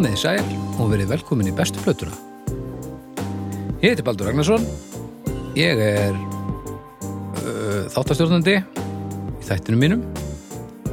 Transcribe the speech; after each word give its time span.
Komið 0.00 0.14
þið 0.14 0.20
sæl 0.22 0.52
og 0.80 0.86
verið 0.94 1.10
velkomin 1.10 1.48
í 1.50 1.52
bestu 1.52 1.82
plötuna. 1.84 2.14
Ég 3.82 3.90
heiti 3.90 4.04
Baldur 4.06 4.30
Ragnarsson. 4.30 4.62
Ég 5.60 5.76
er 5.76 6.16
uh, 6.16 7.84
þáttastjórnandi 7.92 8.54
í 8.56 9.44
þættinu 9.44 9.76
mínum. 9.76 10.06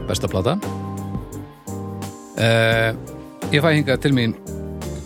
Besta 0.09 0.27
plata. 0.27 0.57
Uh, 2.35 2.99
ég 3.55 3.63
fæ 3.63 3.69
hingað 3.77 4.03
til 4.09 4.11
mín 4.19 4.35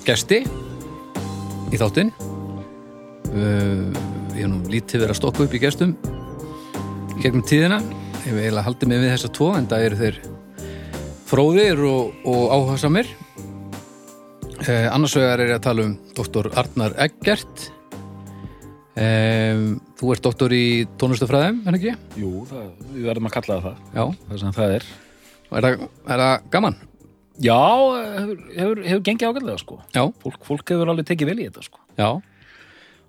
gesti 0.10 0.42
í 1.70 1.78
þáttinn. 1.78 2.10
Uh, 3.30 3.94
ég 4.34 4.42
hef 4.42 4.50
nú 4.50 4.66
lítið 4.66 5.06
verið 5.06 5.14
að 5.14 5.22
stokka 5.22 5.46
upp 5.46 5.54
í 5.54 5.62
gestum 5.62 5.94
í 7.20 7.22
gegnum 7.22 7.46
tíðina. 7.46 7.84
Ég 8.26 8.32
hef 8.32 8.46
eiginlega 8.48 8.66
haldið 8.66 8.96
mig 8.96 9.06
við 9.06 9.20
þessa 9.20 9.36
tvo 9.38 9.56
en 9.62 9.70
það 9.70 9.92
eru 9.92 10.06
þeir 10.08 10.24
fróðir 11.30 11.90
og, 11.94 12.24
og 12.26 12.48
áhersamir. 12.50 13.20
Eh, 14.62 14.86
annars 14.94 15.16
vegar 15.18 15.42
er 15.42 15.50
ég 15.50 15.58
að 15.58 15.64
tala 15.66 15.84
um 15.88 15.94
doktor 16.14 16.52
Arnar 16.60 16.94
Eggert. 17.02 17.64
Eh, 18.94 19.58
þú 19.98 20.12
ert 20.14 20.22
doktor 20.28 20.54
í 20.54 20.86
tónlistafræðum, 21.02 21.64
er 21.66 21.78
ekki? 21.80 21.94
Jú, 22.22 22.44
það, 22.46 22.68
við 22.92 23.08
verðum 23.08 23.30
að 23.30 23.34
kalla 23.38 23.56
það 23.56 23.64
það, 23.66 23.80
Já. 23.96 24.04
það 24.28 24.42
sem 24.42 24.54
það 24.58 24.74
er. 24.76 24.86
Er 25.52 25.66
það, 25.66 25.86
er 26.06 26.22
það 26.22 26.50
gaman? 26.54 26.78
Já, 27.42 27.58
hefur, 28.20 28.44
hefur, 28.60 28.82
hefur 28.86 29.02
gengið 29.08 29.32
ágætlega, 29.32 29.62
sko. 29.64 29.78
Já. 29.96 30.04
Fólk, 30.22 30.44
fólk 30.46 30.74
hefur 30.76 30.92
alveg 30.94 31.08
tekið 31.10 31.32
vel 31.32 31.38
í 31.40 31.48
þetta, 31.48 31.64
sko. 31.66 31.82
Já. 31.98 32.10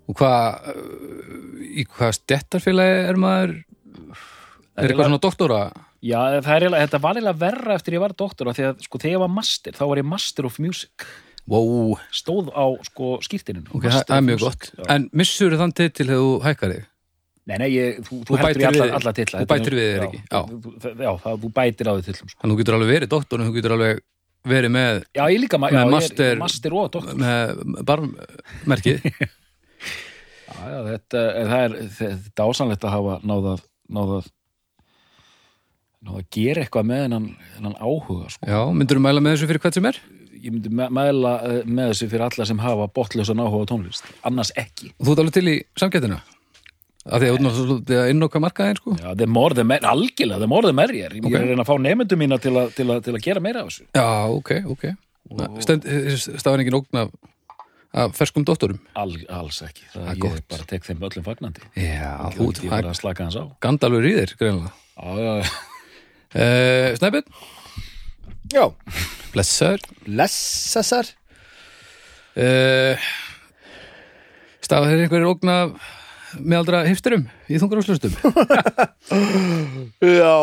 Og 0.08 0.16
hvað, 0.22 0.70
eh, 0.72 1.66
í 1.82 1.84
hvað 1.90 2.14
stettarfélagi 2.16 3.02
er 3.10 3.20
maður? 3.20 3.52
Er 4.72 4.86
eitthvað 4.88 5.10
svona 5.10 5.20
doktora? 5.26 5.60
Já, 6.00 6.40
það 6.40 6.56
er 6.56 6.78
þetta 6.78 7.02
var 7.02 7.20
eiginlega 7.20 7.42
verra 7.44 7.76
eftir 7.76 7.98
ég 7.98 8.02
var 8.06 8.16
doktor 8.16 8.48
af 8.48 8.56
því 8.56 8.64
að, 8.70 8.80
sko, 8.88 9.02
þegar 9.02 9.18
ég 9.18 9.22
var 9.26 9.34
master, 9.36 9.76
þá 9.76 9.84
var 9.90 10.00
ég 10.00 10.08
master 10.08 10.48
of 10.48 10.56
music. 10.58 11.06
Wow, 11.50 11.96
Stóð 12.14 12.52
á, 12.54 12.64
sko, 12.86 13.16
skýrtinu. 13.24 13.64
ok, 13.74 13.88
það 13.90 14.12
er 14.14 14.24
mjög 14.28 14.44
gott. 14.46 14.68
En 14.92 15.08
missur 15.12 15.56
þann 15.58 15.72
til 15.74 15.88
til 15.90 16.06
þegar 16.06 16.20
þú 16.22 16.28
hækkar 16.46 16.74
þig? 16.76 16.84
Nei, 17.50 17.56
nei, 17.58 17.68
ég, 17.74 17.96
þú, 18.06 18.20
þú, 18.28 18.36
heldur 18.38 18.62
í 18.62 18.66
alla, 18.68 18.86
alla 19.00 19.12
titla. 19.16 19.40
þú 19.42 19.48
bætir 19.50 19.74
við 19.74 19.88
þér 19.88 19.98
já, 19.98 20.06
ekki, 20.06 20.20
já. 20.22 20.40
Já, 21.02 21.10
það, 21.24 21.40
þú 21.42 21.48
bætir 21.56 21.88
á 21.90 21.92
því 21.96 22.04
titlum, 22.06 22.28
sko. 22.30 22.38
Þannig 22.44 22.54
þú 22.54 22.60
getur 22.62 22.76
alveg 22.76 22.92
verið 22.94 23.10
doktor 23.16 23.42
en 23.42 23.48
þú 23.48 23.54
getur 23.56 23.74
alveg 23.74 24.02
verið 24.52 24.72
með, 24.76 25.00
Já, 25.18 25.24
ég 25.32 25.40
líka, 25.42 25.58
Með 25.58 25.74
já, 25.74 25.78
ég 25.80 25.82
er 25.88 25.90
master- 25.96 26.38
master 26.38 26.76
og 26.78 26.86
doktor. 26.94 27.18
með 27.18 27.82
barmmerkið. 27.90 29.02
Já, 30.52 30.68
já, 30.68 30.78
þetta, 30.86 31.20
það 31.48 31.60
er, 31.64 31.74
þetta 31.96 32.42
er 32.44 32.50
ásanlegt 32.52 32.82
að 32.86 32.92
hafa 32.92 33.14
náðað, 33.26 33.62
náðað, 33.90 34.26
náðað 36.06 36.20
að 36.22 36.26
gera 36.36 36.62
eitthvað 36.66 36.88
með 36.90 37.02
hennan 37.06 37.76
áhuga, 37.80 38.28
sko. 38.34 38.46
Já, 38.52 38.60
myndur 38.76 39.00
þú 39.00 39.04
mæla 39.06 39.22
með 39.24 39.34
þessu 39.34 39.48
fyrir 39.50 39.62
hvert 39.64 39.78
sem 39.78 39.88
er? 39.90 39.98
Ég 40.42 40.50
myndi 40.50 40.70
me- 40.74 40.90
mæla 40.90 41.32
eh, 41.46 41.58
með 41.70 41.92
þessu 41.92 42.08
fyrir 42.10 42.24
alla 42.26 42.46
sem 42.48 42.58
hafa 42.62 42.86
botlösan 42.98 43.42
áhuga 43.42 43.62
á 43.62 43.70
tónlist. 43.70 44.08
Annars 44.26 44.50
ekki. 44.58 44.90
Og 44.98 45.06
þú 45.06 45.12
ert 45.14 45.22
alveg 45.22 45.36
til 45.36 45.48
í 45.52 45.56
samgættina? 45.78 46.18
Af 47.02 47.18
því 47.18 47.26
að 47.26 47.32
þú 47.32 47.36
ert 47.36 47.44
náttúrulega 47.46 48.02
inn 48.12 48.26
okkar 48.26 48.42
markaðin, 48.44 48.78
sko? 48.78 48.94
Já, 49.00 49.08
það 49.10 49.22
er 49.24 49.30
morðið 49.36 49.66
með, 49.70 49.86
algjörlega, 49.92 50.38
það 50.38 50.46
er 50.46 50.50
morðið 50.52 50.76
með 50.78 50.92
ég 50.94 51.06
er. 51.08 51.16
Ég 51.18 51.32
er 51.34 51.40
að 51.42 51.48
reyna 51.50 51.64
að 51.64 51.70
fá 51.70 51.74
nefndu 51.86 52.18
mína 52.20 52.38
til, 52.42 52.52
a, 52.58 52.64
til, 52.76 52.86
a, 52.94 52.98
til 53.02 53.14
að 53.16 53.24
gera 53.24 53.42
meira 53.42 53.62
af 53.64 53.70
þessu. 53.72 53.86
Já, 53.98 54.04
ok, 54.36 54.52
ok. 54.74 54.84
Stend, 55.64 55.88
stafar 56.42 56.62
engin 56.62 56.76
ógn 56.78 57.00
af, 57.02 57.10
af 58.04 58.14
ferskum 58.18 58.46
doktorum? 58.46 58.78
All, 58.98 59.16
alls 59.34 59.58
ekki. 59.66 59.86
Það, 59.94 60.06
er 60.06 60.14
ég 60.14 60.22
gott. 60.26 60.46
bara 60.54 60.68
tek 60.70 60.86
þeim 60.86 61.02
öllum 61.08 61.26
fagnandi. 61.26 61.66
Já, 61.78 62.12
Þú 62.36 62.48
að 63.42 63.50
gandalur 63.66 64.06
í 64.06 64.14
þér, 64.20 64.36
greinlega. 64.38 64.74
Já, 64.94 65.10
já, 65.26 65.34
já. 65.42 65.52
Uh, 66.32 66.86
Já, 68.52 68.64
blessaður. 69.34 69.82
lessasar 70.06 71.12
Uh, 72.32 72.96
stafar 74.64 74.88
þér 74.88 75.02
einhverjir 75.04 75.26
ógn 75.28 75.50
af 75.52 75.74
meðaldra 76.40 76.78
hipsterum 76.86 77.26
í 77.52 77.58
þungaráslustum? 77.60 78.14
Já, 80.00 80.38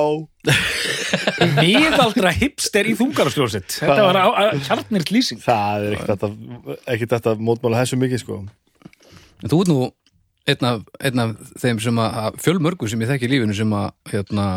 Miðaldra 1.58 2.30
hipster 2.36 2.86
í 2.86 2.94
þungararsljósitt. 3.00 3.80
Þetta 3.82 4.06
var 4.06 4.20
á- 4.22 4.38
á- 4.38 4.62
kjarnirt 4.68 5.10
lýsing. 5.16 5.42
það 5.42 5.88
er 5.88 5.98
ekkert 5.98 6.14
þetta, 6.14 6.30
ekkert 6.94 7.16
þetta 7.18 7.34
mótmála 7.42 7.82
þessu 7.82 7.98
mikið 8.06 8.22
sko 8.22 8.38
En 9.42 9.50
þú 9.50 9.62
ert 9.64 9.72
nú 9.74 9.80
einn 10.50 10.66
af, 10.70 10.82
einn 11.02 11.20
af 11.26 11.36
þeim 11.62 11.82
sem 11.82 11.96
að 12.06 12.38
fjölmörgu 12.44 12.90
sem 12.90 13.02
ég 13.02 13.10
þekki 13.16 13.26
í 13.30 13.34
lífinu 13.34 13.56
sem 13.58 13.74
að 13.74 13.90
hérna, 14.14 14.48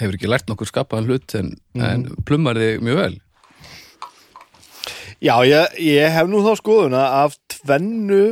hefur 0.00 0.18
ekki 0.18 0.30
lært 0.30 0.48
nokkur 0.50 0.66
skapaðan 0.70 1.06
hlut 1.06 1.34
en, 1.38 1.54
en 1.78 2.06
plummar 2.26 2.58
þig 2.58 2.80
mjög 2.82 2.96
vel. 3.04 3.14
Já, 5.20 5.34
ég, 5.44 5.74
ég 5.84 6.14
hef 6.14 6.28
nú 6.32 6.40
þá 6.46 6.54
skoðuna 6.56 7.02
af 7.24 7.34
tvennu 7.52 8.22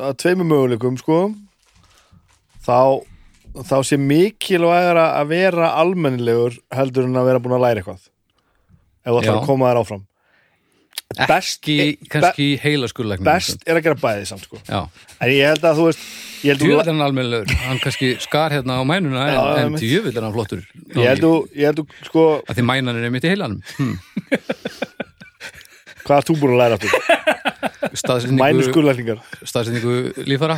af 0.00 0.16
tveimur 0.22 0.48
möguleikum 0.48 0.96
sko 1.00 1.18
þá 2.66 3.04
þá 3.66 3.76
sé 3.88 3.98
mikilvægara 4.00 5.04
að 5.20 5.30
vera 5.34 5.68
almennilegur 5.80 6.56
heldur 6.74 7.06
en 7.08 7.20
að 7.20 7.28
vera 7.30 7.42
búin 7.44 7.56
að 7.58 7.64
læra 7.66 7.82
eitthvað 7.82 8.00
ef 8.06 9.10
þú 9.12 9.18
ætlar 9.20 9.36
að 9.40 9.48
koma 9.50 9.70
þér 9.72 9.82
áfram 9.84 10.04
Best- 11.16 11.60
Ekki, 11.62 11.76
be- 11.78 12.08
kannski 12.10 12.46
heila 12.60 12.88
skurlækning. 12.90 13.24
best 13.28 13.62
er 13.64 13.78
að 13.78 13.84
gera 13.86 13.98
bæði 14.02 14.24
samt 14.26 14.42
sko 14.48 14.58
Já, 14.66 14.80
en 15.22 15.30
ég 15.30 15.46
held 15.52 15.62
að 15.68 15.78
þú 15.78 15.84
veist 15.86 16.90
hann 16.90 17.00
almennilegur. 17.06 17.54
Hann 17.62 17.78
kannski 17.80 18.08
skar 18.20 18.50
hérna 18.56 18.80
á 18.80 18.84
mænuna 18.84 19.22
en, 19.28 19.34
Já, 19.36 19.44
en 19.60 19.76
einmitt. 19.76 20.16
er 20.16 20.22
hann 20.26 20.34
flottur. 20.34 20.64
ég 20.96 21.06
held, 21.12 21.24
held 21.54 21.78
þú 21.78 21.86
sko 22.10 22.24
Að 22.42 22.58
því 22.58 22.64
mænan 22.72 22.98
er 23.04 23.10
mitt 23.14 23.24
í 23.24 23.30
heilanum. 23.32 23.62
Hm. 23.78 23.94
hvað 26.06 26.20
er 26.22 26.26
þú 26.30 26.36
búin 26.40 26.54
að 26.56 26.62
læra? 26.62 26.78
Staðsetningu, 27.96 28.40
Mænu 28.40 28.64
skurlækningar 28.66 29.20
staðsetningu 29.46 30.24
lífara. 30.28 30.56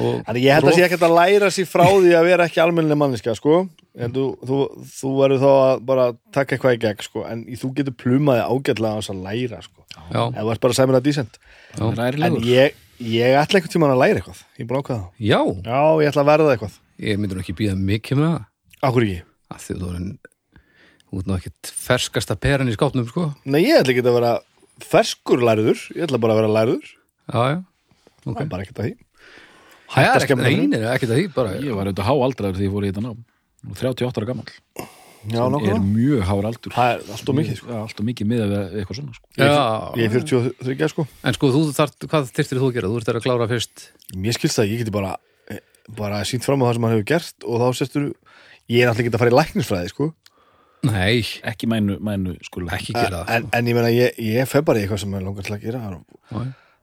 Og 0.00 0.20
Þannig 0.26 0.44
ég 0.44 0.54
held 0.56 0.68
að 0.70 0.76
sé 0.76 0.84
ekkert 0.86 1.04
að 1.06 1.14
læra 1.16 1.48
sér 1.54 1.68
frá 1.68 1.84
því 1.88 2.10
að 2.16 2.26
vera 2.28 2.46
ekki 2.48 2.60
almennileg 2.62 2.98
manniska, 3.00 3.34
sko. 3.36 3.60
En 4.00 4.12
þú, 4.14 4.24
þú, 4.48 4.58
þú 4.96 5.12
verður 5.18 5.40
þá 5.42 5.48
að 5.52 5.82
bara 5.90 6.04
taka 6.36 6.56
eitthvað 6.56 6.76
í 6.76 6.80
gegn, 6.84 7.04
sko. 7.06 7.24
En 7.28 7.42
þú 7.60 7.70
getur 7.78 7.96
plumaði 8.02 8.44
ágætlega 8.46 8.92
á 8.92 8.98
þess 9.00 9.12
að 9.14 9.22
læra, 9.26 9.60
sko. 9.66 9.86
Ef 10.10 10.38
þú 10.40 10.52
ert 10.54 10.64
bara 10.66 10.78
sæmilega 10.78 11.06
dísent. 11.08 11.40
Það 11.76 11.86
er 11.86 11.98
En 11.98 12.04
ærilegur. 12.06 12.46
ég, 12.50 12.78
ég 13.14 13.38
ætla 13.40 13.60
einhvern 13.60 13.74
tímann 13.76 13.94
að 13.94 14.02
læra 14.04 14.20
eitthvað. 14.22 14.42
Ég 14.58 14.64
er 14.64 14.70
búin 14.70 14.80
að 14.80 14.84
ákveða 14.84 15.00
það. 15.00 15.10
já, 15.30 15.40
Já, 15.70 15.80
ég 16.04 16.12
ætla 16.12 16.24
að 16.26 16.30
verða 16.32 16.54
eitthvað. 16.56 16.78
ég 17.10 17.20
myndur 17.22 17.42
ekki 17.44 17.56
býða 17.60 17.76
mikið 17.80 18.20
með 18.20 18.30
það. 18.34 18.44
Akkur 18.90 19.06
ekki? 19.08 19.22
Að 19.50 19.64
því 19.66 19.78
þú 19.80 19.90
er 19.90 20.04
þú 21.10 21.18
ert 21.20 21.26
nú 21.26 21.34
ekkert 21.40 21.70
ferskasta 21.74 22.36
peran 22.38 22.68
í 22.70 22.76
skápnum, 22.76 23.08
sko. 23.10 23.30
Nei, 23.50 23.64
ég 23.66 23.80
ætla 23.82 23.94
ekki 23.96 24.04
að 24.06 24.16
vera 24.20 24.32
ferskur 24.86 25.44
læriður. 25.44 25.82
Ég 25.96 26.06
ætla 26.06 26.20
bara 26.22 26.36
að 26.36 26.40
vera 26.42 26.52
læriður. 26.56 26.92
Já, 27.30 27.40
já. 27.54 27.58
Það 28.24 28.40
er 28.44 28.50
bara 28.52 28.66
ekkert 28.66 28.80
að 28.80 28.88
því. 28.88 28.94
Það 29.90 30.06
er 30.06 30.10
að 30.10 30.24
ekkert, 30.24 30.40
það. 30.44 30.62
nei, 30.70 30.80
ekkert 30.94 31.10
að 31.10 31.18
því, 31.20 31.26
bara. 31.34 31.52
Ég 31.58 31.76
var 31.76 31.90
auðvitað 31.90 32.08
háaldraður 32.10 32.58
því 32.60 32.66
ég 32.66 32.74
fór 32.74 32.86
í 32.86 32.90
þetta 32.90 33.04
nám. 33.06 33.22
Nú 33.60 33.78
38 33.80 34.20
ára 34.20 34.28
gammal. 34.30 34.50
Já, 35.20 35.40
er 35.44 35.50
nokkuð. 35.52 35.80
mjög 35.84 36.22
hár 36.24 36.46
aldur. 36.48 36.72
Það 36.72 36.92
er 36.94 37.02
alltof 37.12 37.36
mikið, 37.36 37.56
sko. 37.60 37.72
Já, 37.74 37.80
alltaf 37.84 38.06
mikið 38.08 38.30
við 38.30 38.52
eitthvað 38.80 38.96
svona, 39.00 39.16
sko. 39.18 39.26
Ég 39.36 39.42
er, 39.44 39.50
Já. 39.52 39.64
ég 40.00 40.06
er 40.06 40.14
43, 40.14 40.88
sko. 40.94 41.04
En 41.28 41.36
sko, 41.36 41.50
þú 41.52 41.64
þarf, 41.76 41.98
hvað 42.06 42.30
þyrftir 42.38 42.60
þú 42.60 42.70
að 42.70 42.78
gera? 42.78 42.88
Þú 42.92 43.00
ert 43.02 43.10
að 43.12 43.26
klára 43.26 43.48
fyrst. 43.50 43.84
Mér 44.16 44.38
skilst 44.38 44.56
það, 44.60 44.70
ég 44.72 44.80
geti 44.80 44.94
bara 44.94 45.18
bara 45.96 46.22
sínt 46.28 46.46
fram 46.46 46.62
á 46.62 46.68
það 46.68 46.76
sem 46.76 46.86
hann 46.86 46.94
hefur 46.94 47.08
gert 47.10 47.46
og 47.46 47.60
þá 47.60 47.66
sérstu, 47.80 48.02
ég 48.70 48.82
er 48.84 48.90
náttúrulega 48.90 49.06
ekki 49.06 49.14
að 49.16 49.22
fara 49.22 49.32
í 49.32 49.36
læknisfræði, 49.38 49.92
sko. 49.92 50.08
Nei, 50.88 51.20
Ekki 51.44 51.66
mænu, 51.68 51.98
mænu 52.00 52.36
skulu. 52.46 52.68
ekki 52.72 52.94
gera 52.96 53.24
það. 53.26 53.30
en, 53.36 53.48
en 53.58 53.66
ég 53.68 53.76
meina, 53.76 53.90
ég, 53.92 54.14
ég 54.24 54.48
fer 54.48 54.62
bara 54.64 54.80
í 54.80 54.86
eitthvað 54.86 55.02
sem 55.02 55.16
ég 55.18 55.24
langar 55.26 55.44
til 55.44 55.54
að 55.56 55.64
gera. 55.66 55.80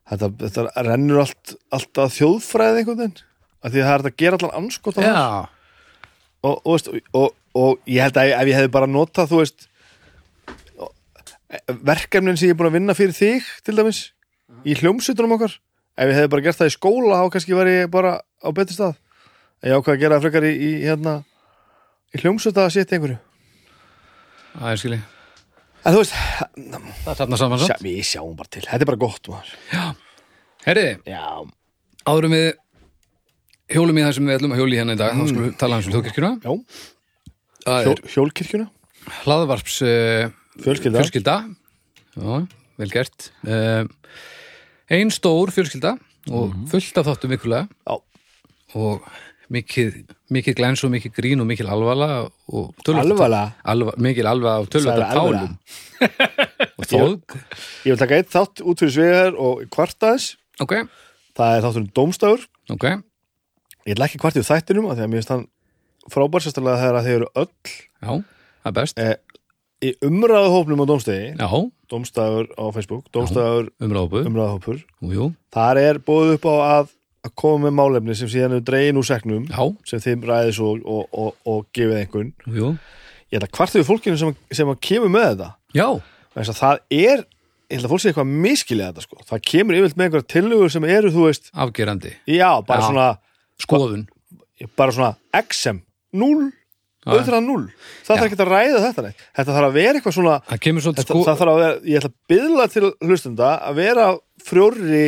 Þetta, 0.07 0.29
þetta 0.43 0.83
rennur 0.85 1.21
allt, 1.23 1.55
allt 1.73 2.01
að 2.03 2.13
þjóðfræði 2.19 2.83
einhvern 2.83 2.99
veginn. 3.01 3.23
Af 3.65 3.73
því 3.73 3.81
að 3.81 3.87
það 3.89 3.95
er 3.97 4.05
að 4.11 4.17
gera 4.21 4.37
allan 4.37 4.57
anskot 4.61 4.97
á 4.97 5.01
það 5.01 5.07
Já, 5.07 5.23
og, 6.45 6.53
og, 6.53 6.69
veist, 6.75 6.87
og, 6.93 7.01
og, 7.17 7.33
og 7.57 7.89
ég 7.89 8.05
held 8.05 8.19
að 8.21 8.33
ef 8.37 8.51
ég 8.51 8.59
hefði 8.59 8.71
bara 8.77 8.87
notað 8.91 9.31
þú 9.33 9.39
veist 9.41 9.65
verkefnin 11.87 12.37
sem 12.37 12.49
ég 12.49 12.53
er 12.55 12.59
búin 12.59 12.69
að 12.69 12.77
vinna 12.77 12.95
fyrir 12.97 13.15
þig 13.17 13.45
til 13.65 13.75
dæmis 13.79 14.01
í 14.67 14.75
hljómsutunum 14.77 15.33
okkar 15.37 15.53
ef 15.97 16.09
ég 16.11 16.17
hefði 16.19 16.31
bara 16.33 16.45
gert 16.45 16.59
það 16.61 16.69
í 16.71 16.75
skóla 16.75 17.19
þá 17.23 17.31
kannski 17.33 17.55
var 17.57 17.69
ég 17.71 17.89
bara 17.91 18.13
á 18.21 18.49
betri 18.53 18.75
stað. 18.77 18.97
En 19.63 19.71
ég 19.71 19.79
ákvað 19.79 19.95
að 19.95 20.01
gera 20.03 20.17
það 20.19 20.25
frekar 20.27 20.47
í, 20.47 20.51
í 20.53 20.71
hérna 20.85 21.13
í 22.13 22.21
hljómsuta 22.21 22.67
að 22.67 22.75
setja 22.77 22.97
einhverju 22.99 23.17
það 24.57 24.71
er 24.73 24.81
skilji. 24.81 24.99
en 25.83 25.95
þú 25.95 26.01
veist, 26.01 26.15
Það 27.05 27.19
þarna 27.21 27.39
saman 27.41 27.61
sjá, 27.61 27.67
samt. 27.71 27.83
við 27.85 27.99
sjáum 28.11 28.35
bara 28.39 28.51
til. 28.53 28.63
Þetta 28.67 28.83
er 28.83 28.89
bara 28.91 29.01
gott 29.03 29.29
maður. 29.31 29.51
Herriði, 30.67 30.95
já, 31.07 31.23
áðurum 32.07 32.35
við 32.35 32.47
hjólum 33.71 33.99
í 33.99 34.03
það 34.05 34.15
sem 34.17 34.27
við 34.27 34.37
ætlum 34.39 34.55
að 34.55 34.61
hjóli 34.61 34.79
hérna 34.79 34.95
í 34.97 34.99
dag, 34.99 35.13
þá 35.15 35.23
skulum 35.29 35.45
við 35.47 35.53
tala 35.61 35.77
um 35.77 35.85
er 37.77 38.01
hjólkirkjuna. 38.15 38.67
Hlaðvarps 39.23 39.77
uh, 39.83 40.29
fjölskylda, 40.63 40.99
fjölskylda. 41.01 41.37
Já, 42.17 42.35
vel 42.81 42.89
gert. 42.91 43.29
Uh, 43.47 43.87
ein 44.91 45.11
stór 45.11 45.51
fjölskylda 45.55 45.95
og 46.35 46.55
fullt 46.71 46.99
af 46.99 47.07
þáttum 47.07 47.31
vikulega. 47.35 47.67
Já, 47.87 47.95
og 48.75 49.07
mikið, 49.53 49.97
mikið 50.33 50.55
glens 50.59 50.83
og 50.83 50.91
mikið 50.93 51.13
grín 51.17 51.41
og 51.43 51.47
mikið 51.49 51.69
alvala 51.71 52.07
og 52.25 52.71
alvarlega 53.03 53.71
alva, 53.73 53.93
mikil 54.07 54.27
alva 54.29 54.55
og 54.61 54.69
tölvöld 54.73 55.01
Sagði 55.01 55.17
tálum. 55.17 55.57
Þóð, 56.87 57.13
Ég 57.87 57.91
vil 57.93 57.99
taka 58.01 58.17
eitt 58.19 58.31
þátt 58.33 58.61
út 58.63 58.81
fyrir 58.83 58.93
svegar 58.95 59.37
og 59.41 59.63
kvartaðis 59.73 60.27
ok, 60.63 60.73
Það 61.37 61.53
er 61.57 61.65
þátturinn 61.67 61.93
Dómstafur 61.97 62.43
ok. 62.73 62.85
Ég 63.87 63.95
ætla 63.95 64.07
ekki 64.09 64.19
kvartið 64.21 64.47
þættinum 64.49 64.89
af 64.91 64.97
því 64.97 65.05
að 65.05 65.11
mér 65.13 65.21
finnst 65.21 65.33
hann 65.33 65.45
frábær 66.11 66.43
sérstaklega 66.43 66.81
þegar 66.83 66.99
að 66.99 67.07
þeir 67.07 67.17
eru 67.21 67.31
öll 67.43 67.49
Já, 68.03 68.11
það 68.63 68.69
er 68.71 68.75
best. 68.81 68.99
eh, 69.01 69.15
í 69.87 69.91
umræðuhópnum 70.07 70.83
á 70.83 70.85
Dómstegi 70.89 71.27
Já, 71.37 71.49
Dómstafur 71.91 72.49
á 72.59 72.63
Facebook, 72.75 73.05
Dómstafur 73.15 73.69
jú, 75.13 75.29
Þar 75.55 75.81
er 75.83 75.99
búið 76.03 76.33
upp 76.37 76.47
á 76.51 76.55
að, 76.67 76.93
að 77.29 77.35
koma 77.39 77.67
með 77.67 77.75
málefni 77.77 78.15
sem 78.17 78.29
síðan 78.31 78.57
er 78.57 78.65
dregin 78.67 78.99
úr 78.99 79.07
seknum 79.07 79.47
já, 79.49 79.61
sem 79.89 80.03
þeim 80.03 80.25
ræðis 80.27 80.59
og, 80.63 80.83
og, 80.85 81.07
og, 81.11 81.33
og 81.47 81.65
gefið 81.75 82.01
einhvern. 82.01 82.33
Jú, 82.57 82.73
Ég 83.27 83.41
ætla 83.41 83.49
kvartið 83.51 83.81
við 83.81 83.87
fólkinu 83.89 84.19
sem, 84.19 84.35
sem 84.55 84.69
að 84.71 84.77
kemur 84.87 85.11
með 85.11 85.25
þetta. 85.33 85.47
Já, 85.75 85.87
að 86.37 86.51
það 86.55 86.83
er, 86.95 87.23
ég 87.67 87.75
held 87.75 87.87
að 87.87 87.91
fólk 87.91 88.03
sé 88.03 88.11
eitthvað 88.13 88.29
miskilja 88.45 88.91
þetta 88.91 89.03
sko. 89.03 89.17
það 89.27 89.41
kemur 89.51 89.75
yfirleitt 89.77 89.97
með 89.99 90.05
einhverja 90.07 90.29
tillögur 90.31 90.71
sem 90.71 90.87
eru, 90.87 91.11
þú 91.11 91.25
veist, 91.25 91.49
afgerandi. 91.51 92.13
Já, 92.31 92.51
bara 92.63 92.85
Já. 92.85 92.87
svona 92.87 93.07
Skoðun. 93.57 94.05
Bara 94.77 94.93
svona 94.95 95.11
XM, 95.43 95.81
0 96.15 96.47
Já. 96.47 97.11
auðvitað 97.13 97.43
0, 97.45 97.65
það 98.03 98.09
þarf 98.11 98.25
ekki 98.27 98.37
að 98.43 98.49
ræða 98.51 98.79
þetta 98.83 99.03
neitt. 99.05 99.21
þetta 99.37 99.53
þarf 99.55 99.67
að 99.67 99.75
vera 99.77 99.99
eitthvað 99.99 100.15
svona 100.17 100.35
Það 100.47 100.61
kemur 100.65 100.83
svolítið 100.85 101.05
sko 101.07 101.19
það 101.23 101.37
þarf 101.41 101.51
að 101.51 101.59
vera, 101.61 101.75
ég 101.87 101.99
ætla 101.99 102.09
að 102.11 102.17
byðla 102.33 102.65
til 102.73 102.89
hlustenda 103.07 103.51
að 103.67 103.77
vera 103.77 104.07
frjóri 104.47 105.03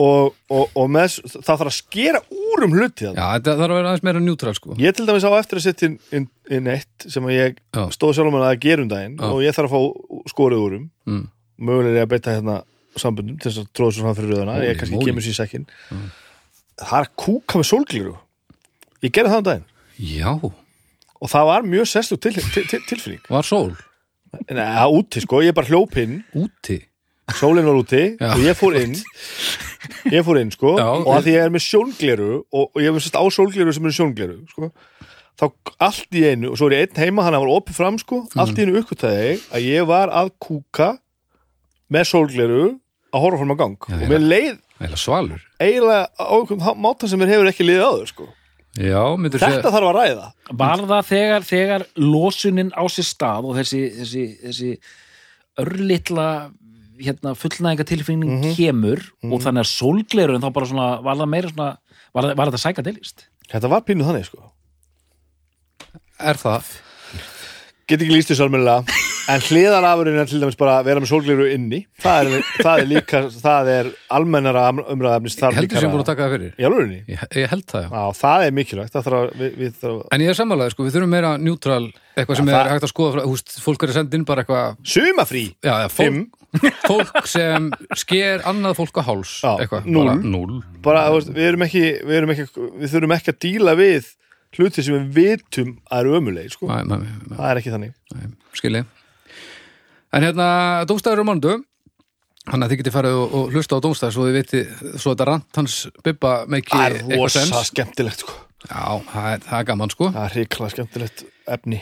og, 0.00 0.34
og, 0.50 0.72
og 0.74 0.88
með, 0.90 1.18
það 1.30 1.50
þarf 1.50 1.70
að 1.70 1.76
skera 1.76 2.20
úr 2.34 2.64
um 2.66 2.74
hluti 2.74 3.06
þannig. 3.06 3.20
Já, 3.20 3.26
þetta 3.36 3.54
þarf 3.60 3.66
að 3.68 3.78
vera 3.78 3.90
aðeins 3.92 4.06
meira 4.08 4.22
njútrál 4.24 4.54
sko. 4.58 4.76
Ég 4.82 4.96
til 4.96 5.06
dæmis 5.06 5.26
á 5.26 5.30
eftir 5.38 5.60
að 5.60 5.66
setja 5.68 5.88
inn, 5.90 5.96
inn, 6.18 6.26
inn 6.58 6.70
eitt 6.74 7.06
sem 7.14 7.28
ég 7.30 7.60
Já. 7.60 7.84
stóð 7.94 8.16
sjálfum 8.18 8.38
að 8.40 8.56
gera 8.64 8.82
um 8.84 8.90
daginn 8.90 9.14
Já. 9.20 9.28
og 9.30 9.42
ég 9.44 9.54
þarf 9.54 9.70
að 9.70 9.86
fá 9.86 10.30
skorið 10.34 10.64
úr 10.64 10.76
um. 10.80 10.88
Mm. 11.06 11.24
mögulega 11.68 12.02
er 12.02 12.08
að 12.08 12.12
beita 12.14 12.34
hérna 12.34 12.58
sambundum 12.98 13.38
til 13.38 13.50
þess 13.50 13.62
að 13.62 13.70
tróða 13.74 13.94
svo 13.94 14.04
fram 14.06 14.16
fyrir 14.18 14.32
röðuna 14.34 14.56
Holy 14.58 14.68
ég 14.70 14.78
kannski 14.80 14.98
moly. 14.98 15.06
kemur 15.10 15.24
sér 15.24 15.34
í 15.34 15.38
sekkin 15.38 15.64
það 16.82 16.98
er 17.00 17.08
kúka 17.24 17.60
með 17.60 17.68
sólglíru 17.70 18.14
ég 19.04 19.14
gerði 19.14 19.32
það 19.34 19.40
um 19.42 19.48
daginn. 19.48 19.66
Já, 19.94 20.30
og 21.24 21.30
það 21.30 21.50
var 21.50 21.68
mjög 21.68 21.90
sestu 21.90 22.18
til, 22.18 22.34
til, 22.34 22.66
til, 22.70 22.80
tilfinning. 22.88 23.22
Var 23.30 23.46
sól? 23.46 23.70
Nei, 24.50 24.58
það 24.58 24.96
úti 24.98 25.22
sko, 25.22 25.42
ég 25.46 25.54
bara 25.54 25.70
hljóp 25.70 25.94
inn. 26.02 26.18
Úti 26.34 26.80
sólinn 27.32 27.64
var 27.68 27.78
úti 27.80 28.02
Já. 28.18 28.32
og 28.34 28.42
ég 28.44 28.58
fór 28.58 28.76
inn. 28.80 28.96
Ég 30.12 30.24
fór 30.24 30.40
inn 30.40 30.52
sko 30.52 30.74
Já, 30.78 30.86
og 30.92 31.10
að 31.16 31.26
því 31.26 31.34
ég 31.34 31.46
er 31.46 31.52
með 31.54 31.64
sjóngleru 31.64 32.30
og, 32.40 32.68
og 32.68 32.78
ég 32.80 32.92
hef 32.92 33.04
sérst 33.04 33.16
á 33.20 33.24
sólgleru 33.32 33.72
sem 33.72 33.84
eru 33.88 33.96
sjóngleru 33.96 34.38
sko 34.52 34.70
þá 35.34 35.46
allt 35.82 36.14
í 36.14 36.22
einu, 36.28 36.52
og 36.52 36.58
svo 36.60 36.68
er 36.70 36.76
ég 36.76 36.84
einn 36.86 37.00
heima 37.08 37.24
hann 37.26 37.34
var 37.34 37.50
opið 37.56 37.78
fram 37.80 37.96
sko, 37.98 38.20
allt 38.38 38.58
í 38.58 38.64
einu 38.66 38.78
uppkvitaði 38.78 39.24
ég 39.32 39.48
að 39.50 39.66
ég 39.66 39.88
var 39.88 40.12
að 40.14 40.30
kúka 40.42 40.92
með 41.90 42.06
sólgleru 42.12 42.62
að 43.14 43.22
horfa 43.24 43.40
fram 43.40 43.54
að 43.54 43.60
gang. 43.60 43.88
Já, 43.90 43.98
og 43.98 44.08
mér 44.10 44.24
leið 44.24 44.54
Eða 44.84 44.98
svalur. 44.98 45.42
eiginlega 45.62 46.06
á 46.18 46.34
einhverjum 46.34 46.80
máta 46.82 47.10
sem 47.10 47.20
mér 47.20 47.30
hefur 47.34 47.50
ekki 47.50 47.66
liðið 47.66 47.84
áður 47.86 48.10
sko. 48.10 48.26
Já, 48.74 49.02
þetta 49.22 49.70
þarf 49.70 49.86
að 49.86 49.94
ræða. 49.94 50.24
Var 50.50 50.80
það 50.90 51.04
þegar, 51.10 51.44
þegar 51.46 51.84
losunin 51.94 52.72
á 52.74 52.82
sér 52.90 53.06
stað 53.06 53.46
og 53.46 53.58
þessi, 53.60 53.82
þessi, 54.00 54.24
þessi 54.42 54.70
örlitla 55.62 56.28
hérna, 57.00 57.32
fullnæðingatilfinning 57.38 58.44
kemur 58.56 59.00
og 59.26 59.40
þannig 59.42 59.64
að 59.64 59.70
sólglerun 59.72 60.42
þá 60.44 60.50
bara 60.54 60.66
svona, 60.70 60.88
var 61.02 61.16
það 61.20 61.30
meira 61.34 61.48
svona 61.52 61.68
var, 62.14 62.22
það- 62.28 62.36
var 62.36 62.50
þetta 62.52 62.62
sækadelist? 62.64 63.26
þetta 63.50 63.70
var 63.70 63.80
pínuð 63.86 64.10
þannig 64.10 64.28
sko. 64.28 64.50
Er 66.20 66.34
það? 66.40 66.64
get 67.88 68.00
ekki 68.00 68.14
líst 68.16 68.30
þessu 68.32 68.46
almennilega 68.46 68.84
en 69.30 69.40
hliðarafurinn 69.46 70.18
er 70.20 70.28
til 70.28 70.40
dæmis 70.42 70.56
bara 70.60 70.76
að 70.80 70.88
vera 70.90 71.00
með 71.02 71.10
sólgleru 71.10 71.46
inni. 71.54 71.80
Það 72.02 72.30
er, 72.34 72.46
það 72.60 72.80
er 72.82 72.88
líka 72.90 73.20
það 73.32 73.70
er 73.74 73.88
almennara 74.18 74.64
umræðafnis 74.92 75.36
þar 75.40 75.56
Heldur 75.58 75.80
sem 75.84 75.92
búin 75.92 76.02
að 76.04 76.08
taka 76.10 76.26
það 76.26 76.34
fyrir? 76.36 76.54
Í 76.60 76.66
alvörinni 76.68 76.98
Ég, 77.10 77.24
ég 77.40 77.52
held 77.52 77.64
það, 77.70 77.86
já. 77.86 77.90
Já, 77.94 78.18
það 78.20 78.46
er 78.48 78.56
mikilvægt. 78.58 78.94
Það 78.94 79.06
þarf 79.08 79.18
að, 79.20 79.34
við, 79.40 79.52
við 79.62 79.76
þarf 79.82 80.00
En 80.16 80.24
ég 80.24 80.32
er 80.34 80.38
sammálaði, 80.40 80.74
sko, 80.74 80.86
við 80.88 80.96
þurfum 80.98 81.14
meira 81.16 81.30
njútrál 81.40 81.84
eitthvað 82.14 82.40
sem 82.40 82.48
Já, 82.48 82.54
er 82.54 82.58
það- 82.60 82.72
hægt 82.74 82.86
að 82.88 82.92
skoða 82.94 83.14
frá, 83.16 83.22
húst, 83.30 83.54
fólk 83.64 83.82
er 83.86 83.92
að 83.94 83.98
senda 84.00 84.18
inn 84.18 84.26
bara 84.28 84.44
eitthvað 84.44 84.90
Sumafrí 84.94 85.44
já, 85.64 85.74
já, 85.84 85.88
fólk, 85.90 86.42
fólk 86.90 87.30
sem 87.32 87.70
sker 87.98 88.44
annað 88.46 88.76
fólk 88.78 89.00
á 89.00 89.02
háls 89.08 89.32
Já, 89.42 89.52
eitthvað, 89.64 89.88
bara 89.96 90.14
núll. 90.22 90.60
bara, 90.84 91.06
þú 91.10 91.16
veist, 91.18 91.32
við 91.34 91.48
erum 91.48 91.64
ekki 91.66 91.82
við, 92.04 92.14
erum 92.20 92.34
ekki, 92.36 92.46
við 92.84 92.92
þurfum 92.94 93.16
ekki 93.16 93.32
að 93.34 93.40
díla 93.48 93.74
við 93.80 94.12
hluti 94.54 94.84
sem 94.86 94.94
við 94.94 95.08
vitum 95.16 95.72
að 95.90 96.04
eru 96.04 96.12
ömulegir 96.20 96.52
sko. 96.54 96.68
Það 96.70 97.48
er 97.48 97.58
ekki 97.58 97.72
þannig. 97.74 97.96
Skilji 98.54 98.84
En 100.14 100.22
hérna, 100.22 100.48
dómstæður 100.86 101.24
á 101.26 101.30
mándu 101.30 101.54
Þannig 102.44 102.66
að 102.66 102.72
þið 102.72 102.80
getið 102.82 102.94
farið 102.94 103.14
og, 103.18 103.34
og 103.38 103.54
hlusta 103.54 103.76
á 103.80 103.84
dómstæður 103.84 104.14
svo 104.14 104.24
þið 104.28 104.34
viti, 104.36 104.58
svo 105.00 105.12
þetta 105.14 105.26
rant 105.30 105.58
hans 105.58 105.76
bibba 106.04 106.32
meiki 106.52 106.74
það 106.74 106.84
er 106.84 106.96
eitthvað 106.98 107.22
rosa 107.22 107.44
sens 107.46 107.70
skemmtilegt 107.70 108.24
sko. 108.24 108.34
Já, 108.64 108.82
það 109.08 109.28
er, 109.30 109.44
það 109.46 109.56
er 109.58 109.68
gaman, 109.70 109.92
sko. 109.94 110.08
Það 110.12 110.26
er 110.26 110.34
hrikla 110.34 110.68
skemmtilegt 110.74 111.24
efni. 111.56 111.78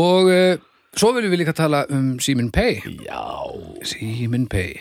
Og 0.00 0.30
uh, 0.32 0.62
svo 0.96 1.10
viljum 1.16 1.34
við 1.34 1.42
líka 1.42 1.54
tala 1.58 1.82
um 1.92 2.08
Simin 2.24 2.48
Pay 2.54 2.80
já. 3.04 3.20
Simin 3.92 4.48
Pay 4.48 4.80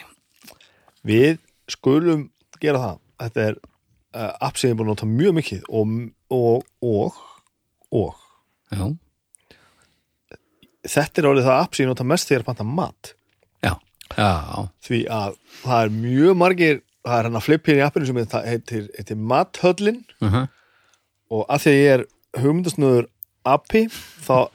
við 1.09 1.43
skulum 1.67 2.29
gera 2.63 2.79
það. 2.85 3.03
Þetta 3.19 3.45
er 3.49 3.59
uh, 3.59 4.33
app 4.47 4.59
sem 4.59 4.71
ég 4.71 4.77
er 4.77 4.79
búin 4.79 4.87
að 4.87 4.95
nota 4.95 5.11
mjög 5.11 5.37
mikið 5.41 5.67
og, 5.67 5.93
og, 6.31 6.65
og, 6.79 7.21
og. 7.91 8.25
Já, 8.71 8.85
þetta 10.87 11.21
er 11.21 11.29
orðið 11.31 11.49
það 11.49 11.63
app 11.63 11.75
sem 11.75 11.83
ég 11.83 11.89
nota 11.89 12.03
mest 12.07 12.27
þegar 12.27 12.35
ég 12.35 12.39
er 12.39 12.45
að 12.45 12.51
panta 12.51 12.67
mat. 12.79 13.13
Já, 13.65 13.73
já. 14.15 14.67
Því 14.85 15.01
að 15.19 15.35
það 15.63 15.83
er 15.83 15.89
mjög 15.89 16.39
margir 16.39 16.81
það 17.09 17.17
er 17.17 17.29
hann 17.29 17.39
að 17.39 17.45
flippin 17.45 17.79
í 17.79 17.83
appinu 17.85 18.09
sem 18.09 18.19
heitir, 18.19 18.87
heitir, 18.97 19.19
Mathöllin. 19.31 20.03
Uh 20.19 20.33
-huh. 20.33 20.47
og 21.29 21.45
að 21.49 21.63
því 21.63 21.71
að 21.71 21.79
ég 21.79 21.93
er 21.97 22.05
hugmyndasnöður 22.39 23.09
appi 23.45 23.87
þá 24.25 24.49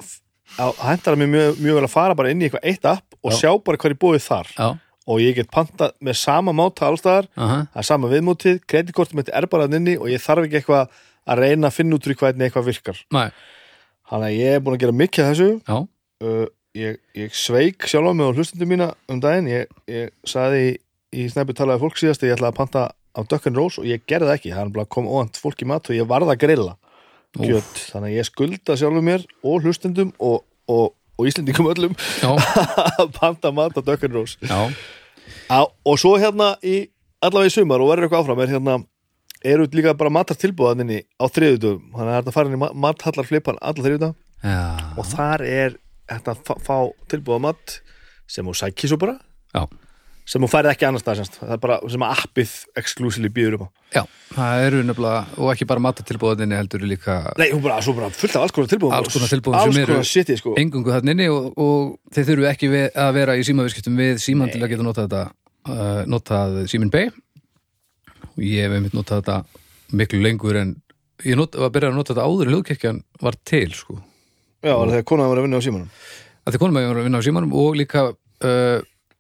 hentar 0.85 1.15
það 1.15 1.21
mér 1.23 1.31
mjög, 1.33 1.61
mjög 1.61 1.79
vel 1.79 1.85
að 1.85 1.95
fara 1.95 2.15
bara 2.15 2.31
inn 2.31 2.43
í 2.43 2.49
eitthvað 2.49 2.69
eitt 2.71 2.85
app 2.85 3.17
og 3.23 3.33
Já. 3.33 3.39
sjá 3.39 3.51
bara 3.65 3.79
hvað 3.79 3.91
er 3.91 4.03
búið 4.05 4.23
þar. 4.23 4.51
Já, 4.59 4.69
og 5.07 5.21
ég 5.21 5.35
get 5.37 5.51
pantað 5.53 5.93
með 6.01 6.17
sama 6.21 6.53
máta 6.53 6.87
allstaðar 6.89 7.27
uh 7.37 7.45
-huh. 7.45 7.67
það 7.73 7.81
er 7.83 7.89
sama 7.89 8.09
viðmótið, 8.09 8.61
kreditkortum 8.67 9.17
mitt 9.17 9.29
er 9.29 9.47
bara 9.47 9.67
inni 9.67 9.97
og 9.99 10.09
ég 10.09 10.23
þarf 10.23 10.45
ekki 10.45 10.61
eitthvað 10.61 10.89
að 11.27 11.39
reyna 11.39 11.69
að 11.69 11.75
finna 11.75 11.97
út 11.97 12.07
í 12.07 12.15
hvernig 12.15 12.45
eitthvað 12.47 12.65
virkar. 12.65 12.99
Næ, 13.11 13.31
þannig 14.11 14.29
að 14.29 14.39
ég 14.39 14.55
er 14.55 14.61
búin 14.61 14.75
að 14.75 14.81
gera 14.81 14.93
mikið 14.93 15.25
af 15.25 15.31
þessu. 15.33 15.61
Já, 15.69 15.89
uh, 16.23 16.45
ég, 16.77 17.01
ég 17.19 17.35
sveik 17.35 17.87
sjálfa 17.91 18.15
mig 18.15 18.27
og 18.29 18.39
hlustundum 18.39 18.71
mína 18.75 18.91
um 19.11 19.21
daginn. 19.23 19.51
Ég, 19.51 19.73
ég 19.91 20.13
saði 20.29 20.63
í, 20.69 20.73
í 21.25 21.27
snæpi 21.33 21.57
talaði 21.57 21.83
fólk 21.85 21.99
síðast 22.01 22.23
að 22.25 22.31
ég 22.33 22.39
ætlaði 22.39 22.53
að 22.55 22.61
panta 22.61 22.87
á 23.15 23.21
Duck 23.31 23.47
and 23.51 23.59
Rose 23.59 23.81
og 23.83 23.87
ég 23.89 24.03
gerði 24.11 24.31
það 24.31 24.39
ekki, 24.39 24.55
það 24.55 24.81
er 24.83 24.91
kom 24.91 25.07
óvænt 25.11 25.39
fólk 25.39 25.63
í 25.63 25.69
mat 25.71 25.91
og 25.91 25.97
ég 25.99 26.09
varð 26.11 26.33
að 26.35 26.41
grilla 26.43 26.75
kjöt, 27.35 27.79
þannig 27.91 28.13
að 28.13 28.17
ég 28.19 28.29
skulda 28.29 28.77
sjálfur 28.79 29.05
mér 29.07 29.25
og 29.43 29.65
hlustundum 29.65 30.13
og, 30.23 30.45
og, 30.71 30.93
og 31.19 31.29
Íslendingum 31.31 31.71
öllum 31.73 31.95
að 33.01 33.09
panta 33.19 33.51
mat 33.55 33.75
á 33.79 33.83
Duck 33.83 34.07
and 34.07 34.15
Rose. 34.15 34.39
Já. 34.43 34.71
Á, 35.51 35.61
og 35.67 35.99
svo 36.01 36.15
hérna 36.21 36.55
í 36.63 36.85
allavega 37.25 37.51
í 37.51 37.55
sumar 37.55 37.83
og 37.83 37.91
verður 37.91 38.09
eitthvað 38.09 38.25
áfram 38.25 38.43
er 38.45 38.53
hérna 38.55 38.77
eru 39.45 39.67
líka 39.73 39.95
bara 39.99 40.13
matartilbúðaninni 40.13 41.03
á 41.21 41.25
þriðutum 41.29 41.81
þannig 41.95 42.13
að 42.13 42.19
þetta 42.21 42.35
fara 42.35 42.51
inn 42.51 42.57
í 42.57 42.61
ma- 42.63 42.75
mathallar 42.87 43.29
flipan 43.29 43.59
alla 43.61 43.85
þriðuta 43.87 44.11
Já, 44.45 44.61
og 45.01 45.07
þar 45.09 45.45
er 45.49 45.77
að 46.11 46.43
fá, 46.45 46.55
fá 46.61 46.77
tilbúða 47.11 47.41
mat 47.49 47.79
sem 48.31 48.47
þú 48.47 48.55
sækir 48.59 48.93
svo 48.93 48.99
bara 49.01 49.17
já, 49.55 49.65
sem 50.25 50.41
þú 50.41 50.49
færið 50.49 50.71
ekki 50.73 50.87
annars 50.89 51.05
stað 51.05 51.19
semst. 51.21 51.39
það 51.41 51.55
er 51.57 51.61
bara 51.61 51.79
sem 51.93 52.05
að 52.05 52.23
appið 52.25 52.53
exclusively 52.81 53.31
býður 53.33 53.57
upp 53.59 53.65
á. 53.65 53.69
Já, 53.95 54.03
það 54.35 54.65
eru 54.67 54.83
nefnilega 54.89 55.41
og 55.41 55.51
ekki 55.53 55.69
bara 55.69 55.85
matatilbúðinni 55.85 56.59
heldur 56.59 56.87
líka 56.89 57.17
nei, 57.41 57.51
hún 57.53 57.65
bara, 57.65 57.81
bara 57.99 58.11
fullt 58.11 58.37
af 58.39 58.47
alls 58.47 58.55
konar 58.57 58.71
tilbúðum. 58.73 58.97
Alls 58.99 59.13
konar 59.13 59.33
tilboðum 59.33 59.61
alls 59.61 59.75
sem 59.77 59.85
eru- 59.85 59.99
shiti 60.09 60.39
sko. 60.41 60.55
engungu 60.61 60.97
inni 61.03 61.29
og, 61.33 61.51
og 61.61 62.15
þeir 62.15 62.31
þurfu 62.31 62.49
ekki 62.53 62.73
við, 62.73 62.87
að 62.97 63.13
vera 63.19 63.37
í 63.37 63.45
símaviskiptum 63.45 64.01
við 64.01 64.17
síman 64.25 64.53
til 64.53 64.63
að 64.63 64.73
geta 64.73 64.87
notað 64.87 65.09
þetta 65.11 65.23
uh, 65.69 66.01
notað 66.09 66.65
símin 66.73 66.93
Pay 66.95 67.13
og 68.35 68.41
ég 68.43 68.65
hef 68.65 68.73
einmitt 68.79 68.97
notað 68.97 69.23
þetta 69.23 69.39
miklu 69.95 70.25
lengur 70.25 70.57
en 70.59 70.75
ég 71.25 71.37
not, 71.39 71.55
var 71.55 71.69
að 71.69 71.77
byrja 71.77 71.93
að 71.93 71.99
nota 72.01 72.15
þetta 72.15 72.27
áður 72.27 72.49
en 72.49 72.55
hljóðkirkjan 72.57 73.01
var 73.23 73.37
til 73.47 73.69
sko 73.77 74.01
já, 74.65 74.75
alveg 74.75 74.97
þegar 74.97 75.09
konaði 75.13 75.33
var 75.33 75.41
að 75.41 75.47
vinna 75.47 75.61
á 75.61 75.67
símanum? 75.67 75.95
Að 76.45 76.57
ég 76.57 76.63
var 76.65 76.99
að 76.99 77.07
vinna 77.07 77.21
á 77.21 77.27
símanum 77.27 77.57
og 77.61 77.79
líka 77.79 78.05
uh, 78.11 78.79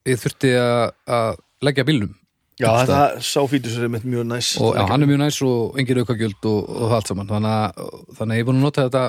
ég 0.08 0.20
þurfti 0.20 0.52
að, 0.60 1.40
leggja 1.64 1.86
bílnum. 1.88 2.12
Já, 2.60 2.68
þetta 2.84 3.24
sá 3.24 3.40
fítus 3.50 3.74
er 3.82 3.90
mitt 3.90 4.04
mjög 4.06 4.28
næs 4.30 4.52
og 4.62 4.76
já, 4.76 4.84
hann 4.86 5.02
er 5.02 5.08
mjög 5.10 5.20
næs 5.24 5.40
og 5.42 5.78
engir 5.80 5.98
aukagjöld 6.04 6.46
og, 6.46 6.68
og 6.70 6.92
allt 6.94 7.10
saman. 7.10 7.30
Þannig 7.30 7.54
að, 7.54 7.88
þannig 8.18 8.38
ég 8.38 8.44
er 8.44 8.48
búin 8.50 8.60
að 8.60 8.66
nota 8.68 8.84
þetta 8.86 9.04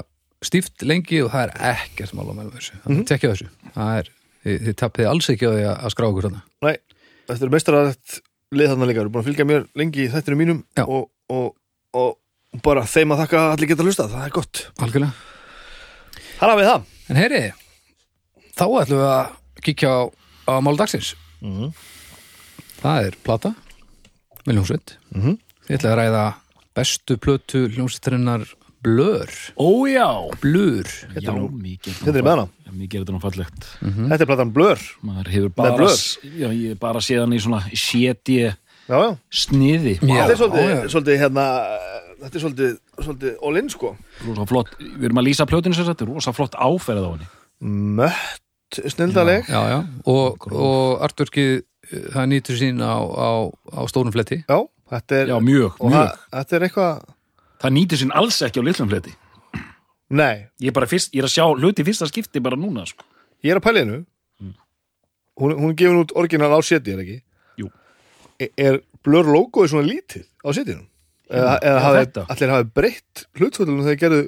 stíft 0.46 0.86
lengi 0.88 1.20
og 1.22 1.30
það 1.34 1.44
er 1.44 1.75
ekkert 1.75 2.15
mál 2.18 2.25
á 2.25 2.34
með 2.34 2.56
þessu. 2.56 2.80
Þannig 2.86 3.04
að 3.04 3.12
tekja 3.12 3.34
þessu. 3.34 3.50
Það 3.75 4.00
er, 4.00 4.10
þið, 4.46 4.58
þið 4.65 4.77
tapið 4.82 5.12
alls 5.12 5.30
ekki 5.36 5.46
á 5.46 5.51
því 5.51 5.68
að, 5.70 5.86
skrá 5.94 6.08
okkur 6.08 6.27
þarna. 6.30 6.42
Nei, 6.65 6.74
þetta 7.30 7.46
er 7.46 7.54
meistarætt 7.54 8.18
lið 8.56 8.74
þarna 8.74 8.89
líka, 8.89 9.04
þú 9.04 9.06
er 9.06 9.13
búin 9.13 9.25
að 9.25 9.30
fylgja 9.30 9.48
mér 9.51 9.70
lengi 9.77 10.04
í 10.08 10.10
þættinu 10.15 10.42
mínum 10.42 10.65
og, 10.88 11.08
og, 11.36 11.48
og 12.01 12.62
bara 12.65 12.88
þeim 12.89 13.13
að 13.13 13.25
þakka 13.25 13.42
að 13.44 13.54
allir 13.54 13.74
geta 13.75 13.86
hlusta, 13.86 14.10
það 14.10 14.25
er 14.25 14.38
gott. 14.39 14.65
Algjörlega 14.80 15.35
Þar 16.39 16.51
hafið 16.54 16.70
það. 16.70 16.86
En 17.13 17.20
heyri, 17.22 17.42
þá 18.58 18.65
ætlum 18.82 19.00
við 19.01 19.08
að 19.12 19.63
kíkja 19.65 19.92
á 19.96 20.01
á 20.46 20.54
mál 20.65 20.75
dagsins. 20.80 21.13
Það 22.82 23.08
er 23.10 23.18
plata 23.25 23.54
með 24.46 24.58
hljómsveit. 24.60 24.96
Mhm. 25.15 25.38
Þið 25.65 25.77
ætla 25.80 25.92
að 25.94 25.98
ræða 26.01 26.25
bestu 26.75 27.18
plötu 27.18 27.65
hljómsveitarinnar 27.74 28.46
Blur. 28.86 29.32
Ó 29.58 29.70
já. 29.89 30.06
Blur. 30.44 30.86
Já, 31.18 31.34
mikið 31.34 31.96
Þetta 32.06 32.20
er 32.20 32.25
með 32.27 32.34
hana. 32.36 32.44
Já, 32.68 32.72
Mikið 32.75 33.00
er 33.00 33.01
þetta 33.06 33.13
nú 33.15 33.22
fallegt 33.24 33.63
Þetta 33.82 34.20
er 34.22 34.30
platan 34.30 34.51
Blur. 34.54 34.84
Maður 35.01 35.32
hefur 35.34 35.54
bara 35.58 35.77
Blur? 35.80 35.96
Já, 36.38 36.50
ég 36.54 36.77
bara 36.84 37.01
séð 37.01 37.24
hann 37.24 37.34
í 37.34 37.39
svona 37.42 37.63
séti 37.74 38.36
Já, 38.46 38.54
já. 38.94 39.18
sniði. 39.34 39.96
Já. 40.06 40.27
Þetta 40.27 40.36
er 40.36 40.38
svolítið, 40.38 40.86
svolítið 40.94 41.18
hérna 41.24 41.46
Þetta 42.22 42.38
er 42.38 42.44
svolítið, 42.46 42.75
svolítið 43.02 43.36
all-in 43.44 43.70
sko. 43.70 43.96
Rosa 44.25 44.46
flott. 44.50 44.72
Við 44.80 45.04
erum 45.10 45.20
að 45.22 45.28
lýsa 45.30 45.46
plötinu 45.50 45.75
sér 45.78 45.90
þetta 45.92 46.08
Rosa 46.10 46.34
flott 46.36 46.56
áferð 46.56 47.04
á 47.06 47.10
henni. 47.16 47.28
Mött, 48.00 48.80
snildaleg 48.92 49.48
Já, 49.50 49.62
já, 49.72 49.78
og, 50.12 50.48
og 50.52 51.04
artverkið 51.06 51.52
eh, 51.62 52.08
það 52.14 52.25
nýtur 52.34 52.58
sín 52.60 52.82
á, 52.84 52.96
á, 53.00 53.30
á 53.75 53.82
stórum 53.92 54.12
fletti. 54.16 54.42
Já, 54.50 54.58
þetta 54.92 55.20
er 55.22 55.32
Já, 55.34 55.38
mjög, 55.40 55.78
mjög 55.80 55.96
það- 55.96 56.18
Þetta 56.36 56.56
er 56.60 56.66
eitthvað 56.68 57.06
Það 57.66 57.74
nýtir 57.78 58.02
sín 58.04 58.12
alls 58.14 58.42
ekki 58.46 58.60
á 58.60 58.68
litlum 58.68 58.90
fleti 58.92 59.14
Nei, 60.10 60.46
Ég 60.62 60.68
er 60.70 60.75
bara 60.75 60.86
fyrst, 60.92 61.14
ég 61.16 61.24
er 61.24 61.25
að 61.30 61.34
sjá 61.34 61.46
hluti 61.56 61.82
í 61.82 61.88
fyrsta 61.88 62.06
skipti 62.12 62.42
bara 62.44 62.60
núna 62.60 62.84
sko. 62.86 63.04
ég 63.42 63.52
er 63.56 63.58
að 63.62 63.64
pæla 63.66 63.80
hennu 63.86 64.02
hún, 65.40 65.56
hún 65.56 65.72
er 65.72 65.78
gefin 65.80 66.02
út 66.04 66.12
orginal 66.16 66.52
á 66.54 66.60
seti, 66.64 66.92
er 66.94 67.00
ekki? 67.04 67.18
Jú. 67.60 67.72
E- 68.40 68.52
Er 68.58 68.82
Blur 69.06 69.24
logoið 69.25 69.70
svona 69.72 69.88
lítið 69.88 70.25
á 70.46 70.50
setinu? 70.54 70.86
Eða, 71.25 71.53
eða 71.65 71.79
hafi, 71.82 72.24
allir 72.29 72.51
hafi 72.53 72.67
breytt 72.77 73.24
hlutföllunum 73.39 73.86
þegar 73.88 74.01
gerðu 74.03 74.24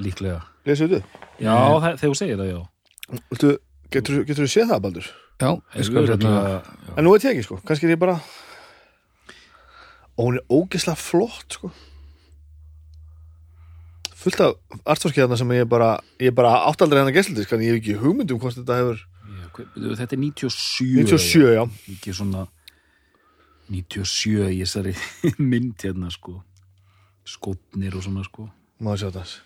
Líklega. 0.00 0.40
Lesið 0.66 0.96
upp? 1.00 1.18
Já, 1.40 1.54
það, 1.54 1.98
þegar 2.00 2.10
þú 2.10 2.16
segir 2.18 2.40
það, 2.40 2.50
já. 2.50 3.20
Viltu, 3.30 3.50
getur, 3.94 4.24
þú 4.28 4.48
séð 4.50 4.70
það, 4.70 4.80
Baldur? 4.86 5.10
Já, 5.40 5.50
ég 5.78 6.08
hérna 6.10 6.32
já. 6.50 6.56
En 6.96 7.06
nú 7.06 7.12
veit 7.14 7.24
ég 7.26 7.32
ekki, 7.36 7.46
sko, 7.46 7.60
kannski 7.66 7.86
er 7.88 7.94
ég 7.94 8.00
bara 8.02 8.18
og 10.20 10.26
hún 10.26 10.36
er 10.36 10.44
ógeðslega 10.52 11.00
flott, 11.00 11.56
sko. 11.56 11.70
Fullt 14.20 14.40
af 14.44 14.58
artforskið 14.84 15.22
þarna 15.24 15.38
sem 15.40 15.52
ég 15.56 15.68
bara 15.70 15.92
ég 16.20 16.34
bara 16.36 16.50
áttaldri 16.68 16.98
hennar 17.00 17.14
gæstldisk 17.16 17.54
en 17.56 17.62
ég 17.64 17.72
hef 17.72 17.80
ekki 17.80 17.94
hugmynd 18.02 18.34
um 18.34 18.40
hvort 18.42 18.58
þetta 18.58 18.76
hefur 18.82 18.98
Já, 19.00 19.46
hvað- 19.54 19.96
Þetta 20.00 20.16
er 20.16 20.20
97 20.20 20.90
97, 20.98 21.54
já, 21.56 21.62
Ekki 21.94 22.12
svona 22.18 22.42
97 23.70 24.50
í 24.50 24.58
þessari 24.64 24.94
mynd 25.52 25.84
hérna 25.84 26.10
sko. 26.12 26.40
Skotnir 27.28 27.94
og 27.96 28.04
svona 28.06 28.24
sko. 28.26 28.48
Maður 28.82 29.02
sjá 29.04 29.10
það. 29.18 29.38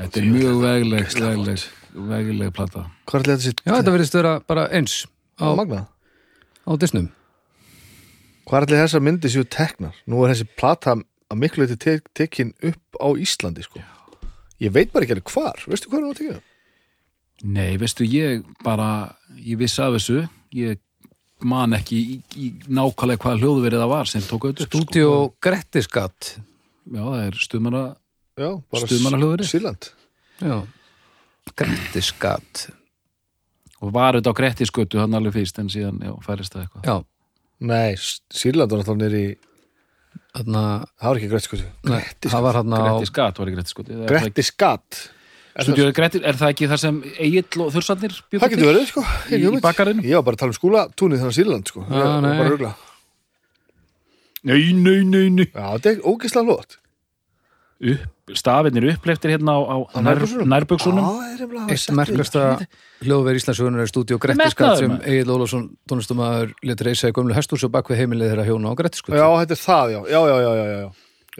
Þetta 0.00 0.20
er 0.20 0.28
mjög 0.32 0.60
vegleg 0.64 1.14
vegleg, 1.20 1.64
vegleg 2.08 2.52
plata. 2.56 2.86
Hvað 3.10 3.20
er 3.20 3.32
þetta 3.34 3.44
sitt? 3.44 3.64
Já, 3.66 3.72
þetta 3.74 3.94
verðist 3.96 4.16
vera 4.16 4.36
bara 4.48 4.68
eins 4.72 5.02
á 5.36 5.44
á, 5.44 5.56
magna 5.56 5.82
á 6.64 6.72
disnum 6.80 7.10
Hvað 8.48 8.56
er 8.56 8.66
allir 8.66 8.80
þessar 8.82 9.02
myndi 9.04 9.30
séu 9.30 9.44
teknar? 9.46 9.98
Nú 10.10 10.24
er 10.24 10.32
þessi 10.32 10.46
plata 10.58 10.96
að 10.96 11.38
miklu 11.38 11.62
leiti 11.62 11.76
tek, 11.78 12.08
tekin 12.16 12.48
upp 12.66 12.98
á 12.98 13.08
Íslandi, 13.14 13.62
sko. 13.62 13.82
Ég 14.58 14.72
veit 14.74 14.90
bara 14.90 15.06
ekki 15.06 15.14
alveg 15.14 15.30
hvar, 15.30 15.60
veistu 15.70 15.90
hvað 15.90 16.00
er 16.00 16.06
hún 16.06 16.14
að 16.14 16.18
tekja? 16.18 16.38
Nei, 17.46 17.76
veistu, 17.78 18.08
ég 18.10 18.42
bara 18.66 18.88
ég 19.38 19.60
vissi 19.60 19.78
af 19.84 19.94
þessu. 19.94 20.24
Ég 20.56 20.80
man 21.46 21.76
ekki 21.78 22.00
í, 22.00 22.16
í 22.36 22.48
nákvæmlega 22.68 23.22
hvaða 23.24 23.40
hljóðverið 23.42 23.82
það 23.84 23.92
var 23.94 24.10
sem 24.10 24.24
tók 24.26 24.46
auðvitað 24.48 24.68
Stúdíó 24.70 25.12
Grettisgat. 25.42 26.34
Já, 26.90 27.00
það 27.00 27.22
er 27.26 27.40
stumana 27.44 27.84
Já, 28.40 28.50
bara 28.72 28.88
Stuðmannahljóðverið? 28.88 29.50
Sýrland. 29.50 29.90
Já, 30.40 30.56
Grettisgat. 31.60 32.66
Og 33.80 33.94
var 33.94 34.16
auðvitað 34.18 34.36
á 34.36 34.38
Grettisgötu 34.40 35.00
hann 35.00 35.16
alveg 35.16 35.38
fyrst 35.38 35.60
en 35.62 35.70
síðan, 35.72 36.00
já, 36.04 36.12
færist 36.24 36.56
það 36.56 36.66
eitthvað. 36.66 36.88
Já, 36.90 36.96
Nei, 37.60 37.92
Sýrland 38.32 38.72
var 38.72 38.80
náttúrulega 38.80 39.10
nýri 39.10 39.24
þarna 40.32 40.62
Það 40.96 41.06
var 41.10 41.18
ekki 41.18 41.28
greitt 41.28 41.46
sko 41.46 41.58
nei, 41.90 42.04
það 42.24 42.44
var 42.46 42.58
hann 42.60 42.72
á 42.72 42.80
Grettisgat 42.86 43.40
var 43.40 43.50
í 43.50 43.56
Grettisgötu 43.56 43.98
Er 44.00 44.14
það 45.50 45.62
ekki- 45.62 45.64
Gretti 45.64 45.64
skatt 45.64 45.66
Stúdíóið 45.66 45.94
Grettis, 45.94 46.22
er 46.24 46.34
það 46.34 46.52
ekki 46.54 46.68
það 46.70 46.80
sem 46.80 47.02
Egil 47.18 47.62
og 47.64 47.72
Þursarnir 47.74 48.12
bjuggu 48.30 48.40
Það 48.44 48.50
getur 48.50 48.68
verið, 48.70 48.86
sko 48.90 49.00
Í- 49.02 49.40
í? 50.00 50.04
Ég 50.10 50.14
var 50.14 50.22
bara 50.22 50.36
tala 50.36 50.50
um 50.50 50.58
skúlatúnið 50.58 51.18
þannig 51.24 51.36
Sýrland, 51.38 51.66
sko. 51.66 51.80
Já, 51.88 52.04
var 52.04 52.20
nei. 52.22 52.38
bara 52.38 52.48
að 52.48 52.54
rugla. 52.54 52.74
Nei, 54.42 54.72
nei, 54.72 55.04
nei, 55.04 55.28
nei. 55.28 55.46
Já, 55.52 55.76
þetta 55.76 55.90
er 55.90 56.00
ógeðslega 56.06 56.46
lót 56.48 56.76
upp, 57.80 57.98
Stafinir 58.36 58.84
uppleftir 58.92 59.30
hérna 59.34 59.56
á, 59.58 59.74
á 59.90 59.98
nær, 60.04 60.20
nærbuksunum. 60.46 61.02
Já, 61.02 61.08
það 61.10 61.24
er 61.26 61.40
nefnilega 61.40 61.64
að 61.64 61.70
Eitt 61.74 61.90
merkasta 61.98 62.42
hljóðverð 63.02 63.40
Íslandsögunar 63.40 63.80
er 63.80 63.90
stúdíó 63.90 64.16
metnaður, 64.20 64.22
Grettisgat 64.22 64.78
sem. 64.78 64.92
Egil 65.02 65.32
Ólafsson 65.34 65.64
tónlistumæður 65.90 66.52
letur 66.62 66.86
reysa 66.86 67.10
í 67.10 67.12
gömlu 67.16 67.34
hestús 67.34 67.64
og 67.66 67.72
bakvið 67.74 67.96
heimilið 68.04 68.30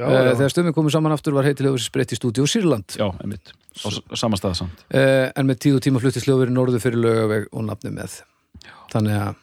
Já, 0.01 0.07
þetta 0.07 0.17
er 0.17 0.17
já, 0.17 0.17
já, 0.17 0.17
já, 0.17 0.17
já, 0.17 0.17
já, 0.17 0.17
já. 0.17 0.17
já, 0.17 0.25
Eh, 0.25 0.31
já. 0.31 0.37
Þegar 0.41 0.53
stömmið 0.55 0.75
komið 0.79 0.95
saman 0.97 1.13
aftur 1.13 1.35
var 1.37 1.45
heitilegur 1.45 1.83
spreytt 1.85 2.13
í 2.15 2.19
stúdíó 2.19 2.47
Sýrland. 2.49 2.97
Já, 2.97 3.07
einmitt, 3.21 3.53
á 3.85 3.89
s- 3.93 4.01
sama 4.21 4.37
stað 4.41 4.55
samt. 4.57 4.85
Eh, 4.91 5.29
en 5.37 5.47
með 5.47 5.59
tíð 5.61 5.77
og 5.77 5.83
tíma 5.85 6.01
fluttist 6.01 6.27
hljóðverið 6.27 6.55
norðu 6.57 6.81
fyrir 6.81 7.01
lögaveg 7.05 7.47
og 7.53 7.65
nafni 7.69 7.93
með. 7.93 8.23
Þannig 8.93 9.17
að 9.21 9.35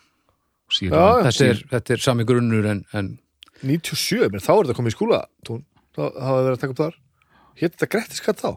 Já, 0.91 1.23
þetta 1.29 1.45
er, 1.47 1.61
þetta 1.71 1.93
er 1.93 1.97
sami 2.03 2.25
grunnur 2.27 2.65
en, 2.67 2.81
en 2.93 3.19
97, 3.63 4.27
menn 4.33 4.41
þá 4.43 4.51
er 4.57 4.63
þetta 4.67 4.77
komið 4.81 4.91
í 4.91 4.97
skúlatún 4.97 5.61
þá 5.95 6.01
hafa 6.19 6.41
verið 6.43 6.57
að 6.57 6.61
taka 6.65 6.73
upp 6.75 6.81
þar. 6.81 6.97
Hétt 7.57 7.77
þetta 7.77 7.87
Gretti 7.93 8.15
skatt 8.19 8.41
þá? 8.43 8.51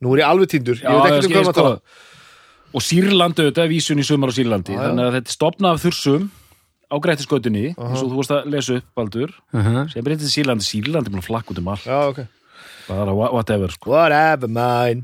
Nú 0.00 0.12
er 0.14 0.20
ég 0.22 0.28
alveg 0.28 0.50
týndur, 0.52 0.76
ég 0.76 0.84
veit 0.84 1.12
ekki 1.20 1.30
um 1.30 1.32
hvað 1.32 1.46
maður 1.48 1.58
tala 1.60 1.80
Og 2.70 2.80
Sýrland 2.86 3.34
auðvitað 3.40 3.64
er 3.64 3.68
vísun 3.72 3.98
í 3.98 4.04
sumar 4.06 4.30
á 4.30 4.34
Sýrlandi 4.36 4.76
Já, 4.76 4.78
já. 4.78 4.84
Þannig 4.86 5.08
að 5.08 5.14
þetta 5.16 5.32
er 5.32 5.34
stopnað 5.34 5.72
af 5.74 5.82
þursum 5.82 6.28
á 6.90 6.96
Grettisgötunni 7.00 7.74
eins 7.76 8.02
og 8.02 8.10
þú 8.10 8.16
vorst 8.18 8.30
að 8.34 8.46
lesa 8.50 8.74
upp, 8.80 8.84
Baldur. 8.96 9.30
Uh 9.54 9.60
-huh. 9.64 9.92
sem 9.92 10.04
breytið 10.04 10.26
til 10.26 10.34
Sýrlandi, 10.44 10.64
Sýrlandi 10.66 11.06
er 11.06 11.12
búin 11.14 11.22
að 11.22 11.30
flakka 11.30 11.50
út 11.54 11.58
um 11.58 11.68
all 11.68 11.76
Já, 11.86 12.08
ok. 12.10 12.26
Bara 12.88 13.12
wha- 13.14 13.32
whatever 13.32 13.68
sko. 13.70 13.90
Whatever, 13.90 14.48
mine. 14.48 15.02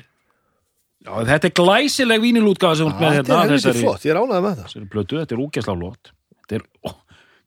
Já, 1.04 1.12
þetta 1.24 1.44
er 1.46 1.54
glæsileg 1.54 2.20
vínilútgáfa 2.20 2.76
sem 2.76 2.86
ert 2.88 2.98
með 2.98 3.12
Þetta 3.12 3.22
hérna 3.22 3.34
er 3.44 3.48
helviti 3.48 3.68
þessari, 3.68 3.82
flott, 3.82 4.04
ég 4.04 4.10
er 4.10 4.16
ánægð 4.20 4.42
með 4.42 4.54
það 4.56 4.64
þessari 4.66 4.88
plötu, 4.88 5.14
þetta 5.20 5.32
er 5.32 5.62
flott. 5.80 6.10
Þetta 6.48 6.54
er 6.56 6.62
ó, 6.86 6.90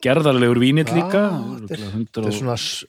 gerðarlegur 0.06 0.60
vínill 0.60 0.86
líka. 0.96 1.24
Þetta 1.68 1.74
er- 1.74 1.92
100 1.92 2.08
Þetta 2.08 2.20
er 2.22 2.28
og- 2.28 2.40
svona 2.40 2.54
s- 2.58 2.86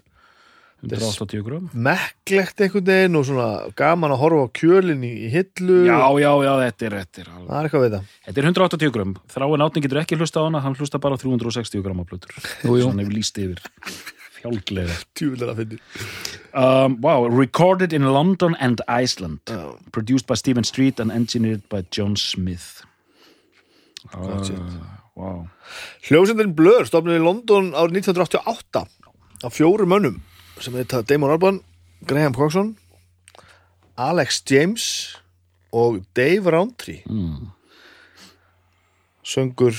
180 0.81 1.43
grömm 1.45 1.67
mekklegt 1.73 2.63
einhvern 2.65 2.87
veginn 2.87 3.19
og 3.21 3.27
svona 3.29 3.49
gaman 3.79 4.15
að 4.15 4.23
horfa 4.23 4.47
á 4.47 4.55
kjölinn 4.57 5.03
í, 5.05 5.13
hillu 5.33 5.83
Já, 5.85 5.99
já, 6.23 6.31
já, 6.47 6.53
þetta 6.65 6.89
er, 6.89 6.97
þetta 7.03 7.25
er 7.25 7.33
Það 7.35 7.57
er 7.59 7.69
eitthvað 7.69 7.85
við 7.85 7.97
það 7.97 8.15
Þetta 8.29 8.43
er 8.43 8.49
180 8.51 8.95
grömm, 8.97 9.19
þráin 9.35 9.67
átning 9.67 9.87
getur 9.87 10.03
ekki 10.05 10.21
hlusta 10.21 10.41
á 10.41 10.47
hana, 10.47 10.65
hann 10.65 10.79
hlusta 10.79 11.03
bara 11.03 11.19
á 11.19 11.23
360 11.23 11.85
grömm 11.85 12.01
á 12.01 12.07
jú. 12.11 12.81
Svona 12.81 13.05
hefur 13.05 13.15
líst 13.15 13.39
yfir. 13.41 13.61
Fjálglega. 14.41 14.97
Tjúvilega 15.17 15.53
að 15.53 15.65
finna 15.65 16.39
Um, 16.51 16.97
wow, 17.01 17.29
recorded 17.29 17.93
in 17.93 18.03
London 18.11 18.57
and 18.59 18.81
Iceland. 18.89 19.39
Já. 19.47 19.79
Produced 19.93 20.27
by 20.27 20.35
Stephen 20.35 20.65
Street 20.65 20.99
and 20.99 21.13
engineered 21.13 21.63
by 21.69 21.85
John 21.93 22.17
Smith. 22.17 22.83
Uh, 24.13 24.43
wow. 25.15 25.47
Hljómsendin 26.09 26.57
Blur 26.57 26.89
stofnir 26.89 27.21
í 27.21 27.23
London 27.23 27.71
árið 27.71 28.01
1988 28.01 28.83
af 29.47 29.55
fjóru 29.55 29.87
mönnum 29.87 30.19
sem 30.61 30.75
heita 30.77 31.03
Damon 31.07 31.31
Albarn, 31.35 31.61
Graham 32.07 32.35
Coxon 32.37 32.75
Alex 34.01 34.43
James 34.51 35.17
og 35.73 36.03
Dave 36.17 36.51
Roundtree 36.51 37.03
Mm. 37.07 37.51
söngur 39.25 39.75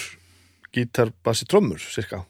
gítar, 0.74 1.12
bassi, 1.24 1.46
trommur 1.46 1.80
cirka 1.80 2.24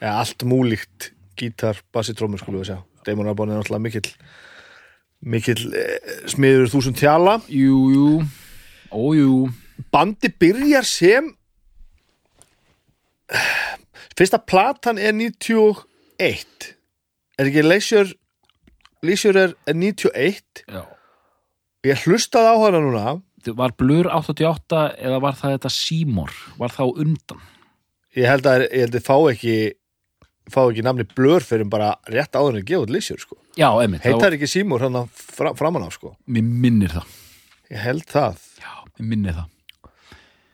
eða 0.00 0.18
allt 0.22 0.44
múlíkt 0.46 1.12
gítar, 1.38 1.80
bassi, 1.92 2.14
trommur 2.14 2.38
skulum 2.38 2.60
við 2.62 2.70
segja 2.72 2.84
Damon 3.06 3.28
Albarn 3.30 3.50
er 3.50 3.58
náttúrulega 3.62 3.82
mikill 3.88 4.12
mikill 5.22 5.72
eh, 5.74 5.98
smiður 6.30 6.68
þúsund 6.70 6.98
tjala 7.00 7.38
Jú, 7.50 7.78
jú. 7.94 8.08
Ó, 8.94 9.12
jú. 9.16 9.48
bandi 9.92 10.28
byrjar 10.30 10.84
sem 10.86 11.32
fyrsta 14.18 14.38
platan 14.38 14.98
er 14.98 15.12
91 15.12 16.77
er 17.38 17.50
ekki 17.50 17.62
Leisure 17.66 18.12
Leisure 19.06 19.42
er, 19.46 19.52
er 19.70 19.74
91 19.78 20.64
Já. 20.66 20.82
ég 21.86 22.04
hlustaði 22.06 22.50
á 22.50 22.56
hana 22.66 22.80
núna 22.84 23.04
Var 23.48 23.72
Blur 23.78 24.08
88 24.10 24.80
eða 24.98 25.20
var 25.22 25.36
það 25.38 25.52
þetta 25.54 25.70
Seymour? 25.72 26.32
Var 26.58 26.72
það 26.74 26.98
undan? 27.04 27.44
ég 28.18 28.26
held 28.26 28.48
að 28.50 28.64
að 28.98 29.04
fá 29.06 29.14
ekki 29.30 29.54
fá 30.50 30.58
ekki 30.66 30.82
namni 30.82 31.04
Blur 31.14 31.44
fyrir 31.46 31.68
bara 31.70 31.92
rétt 32.10 32.34
áður 32.34 32.56
en 32.58 32.62
út 32.82 32.90
Leisure 32.92 33.20
sko 33.22 33.36
Já, 33.58 33.68
einmitt. 33.82 34.02
heitar 34.04 34.34
ekki 34.36 34.48
Seymour 34.50 34.82
hann 34.86 34.98
fra, 35.14 35.52
framan 35.54 35.86
á 35.86 35.90
sko 35.94 36.16
Mér 36.26 36.42
minnir 36.44 36.90
það. 36.96 37.06
ég 37.70 37.78
held 37.86 38.04
það 38.10 38.42
Já, 38.58 38.72
mér 38.98 39.08
minnir 39.12 39.38
það. 39.38 39.48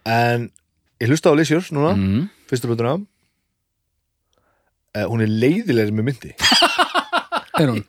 en 0.04 0.46
ég 1.00 1.08
hlustaði 1.08 1.32
á 1.32 1.38
Leisure 1.40 1.74
núna 1.78 1.94
Mm. 1.96 2.28
fyrstu 2.50 2.68
blötuna 2.68 2.98
uh, 4.94 5.06
hún 5.10 5.22
er 5.24 5.30
leiðilegri 5.32 5.94
með 5.96 6.08
myndi 6.10 6.32
er 7.61 7.70
hún 7.73 7.82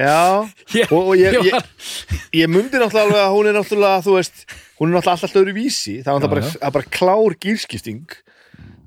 Já, 0.00 0.46
Ég- 0.74 0.90
og, 0.92 1.10
og 1.10 1.14
ég, 1.18 1.34
ég 1.44 1.54
ég, 2.40 2.46
mundi 2.50 2.78
náttúrulega 2.80 3.04
alveg 3.06 3.20
að 3.24 3.34
hún 3.36 3.48
er 3.50 3.56
náttúrulega, 3.58 4.02
þú 4.06 4.14
veist, 4.16 4.44
hún 4.80 4.90
er 4.90 4.94
náttúrulega 4.96 5.16
alltaf 5.16 5.36
öðru 5.40 5.54
vísi 5.56 5.94
það 6.04 6.10
er 6.12 6.24
Já, 6.26 6.32
bara, 6.34 6.42
já. 6.46 6.56
bara 6.78 6.90
klár 6.98 7.36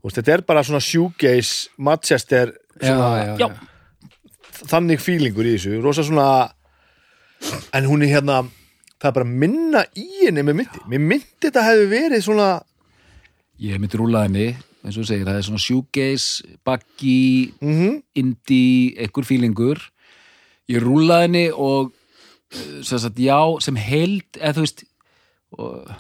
veist, 0.03 0.17
þetta 0.19 0.33
er 0.38 0.43
bara 0.48 0.63
svona 0.67 0.81
shoegaze 0.83 1.69
Manchester 1.77 2.53
já, 2.81 2.88
svona, 2.88 3.12
já, 3.24 3.38
Já. 3.38 3.48
já. 3.48 4.67
þannig 4.74 5.01
fílingur 5.03 5.48
í 5.50 5.55
þessu 5.57 5.79
rosa 5.83 6.03
svona 6.07 6.27
en 7.75 7.88
hún 7.89 8.03
er 8.05 8.13
hérna 8.17 8.41
það 9.00 9.10
er 9.10 9.15
bara 9.17 9.27
minna 9.27 9.81
í 10.00 10.07
henni 10.25 10.43
með 10.48 10.62
myndi 10.62 10.83
mér 10.88 11.01
myndi 11.12 11.48
þetta 11.48 11.65
hefði 11.69 11.89
verið 11.91 12.24
svona 12.29 12.51
Ég 13.63 13.77
myndi 13.79 14.00
rúla 14.00 14.24
henni, 14.25 14.48
eins 14.83 14.97
og 14.97 15.03
þú 15.03 15.07
segir, 15.09 15.27
það 15.27 15.39
er 15.39 15.45
svona 15.47 15.63
shoegaze, 15.63 16.55
baggy, 16.67 17.53
mm 17.63 17.99
indie, 18.19 18.93
einhver 19.03 19.27
fílingur. 19.27 19.79
Ég 20.71 20.83
rúlaði 20.83 21.27
henni 21.27 21.45
og 21.51 21.93
eh, 22.53 22.81
sem 22.85 22.99
sagt, 23.03 23.19
já, 23.19 23.37
sem 23.63 23.79
held, 23.79 24.27
eða 24.39 24.57
þú 24.59 24.65
veist, 24.65 24.83
og, 25.57 25.93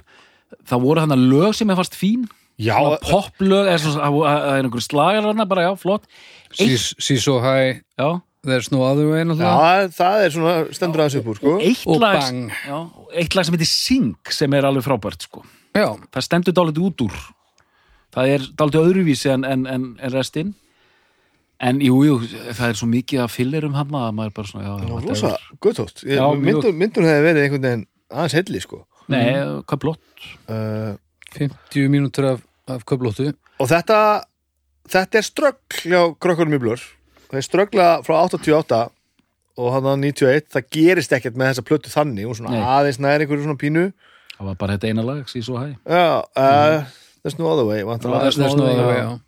það 0.69 0.83
voru 0.85 1.03
hann 1.03 1.15
að 1.15 1.25
lög 1.31 1.55
sem 1.57 1.71
ég 1.73 1.79
fannst 1.79 1.97
fín. 1.99 2.27
já, 2.61 2.75
poplög, 3.09 3.65
eða 3.71 3.79
svona, 3.81 4.11
það 4.11 4.19
það 4.27 4.57
er 4.59 4.67
einhver 4.67 4.85
slagar 4.85 5.25
hana, 5.31 5.47
bara 5.49 5.65
já, 5.65 5.71
flott. 5.79 6.05
See 6.53 7.17
so 7.17 7.39
high, 7.41 7.81
já, 7.99 8.21
there's 8.45 8.69
no 8.71 8.83
other 8.85 9.07
way 9.09 9.23
náttúrulega. 9.25 9.87
já, 9.87 9.93
það 9.97 10.25
er 10.25 10.35
svona 10.35 10.55
stendur 10.75 11.01
aðeins 11.03 11.19
upp 11.21 11.31
úr 11.33 11.39
sko. 11.39 11.55
eitt 11.63 11.85
Og 11.89 12.01
lag, 12.03 12.19
bang. 12.21 12.51
já, 12.67 12.77
eitt 13.23 13.35
lag 13.35 13.47
sem 13.47 13.55
heitir 13.57 13.71
Sing, 13.71 14.13
sem 14.29 14.53
er 14.59 14.67
alveg 14.69 14.85
frábært, 14.85 15.25
sko. 15.29 15.41
Já, 15.73 15.87
það 16.13 16.27
stendur 16.27 16.53
dálítið 16.59 16.85
út 16.91 17.07
úr 17.07 17.17
það 18.13 18.33
er 18.35 18.45
dálítið 18.59 18.87
öðruvísi 18.89 19.31
en, 19.33 19.43
en, 19.47 19.65
en, 19.69 19.87
en 19.99 20.13
restinn 20.13 20.53
en 21.63 21.79
jú, 21.83 21.99
jú, 22.03 22.15
það 22.57 22.65
er 22.73 22.79
svo 22.79 22.87
mikið 22.91 23.21
að 23.23 23.31
fyllir 23.37 23.67
um 23.69 23.75
hann 23.77 23.93
að 23.95 24.09
maður 24.17 24.31
er 24.31 24.35
bara 24.39 24.49
svona 24.49 24.65
já, 24.65 24.73
whatever. 24.89 25.09
rosa, 25.13 25.57
guttótt 25.63 26.03
Já, 26.03 26.23
mjög. 26.33 26.41
myndun, 26.47 26.75
myndun 26.81 27.07
hefði 27.07 27.27
verið 27.27 27.45
einhvern 27.45 27.67
veginn 27.67 27.85
aðeins 28.13 28.35
heilli 28.39 28.61
sko. 28.63 28.81
nei, 29.13 29.23
hvað 29.69 29.79
blott 29.85 30.27
uh, 30.51 30.95
50 31.37 31.87
mínútur 31.93 32.27
af, 32.33 32.43
af 32.69 32.83
köflóttu. 32.89 33.31
og 33.59 33.69
þetta 33.71 33.99
þetta 34.91 35.19
er 35.21 35.25
ströggl 35.29 35.79
hjá 35.87 36.01
krökkunum 36.21 36.57
í 36.57 36.61
blur 36.61 36.81
það 37.29 37.39
er 37.39 37.47
ströggla 37.47 37.87
frá 38.05 38.17
88 38.27 38.81
og 39.63 39.69
hann 39.75 39.87
á 39.87 39.93
91 39.95 40.49
það 40.53 40.67
gerist 40.73 41.13
ekkert 41.15 41.37
með 41.39 41.53
þessa 41.53 41.65
plötu 41.69 41.93
þannig 41.93 42.27
og 42.27 42.37
svona 42.39 42.55
Nei. 42.57 42.65
aðeins 42.75 42.99
nær 43.01 43.21
einhverju 43.23 43.45
svona 43.45 43.61
pínu 43.61 43.85
það 44.33 44.49
var 44.49 44.59
bara 44.59 44.75
þetta 44.75 44.91
eina 44.91 45.05
lag, 45.05 45.23
síð 45.31 45.47
svo 45.47 45.61
hæ 45.61 45.67
já, 45.77 46.05
uh, 46.25 46.99
there's 47.23 47.37
no 47.39 47.47
other 47.53 47.65
way. 47.65 47.81
There's 47.83 48.03
no 48.05 48.19
There's 48.19 48.55
no 48.59 48.67
other 48.67 48.87
way, 48.87 48.99
já. 49.01 49.19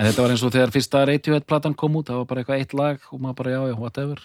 en 0.00 0.06
þetta 0.06 0.22
var 0.24 0.32
eins 0.34 0.42
og 0.46 0.52
þegar 0.54 0.70
fyrsta 0.74 1.00
Radiohead-platan 1.08 1.74
kom 1.76 1.96
út 1.98 2.08
það 2.08 2.20
var 2.22 2.28
bara 2.30 2.42
eitthvað 2.44 2.60
eitt 2.62 2.74
lag 2.78 3.08
og 3.12 3.20
maður 3.20 3.38
bara 3.40 3.50
já, 3.56 3.60
já, 3.70 3.74
whatever 3.80 4.20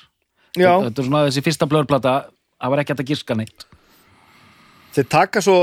já, 0.55 0.71
þetta 0.85 1.01
er 1.01 1.07
svona 1.09 1.23
þessi 1.27 1.43
fyrsta 1.47 1.67
blörplata 1.71 2.13
það 2.29 2.71
var 2.73 2.81
ekki 2.83 2.93
hægt 2.93 3.03
að 3.03 3.09
giska 3.11 3.35
neitt 3.39 3.65
þeir 4.95 5.09
taka 5.11 5.41
svo 5.43 5.57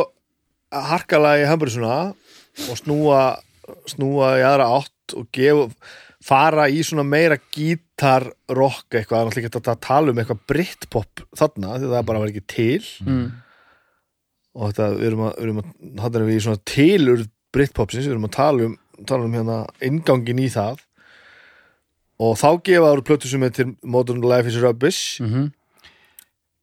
harkalega 0.72 1.44
í 1.44 1.48
hamburgsuna 1.48 1.94
og 2.68 2.80
snúa 2.82 3.20
snúa 3.88 4.34
í 4.40 4.44
aðra 4.44 4.66
átt 4.80 5.16
og 5.16 5.28
gefa, 5.32 5.68
fara 6.22 6.66
í 6.68 6.82
svona 6.84 7.04
meira 7.06 7.38
gítar 7.54 8.26
rock 8.52 8.98
eitthvað, 8.98 9.06
það 9.06 9.22
er 9.22 9.30
náttúrulega 9.30 9.48
ekki 9.52 9.72
að 9.72 9.80
tala 9.86 10.12
um 10.12 10.20
eitthvað 10.22 10.42
brittpop 10.52 11.24
þarna, 11.38 11.78
því 11.78 11.90
það 11.94 12.06
bara 12.10 12.22
var 12.26 12.34
ekki 12.34 12.44
til 12.52 12.84
Mm. 13.06 13.24
Og 14.54 14.72
þetta, 14.72 14.88
við 14.98 15.06
erum 15.06 15.24
að, 15.26 15.34
við 15.38 15.42
erum 15.48 15.60
að 15.62 16.00
hann 16.04 16.14
er 16.14 16.26
við 16.28 16.36
í 16.36 16.44
svona 16.46 16.62
tilur 16.64 17.26
brittpopsins 17.52 18.06
við 18.06 18.14
erum 18.16 18.28
að 18.28 18.36
tala 18.36 18.64
um, 18.68 18.78
tala 19.06 19.24
um 19.28 19.32
hérna 19.36 19.58
ingangin 19.84 20.38
í 20.42 20.48
það 20.52 20.80
og 22.22 22.36
þá 22.38 22.48
gefa 22.62 22.86
það 22.86 22.96
úr 22.96 23.04
plötu 23.08 23.28
sem 23.30 23.50
til 23.50 23.76
Modern 23.82 24.22
Life 24.22 24.48
is 24.48 24.60
Rubbish 24.62 25.20
Mm 25.22 25.50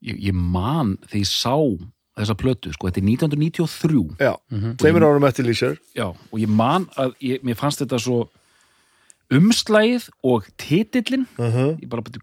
ég, 0.06 0.20
ég 0.30 0.36
man 0.36 0.98
þegar 1.10 1.20
ég 1.24 1.28
sá 1.28 1.56
þessa 2.20 2.36
plötu, 2.36 2.72
sko, 2.76 2.90
þetta 2.90 3.00
er 3.00 3.08
1993 3.08 4.16
já, 4.20 4.34
Mhm. 4.52 4.76
tveimur 4.80 5.06
árum 5.08 5.28
eftir 5.28 5.46
Leisure 5.46 5.78
Já, 5.96 6.08
og 6.32 6.40
ég 6.40 6.48
man 6.48 6.86
að 6.98 7.14
ég, 7.20 7.44
mér 7.44 7.56
fannst 7.56 7.80
þetta 7.80 8.00
svo 8.00 8.30
umslægið 9.32 10.10
og 10.24 10.48
titillin 10.58 11.28
uh 11.38 11.56
-huh. 11.56 11.80
ég 11.80 11.88
bara 11.90 12.02
beti, 12.02 12.20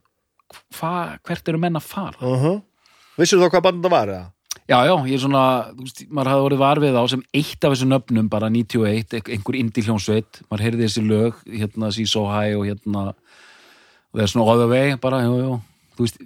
hva, 0.74 1.18
hvert 1.22 1.48
eru 1.48 1.58
menn 1.58 1.76
að 1.76 1.82
fara? 1.82 2.16
Uh 2.20 2.42
-huh. 2.44 2.62
Vissir 3.18 3.38
þá 3.38 3.48
hvað 3.50 3.62
band 3.62 3.84
það 3.84 3.90
var? 3.90 4.08
Eða? 4.08 4.32
Já, 4.66 4.80
já, 4.82 4.94
ég 5.06 5.14
er 5.14 5.20
svona, 5.22 5.42
þú 5.76 5.84
veist, 5.84 6.00
maður 6.10 6.28
hafði 6.32 6.46
orðið 6.48 6.58
var 6.64 6.80
við 6.82 6.96
á 6.98 7.02
sem 7.06 7.20
eitt 7.38 7.64
af 7.64 7.70
þessu 7.72 7.86
nöfnum, 7.86 8.28
bara 8.28 8.48
91 8.50 9.14
ein- 9.14 9.30
einhver 9.36 9.58
indi 9.60 9.84
hljónsveit, 9.86 10.40
maður 10.50 10.64
heyrði 10.66 10.88
þessi 10.88 11.04
lög 11.06 11.34
hérna 11.46 11.90
See 11.94 12.06
So 12.10 12.24
High 12.26 12.56
og 12.58 12.66
hérna 12.66 13.04
og 13.14 14.18
það 14.18 14.24
er 14.24 14.32
svona 14.32 14.48
all 14.50 14.58
the 14.64 14.66
way, 14.66 14.96
bara, 14.96 15.20
jú, 15.22 15.36
jú 15.38 15.52
þú 15.96 16.06
veist, 16.08 16.18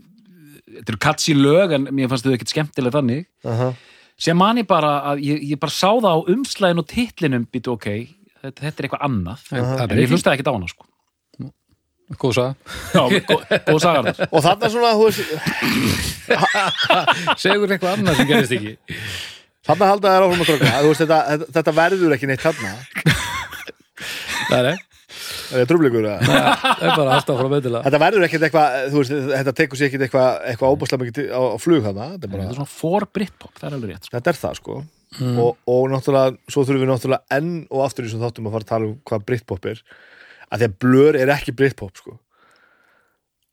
þetta 0.71 0.95
eru 0.95 1.03
katsi 1.05 1.35
lög 1.37 1.75
en 1.77 1.89
mér 1.93 2.09
fannst 2.09 2.25
þau 2.25 2.33
ekkert 2.33 2.55
skemmtilega 2.55 2.97
þannig. 2.97 3.27
Uh 3.45 3.61
-huh. 3.61 3.75
sem 4.17 4.37
man 4.37 4.57
ég 4.57 4.67
bara 4.67 5.13
að 5.13 5.21
ég, 5.21 5.43
ég 5.53 5.59
bara 5.61 5.71
sá 5.71 5.91
það 6.01 6.17
á 6.17 6.29
umslæðin 6.29 6.79
og 6.79 6.87
titlinum 6.87 7.47
býtu 7.53 7.73
ok, 7.73 7.87
þetta, 8.43 8.61
þetta 8.63 8.79
er 8.81 8.89
eitthvað 8.89 9.05
annað. 9.05 9.39
Það 9.51 9.81
en 9.83 9.99
er 9.99 10.03
ég 10.05 10.09
hlustaði 10.09 10.35
ekkert 10.39 10.49
á 10.49 10.57
hana 10.57 10.69
sko 10.69 10.90
Góð 12.19 12.33
saga. 12.35 12.55
Já, 12.91 13.03
góð, 13.31 13.43
þar 13.85 14.09
Og 14.31 14.43
þarna 14.43 14.71
svona, 14.73 14.91
þú 14.99 15.05
veist, 15.07 15.21
Segur 17.41 17.71
eitthvað 17.75 17.93
annað 17.99 18.19
sem 18.21 18.29
gerist 18.31 18.55
ekki. 18.57 18.73
þarna 19.69 19.91
halda 19.93 20.13
þær 20.15 20.27
áfram 20.27 20.45
að. 20.45 20.49
Þú 20.59 20.91
veist, 20.91 21.03
þetta, 21.05 21.19
þetta, 21.31 21.51
þetta 21.59 21.75
verður 21.81 22.15
ekki 22.17 22.31
neitt 22.31 22.45
þarna. 22.45 22.73
Það 24.51 24.71
er, 24.73 24.87
Það 25.51 25.61
er 25.65 25.67
trúbleikur 25.67 26.05
að. 26.07 26.21
það 26.31 26.83
er 26.87 26.93
bara 26.95 27.15
alltaf 27.17 27.39
frá 27.41 27.49
meðila. 27.51 27.81
Þetta 27.87 27.99
verður 28.03 28.27
ekkert 28.29 28.45
eitthvað, 28.47 28.75
þú 28.93 29.01
veist, 29.01 29.15
þetta 29.33 29.55
tekur 29.61 29.81
sér 29.81 29.89
ekkert 29.91 30.05
eitthvað, 30.07 30.29
eitthvað 30.53 30.75
óbúslega 30.77 31.03
mikið 31.09 31.31
á, 31.35 31.41
á 31.43 31.57
flug 31.59 31.83
þarna. 31.87 32.07
Þetta 32.13 32.15
er 32.15 32.21
Þetta 32.21 32.35
bara, 32.37 32.47
er 32.47 32.59
svona 32.61 32.75
for 32.75 33.07
Britpop, 33.19 33.53
það 33.59 33.67
er 33.71 33.77
alveg 33.79 33.91
rétt 33.95 34.07
sko. 34.07 34.15
þetta 34.19 34.31
er 34.35 34.39
það, 34.45 34.61
sko. 34.61 34.77
Og, 35.43 35.51
og 35.75 35.83
náttúrulega, 35.91 36.37
svo 36.55 36.63
þurfum 36.69 36.85
við 36.85 36.91
náttúrulega 36.93 37.39
enn 37.41 37.51
og 37.67 37.83
aftur 37.83 38.07
í 38.07 38.09
þessum 38.11 38.23
þáttum 38.23 38.47
að 38.47 38.55
fara 38.55 38.67
að 38.67 38.71
tala 38.71 38.87
um 38.87 38.95
hvað 39.11 39.25
Britpop 39.33 39.67
er. 39.73 39.83
Að 40.51 40.63
því 40.63 40.69
að 40.71 40.79
blur 40.83 41.19
er 41.19 41.31
ekki 41.37 41.55
Britpop, 41.57 41.95
sko. 42.01 42.17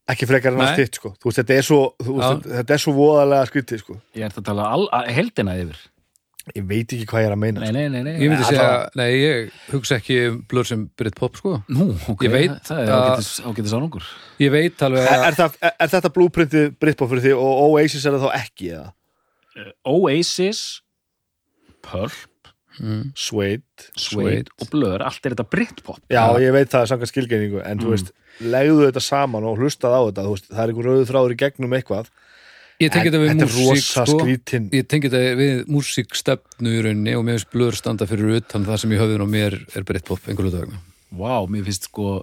Ekki 0.08 0.26
frekar 0.28 0.54
en 0.56 0.64
allt 0.64 0.80
hitt, 0.80 0.96
sko. 0.96 1.12
Þú 1.20 1.28
veist, 1.28 1.38
þetta 1.42 1.56
er 1.60 1.66
svo, 1.66 1.78
þú 2.00 2.16
veist, 2.16 2.48
þetta, 2.48 2.74
er 2.74 2.82
svo 2.82 2.94
voðalega 2.96 3.48
skrítið, 3.50 3.82
sko. 3.84 3.96
Ég 4.16 4.24
er 4.24 4.34
að 4.40 4.46
tala 4.48 4.68
al, 4.72 4.88
að, 4.96 5.12
heldina 5.18 5.54
yfir 5.60 5.86
Ég 6.56 6.64
veit 6.64 6.92
ekki 6.96 7.04
hvað 7.10 7.20
ég 7.20 7.26
er 7.28 7.32
að 7.34 7.40
meina. 7.42 7.60
Nei, 7.60 7.72
nei, 7.76 7.88
nei, 7.92 8.02
nei. 8.06 8.12
Ég 8.22 8.30
myndi 8.32 8.46
segja, 8.48 8.68
nei, 8.96 9.08
ég 9.20 9.50
hugsa 9.68 9.98
ekki 9.98 10.14
um 10.30 10.38
blur 10.48 10.64
sem 10.64 10.86
Britpop, 10.96 11.36
sko. 11.36 11.58
Nú, 11.68 11.90
ok, 12.08 12.24
Ég 12.24 12.32
veit 12.32 12.54
það 12.64 12.80
er 12.80 12.92
að- 12.94 13.02
ágætis, 13.04 13.32
ágætis 13.44 13.74
ánungur 13.76 14.06
Ég 14.40 14.54
veit 14.54 14.84
alveg 14.86 15.04
Er, 15.04 15.12
að... 15.12 15.26
er, 15.26 15.36
það, 15.42 15.58
er, 15.60 15.74
er 15.84 15.92
þetta 15.92 16.12
blúprintið 16.16 16.70
Britpop 16.80 17.12
fyrir 17.12 17.26
því 17.26 17.34
og 17.36 17.60
Oasis 17.66 18.06
er 18.08 18.16
það 18.16 18.24
þá 18.24 18.38
ekki 18.40 18.70
eða? 18.78 18.88
Oasis 19.92 20.62
Pulp, 21.84 22.16
Mm. 22.78 23.02
Suede 23.18 23.88
Suede 23.98 24.52
og 24.60 24.70
Blur 24.70 25.02
allt 25.02 25.24
er 25.26 25.34
þetta 25.34 25.48
Britpop 25.50 26.00
Já, 26.06 26.22
Já. 26.30 26.38
ég 26.44 26.54
veit 26.54 26.70
það 26.70 26.84
er 26.84 26.90
samkvæmt 26.92 27.12
skilgreiningu 27.12 27.62
en 27.66 27.82
þú 27.82 27.92
veist, 27.94 28.12
legðu 28.38 28.86
þetta 28.86 29.02
saman 29.02 29.46
og 29.50 29.58
hlustað 29.58 29.96
á 29.98 30.00
þetta 30.06 30.26
þú 30.28 30.34
veist, 30.36 30.48
það 30.52 30.62
er 30.62 30.72
einhver 30.72 30.88
rauður 30.90 31.10
þráður 31.12 31.34
í 31.34 31.38
gegnum 31.42 31.78
eitthvað 31.78 32.10
Ég 32.78 32.92
tengi 32.94 33.10
þetta 33.10 33.18
við 33.18 33.40
músík, 33.58 33.86
sko. 33.90 34.16
Ég 34.70 34.84
tengi 34.86 35.08
þetta 35.10 35.34
við 35.34 35.62
músíkstefnu 35.74 36.74
í 36.76 36.82
rauninni 36.84 37.14
og 37.18 37.24
mér 37.26 37.40
finnst 37.40 37.48
blur 37.50 37.74
standa 37.74 38.06
fyrir 38.06 38.36
utan 38.36 38.66
það 38.68 38.76
sem 38.84 38.92
í 38.94 39.00
höfðun 39.00 39.24
og 39.24 39.32
mér 39.32 39.56
er 39.74 39.86
Britpop 39.88 40.28
einhverju 40.30 40.52
dagna. 40.54 40.78
Vá, 41.10 41.42
mér 41.50 41.64
finnst 41.66 41.88
sko 41.88 42.20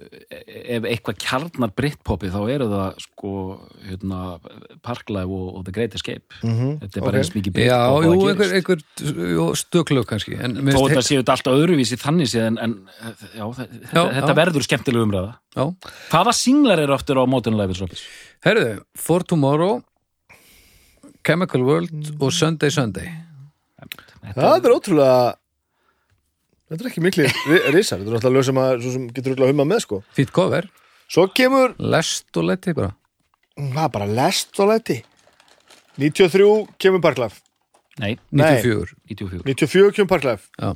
ef 0.00 0.86
eitthvað 0.88 1.16
kjarnar 1.22 1.72
Britpopi 1.76 2.30
þá 2.32 2.38
eru 2.54 2.66
það 2.70 3.00
sko 3.04 3.32
hérna, 3.86 4.20
Parklife 4.86 5.28
og, 5.28 5.48
og 5.58 5.64
The 5.66 5.74
Great 5.76 5.94
Escape 5.98 6.38
Mhm, 6.42 6.78
þetta 6.82 7.00
er 7.00 7.04
bara 7.04 7.18
ok. 7.18 7.20
eins 7.20 7.32
mikið 7.34 7.60
Já, 7.66 7.78
Britpop 7.84 8.06
jú, 8.06 8.28
einhver, 8.30 8.54
einhver 8.60 8.82
jú, 9.34 9.46
stöklög 9.60 10.06
kannski. 10.10 10.38
Þó 10.40 10.80
þetta 10.88 11.04
séu 11.06 11.20
þetta 11.20 11.36
alltaf 11.36 11.58
öðruvísi 11.60 11.98
þannig 12.00 12.30
séð 12.32 12.46
en, 12.48 12.58
en 12.64 12.74
já, 13.36 13.44
þetta, 13.60 13.80
Já, 13.92 14.02
þetta 14.20 14.32
já. 14.34 14.38
verður 14.40 14.66
skemmtileg 14.68 15.06
umræða 15.08 15.32
Já. 15.56 15.64
Hvaða 16.14 16.36
singlar 16.38 16.78
eru 16.84 16.94
aftur 16.94 17.18
á 17.20 17.24
Modern 17.26 17.58
Life 17.58 17.74
is 17.76 17.80
Rubbish? 17.82 18.04
Herðu, 18.46 18.80
For 18.96 19.22
Tomorrow, 19.26 19.80
Chemical 21.26 21.62
World 21.66 22.14
og 22.20 22.32
Sunday 22.32 22.70
Sunday. 22.72 23.10
Það 24.36 24.64
er 24.68 24.72
ótrúlega 24.74 25.20
Þetta 26.70 26.84
er 26.84 26.88
ekki 26.92 27.02
mikli 27.02 27.24
ri- 27.26 27.62
risar 27.74 27.98
Þetta 27.98 28.10
er 28.12 28.16
náttúrulega 28.16 28.36
lög 28.38 28.46
sem, 28.46 28.58
að, 28.62 28.72
svo 28.84 28.92
sem 28.94 29.06
getur 29.10 29.32
örugglega 29.34 29.50
humma 29.54 29.66
með 29.72 29.80
sko. 29.86 30.00
Fýtt 30.16 30.30
cover, 30.36 30.68
Svo 31.10 31.24
kemur, 31.34 31.72
lest 31.82 32.36
og 32.38 32.44
leti 32.46 32.70
bara. 32.76 32.92
það 33.58 33.80
er 33.84 33.94
bara 33.96 34.06
lest 34.06 34.60
og 34.62 34.68
leti. 34.70 35.00
93 35.98 36.44
kemur 36.80 37.02
Parklaf 37.02 37.40
Nei, 38.00 38.14
94. 38.30 38.94
94 39.10 39.42
94 39.50 39.90
kemur 39.96 40.08
Parklaf 40.12 40.44
Já. 40.62 40.70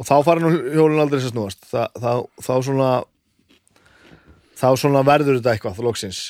og 0.00 0.08
þá 0.08 0.14
fara 0.26 0.40
nú 0.42 0.48
hjólinn 0.74 1.02
aldrei 1.04 1.20
að 1.20 1.28
snúast. 1.34 1.60
Þa, 1.70 1.84
þá, 2.00 2.10
þá 2.40 2.54
svona 2.66 2.88
þá 4.58 4.66
svona 4.80 5.02
verður 5.06 5.36
þetta 5.38 5.52
eitthvað 5.54 5.76
þá 5.78 5.84
loksins. 5.86 6.22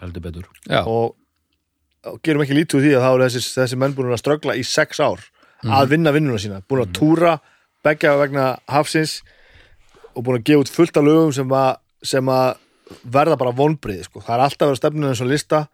Heldur 0.00 0.24
betur. 0.24 0.48
Já, 0.68 0.80
og, 0.88 1.12
og 2.08 2.18
gerum 2.24 2.42
ekki 2.44 2.56
lítið 2.56 2.78
úr 2.80 2.84
því 2.86 2.94
að 2.96 3.04
þá 3.04 3.10
eru 3.12 3.26
þessi, 3.28 3.42
þessi 3.60 3.78
menn 3.80 3.94
búin 3.96 4.12
að 4.16 4.20
ströggla 4.24 4.56
í 4.58 4.64
sex 4.66 5.00
ár 5.04 5.22
að 5.66 5.92
vinna 5.94 6.12
vinnuna 6.14 6.38
sína, 6.40 6.60
búin 6.68 6.84
að 6.84 6.92
túra 6.98 7.36
begja 7.86 8.14
vegna 8.20 8.46
hafsins 8.70 9.20
og 10.16 10.24
búin 10.26 10.40
að 10.40 10.46
gefa 10.48 10.64
út 10.64 10.72
fullt 10.72 10.98
af 10.98 11.06
lögum 11.06 11.34
sem 11.34 11.52
að, 11.52 11.72
sem 12.06 12.30
að 12.32 12.48
verða 13.02 13.38
bara 13.40 13.54
vonbrið 13.56 14.06
sko. 14.06 14.22
það 14.22 14.34
er 14.36 14.44
alltaf 14.46 14.66
að 14.66 14.72
vera 14.72 14.80
stefninu 14.80 15.10
eins 15.10 15.22
og 15.24 15.30
lista 15.30 15.66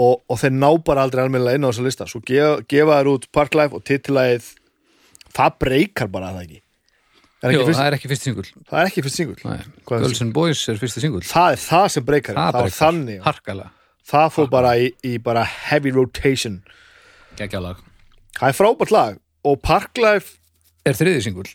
og, 0.00 0.22
og 0.26 0.40
þeir 0.40 0.56
ná 0.56 0.68
bara 0.86 1.06
aldrei 1.06 1.22
almennilega 1.24 1.58
inn 1.58 1.68
á 1.68 1.70
þessa 1.70 1.86
lista. 1.86 2.08
Svo 2.10 2.22
gefa, 2.26 2.62
gefa 2.70 2.98
þær 2.98 3.12
út 3.12 3.28
Parklife 3.34 3.78
og 3.78 3.84
titilæð 3.86 4.50
það 5.36 5.58
breykar 5.66 6.10
bara 6.12 6.32
það 6.32 6.46
ekki? 6.46 6.62
Er 7.42 7.56
Jó, 7.56 7.62
fyrst, 7.66 7.78
það 7.80 7.88
er 7.88 7.96
ekki 7.96 8.08
fyrst 8.12 8.26
singull. 8.28 8.50
Það 8.70 8.80
er 8.80 8.88
ekki 8.88 9.02
fyrst 9.02 9.22
er 9.22 9.70
Girls 9.90 10.20
and 10.22 10.34
Boys 10.34 10.60
er 10.70 10.78
fyrsti 10.78 11.02
singull. 11.02 11.24
Það 11.26 11.56
er 11.56 11.62
það 11.64 11.86
sem 11.96 12.04
breykar 12.06 12.38
það, 12.38 12.52
það 12.54 12.66
var 12.68 12.76
þannig, 12.76 13.16
já. 13.16 13.22
harkalega. 13.26 13.72
Það 14.12 14.28
fór 14.36 14.52
bara 14.52 14.74
í, 14.78 14.92
í 15.06 15.16
bara 15.22 15.42
heavy 15.42 15.90
rotation. 15.94 16.60
Geggjalag 17.38 17.82
það 18.38 18.48
er 18.48 18.58
frábært 18.58 18.94
lag 18.94 19.18
og 19.46 19.60
Parklife 19.62 20.38
er 20.88 20.98
þriði 20.98 21.26
singull 21.26 21.50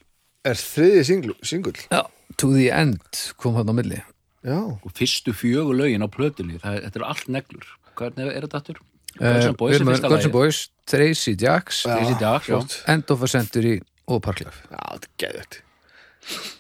er 0.48 0.60
þriði 0.60 1.02
singull. 1.44 1.80
Já, 1.92 2.04
To 2.40 2.52
the 2.54 2.70
End 2.72 3.24
kom 3.42 3.58
hann 3.60 3.72
á 3.72 3.76
milli 3.76 4.00
já, 4.46 4.60
og 4.60 4.94
fyrstu 4.96 5.34
fjögur 5.36 5.76
lögin 5.76 6.06
á 6.06 6.10
plötunni 6.12 6.60
það, 6.62 6.82
þetta 6.86 7.00
eru 7.02 7.10
allt 7.10 7.32
neglur 7.34 7.68
hvernig 7.98 8.32
er 8.32 8.46
þetta 8.46 8.62
aftur? 8.62 8.82
Eh, 9.18 9.24
Guns 9.26 9.48
N' 9.50 9.58
Boys 9.58 9.80
er 9.80 9.88
fyrsta 9.88 10.12
Guns 10.12 10.28
N' 10.30 10.34
Boys, 10.36 10.60
Tracy 10.88 11.34
Jacks 11.40 11.84
Já. 11.88 11.96
Tracy 11.98 12.18
Jacks, 12.22 12.52
já. 12.52 12.60
End 12.94 13.12
of 13.12 13.24
a 13.26 13.32
Century 13.32 13.80
og 14.08 14.22
Parklife 14.24 14.68
já, 14.70 14.78
þetta 14.94 15.10
er 15.10 15.18
geðvægt 15.24 15.60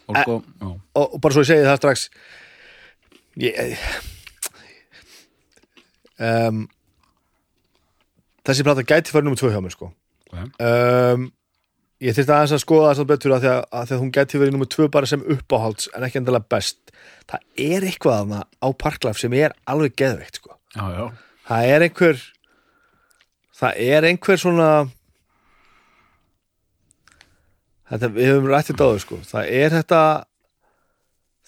og, 0.08 0.17
sko, 0.17 0.39
já. 0.41 0.67
og, 0.95 1.06
og 1.13 1.21
bara 1.21 1.36
svo 1.36 1.43
ég 1.43 1.51
segi 1.51 1.67
það 1.67 1.80
strax 1.82 2.08
ég 3.38 3.88
um, 6.17 6.65
þessi 8.47 8.65
plata 8.65 8.86
gæti 8.88 9.13
fyrir 9.13 9.27
nummer 9.27 9.39
tvö 9.39 9.51
hjá 9.53 9.62
mér 9.63 9.75
sko 9.75 9.91
um, 10.34 11.27
ég 12.03 12.13
þyrfti 12.13 12.33
aðeins 12.33 12.53
að 12.53 12.63
skoða 12.63 12.89
þess 12.91 13.03
að 13.03 13.10
betur 13.12 13.33
að 13.33 13.43
því 13.43 13.51
að, 13.51 13.62
að 13.79 13.86
því 13.88 13.95
að 13.95 14.01
hún 14.03 14.12
gæti 14.17 14.41
verið 14.41 14.55
nummer 14.55 14.69
tvö 14.73 14.88
bara 14.93 15.10
sem 15.10 15.23
uppáhalds 15.36 15.89
en 15.95 16.05
ekki 16.07 16.19
endilega 16.21 16.51
best. 16.53 16.91
Það 17.27 17.63
er 17.67 17.88
eitthvað 17.88 18.19
þarna 18.19 18.41
á 18.45 18.67
Parklife 18.83 19.21
sem 19.21 19.38
er 19.38 19.55
alveg 19.69 19.95
geðveikt 19.99 20.41
sko. 20.41 20.53
Já, 20.75 20.86
já. 20.93 21.05
það 21.49 21.71
er 21.73 21.88
einhver 21.88 22.21
það 23.57 23.81
er 23.88 24.07
einhver 24.12 24.41
svona 24.41 24.69
þetta, 27.89 28.12
við 28.13 28.29
höfum 28.31 28.51
rætt 28.51 28.69
þetta 28.71 28.91
áður 28.91 29.03
sko. 29.07 29.19
Það 29.31 29.51
er 29.63 29.75
þetta 29.79 30.03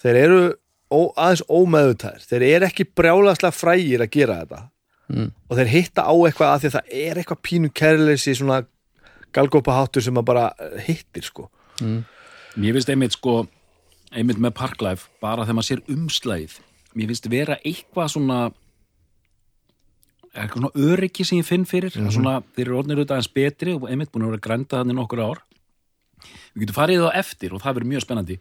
þeir 0.00 0.20
eru 0.24 0.42
ó, 0.90 1.00
aðeins 1.14 1.46
ómeðutæðir 1.46 2.26
þeir 2.26 2.48
eru 2.50 2.70
ekki 2.70 2.90
brjálaslega 2.98 3.54
frægir 3.54 4.02
að 4.02 4.14
gera 4.18 4.42
þetta. 4.42 4.66
Mm. 5.10 5.32
og 5.50 5.58
þeir 5.58 5.70
hitta 5.72 6.04
á 6.06 6.14
eitthvað 6.14 6.52
að 6.52 6.60
því 6.62 6.68
að 6.68 6.74
það 6.76 6.92
er 7.02 7.18
eitthvað 7.18 7.38
pínu 7.42 7.68
kærleysi 7.74 8.34
svona 8.38 8.60
galgópa 9.36 9.76
háttur 9.78 10.02
sem 10.04 10.14
að 10.20 10.24
bara 10.30 10.48
hittir 10.86 11.22
sko. 11.26 11.48
Mér 11.80 12.74
finnst 12.76 12.90
einmitt 12.92 13.14
sko 13.16 13.46
einmitt 14.10 14.40
með 14.42 14.56
Parklife, 14.58 15.06
bara 15.22 15.44
þegar 15.46 15.58
maður 15.60 15.68
sér 15.70 15.82
umslæðið 15.94 16.58
mér 16.98 17.06
finnst 17.12 17.28
vera 17.30 17.56
eitthvað 17.62 18.08
svona 18.16 18.38
eitthvað 20.30 20.60
svona 20.64 20.88
öryggi 20.94 21.24
sem 21.26 21.38
ég 21.40 21.46
finn 21.46 21.64
fyrir 21.66 21.94
Mhm. 21.96 22.10
svona, 22.14 22.42
þeir 22.54 22.66
eru 22.66 22.78
orðnir 22.82 22.98
auðvitað 23.00 23.16
aðeins 23.18 23.34
betri 23.34 23.74
og 23.74 23.88
einmitt 23.90 24.12
búin 24.12 24.24
að 24.26 24.30
vera 24.34 24.46
grænda 24.46 24.82
þannig 24.82 24.98
nokkur 24.98 25.22
ár. 25.26 25.38
Við 26.54 26.66
getum 26.66 26.74
farið 26.78 27.02
þá 27.06 27.16
eftir 27.18 27.52
og 27.54 27.62
það 27.62 27.74
verður 27.74 27.90
mjög 27.90 28.02
spennandi. 28.04 28.38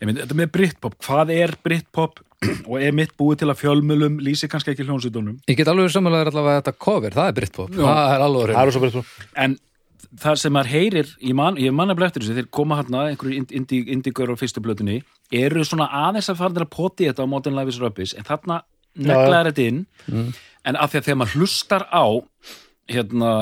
Einmitt, 0.00 0.16
þetta 0.22 0.34
með 0.38 0.52
Britpop, 0.52 0.94
hvað 1.02 1.30
er 1.34 1.56
Britpop? 1.64 2.20
Og 2.70 2.78
einmitt 2.78 3.16
búið 3.18 3.38
til 3.40 3.48
að 3.50 3.58
fjölmölum 3.58 4.20
lýsi 4.22 4.46
kannski 4.48 4.70
ekki 4.70 4.84
hljónsveitunum 4.86 5.40
Ég 5.50 5.56
get 5.58 5.66
alveg 5.66 5.90
samanlega 5.90 6.30
allavega 6.30 6.60
þetta 6.62 6.78
cover, 6.78 7.10
það 7.10 7.26
er 7.26 7.32
Britpop. 7.34 7.70
Já. 7.74 7.82
það 7.82 8.12
er 8.14 8.22
alveg 8.22 8.94
er 8.94 9.04
en 9.42 9.56
það 10.18 10.40
sem 10.42 10.54
maður 10.54 10.72
heyrir 10.72 11.12
man, 11.34 11.58
ég 11.60 11.74
man 11.74 11.92
eftir 11.92 12.22
þessu, 12.22 12.36
þeir 12.38 12.50
koma 12.54 12.78
hérna 12.80 13.04
einhverju 13.12 13.44
indigur 13.94 14.32
á 14.32 14.40
fyrstu 14.40 14.62
blötunni 14.64 15.00
eru 15.34 15.64
svona 15.66 15.88
aðeins 16.06 16.30
að 16.32 16.40
fara 16.42 16.64
að 16.64 16.70
poti 16.72 17.08
þetta 17.08 17.26
á 17.26 17.30
Modern 17.30 17.58
Life 17.58 17.74
is 17.74 17.80
Rubbish, 17.82 18.16
en 18.16 18.26
þarna 18.28 18.62
neglaðar 18.98 19.50
þetta 19.52 19.66
inn. 19.68 19.82
En 20.66 20.76
af 20.76 20.92
því 20.92 21.00
að 21.00 21.06
þegar 21.06 21.18
maður 21.20 21.36
hlustar 21.38 21.84
á 21.88 22.04
hérna 22.88 23.32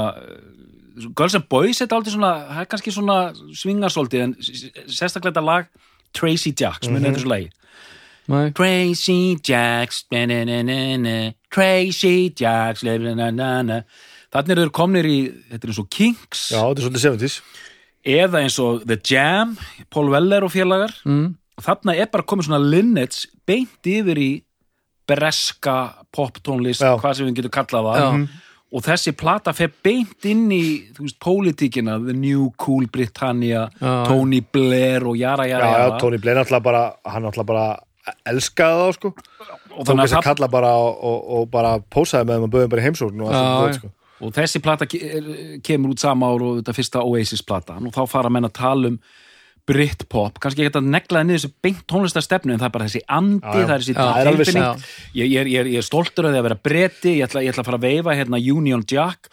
Girls 1.16 1.36
and 1.36 1.48
Boys 1.48 1.80
þetta 1.82 1.94
er 1.94 2.00
aldrei 2.00 2.14
svona, 2.14 2.32
það 2.48 2.62
er 2.62 2.70
kannski 2.72 2.94
svona 2.94 3.18
svingasóldi 3.60 4.22
en 4.24 4.34
sérstaklega 4.40 5.32
þetta 5.32 5.44
lag 5.44 5.70
Tracy 6.16 6.52
Jacks, 6.56 6.88
munið 6.88 7.10
þetta 7.10 7.22
svo 7.24 7.32
lagi. 7.32 7.48
Nei. 8.26 8.50
Tracy 8.58 9.36
Jacks 9.46 10.04
na, 10.10 10.24
na, 10.26 10.62
na, 10.98 11.16
Tracy 11.52 12.32
Jacks 12.34 12.82
na, 12.82 13.30
na. 13.62 13.80
Þannig 14.36 14.54
eru 14.56 14.66
þeir 14.66 14.74
komnir 14.80 15.08
í 15.10 15.16
þetta 15.52 15.64
er 15.66 15.72
eins 15.72 15.80
og 15.82 15.88
Kinks. 15.96 16.44
Já, 16.52 16.60
þetta 16.62 16.82
er 16.82 16.86
svolítið 16.86 17.06
70s 17.06 17.38
eða 18.06 18.40
eins 18.44 18.56
og 18.62 18.84
The 18.86 18.98
Jam 19.02 19.56
Paul 19.90 20.10
Weller 20.12 20.46
og 20.46 20.52
félagar. 20.54 20.92
Mm. 21.04 21.34
og 21.58 21.64
þarna 21.64 21.94
er 21.96 22.10
bara 22.12 22.26
komið 22.28 22.46
svona 22.50 22.62
linnets 22.62 23.24
beint 23.48 23.88
yfir 23.88 24.18
í 24.20 24.30
breska 25.06 25.76
poptónlist, 26.14 26.82
hvað 26.82 27.14
sem 27.16 27.28
við 27.28 27.40
getum 27.40 27.54
kallað 27.54 27.88
það. 27.88 28.04
Já. 28.26 28.42
og 28.76 28.82
þessi 28.82 29.12
plata 29.16 29.52
fer 29.54 29.70
beint 29.86 30.26
inn 30.26 30.48
í 30.52 30.62
þú 30.96 31.06
veist, 31.06 31.18
pólitíkina, 31.22 31.98
The 32.02 32.14
New 32.18 32.48
Cool 32.60 32.88
Britannia, 32.92 33.68
Já. 33.80 33.92
Tony 34.08 34.40
Blair 34.42 35.06
og 35.06 35.16
jara, 35.16 35.46
já, 35.46 35.54
jara, 35.56 35.70
já, 35.70 35.84
jara. 35.86 36.00
Tony 36.02 36.18
Blaine 36.18 36.42
alltaf 36.42 36.62
bara 36.66 36.82
hann 37.06 37.28
alltaf 37.30 37.46
bara 37.46 37.66
elskaði 38.26 38.82
þá 38.82 38.98
sko. 38.98 39.12
Og, 39.76 39.84
þannig 39.86 40.10
að 40.10 40.18
að 40.18 40.26
kalla 40.26 40.48
bara 40.50 40.72
og, 40.80 40.98
og, 41.04 41.22
og 41.38 41.48
bara 41.52 41.76
pósaði 41.80 42.26
með 42.28 42.36
þeim 42.36 42.46
og 42.48 42.52
bauðum 42.54 42.74
bara 42.74 42.82
í 42.82 42.86
heimsókn 42.86 43.22
og 43.24 43.32
allt 43.32 43.48
dót, 43.62 43.80
sko. 43.80 43.92
Og 44.20 44.32
þessi 44.36 44.62
plata 44.64 44.86
ke- 44.86 45.02
er- 45.18 45.60
kemur 45.62 45.92
út 45.94 46.00
sama 46.00 46.26
ár 46.32 46.42
og 46.42 46.58
þetta 46.62 46.74
fyrsta 46.78 47.02
Oasis 47.04 47.42
platan. 47.42 47.86
Og 47.86 47.92
þá 47.92 48.06
fara 48.08 48.30
menn 48.32 48.44
að 48.48 48.52
tala 48.56 48.88
um 48.94 48.98
Britpop, 49.66 50.36
kannski 50.38 50.62
ekki 50.62 50.78
að 50.78 50.86
neglaði 50.94 51.26
niður 51.26 51.40
þessu 51.40 51.52
beint 51.66 51.80
tónlistarstefnu 51.90 52.52
en 52.54 52.60
það 52.60 52.68
er 52.68 52.74
bara 52.76 52.86
þessi 52.86 53.00
andi, 53.10 53.40
Já, 53.42 53.50
já. 53.50 53.66
það 53.66 53.74
er 53.74 53.82
þessi 53.82 53.94
það 53.96 54.20
er 54.20 54.28
tilfinning. 54.30 54.84
ég, 55.18 55.26
ég, 55.32 55.40
er- 55.40 55.50
ég, 55.50 55.58
er- 55.64 55.70
ég 55.72 55.80
er 55.82 55.86
stoltur 55.88 56.28
af 56.28 56.30
því 56.30 56.38
að 56.38 56.46
vera 56.46 56.58
breti. 56.68 57.14
Ég 57.18 57.26
ætla, 57.26 57.42
ég 57.42 57.50
ætla 57.50 57.64
að 57.64 57.70
fara 57.72 57.78
að 57.80 57.86
veifa 57.88 58.14
hérna 58.14 58.38
Union 58.54 58.84
Jack. 58.86 59.28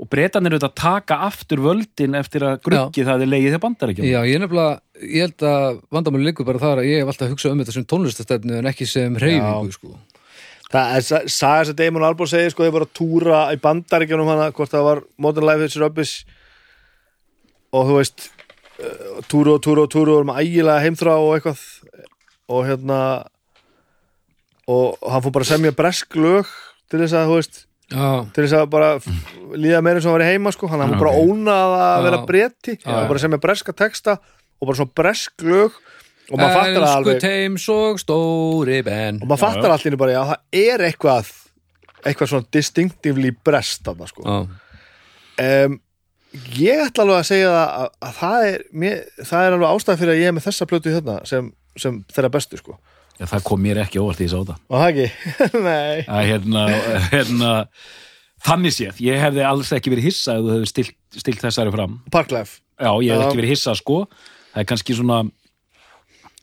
Og 0.00 0.08
bretanir 0.10 0.50
auðvitað 0.56 0.72
taka 0.74 1.18
aftur 1.28 1.60
völdin 1.62 2.16
eftir 2.18 2.42
að 2.42 2.56
gruggi 2.64 3.04
það 3.06 3.22
er 3.22 3.28
legið 3.30 3.52
þegar 3.52 3.60
bandar 3.62 3.92
ekki 3.92 4.08
Já, 4.10 4.22
ég 4.26 4.34
er 4.34 4.40
nefnilega, 4.42 4.80
ég 5.04 5.20
held 5.22 5.44
að 5.46 5.76
vandamáli 5.94 6.24
liggur 6.26 6.44
bara 6.48 6.58
þar 6.58 6.80
að 6.82 6.88
ég 6.88 6.98
hef 7.04 7.12
alltaf 7.12 7.30
hugsað 7.30 7.52
um 7.52 7.60
þetta 7.62 7.74
sem 7.76 7.84
tónlistastefnu 7.92 8.56
en 8.58 8.64
ekki 8.72 8.86
sem 8.90 9.14
reyfingu 9.14 9.70
sko. 9.76 9.92
Það 10.74 10.94
er 10.98 11.04
sa- 11.06 11.24
saga 11.30 11.64
sem 11.70 11.76
Damon 11.78 12.04
Albarn 12.06 12.30
segir 12.30 12.50
sko, 12.52 12.64
þeir 12.66 12.74
voru 12.74 12.88
að 12.88 12.96
túra 12.98 13.42
í 13.54 13.60
bandaríkjunum 13.62 14.30
hana, 14.32 14.50
hvort 14.56 14.72
það 14.74 14.86
var 14.88 15.02
Modern 15.22 15.46
Life 15.48 15.68
is 15.70 15.76
Rubbish. 15.80 16.14
Og 17.74 17.88
þú 17.88 17.98
veist 18.00 18.26
uh, 18.82 19.20
túru 19.30 19.56
og 19.56 19.62
túru 19.64 19.84
og 19.86 19.92
túru 19.94 20.18
og 20.20 20.26
með 20.28 20.42
ægilega 20.44 20.82
heimþrá 20.84 21.14
og 21.22 21.36
eitthvað. 21.38 21.62
Og 22.54 22.66
hérna 22.68 22.98
og 24.68 24.96
hann 25.10 25.22
fór 25.24 25.32
bara 25.34 25.44
að 25.46 25.52
semja 25.54 25.74
bresk 25.76 26.16
lög 26.16 26.50
til 26.90 27.00
þess 27.02 27.16
að 27.18 27.30
þú 27.30 27.38
veist 27.40 27.62
Já, 27.92 28.06
til 28.32 28.44
þess 28.46 28.54
að 28.56 28.70
bara 28.72 28.86
líða 29.60 29.82
meira 29.84 30.00
eins 30.00 30.06
og 30.08 30.14
hann 30.14 30.16
var 30.22 30.24
heima 30.30 30.52
sko, 30.54 30.68
hann 30.72 30.80
hann 30.80 30.94
bara 30.96 31.12
ónað 31.20 31.74
að 31.84 32.06
vera 32.06 32.20
breti 32.24 32.76
Já. 32.78 32.94
og 32.96 33.10
bara 33.10 33.20
semja 33.20 33.40
breska 33.42 33.74
texta 33.76 34.14
og 34.16 34.64
bara 34.70 34.78
svona 34.78 34.94
bresk 34.96 35.44
lög 35.44 35.76
og 36.30 36.38
maður 36.40 36.54
fattar 36.58 36.84
það 36.84 36.92
alveg 36.96 37.72
og 37.74 37.98
stóri 38.00 38.82
Ben 38.86 39.18
og 39.22 39.28
maður 39.28 39.42
fattar 39.44 39.74
einu 39.84 40.00
bara, 40.00 40.14
já, 40.16 40.22
það 40.30 40.60
er 40.64 40.86
eitthvað 40.88 41.32
eitthvað 42.04 42.30
svona 42.30 42.52
distinctively 42.52 43.32
brest 43.44 43.84
þarna, 43.86 44.10
sko. 44.10 44.26
Já, 44.28 44.60
Um, 45.34 45.80
ég 46.54 46.78
ætla 46.84 47.02
alveg 47.02 47.16
að 47.18 47.26
segja 47.26 47.50
það 47.50 47.64
að, 47.82 47.88
að 48.06 48.12
það 48.20 48.44
er, 48.46 48.60
mér, 48.84 49.00
það 49.18 49.46
er 49.46 49.56
alveg 49.56 49.72
ástæð 49.74 49.98
fyrir 49.98 50.12
að 50.12 50.20
ég 50.20 50.28
er 50.30 50.34
með 50.36 50.44
þessa 50.46 50.66
plötu 50.70 50.92
hérna 50.94 51.16
sem, 51.26 51.48
sem 51.74 51.96
þeirra 52.14 52.30
bestu, 52.36 52.60
sko. 52.60 52.76
Já, 53.18 53.26
það 53.30 53.44
kom 53.48 53.62
mér 53.62 53.80
ekki 53.82 53.98
óvart 54.02 54.22
í 54.22 54.28
þessu 54.28 54.40
áta 54.44 54.54
Og 54.68 54.78
það 54.78 54.88
ekki? 54.92 55.08
Nei. 55.66 56.04
að 56.06 56.28
hérna, 56.30 56.62
hérna 57.12 57.50
þannig 58.46 58.74
séð, 58.74 59.02
ég 59.06 59.20
hefði 59.22 59.44
alls 59.46 59.70
ekki 59.74 59.92
verið 59.94 60.08
hissa 60.10 60.34
ef 60.34 60.42
þú 60.46 60.54
hefði 60.56 60.70
stilt, 60.70 60.96
stilt 61.22 61.44
þessari 61.44 61.74
fram 61.74 61.98
Parklife. 62.14 62.58
Já, 62.78 62.90
ég 63.06 63.10
hef 63.14 63.20
Já. 63.22 63.26
ekki 63.28 63.40
verið 63.42 63.54
hissa 63.54 63.76
sko 63.78 64.00
það 64.08 64.62
er 64.64 64.68
kannski 64.70 64.98
svona 64.98 65.20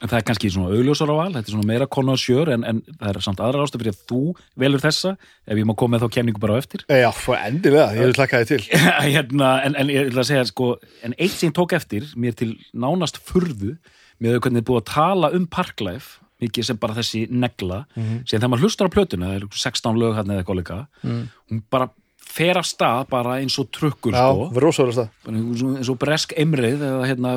það 0.10 0.18
er 0.18 0.26
kannski 0.28 0.50
svona 0.54 0.72
augljósara 0.74 1.16
val 1.18 1.30
þetta 1.36 1.46
er 1.52 1.54
svona 1.56 1.68
meira 1.70 1.88
konasjör 1.92 2.50
en, 2.56 2.64
en 2.66 2.82
það 2.98 3.10
er 3.12 3.20
samt 3.28 3.44
aðra 3.46 3.66
ástæð 3.68 3.84
fyrir 3.84 3.94
að 3.96 4.02
þú 4.12 4.22
velur 4.64 4.82
þessa 4.82 5.12
ef 5.46 5.60
ég 5.62 5.68
má 5.70 5.76
koma 5.78 5.96
með 5.98 6.06
þá 6.08 6.16
kenningu 6.18 6.42
bara 6.42 6.58
á 6.58 6.62
eftir 6.64 6.86
Já, 6.90 7.10
svo 7.14 7.36
endilega, 7.38 7.92
ég 8.00 8.10
vil 8.10 8.16
slaka 8.18 8.42
þið 8.42 8.52
til. 8.54 8.82
hérna, 9.14 9.52
en, 9.68 9.78
en 9.78 9.94
ég 9.94 10.10
ætla 10.10 10.24
að 10.26 10.30
segja 10.32 10.48
sko, 10.50 10.72
en 11.06 11.14
eitt 11.22 11.38
sem 11.38 11.54
tók 11.54 11.76
eftir 11.78 12.10
mér 12.18 12.34
til 12.40 12.56
nánast 12.74 13.22
furðu 13.22 13.76
með 14.22 14.36
þau 14.38 14.44
hvernig 14.48 14.66
búið 14.68 14.82
að 14.84 14.90
tala 14.94 15.32
um 15.38 15.46
Parklife 15.50 16.18
mikið 16.42 16.66
sem 16.72 16.78
bara 16.82 16.96
þessi 16.98 17.28
negla 17.30 17.84
Mhm. 17.94 18.24
sem 18.26 18.40
þegar 18.40 18.50
maður 18.50 18.64
hlustar 18.66 18.88
á 18.90 18.94
plötuna, 18.96 19.28
það 19.30 19.36
er 19.44 19.60
16 19.62 20.00
lög 20.02 20.16
hann 20.18 20.32
eða 20.34 20.42
eitthvað 20.42 20.58
líka, 20.64 20.78
hún 21.06 21.60
bara 21.70 21.92
fer 22.32 22.58
af 22.60 22.66
stað 22.70 23.10
bara 23.12 23.34
eins 23.42 23.58
og 23.60 23.68
trukkur 23.76 24.16
Já, 24.16 24.24
sko. 24.32 24.48
rosalega 24.64 24.96
stað. 24.96 25.10
eins 25.32 25.64
og- 25.66 25.76
eins 25.82 25.90
og 25.92 25.98
bresk 26.00 26.34
emrið 26.40 26.84
eða 26.88 27.08
hérna, 27.10 27.32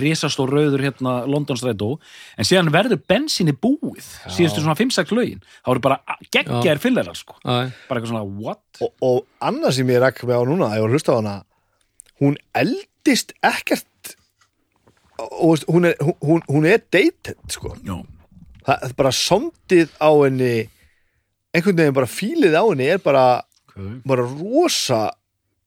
risastór 0.00 0.52
rauður 0.54 0.84
hérna 0.86 1.14
Londonstrætó, 1.28 1.90
en 2.38 2.44
síðan 2.48 2.70
verður 2.72 3.02
bensinni 3.08 3.52
búið, 3.52 4.06
síðustu 4.32 4.62
svona 4.64 4.76
5-6 4.78 5.12
lögin, 5.12 5.42
þá 5.64 5.70
eru 5.74 5.80
bara 5.84 6.00
geggjar 6.32 6.80
fyllerar 6.82 7.16
sko, 7.16 7.36
bara 7.44 7.68
eitthvað 8.00 8.08
svona 8.14 8.24
what? 8.40 8.62
Og, 8.80 8.92
og 9.02 9.26
annað 9.40 9.72
sem 9.78 9.86
ég 9.92 10.00
rakk 10.02 10.24
með 10.24 10.40
á 10.40 10.44
núna, 10.48 10.72
ég 10.76 10.80
var 10.82 10.88
að 10.90 10.96
hlusta 10.96 11.12
á 11.12 11.18
hana, 11.20 11.36
hún 12.20 12.36
eldist 12.54 13.32
ekkert 13.42 14.16
og 15.18 15.58
hún, 15.68 15.84
er, 15.90 15.96
hún, 16.22 16.42
hún 16.48 16.66
er 16.66 16.78
dated, 16.92 17.36
sko. 17.50 17.74
Já, 17.84 17.98
Það 18.68 18.82
er 18.84 18.92
bara 18.98 19.10
sondið 19.16 19.92
á 19.96 20.10
henni 20.12 20.68
einhvern 21.56 21.78
veginn 21.80 21.94
bara 21.96 22.06
fílið 22.10 22.52
á 22.52 22.64
henni 22.68 22.84
er 22.92 22.98
bara 23.00 23.22
bara 24.08 24.26
rosa 24.26 25.00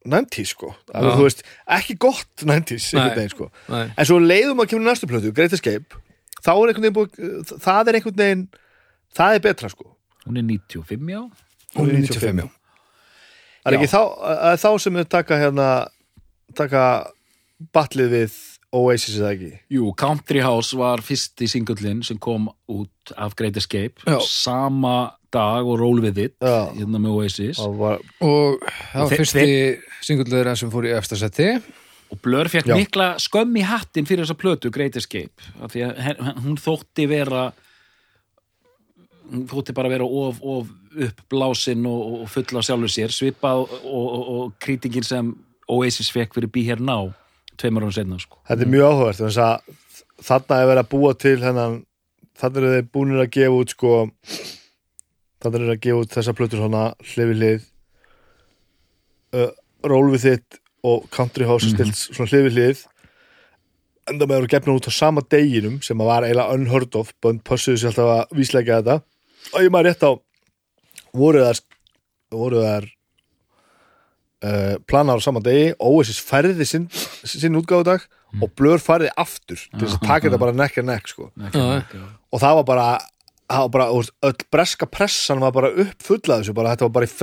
90s 0.07 0.55
sko. 0.55 0.71
Alveg, 0.97 1.17
þú 1.19 1.25
veist, 1.27 1.43
ekki 1.77 1.97
gott 2.01 2.45
90s 2.45 2.87
Nei. 2.95 3.01
einhvern 3.01 3.19
veginn 3.19 3.35
sko. 3.35 3.49
en 3.77 4.07
svo 4.09 4.17
leiðum 4.21 4.63
að 4.63 4.71
kemur 4.71 4.87
næstu 4.87 5.09
plötu, 5.09 5.33
Great 5.35 5.53
Escape 5.53 6.01
þá 6.41 6.51
er 6.53 6.71
einhvern 6.71 6.87
veginn 6.87 6.97
búið, 6.97 7.53
það 7.61 7.91
er 7.91 7.99
einhvern 7.99 8.19
veginn 8.23 8.43
það 9.17 9.37
er 9.37 9.45
betra 9.45 9.71
sko. 9.71 9.89
Hún 10.25 10.37
er 10.37 10.45
95 10.47 11.09
já. 11.11 11.21
Hún 11.75 11.89
er 11.89 11.99
95, 12.01 12.41
já. 12.41 12.47
það 13.63 13.71
er 13.71 13.77
ekki 13.77 13.91
þá, 13.91 14.01
þá 14.61 14.69
sem 14.83 14.99
við 14.99 15.09
taka 15.11 15.39
hérna 15.41 15.67
taka 16.57 16.85
batlið 17.75 18.15
við 18.15 18.37
Oasis 18.73 19.17
eða 19.19 19.33
ekki 19.35 19.49
Jú, 19.75 19.89
Country 19.99 20.39
House 20.45 20.77
var 20.79 21.01
fyrsti 21.03 21.47
singullin 21.51 22.03
sem 22.07 22.19
kom 22.23 22.49
út 22.71 23.11
af 23.19 23.33
Great 23.35 23.57
Escape 23.59 23.99
Já. 24.07 24.19
sama 24.23 25.11
dag 25.31 25.65
og 25.67 25.79
Roll 25.79 25.99
With 26.03 26.19
It 26.19 26.35
Já. 26.39 26.71
hérna 26.77 26.99
með 27.03 27.17
Oasis 27.19 27.59
það 27.59 27.77
var, 27.81 27.99
og 28.23 28.63
það 28.93 29.01
var 29.01 29.11
Þeir- 29.11 29.21
fyrsti 29.23 29.45
singullegur 30.07 30.55
sem 30.57 30.71
fór 30.71 30.87
í 30.87 30.93
efstasetti 30.97 31.49
og 32.11 32.19
Blur 32.23 32.49
fekk 32.51 32.67
Já. 32.71 32.75
mikla 32.79 33.09
skömm 33.19 33.55
í 33.59 33.63
hattin 33.67 34.07
fyrir 34.07 34.23
þessa 34.25 34.39
plötu 34.39 34.71
Great 34.71 34.95
Escape 34.99 35.51
af 35.61 35.71
því 35.75 35.85
að 35.89 35.99
hen- 36.07 36.41
hún 36.45 36.57
þótti 36.59 37.07
vera 37.11 37.51
hún 39.31 39.45
þótti 39.47 39.73
bara 39.75 39.89
vera 39.91 40.03
of, 40.07 40.39
of 40.43 40.67
uppblásin 40.91 41.85
og, 41.87 42.21
og 42.23 42.29
full 42.29 42.57
af 42.59 42.65
sjálfur 42.67 42.91
sér 42.91 43.13
svipað 43.15 43.61
og, 43.63 43.75
og, 43.83 44.29
og 44.35 44.53
kritingin 44.59 45.03
sem 45.07 45.35
Oasis 45.71 46.09
fekk 46.11 46.33
fyrir 46.35 46.51
Be 46.51 46.63
Here 46.67 46.79
Now 46.83 47.13
tveimur 47.61 47.85
árum 47.85 47.95
setna 47.95 48.19
sko. 48.21 48.41
þetta 48.49 48.65
er 48.65 48.73
mjög 48.75 48.89
áhugavert 48.89 49.21
þannig 49.21 49.41
að 49.45 49.77
þarna 50.31 50.59
er 50.61 50.69
verið 50.71 50.83
að 50.83 50.91
búa 50.95 51.13
til 51.17 51.37
þarna 51.41 51.67
eru 52.51 52.73
þeir 52.75 52.89
búinir 52.93 53.23
að 53.23 53.33
gefa 53.37 53.61
út 53.61 53.75
sko 53.75 53.97
þarna 55.41 55.55
eru 55.57 55.67
þeir 55.69 55.75
að 55.75 55.83
gefa 55.85 56.05
út 56.05 56.15
þessa 56.17 56.37
plötur 56.37 56.61
svona 56.61 56.85
hlifi 57.13 57.37
hlið 57.37 57.67
uh, 59.35 59.51
Roll 59.83 60.11
With 60.11 60.25
It 60.25 60.61
og 60.83 61.09
Country 61.13 61.45
House 61.45 61.67
mm 61.67 61.75
stilt 61.75 61.97
svona 61.97 62.29
hlifi 62.31 62.53
hlið. 62.55 62.85
Enda 64.09 64.25
með 64.25 64.35
að 64.35 64.41
eru 64.41 64.51
gefna 64.55 64.75
út 64.77 64.89
á 64.89 64.91
sama 64.93 65.23
deginum 65.29 65.77
sem 65.85 66.01
að 66.01 66.09
var 66.09 66.25
eiginlega 66.25 66.57
unheard 66.57 66.97
of 66.97 67.11
bönd 67.21 67.43
pössuðu 67.47 67.81
sér 67.81 67.91
alltaf 67.91 68.13
að 68.15 68.39
vísleika 68.39 68.79
þetta. 68.79 68.97
Og 69.53 69.65
ég 69.65 69.73
maður 69.73 69.89
rétt 69.89 70.05
á 70.05 70.11
voru 71.21 71.45
þær 71.45 71.61
voru 72.31 72.63
þær 72.65 72.89
uh, 74.45 74.75
planar 74.89 75.19
á 75.19 75.21
sama 75.23 75.41
degi 75.43 75.71
Oasis 75.79 76.19
færði 76.23 76.67
sinn, 76.67 76.89
sinn 77.27 77.57
útgáfudag 77.59 78.07
og 78.39 78.51
Blur 78.55 78.79
færði 78.79 79.11
aftur 79.19 79.59
til 79.59 79.83
þess 79.83 79.97
að 79.97 80.07
taka 80.07 80.27
þetta 80.27 80.39
bara 80.41 80.55
nekk 80.55 80.79
að 80.79 80.87
nekk 80.87 81.11
sko. 81.11 81.29
Og 82.31 82.39
það 82.39 82.57
var 82.61 82.67
bara, 82.69 82.87
það 83.51 83.65
var 83.65 83.71
bara 83.75 83.87
þú 83.91 84.01
veist, 84.01 84.13
öll 84.29 84.47
breska 84.55 84.87
pressan 84.87 85.43
var 85.43 85.55
bara 85.55 85.71
uppfullað 85.83 86.43
þessu 86.43 86.55
bara, 86.57 86.75
þetta 86.75 86.87
var 86.87 86.95
bara 86.97 87.09
í 87.09 87.15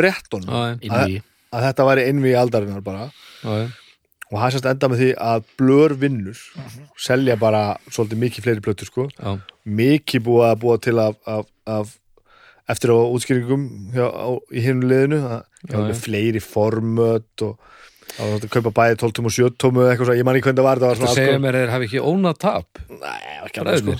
inn 0.84 0.96
í 1.16 1.20
að 1.48 1.64
þetta 1.64 1.86
væri 1.88 2.08
innví 2.10 2.34
aldarinnar 2.36 2.82
bara. 2.84 3.06
Já, 3.40 3.52
já. 3.62 3.68
og 4.28 4.34
það 4.36 4.50
sérst 4.54 4.66
enda 4.68 4.90
með 4.92 5.02
því 5.02 5.10
að 5.30 5.46
Blur 5.60 5.94
vinnur 6.02 6.42
selja 7.00 7.38
bara 7.40 7.62
svolítið 7.88 8.22
mikið 8.26 8.48
fleiri 8.48 8.64
plötur 8.66 8.90
sko. 8.90 9.08
Já. 9.16 9.38
mikið 9.64 10.26
búið 10.28 10.50
að 10.50 10.60
búa 10.66 10.76
til 10.84 10.98
af, 11.00 11.16
af, 11.24 11.48
af 11.64 11.96
eftir 12.68 12.92
á 12.92 12.96
útskýringum 13.00 13.62
hjá, 13.96 14.04
á, 14.08 14.28
í 14.52 14.62
hinu 14.64 14.88
liðinu 14.90 15.18
Já, 15.24 15.38
já, 15.68 15.78
já. 15.88 15.94
fleiri 16.04 16.42
formöt 16.44 17.44
og 17.46 17.56
að 18.18 18.34
þetta 18.34 18.50
kaupa 18.54 18.72
bæði 18.78 18.98
12 19.04 19.26
og 19.28 19.34
7 19.36 19.50
tómu 19.60 19.86
eitthvað 19.86 20.08
svo, 20.10 20.16
ég 20.18 20.26
man 20.26 20.38
ekki 20.38 20.48
hvernig 20.48 20.64
það 20.64 20.84
var 20.86 21.00
svona 21.00 21.14
segja 21.16 21.34
alls 21.36 21.42
mér 21.44 21.58
þeir 21.60 21.72
hafi 21.74 21.88
ekki 21.90 22.00
ónað 22.08 22.38
tap? 22.44 22.80
Nei, 22.88 23.24
ekki 23.46 23.62
alveg 23.62 23.82
sko. 23.84 23.96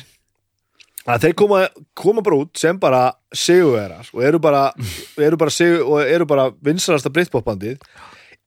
Að 1.09 1.23
þeir 1.25 1.35
koma, 1.41 1.59
koma 1.97 2.21
bara 2.25 2.39
út 2.43 2.59
sem 2.61 2.77
bara 2.81 3.03
sigurverar 3.33 4.09
og 4.13 4.23
eru 4.29 4.41
bara, 4.45 4.63
eru 5.29 5.39
bara, 5.41 5.53
sigur, 5.55 5.85
og 5.89 6.03
eru 6.05 6.27
bara 6.29 6.49
vinsalasta 6.65 7.13
breytbóttbandið 7.15 7.79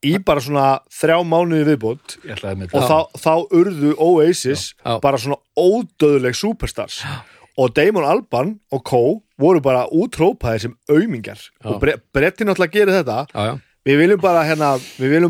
í 0.05 0.15
bara 0.25 0.41
svona 0.41 0.67
þrjá 0.93 1.19
mánuði 1.29 1.65
viðbót 1.71 2.15
og 2.73 2.85
þá, 2.89 2.97
þá 3.21 3.33
urðu 3.53 3.91
Oasis 4.01 4.71
Já, 4.73 4.95
já. 4.95 4.99
bara 5.03 5.19
svona 5.21 5.37
ódöðleg 5.61 6.37
superstars 6.37 7.03
og 7.57 7.73
Damon 7.75 8.05
Albarn 8.07 8.53
og 8.71 8.83
Co 8.87 9.01
voru 9.41 9.61
bara 9.63 9.87
útrópaðir 9.89 10.61
sem 10.67 10.75
aumingjar. 10.89 11.41
Og 11.65 11.79
bre 11.81 11.97
Bretti 12.13 12.45
náttúrulega 12.47 12.75
gerir 12.77 12.93
þetta. 13.01 13.25
Já, 13.33 13.47
já, 13.49 13.57
við 13.89 13.97
viljum 14.03 14.21
bara, 14.21 14.43
hérna, 14.45 14.75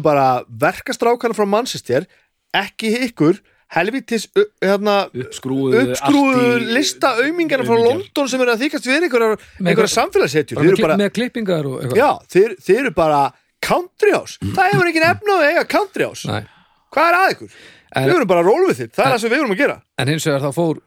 bara 0.03 0.27
verka 0.49 0.93
strákana 0.93 1.37
frá 1.37 1.47
Manchester 1.47 2.05
ekki 2.53 2.91
ykkur 3.07 3.39
helvitis 3.71 4.25
hérna, 4.59 5.05
uppskrúðu 5.15 5.85
uppskrúðu 5.85 6.47
lista 6.75 7.13
aumingarna 7.23 7.63
frá. 7.67 7.77
London 7.79 8.27
sem 8.27 8.41
eru 8.43 8.51
að 8.51 8.65
þykast 8.65 8.89
við 8.89 9.05
einhverjar 9.07 9.37
eitthvað- 9.39 9.93
samfélagshetjur. 9.95 10.59
með, 10.59 10.71
eru 10.73 10.81
bara... 10.83 10.97
með 10.99 11.13
klippingar 11.15 11.69
og 11.69 11.77
eitthvað. 11.79 12.01
Já, 12.01 12.09
þeir, 12.35 12.55
þeir 12.59 12.81
eru 12.81 12.93
bara 12.97 13.21
country 13.63 14.11
house, 14.11 14.35
það 14.57 14.73
hefur 14.73 14.91
ekki 14.91 15.05
nefn 15.05 15.31
á 15.31 15.35
að 15.37 15.47
eiga 15.47 15.63
country 15.71 16.03
house, 16.09 16.27
Nei. 16.27 16.43
hvað 16.91 17.07
er 17.13 17.19
að 17.21 17.35
ykkur? 17.37 17.55
En- 17.91 18.07
við 18.07 18.15
erum 18.17 18.27
bara 18.27 18.43
að 18.43 18.49
róla 18.51 18.67
við 18.71 18.77
þitt, 18.83 18.93
það 18.95 19.05
er 19.05 19.11
það 19.15 19.21
sem 19.23 19.31
við 19.31 19.39
erum 19.39 19.55
að 19.55 19.61
gera. 19.63 19.77
En 19.99 20.11
hins 20.11 20.27
vegar 20.27 20.43
þá 20.43 20.51
fór 20.55 20.81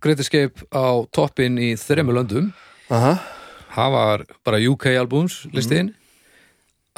Great 0.00 0.20
Escape 0.22 0.64
á 0.72 1.04
toppin 1.12 1.58
í 1.60 1.72
þremur 1.80 2.16
löndum 2.20 2.52
Aha. 2.90 3.16
Það 3.70 3.92
var 3.94 4.24
bara 4.44 4.58
UK 4.66 4.86
albums 4.98 5.44
listin 5.54 5.92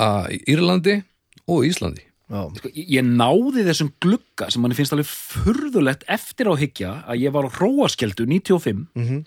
að 0.00 0.38
Írlandi 0.48 1.02
og 1.50 1.66
Íslandi 1.68 2.06
Já. 2.32 2.46
Sko, 2.56 2.70
ég 2.72 3.04
náði 3.04 3.60
þessum 3.66 3.90
glugga 4.00 4.46
sem 4.48 4.62
manni 4.64 4.76
finnst 4.78 4.94
alveg 4.94 5.08
furðulegt 5.10 6.06
eftir 6.08 6.48
á 6.48 6.56
hyggja 6.56 6.92
að 7.04 7.20
ég 7.26 7.34
var 7.34 7.44
á 7.44 7.50
Róaskeldu 7.60 8.24
95 8.24 8.86
Mhm. 8.96 9.18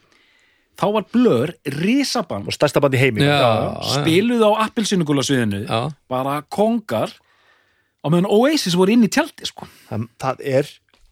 þá 0.76 0.86
var 0.96 1.06
Blur 1.14 1.54
risaband 1.70 2.48
og 2.50 2.56
stærsta 2.56 2.82
band 2.82 2.96
í 2.98 3.04
heimi 3.04 3.22
Já, 3.22 3.30
já. 3.30 4.02
spiluðu 4.02 4.50
á 4.58 4.66
appilsinugula 4.66 5.22
sviðinu 5.22 5.68
Já, 5.70 5.92
bara 6.10 6.42
kongar 6.50 7.14
á 8.02 8.08
meðan 8.10 8.26
Oasis 8.28 8.74
voru 8.76 8.92
inn 8.92 9.06
í 9.06 9.08
tjaldi 9.12 9.46
sko. 9.46 9.68
það, 9.88 10.08
það 10.20 10.42
er 10.42 10.66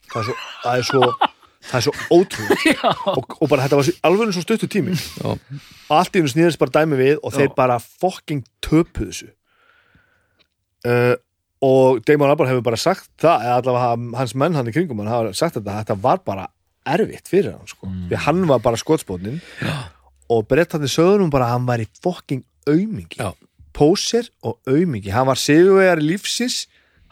það 0.09 0.17
er 0.17 0.25
svo, 0.25 0.35
það 0.63 0.77
er 0.77 0.83
svo, 0.89 1.13
það 1.69 1.77
er 1.79 1.85
svo 1.87 1.93
ótrúð 2.17 2.65
og, 3.13 3.37
og 3.39 3.49
bara 3.51 3.65
þetta 3.67 3.79
var 3.79 3.91
alveg 4.09 4.33
svo 4.35 4.43
stuttu 4.45 4.69
tími. 4.71 4.95
Og 5.23 5.93
allt 5.97 6.15
í 6.15 6.21
hennu 6.21 6.33
snýðist 6.33 6.61
bara 6.61 6.75
dæmi 6.81 6.99
við 6.99 7.21
og 7.23 7.35
þeir 7.35 7.49
Já. 7.49 7.55
bara 7.57 7.79
fucking 7.83 8.43
töpuðu 8.65 9.09
þessu. 9.11 9.29
Uh, 10.83 11.15
og 11.63 12.01
Damon 12.03 12.27
Albarn 12.33 12.51
hefur 12.51 12.65
bara 12.65 12.79
sagt 12.79 13.07
það 13.23 13.45
eða 13.47 13.59
allavega 13.61 14.17
hans 14.19 14.33
menn 14.35 14.57
hann 14.57 14.67
í 14.67 14.73
kringum 14.75 14.99
hann 14.99 15.11
hafa 15.13 15.31
sagt 15.37 15.55
þetta, 15.59 15.77
þetta 15.79 15.95
var 16.03 16.19
bara 16.27 16.49
erfitt 16.83 17.29
fyrir 17.31 17.53
hann 17.55 17.69
sko, 17.69 17.87
Mm. 17.87 18.09
því 18.09 18.19
hann 18.25 18.47
var 18.49 18.59
bara 18.59 18.79
skotspótnin 18.79 19.39
og 20.33 20.47
brettarnir 20.49 20.91
sögðunum 20.91 21.31
bara 21.31 21.47
að 21.47 21.53
hann 21.55 21.65
var 21.69 21.79
í 21.79 21.87
fucking 22.03 22.43
aumingi 22.67 23.21
póser 23.73 24.27
og 24.43 24.59
aumingi 24.67 25.13
hann 25.15 25.27
var 25.29 25.39
sigurvegar 25.39 26.03
lífsins 26.03 26.65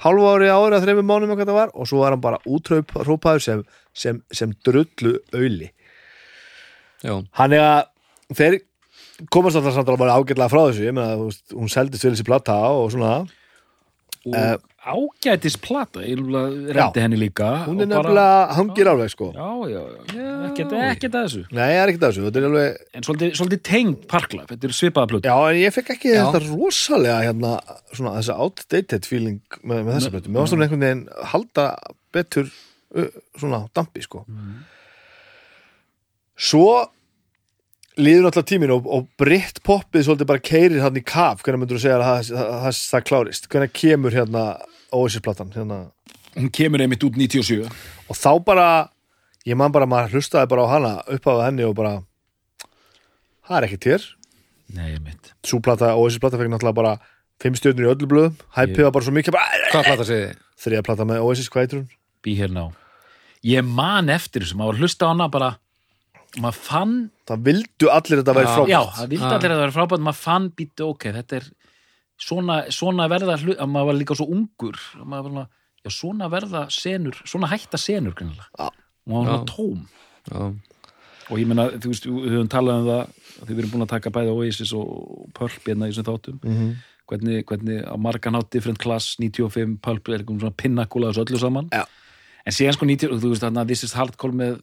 hálfa 0.03 0.35
ári 0.35 0.49
ári 0.51 0.75
að 0.75 0.85
þreifum 0.85 1.07
mánum 1.07 1.71
og 1.71 1.87
svo 1.87 2.01
var 2.03 2.11
hann 2.11 2.21
bara 2.21 2.41
útrópaður 2.45 3.39
sem, 3.41 3.63
sem, 3.93 4.21
sem 4.31 4.53
drullu 4.65 5.17
auðli 5.35 5.71
já, 7.03 7.15
hann 7.39 7.57
er 7.57 7.65
að 7.65 8.37
þeir 8.37 8.59
komast 9.33 9.59
alltaf 9.59 9.75
samt 9.75 9.91
alveg 9.91 10.13
ágætlega 10.13 10.51
frá 10.51 10.63
þessu 10.69 10.87
ég 10.87 10.97
meina, 10.97 11.17
þú 11.19 11.29
veist, 11.29 11.45
hún 11.53 11.71
seldist 11.71 12.05
fyrir 12.05 12.17
þessi 12.17 12.29
plata 12.29 12.57
og 12.71 12.91
svona, 12.93 13.13
og 13.21 13.31
Eh, 14.21 14.57
ágætis 14.85 15.55
plata 15.57 16.01
ég 16.05 16.19
Já. 16.21 16.73
reyndi 16.77 17.01
henni 17.01 17.17
líka 17.17 17.65
hún 17.65 17.81
er 17.81 17.87
nefnilega 17.89 18.53
hangir 18.53 18.85
alveg 18.85 19.09
sko. 19.09 19.31
Já, 19.33 19.49
já, 19.65 19.81
já, 20.13 20.27
ekkert, 20.45 20.73
ekkert 20.77 21.15
að 21.17 21.25
þessu. 21.25 21.41
Nei, 21.57 21.69
er 21.73 21.89
ekkert 21.89 22.05
að 22.05 22.11
þessu, 22.11 22.25
þetta 22.27 22.37
er 22.41 22.45
alveg 22.45 22.77
en 22.93 23.07
svolítið, 23.07 23.31
svolítið 23.39 23.61
tengd 23.65 24.05
parkla 24.11 24.45
þetta 24.45 24.69
er 24.69 24.75
svipaða 24.77 25.09
plötu. 25.09 25.25
Já, 25.25 25.37
en 25.49 25.57
ég 25.57 25.73
fekk 25.73 25.89
ekki 25.95 26.13
Já. 26.13 26.21
þetta 26.27 26.43
rosalega 26.51 27.17
hérna, 27.25 27.53
svona 27.97 28.13
þessa 28.19 28.37
outdated 28.45 29.09
feeling 29.09 29.41
með, 29.63 29.81
með 29.87 29.97
þessa 29.97 30.13
plötu, 30.13 30.29
mér 30.29 30.43
varst 30.43 30.53
hún 30.57 30.65
einhvern 30.67 30.85
veginn 30.85 31.03
halda 31.33 31.65
betur 32.13 32.45
uh, 32.45 32.59
svona 33.39 33.65
dampi 33.75 34.03
sko. 34.03 34.25
Svo 36.41 36.67
líður 37.99 38.27
náttúrulega 38.27 38.49
tímin 38.49 38.73
og, 38.73 38.87
og 38.87 39.09
britt 39.19 39.61
poppið 39.65 40.07
svolítið 40.07 40.29
bara 40.31 40.43
keirir 40.43 40.83
hann 40.83 40.97
í 40.97 41.03
kaf. 41.05 41.43
Hvernig 41.43 41.63
myndur 41.63 41.79
þú 41.79 41.83
segja 41.85 41.99
að 41.99 42.31
það, 42.31 42.79
það, 42.87 43.03
klárist? 43.09 43.49
Hvernig 43.51 43.75
kemur 43.77 44.15
hérna 44.15 44.45
Oasis-platan 44.95 45.53
hérna? 45.55 45.83
Hún 46.37 46.51
kemur 46.55 46.83
einmitt 46.83 47.03
út 47.03 47.19
97 47.19 47.67
og 47.67 48.15
þá 48.17 48.31
bara 48.47 48.67
ég 49.47 49.57
man 49.59 49.73
bara 49.73 49.87
að 49.87 49.93
maður 49.93 50.17
hlustaði 50.17 50.51
bara 50.51 50.65
á 50.67 50.73
hana 50.75 50.91
upp 51.11 51.27
á 51.27 51.33
henni 51.43 51.67
og 51.67 51.75
bara 51.75 51.93
það 53.47 53.57
er 53.57 53.67
ekki 53.67 53.81
tér 53.87 54.05
nei, 54.71 54.93
einmitt. 54.95 55.33
Svo 55.43 55.59
plata, 55.63 55.95
Oasis 55.99 56.21
plata 56.23 56.39
fekk 56.39 56.53
náttúrulega 56.53 56.79
bara 56.79 56.93
fimm 57.41 57.57
stjörnur 57.57 57.89
í 57.89 57.91
öllu 57.91 58.07
blöðum, 58.07 58.37
hæpið 58.55 58.85
var 58.87 58.93
bara 58.95 59.07
svo 59.07 59.15
mikið 59.17 59.35
bara, 59.35 59.63
hvað 59.73 59.89
plata 59.89 60.07
segið 60.07 60.29
þið? 60.29 60.45
þriða 60.63 60.85
plata 60.87 61.09
með 61.09 61.25
Oasis, 61.25 61.51
hvað 61.51 61.75
hún? 61.75 61.89
Be 62.23 62.37
Here 62.37 62.53
Now 62.53 62.71
ég 63.43 63.65
man 63.65 64.09
eftir 64.09 64.41
þessu, 64.45 64.55
maður 64.59 64.71
var 64.71 64.75
að 64.77 64.83
hlusta 64.85 65.05
á 65.07 65.11
hana 65.11 65.27
bara 65.33 65.49
maður 66.39 66.59
fann 66.67 66.93
það 67.27 67.41
vildu 67.47 67.89
allir 67.91 68.21
þetta 68.21 68.31
að 68.31 68.39
vera 68.39 68.51
frábært 68.55 68.71
já, 68.71 68.81
það 68.97 69.09
vildi 69.11 69.25
Ah. 69.25 69.33
allir 69.35 69.51
að 69.51 69.55
það 69.57 69.63
vera 69.65 69.75
frábært 69.77 70.05
maður 70.05 70.21
fann 70.21 70.49
býttu, 70.51 70.87
ok, 70.87 71.03
þetta 71.17 71.33
er 71.41 71.47
svona, 72.21 72.57
svona 72.71 73.07
verða 73.11 73.37
hlut, 73.41 73.57
að 73.57 73.69
maður 73.73 73.89
var 73.91 73.97
líka 73.99 74.15
svo 74.19 74.27
ungur 74.31 74.77
að 74.99 75.05
maður 75.05 75.23
var 75.23 75.31
svona, 75.31 75.47
já, 75.83 75.89
svona 75.97 76.29
verða 76.31 76.61
senur, 76.71 77.17
svona 77.25 77.47
hætta 77.51 77.77
senur 77.81 78.13
greinilega. 78.13 78.47
Já. 78.59 78.69
og 78.69 79.09
maður 79.11 79.31
var 79.31 79.45
tóm 79.49 79.87
Já, 80.31 80.53
og 81.31 81.37
ég 81.39 81.47
meina, 81.47 81.65
þú 81.81 81.87
veist, 81.89 82.05
við 82.05 82.29
höfum 82.35 82.49
talað 82.51 82.79
um 82.81 82.87
það 82.91 83.07
því 83.41 83.53
við 83.55 83.59
erum 83.63 83.71
búin 83.73 83.85
að 83.87 83.93
taka 83.95 84.09
bæði 84.13 84.33
Oasis 84.37 84.73
og 84.77 85.29
Pulp 85.33 85.63
hérna 85.65 85.87
í 85.89 85.91
þessum 85.91 86.05
þáttum 86.11 86.39
Mhm. 86.43 86.75
hvernig, 87.09 87.43
hvernig 87.45 87.83
á 87.89 87.95
margan 87.97 88.35
hátt 88.37 88.49
different 88.51 88.77
class 88.79 89.15
95, 89.19 89.79
Pulp 89.81 90.07
er 90.09 90.19
einhvern 90.19 90.39
svona 90.39 90.53
pinnakula 90.55 91.09
þessu 91.11 91.25
öllu 91.25 91.39
saman 91.39 91.69
Já. 91.71 91.85
En 92.45 92.55
síðan 92.55 92.73
sko 92.77 92.85
90, 92.89 93.19
þú 93.21 93.31
veist 93.33 93.43
þarna 93.45 93.65
This 93.67 93.83
is 93.87 93.93
Hardcore 93.97 94.33
með 94.33 94.61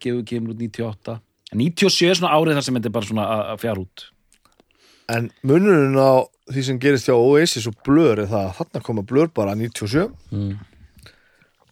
gefur 0.00 0.24
kemur 0.26 0.54
út 0.54 0.62
98 0.62 1.18
en 1.52 1.58
97 1.62 2.08
er 2.10 2.18
svona 2.18 2.32
árið 2.36 2.58
þar 2.58 2.64
sem 2.66 2.74
þetta 2.78 2.90
er 2.90 2.96
bara 2.98 3.06
svona 3.08 3.26
að- 3.34 3.60
fjara 3.62 3.80
út. 3.84 4.06
En 5.08 5.30
munurinn 5.42 5.96
á 5.96 6.28
því 6.52 6.62
sem 6.64 6.78
gerist 6.78 7.06
hjá 7.08 7.14
Oasis 7.16 7.66
og 7.66 7.74
Blur 7.84 8.18
er 8.20 8.26
það 8.28 8.42
að 8.50 8.56
þarna 8.58 8.82
koma 8.84 9.02
Blur 9.02 9.28
bara 9.32 9.54
97 9.56 10.10
Mm. 10.32 10.58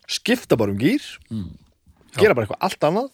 skipta 0.09 0.57
bara 0.57 0.71
um 0.73 0.79
gýr 0.79 1.03
gera 2.17 2.35
bara 2.35 2.47
eitthvað 2.47 2.63
allt 2.65 2.81
annað. 2.89 3.11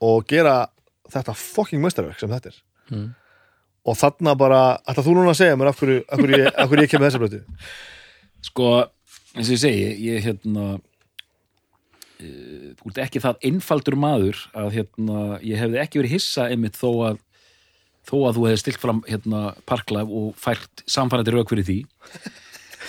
Og 0.00 0.24
gera 0.28 0.68
þetta 1.12 1.34
fucking 1.36 1.80
meistarverk 1.82 2.18
sem 2.20 2.28
þetta 2.32 2.46
er. 2.52 2.56
Mm. 2.90 3.14
og 3.86 3.96
þarna 4.00 4.32
bara, 4.36 4.78
ætla 4.88 5.02
þú 5.04 5.12
núna 5.16 5.32
að 5.34 5.38
segja 5.42 5.56
mér 5.60 5.68
af 5.68 5.76
hverju, 5.80 6.02
af 6.08 6.18
hverju, 6.18 6.38
ég, 6.40 6.50
af 6.56 6.68
hverju 6.70 6.82
ég 6.84 6.88
kem 6.90 7.00
með 7.02 7.10
þessa 7.10 7.20
blötu 7.20 7.40
sko, 8.48 8.68
eins 9.36 9.48
og 9.50 9.54
ég 9.54 9.60
segi 9.60 9.86
ég 10.08 10.24
hérna 10.24 10.80
uh, 12.20 13.02
ekki 13.04 13.22
það 13.22 13.46
einfaldur 13.50 13.98
maður 13.98 14.40
að 14.54 14.72
hérna, 14.78 15.20
ég 15.42 15.60
hefði 15.60 15.80
ekki 15.82 16.02
verið 16.02 16.16
hissa 16.18 16.48
einmitt 16.50 16.78
þó 16.78 16.90
að 17.10 17.20
þó 18.04 18.16
að 18.28 18.36
þú 18.36 18.46
hefði 18.48 18.60
stilt 18.60 18.80
fram 18.82 19.02
hérna 19.08 19.42
parklæf 19.68 20.10
og 20.12 20.32
fært 20.40 20.84
samfærandi 20.90 21.32
rauk 21.34 21.52
fyrir 21.52 21.68
því 21.68 21.78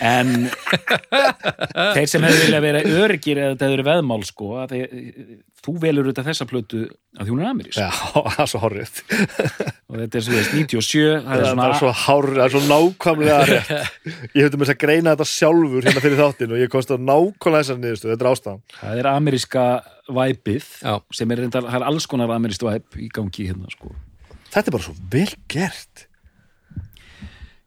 en 0.03 0.49
þeir 1.95 2.07
sem 2.09 2.25
hefði 2.25 2.45
vilja 2.45 2.61
vera 2.63 2.81
öryggir 3.03 3.41
eða 3.41 3.55
þetta 3.55 3.69
verið 3.71 3.87
veðmál 3.89 4.23
sko 4.27 4.49
þeir, 4.69 4.95
þú 5.65 5.73
velur 5.81 6.07
auðvitað 6.09 6.29
þessa 6.29 6.47
plötu 6.49 6.81
að 7.19 7.31
hún 7.31 7.41
er 7.41 7.49
amerísk. 7.49 7.79
Já, 7.79 7.89
það 8.35 8.41
er 8.43 8.51
svo 8.51 8.61
horrið 8.63 9.01
og 9.05 9.99
þetta 10.01 10.19
er 10.19 10.25
svo 10.25 10.35
veist 10.35 10.55
97 10.55 11.05
það 11.05 11.25
Það 11.25 11.35
er 11.35 11.45
er 11.45 11.49
svona 11.51 11.65
bara 11.65 11.79
svo 11.81 11.91
hár, 12.03 12.29
það 12.35 12.45
er 12.45 12.55
svo 12.55 12.63
nákvæmlega 12.69 13.39
rétt. 13.51 13.73
Ég 14.35 14.41
hefði 14.45 14.59
með 14.59 14.65
þess 14.65 14.75
að 14.75 14.81
greina 14.85 15.15
þetta 15.15 15.29
sjálfur 15.31 15.89
hérna 15.89 16.05
fyrir 16.05 16.21
þáttin 16.21 16.55
og 16.55 16.63
ég 16.63 16.73
komst 16.73 16.91
á 16.91 16.97
nákvæmlega 16.97 17.61
þessar 17.63 17.79
niðurstu, 17.83 18.11
þetta 18.11 18.27
er 18.27 18.31
ástæðan. 18.33 18.65
Það 18.81 19.03
er 19.03 19.11
ameríska 19.13 19.67
væpið 20.15 20.67
Já. 20.85 20.93
sem 21.17 21.31
er 21.33 21.41
reyndar, 21.41 21.69
það 21.69 21.79
er 21.79 21.87
alls 21.89 22.09
konar 22.11 22.35
amerískt 22.35 22.65
væp 22.67 22.99
í 23.01 23.07
gangi 23.13 23.47
hérna 23.49 23.71
sko. 23.73 23.95
Þetta 24.53 24.69
er 24.69 24.75
bara 24.77 24.85
svo 24.85 24.93
vel 25.11 25.31
gert 25.51 26.05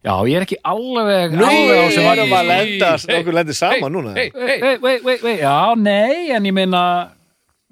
Já, 0.06 0.14
ég 0.30 0.38
er 0.38 0.44
ekki 0.46 0.58
alveg 0.62 1.32
Nú 1.34 1.46
erum 1.74 1.90
í 1.90 2.34
að 2.38 2.50
lenda, 2.52 2.90
okkur 3.18 3.34
lendir 3.34 3.56
saman 3.58 3.90
núna 3.96 4.12
hey, 4.14 4.28
hey. 4.30 4.76
Wait, 4.78 5.24
já, 5.40 5.74
nei, 5.74 6.28
en 6.36 6.46
ég 6.46 6.54
meina 6.54 6.82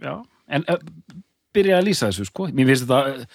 já, 0.03 0.17
en 0.51 0.67
uh, 0.67 0.81
byrja 1.55 1.79
að 1.79 1.87
lýsa 1.87 2.11
þessu, 2.11 2.27
sko. 2.27 2.49
Mér 2.51 2.73
finnst 2.73 2.89
þetta 2.89 2.99
uh, 3.15 3.29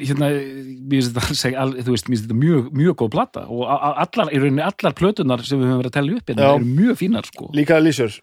hérna, 0.00 0.30
mér 0.32 1.02
finnst 1.02 1.12
þetta 1.12 1.36
seg, 1.42 1.58
al, 1.60 1.74
þú 1.76 1.92
veist, 1.92 2.08
mér 2.08 2.16
finnst 2.16 2.26
þetta 2.28 2.38
mjög, 2.40 2.70
mjög 2.80 2.96
góð 3.02 3.10
plata 3.18 3.42
og 3.52 3.66
allar, 3.68 4.32
í 4.32 4.40
rauninni 4.40 4.64
allar 4.64 4.96
plötunar 4.96 5.44
sem 5.44 5.60
við 5.60 5.68
höfum 5.68 5.82
verið 5.82 5.92
að 5.92 5.98
tella 5.98 6.16
upp 6.16 6.32
hérna 6.32 6.54
eru 6.54 6.70
mjög 6.70 7.02
fínar, 7.02 7.28
sko. 7.28 7.50
Líka 7.56 7.82
Lísjör 7.82 8.16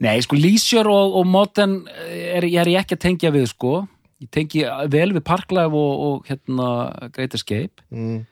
Nei, 0.00 0.16
sko, 0.20 0.36
Leisure 0.36 0.92
og, 0.92 1.14
og 1.20 1.28
Modern 1.28 1.78
er, 2.04 2.44
er 2.44 2.68
ég 2.68 2.80
ekki 2.80 2.96
að 2.96 3.04
tengja 3.04 3.32
við, 3.32 3.46
sko 3.52 3.78
ég 4.22 4.30
tengi 4.32 4.62
vel 4.92 5.10
við 5.12 5.22
Parklife 5.26 5.76
og, 5.76 6.04
og 6.06 6.26
hérna 6.30 6.68
Great 7.12 7.34
Escape. 7.34 7.82
Mm. 7.90 8.24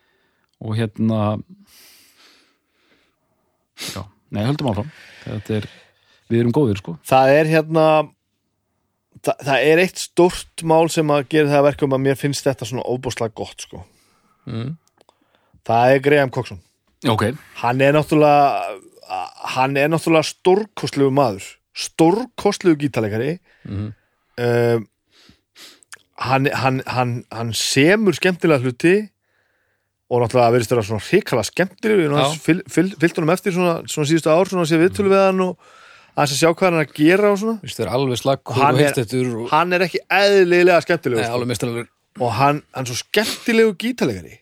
og 0.64 0.76
hérna 0.78 1.18
já, 3.94 4.04
nei, 4.32 4.44
höldum 4.46 4.70
áfram. 4.70 4.92
Þetta 5.24 5.56
er, 5.58 5.66
við 6.32 6.42
erum 6.44 6.54
góðir 6.56 6.80
sko. 6.80 6.94
Það 7.06 7.32
er 7.38 7.50
hérna 7.50 7.86
það, 9.24 9.42
það 9.48 9.66
er 9.72 9.82
eitt 9.84 10.00
stórt 10.02 10.64
mál 10.68 10.86
sem 10.92 11.10
að 11.12 11.26
gera 11.34 11.50
það 11.52 11.60
að 11.60 11.66
verkum 11.70 11.96
að 11.96 12.04
mér 12.06 12.20
finnst 12.20 12.46
þetta 12.48 12.68
svona 12.68 12.86
óbúslega 12.88 13.34
gott 13.40 13.66
sko. 13.66 13.82
Mm. 14.48 14.74
Það 15.64 15.92
er 15.96 16.02
Graham 16.04 16.32
Coxon. 16.32 16.62
Ok, 17.08 17.26
Hann 17.60 17.80
er 17.84 17.92
náttúrulega 17.96 18.80
hann 19.54 19.76
er 19.76 19.90
náttúrulega 19.92 20.30
stórkostlegu 20.30 21.12
maður. 21.12 21.44
Stórkostlegu 21.76 22.78
gítalegari 22.86 23.38
Mhm. 23.68 23.92
um, 24.38 24.86
hann, 26.18 26.46
hann, 26.52 26.82
hann, 26.86 27.14
hann 27.32 27.52
semur 27.56 28.14
skemmtilega 28.16 28.62
hluti 28.62 28.94
og 30.12 30.20
náttúrulega 30.22 30.52
verðist 30.54 30.70
vera 30.74 30.84
svona 30.86 31.02
hrikala 31.02 31.42
skemmtileg 31.46 32.04
fylgd 33.00 33.16
honum. 33.18 33.32
Eftir 33.34 33.54
svona, 33.56 33.72
svona 33.90 34.06
síðustu 34.10 34.30
ár 34.30 34.50
svona 34.50 34.66
sé 34.68 34.78
viðtölu 34.78 35.10
við 35.10 35.22
hann 35.26 35.40
og 35.40 35.58
að 36.14 36.36
sjá 36.38 36.50
hvað 36.52 36.68
hann 36.68 36.78
er 36.78 36.84
að 36.84 36.94
gera 36.94 37.32
og 37.32 37.38
svona. 37.40 37.56
Vist, 37.64 37.78
það 37.80 37.88
Og 38.46 38.54
hann 38.60 38.76
er- 38.78 38.92
og, 39.42 39.48
hann 39.50 39.72
er 39.72 39.80
ekki 39.88 39.98
eðlilega 40.20 40.80
skemmtilegur 40.84 41.20
Nei, 41.22 41.26
sko. 41.26 41.34
og 42.20 42.32
hann, 42.38 42.62
hann 42.74 42.84
er 42.84 42.92
svo 42.92 43.00
skemmtilegu 43.00 43.74
gítalegari 43.74 44.36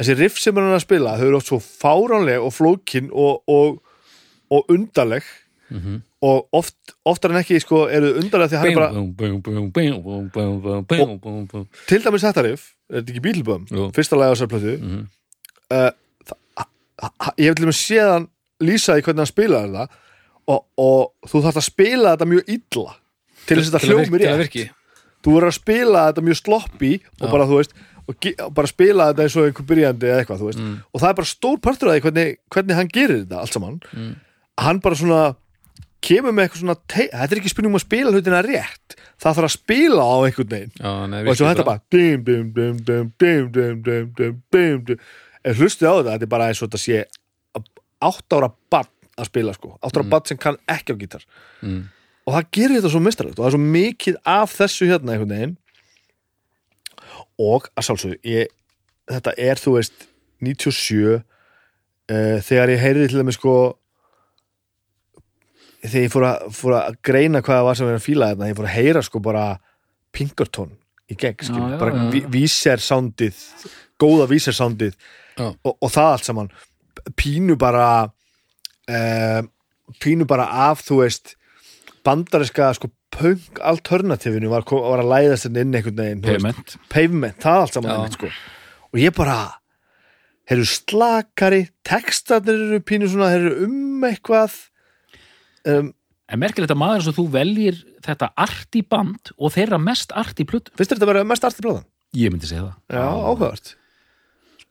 þessi 0.00 0.16
riff 0.18 0.40
sem 0.40 0.54
hann 0.56 0.72
er 0.72 0.78
að 0.80 0.82
spila 0.82 1.12
þau 1.20 1.26
eru 1.28 1.36
oft 1.38 1.46
svo 1.52 1.58
fáránleg 1.62 2.42
og 2.42 2.50
flókin 2.56 3.10
og, 3.12 3.42
og, 3.46 3.78
og 4.50 4.64
undarleg. 4.72 5.22
Mhm 5.70 6.02
og 6.22 6.54
oft, 6.54 6.76
oftar 7.08 7.32
en 7.32 7.40
ekki 7.40 7.58
sko, 7.62 7.86
eru 7.90 8.12
undarlega 8.20 8.52
því 8.52 8.60
hann 8.60 8.70
er 8.70 8.76
bara 8.78 8.90
og 8.94 9.08
til 11.90 12.02
dæmis 12.04 12.22
þetta 12.22 12.44
riff 12.46 12.68
er 12.92 13.00
þetta 13.00 13.14
ekki 13.14 13.24
bílböðum, 13.24 13.90
fyrsta 13.96 14.18
læg 14.20 14.30
á 14.30 14.34
þessar 14.34 14.52
plötu. 14.52 14.76
Mm 14.78 14.92
-hmm. 14.92 15.04
uh, 15.74 15.92
ég 17.40 17.50
hef 17.50 17.58
til 17.58 17.66
og 17.66 17.72
með 17.72 17.78
séðan 17.80 18.28
lýsa 18.62 18.98
í 18.98 19.02
hvernig 19.02 19.24
hann 19.24 19.32
spilaði 19.32 19.72
þetta 19.72 19.86
og, 20.46 20.60
og 20.78 21.30
þú 21.30 21.42
þarfst 21.46 21.62
að 21.62 21.68
spila 21.70 22.14
þetta 22.14 22.30
mjög 22.30 22.52
illa 22.56 22.94
til 23.46 23.56
þess 23.56 23.68
að 23.68 23.72
þetta 23.72 23.86
hljómið 23.86 24.26
rétt. 24.26 24.74
þú 25.22 25.34
verður 25.36 25.50
að 25.50 25.58
spila 25.58 26.06
þetta 26.08 26.26
mjög 26.26 26.38
sloppy 26.40 26.92
og 27.20 27.26
bara 27.30 27.48
þú 27.50 27.58
veist 27.60 27.74
og, 28.02 28.16
og 28.46 28.52
bara 28.54 28.70
spila 28.70 29.08
þetta 29.10 29.22
eins 29.22 29.36
og 29.36 29.46
einhver 29.46 29.68
byrjandi 29.70 30.10
eða 30.10 30.22
eitthvað 30.22 30.58
mm. 30.58 30.74
og 30.92 31.00
það 31.00 31.08
er 31.08 31.18
bara 31.20 31.32
stór 31.32 31.60
partur 31.62 31.88
af 31.88 31.96
því 31.96 32.04
hvernig, 32.06 32.36
hvernig 32.50 32.78
hann 32.78 32.92
gerir 32.92 33.22
þetta 33.22 33.40
allt 33.40 33.56
saman. 33.56 33.80
Mm. 33.92 34.12
hann 34.58 34.80
bara 34.82 34.98
svona 34.98 35.22
kemur 36.02 36.34
með 36.34 36.46
eitthvað 36.46 36.62
svona 36.62 36.78
þetta 36.92 37.28
er 37.28 37.40
ekki 37.40 37.52
spurningum 37.52 37.78
að 37.78 37.84
spila 37.86 38.12
hlutina 38.12 38.42
rétt. 38.44 38.96
Það 39.22 39.36
þarf 39.38 39.48
að 39.48 39.54
spila 39.54 40.02
á 40.06 40.16
einhvern 40.26 40.52
veginn. 40.52 40.74
Já, 40.76 40.92
nei, 41.08 41.18
og 41.22 41.28
þess 41.30 41.42
að 41.42 41.50
þetta 41.52 41.68
bara 41.68 41.84
hlustu 45.58 45.88
á 45.88 45.92
þetta 45.94 46.12
þetta 46.14 46.26
er 46.26 46.32
bara 46.32 46.48
eins 46.50 46.62
og 46.62 46.70
þetta 46.70 46.82
sé 46.82 47.02
átt 48.02 48.36
ára 48.36 48.50
bann 48.72 48.90
að 49.18 49.28
spila 49.30 49.54
sko. 49.56 49.74
Átt 49.78 49.96
ára 49.96 50.06
mm. 50.06 50.12
bann 50.14 50.28
sem 50.30 50.40
kann 50.40 50.58
ekki 50.70 50.94
á 50.94 51.00
gítar. 51.00 51.26
Mm. 51.62 51.82
og 52.26 52.36
það 52.36 52.48
gerir 52.54 52.78
þetta 52.78 52.92
svo 52.92 53.02
mistralegt 53.02 53.38
og 53.38 53.42
það 53.42 53.48
er 53.48 53.54
svo 53.56 53.72
mikið 53.76 54.18
af 54.30 54.52
þessu 54.54 54.88
hérna 54.90 55.14
einhvern 55.14 55.34
veginn. 55.36 55.56
Og 57.42 57.66
að 57.74 57.86
sálsögðu 57.88 58.46
þetta 59.10 59.34
er 59.40 59.60
þú 59.60 59.76
veist 59.76 60.08
97 60.42 60.98
uh, 61.12 61.22
eh, 62.10 62.38
þegar 62.44 62.72
ég 62.74 62.82
heyrði 62.82 63.08
til 63.10 63.18
það 63.20 63.28
með 63.28 63.38
sko 63.38 63.54
þegar 65.82 66.04
ég 66.06 66.12
fór 66.14 66.26
að, 66.28 66.46
fór 66.54 66.76
að 66.78 66.96
greina 67.08 67.40
hvað 67.42 67.58
það 67.58 67.66
var 67.68 67.78
sem 67.80 67.88
erum 67.90 68.00
að 68.02 68.06
fíla 68.06 68.28
þetta 68.32 68.50
ég 68.52 68.58
fór 68.60 68.68
að 68.70 68.76
heyra 68.78 69.02
sko 69.06 69.22
bara 69.24 69.44
Pinkerton 70.12 70.72
í 71.12 71.16
gegn, 71.18 71.42
skil, 71.42 71.58
Já, 71.62 71.70
já, 71.74 71.78
bara 71.80 71.92
já, 71.96 72.02
já. 72.02 72.10
ví- 72.12 72.26
víser 72.36 72.82
soundið 72.84 73.40
góða 74.02 74.26
víser 74.30 74.56
soundið 74.56 74.94
Já. 75.38 75.48
og, 75.64 75.72
og 75.80 75.90
það 75.92 76.10
allt 76.12 76.28
saman 76.28 76.50
pínu 77.18 77.56
bara 77.58 77.86
uh, 78.06 79.40
pínu 80.02 80.26
bara 80.28 80.46
af 80.68 80.82
þú 80.86 81.00
veist 81.02 81.34
bandariska 82.06 82.72
sko 82.78 82.90
punk 83.12 83.60
alternativinu 83.60 84.48
var, 84.52 84.64
var 84.64 85.02
að 85.02 85.10
læðast 85.12 85.46
þetta 85.48 85.64
inn 85.66 85.74
einhvern 85.76 85.98
veginn 86.00 86.22
þú 86.24 86.36
veist. 86.46 86.76
pavement, 86.92 87.36
það 87.42 87.58
allt 87.64 87.76
saman 87.76 87.92
einmitt, 87.96 88.16
sko. 88.16 88.30
og 88.92 89.00
ég 89.02 89.14
bara 89.16 89.38
eru 90.52 90.64
slakari 90.68 91.66
textarnir 91.86 92.56
eru 92.70 92.80
pínu 92.88 93.08
svona, 93.12 93.28
eru 93.36 93.52
um 93.66 94.06
eitthvað 94.08 94.56
um, 95.70 95.92
en 96.32 96.40
merkilegt 96.40 96.72
að 96.72 96.80
maður 96.80 97.02
eins 97.02 97.10
og 97.12 97.18
þú 97.18 97.26
veljir 97.34 97.78
þetta 98.06 98.32
arti 98.40 98.82
band 98.88 99.34
og 99.36 99.54
þeirra 99.54 99.78
mest 99.82 100.14
arti 100.16 100.46
plötu. 100.48 100.74
Finnst 100.78 100.94
þetta 100.94 101.06
að 101.06 101.12
vera 101.12 101.28
mest 101.28 101.46
arti 101.48 101.64
bláðan? 101.66 101.86
ég 102.16 102.32
myndi 102.32 102.48
segja 102.48 102.66
það. 102.66 102.74
Já, 102.92 103.06
áhugavert. 103.08 103.76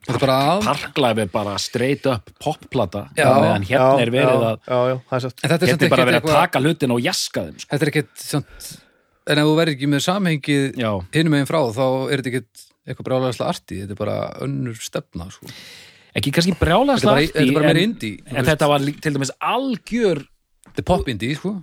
Þetta 0.02 0.16
er 0.16 0.22
bara 0.24 0.36
að 0.50 0.64
Parklife 0.66 1.22
er 1.22 1.28
bara 1.30 1.52
straight 1.62 2.06
up 2.10 2.30
popplata 2.42 3.04
Já, 3.14 3.28
meðan 3.38 3.66
hérna 3.68 3.90
er 4.02 4.10
verið 4.10 4.32
já, 4.32 4.48
að 4.48 4.56
já, 4.66 4.78
já, 4.90 4.96
það 5.12 5.26
er 5.28 5.28
En 5.28 5.52
þetta 5.52 5.66
er 5.66 5.70
samt 5.70 5.84
bara 5.92 6.06
verið 6.08 6.18
að 6.18 6.32
taka 6.40 6.62
hlutin 6.64 6.94
og 6.94 7.04
jaska 7.04 7.44
þeim 7.46 7.60
sko. 7.62 7.68
Þetta 7.70 7.86
er 7.86 7.92
ekkert 7.92 8.24
samt 8.24 8.70
En 9.22 9.38
ef 9.38 9.46
þú 9.46 9.52
verður 9.60 9.76
ekki 9.76 9.90
með 9.92 10.02
samhengið 10.08 10.80
já, 10.82 10.90
hinum 11.14 11.36
meginn 11.36 11.50
frá 11.52 11.60
þá 11.76 11.84
er 11.86 12.18
þetta 12.18 12.32
ekkert 12.32 12.64
eitthvað 12.82 13.08
brjálæðislega 13.12 13.54
arti 13.54 13.78
Þetta 13.84 13.94
er 13.94 14.00
bara 14.02 14.18
önnur 14.42 14.82
stefna 14.82 15.28
sko. 15.30 15.52
ekki 16.18 16.34
kannski 16.34 16.56
Þetta 16.58 16.82
er 16.82 17.22
þetta 17.22 17.46
er 17.46 17.54
bara 17.60 17.74
en, 17.86 17.96
en 18.34 18.50
þetta 18.50 18.72
var 18.74 18.90
til 19.06 19.14
dæmis 19.14 19.34
algjör 19.38 20.24
The 20.76 20.84
pop 20.86 21.08
indie, 21.12 21.36
sko 21.36 21.58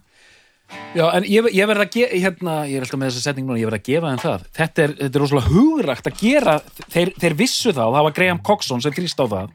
Já, 0.93 1.05
en 1.13 1.25
ég, 1.29 1.45
ég 1.53 1.69
verð 1.69 1.83
að 1.83 1.91
gefa, 1.93 2.17
hérna, 2.23 2.55
ég 2.69 2.79
er 2.79 2.85
alltaf 2.85 2.99
með 3.01 3.11
þessa 3.11 3.29
setning 3.29 3.45
núna, 3.47 3.59
ég 3.61 3.69
verð 3.69 3.79
að 3.79 3.87
gefa 3.89 4.09
þeim 4.09 4.21
það. 4.23 4.43
Þetta 4.57 4.83
er, 4.83 4.91
þetta 4.99 5.17
er 5.17 5.23
rosalega 5.23 5.53
hugrægt 5.53 6.09
að 6.09 6.19
gera, 6.19 6.55
þeir, 6.95 7.11
þeir 7.21 7.35
vissu 7.39 7.73
þá, 7.73 7.83
það 7.85 8.05
var 8.07 8.15
Graham 8.17 8.41
Coxon 8.49 8.83
sem 8.85 8.95
hrist 8.97 9.21
á 9.21 9.25
það, 9.29 9.53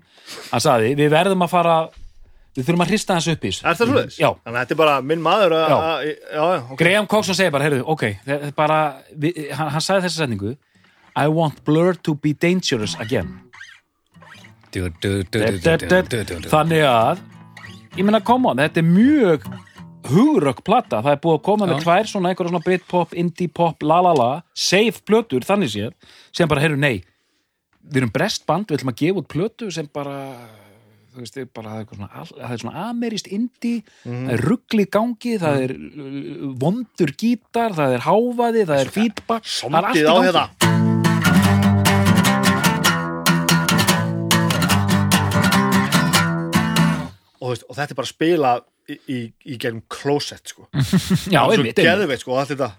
hann 0.51 0.65
saði, 0.65 0.93
við 0.99 1.13
verðum 1.15 1.45
að 1.47 1.53
fara, 1.53 1.75
við 2.55 2.69
þurfum 2.69 2.85
að 2.87 2.93
hrista 2.93 3.19
þessu 3.19 3.35
upp 3.35 3.45
í 3.47 3.53
þessu. 3.53 3.65
Er 3.65 3.79
það 3.81 3.91
sluðis? 3.91 4.19
Já. 4.19 4.29
Þannig 4.45 4.59
að 4.59 4.61
þetta 4.61 4.77
er 4.77 4.81
bara 4.83 4.97
minn 5.11 5.25
maður 5.27 5.57
að, 5.59 5.67
já, 5.75 5.79
já, 6.39 6.45
ok. 6.61 6.79
Graham 6.83 7.11
Coxon 7.15 7.39
segir 7.39 7.55
bara, 7.55 7.69
heyrðu, 7.69 7.83
ok, 7.95 8.07
þetta 8.27 8.51
er 8.51 8.57
bara, 8.59 8.81
við, 9.27 9.43
hann, 9.59 9.71
hann 9.75 9.87
saði 9.87 10.07
þessa 10.09 10.25
setningu, 10.25 10.57
I 11.15 11.31
want 11.31 11.63
blur 11.67 11.95
to 12.07 12.17
be 12.19 12.35
dangerous 12.35 12.99
again. 13.03 13.37
Þannig 16.51 16.83
að 16.91 17.23
ég 17.95 18.03
meina, 18.03 18.21
on, 18.25 18.59
þetta 18.59 18.83
er 18.83 18.89
mjög 18.89 19.47
hugrökk 20.11 20.61
plata, 20.67 21.01
það 21.05 21.15
er 21.15 21.21
búið 21.23 21.39
að 21.39 21.45
koma 21.47 21.69
með 21.69 21.79
Já. 21.79 21.85
tvær 21.85 22.11
svona 22.11 22.31
einhverja 22.33 22.53
svona 22.53 22.65
Britpop, 22.65 23.15
indie 23.17 23.49
pop, 23.49 23.87
la 23.87 24.01
la 24.05 24.13
la 24.17 24.31
safe 24.53 25.01
plötur, 25.07 25.47
þannig 25.47 25.73
séð 25.73 26.19
sem 26.35 26.51
bara, 26.51 26.65
heyrðu, 26.65 26.81
nei 26.83 27.05
við 27.85 28.03
erum 28.03 28.13
brestband, 28.13 28.69
við 28.69 28.81
ætlum 28.81 28.93
að 28.95 29.01
gefa 29.01 29.23
út 29.23 29.31
plötu 29.33 29.71
sem 29.73 29.89
bara 29.93 30.19
þú 31.15 31.23
veist, 31.23 31.37
er 31.39 31.49
bara, 31.55 31.77
það 31.77 31.83
er, 31.85 31.89
svona, 31.95 32.29
það 32.35 32.55
er 32.57 32.63
svona 32.65 32.87
amerist 32.91 33.33
indie, 33.33 33.83
það 34.03 34.31
er 34.35 34.47
ruggli 34.51 34.89
gangi 34.99 35.37
það 35.45 35.67
er 35.69 35.77
uh, 35.79 36.47
vondur 36.65 37.15
gítar 37.21 37.77
það 37.77 37.99
er 37.99 38.09
hávaði, 38.09 38.69
það 38.73 38.81
er 38.81 38.97
feedback 38.99 39.53
það 39.53 39.79
er 39.79 39.93
allt 39.93 40.01
í 40.03 40.09
gangi 40.11 40.74
og, 47.45 47.65
og 47.69 47.77
þetta 47.77 47.93
er 47.93 47.99
bara 47.99 48.09
að 48.09 48.13
spila 48.13 48.53
í, 48.89 48.97
í, 48.97 49.19
í 49.53 49.59
gegnum 49.61 49.85
closet 49.93 50.55
sko. 50.55 50.69
já, 50.75 51.41
svo 51.41 51.53
einmitt, 51.53 51.77
einmitt. 51.77 51.83
geðveit 51.85 52.25
sko, 52.25 52.35
og 52.35 52.43
allt 52.43 52.55
þetta. 52.55 52.71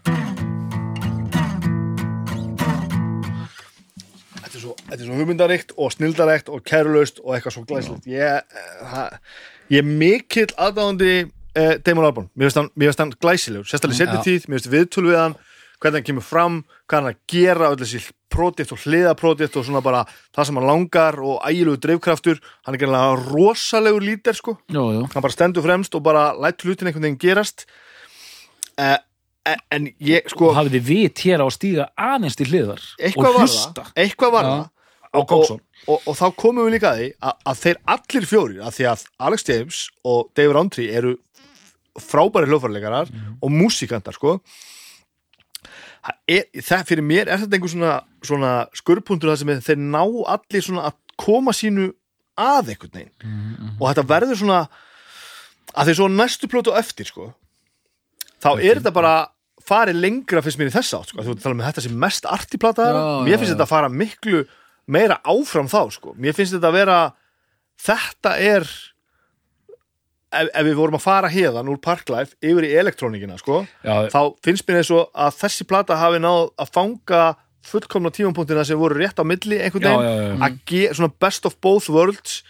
Þetta 4.42 4.52
er 4.52 4.62
svo, 4.64 4.76
þetta 4.82 5.00
er 5.00 5.06
svo 5.06 5.20
hugmyndaríkt 5.20 5.76
og 5.78 5.96
snildaríkt 5.96 6.52
og 6.54 6.66
kærulaust 6.68 7.22
og 7.24 7.36
eitthvað 7.36 7.58
svo 7.58 7.66
glæslegt 7.70 8.10
ég, 8.10 8.54
eh, 8.62 9.42
ég 9.74 9.82
er 9.82 9.90
mikill 9.90 10.52
aðdáðandi 10.54 11.12
eh, 11.26 11.76
Damon 11.86 12.08
Albarn, 12.08 12.30
mér 12.34 12.50
finnst 12.50 12.62
hann, 12.62 12.72
hann 13.02 13.18
glæsilegur 13.22 13.68
sérstaklega 13.70 14.00
setni 14.00 14.24
tíð, 14.26 14.48
mér 14.48 14.62
finnst 14.62 14.72
viðtöl 14.72 15.10
við 15.10 15.20
hann 15.20 15.38
hvernig 15.80 16.02
hann 16.02 16.08
kemur 16.10 16.26
fram, 16.26 16.60
hvað 16.90 17.02
hann 17.02 17.12
að 17.12 17.22
gera 17.32 17.72
öll 17.72 17.80
þessi 17.82 18.02
pródíkt 18.36 18.74
og 18.76 18.82
hliðapródíkt 18.84 19.58
og 19.60 19.66
svona 19.68 19.82
bara 19.86 20.04
það 20.36 20.50
sem 20.50 20.60
hann 20.60 20.70
langar 20.70 21.20
og 21.24 21.42
ægilegu 21.48 21.82
dreifkraftur, 21.84 22.40
hann 22.66 22.76
er 22.76 22.84
gerðlega 22.84 23.18
rosalegur 23.30 24.06
lítir 24.06 24.38
sko. 24.38 24.58
Jú, 24.72 24.86
jú. 24.98 25.04
hann 25.14 25.26
bara 25.26 25.36
stendur 25.36 25.66
fremst 25.66 25.96
og 25.98 26.06
bara 26.06 26.30
lætur 26.34 26.72
hlutin 26.72 26.92
einhvern 26.92 27.10
veginn 27.10 27.22
gerast. 27.22 27.68
Uh, 28.76 28.98
en 29.72 29.92
ég 30.02 30.26
sko 30.32 30.50
og 30.50 30.58
hafið 30.58 30.80
þið 30.80 30.88
vit 30.90 31.26
hér 31.28 31.44
á 31.44 31.46
að 31.46 31.56
stíga 31.56 31.90
aðeins 31.94 32.38
til 32.40 32.50
hliðar 32.50 32.82
og 33.12 33.28
hlusta. 33.40 33.86
Eitthvað 33.94 34.34
var 34.34 34.50
það. 34.50 34.64
Og, 35.16 35.28
Coxon. 35.30 35.62
og, 35.88 36.02
og 36.10 36.16
þá 36.18 36.26
komum 36.36 36.66
við 36.66 36.74
líka 36.74 36.90
að 36.92 36.98
því 37.00 37.06
að, 37.24 37.36
að 37.48 37.60
þeir 37.62 37.78
allir 37.94 38.26
fjórir, 38.28 38.58
að 38.60 38.74
því 38.76 38.88
að 38.90 39.04
Alex 39.28 39.46
James 39.48 39.78
og 40.12 40.26
Dave 40.36 40.56
Roundtree 40.58 40.98
eru 41.00 41.14
frábæri 42.04 42.50
hljófarleikarar 42.50 43.12
og 43.40 43.54
músikantar 43.54 44.18
sko 44.18 44.34
er, 46.30 46.48
það 46.62 46.88
fyrir 46.90 47.06
mér 47.06 47.30
er 47.30 47.42
þetta 47.42 47.58
einhver 47.58 47.74
svona, 47.74 47.94
svona 48.26 48.54
skurrpuntur 48.78 49.32
það 49.32 49.40
sem 49.42 49.54
er, 49.54 49.62
þeir 49.66 49.80
ná 49.82 50.02
allir 50.04 50.66
svona 50.66 50.88
að 50.90 50.98
koma 51.22 51.54
sínu 51.56 51.90
að 52.36 52.74
einhvern 52.74 52.98
veginn 53.00 53.78
og 53.80 53.88
þetta 53.88 54.08
verður 54.10 54.42
svona 54.42 54.60
að 55.76 55.90
þeir 55.90 55.98
svo 56.02 56.10
næstu 56.12 56.50
plótu 56.52 56.76
eftir 56.76 57.10
sko 57.10 57.32
þá 58.44 58.50
er 58.60 58.80
þetta 58.82 58.94
bara 58.96 59.16
farið 59.66 60.02
lengra 60.04 60.44
fyrst 60.46 60.60
mér 60.62 60.70
í 60.70 60.76
þessa 60.76 61.00
átt 61.02 61.14
sko. 61.14 61.24
þú 61.26 61.36
tala 61.42 61.58
með 61.58 61.70
þetta 61.72 61.86
sem 61.88 61.96
mest 62.06 62.28
artiplata 62.30 62.90
Já, 62.92 63.00
mér 63.26 63.40
finnst 63.40 63.50
já. 63.50 63.56
þetta 63.56 63.66
að 63.66 63.74
fara 63.74 63.90
miklu 63.90 64.44
meira 64.94 65.18
áfram 65.26 65.70
þá 65.72 65.80
sko 65.96 66.14
mér 66.22 66.36
finnst 66.38 66.54
þetta 66.58 66.70
að 66.70 66.78
vera 66.78 67.00
þetta 67.82 68.36
er 68.38 68.68
ef, 70.42 70.50
ef 70.54 70.66
við 70.68 70.76
vorum 70.80 70.98
að 71.00 71.04
fara 71.06 71.30
hérðan 71.32 71.70
úr 71.72 71.80
Parklife 71.84 72.36
yfir 72.44 72.68
í 72.68 72.74
elektrónikina 72.82 73.38
sko 73.42 73.64
Já, 73.86 74.08
þá 74.14 74.20
finnst 74.46 74.68
mér 74.68 74.82
eins 74.82 74.92
og 74.96 75.10
að 75.14 75.40
þessi 75.42 75.68
plata 75.70 75.98
hafi 76.02 76.20
náð 76.24 76.50
að 76.62 76.72
fanga 76.76 77.24
fullkomna 77.66 78.12
tímapunktina 78.14 78.66
sem 78.68 78.78
voru 78.78 79.00
rétt 79.00 79.18
á 79.18 79.26
milli 79.26 79.58
einhvern 79.66 79.88
veginn 79.90 80.44
að 80.46 80.60
gera 80.70 80.98
svona 81.00 81.14
best 81.26 81.48
of 81.50 81.56
both 81.66 81.90
worlds. 81.90 82.44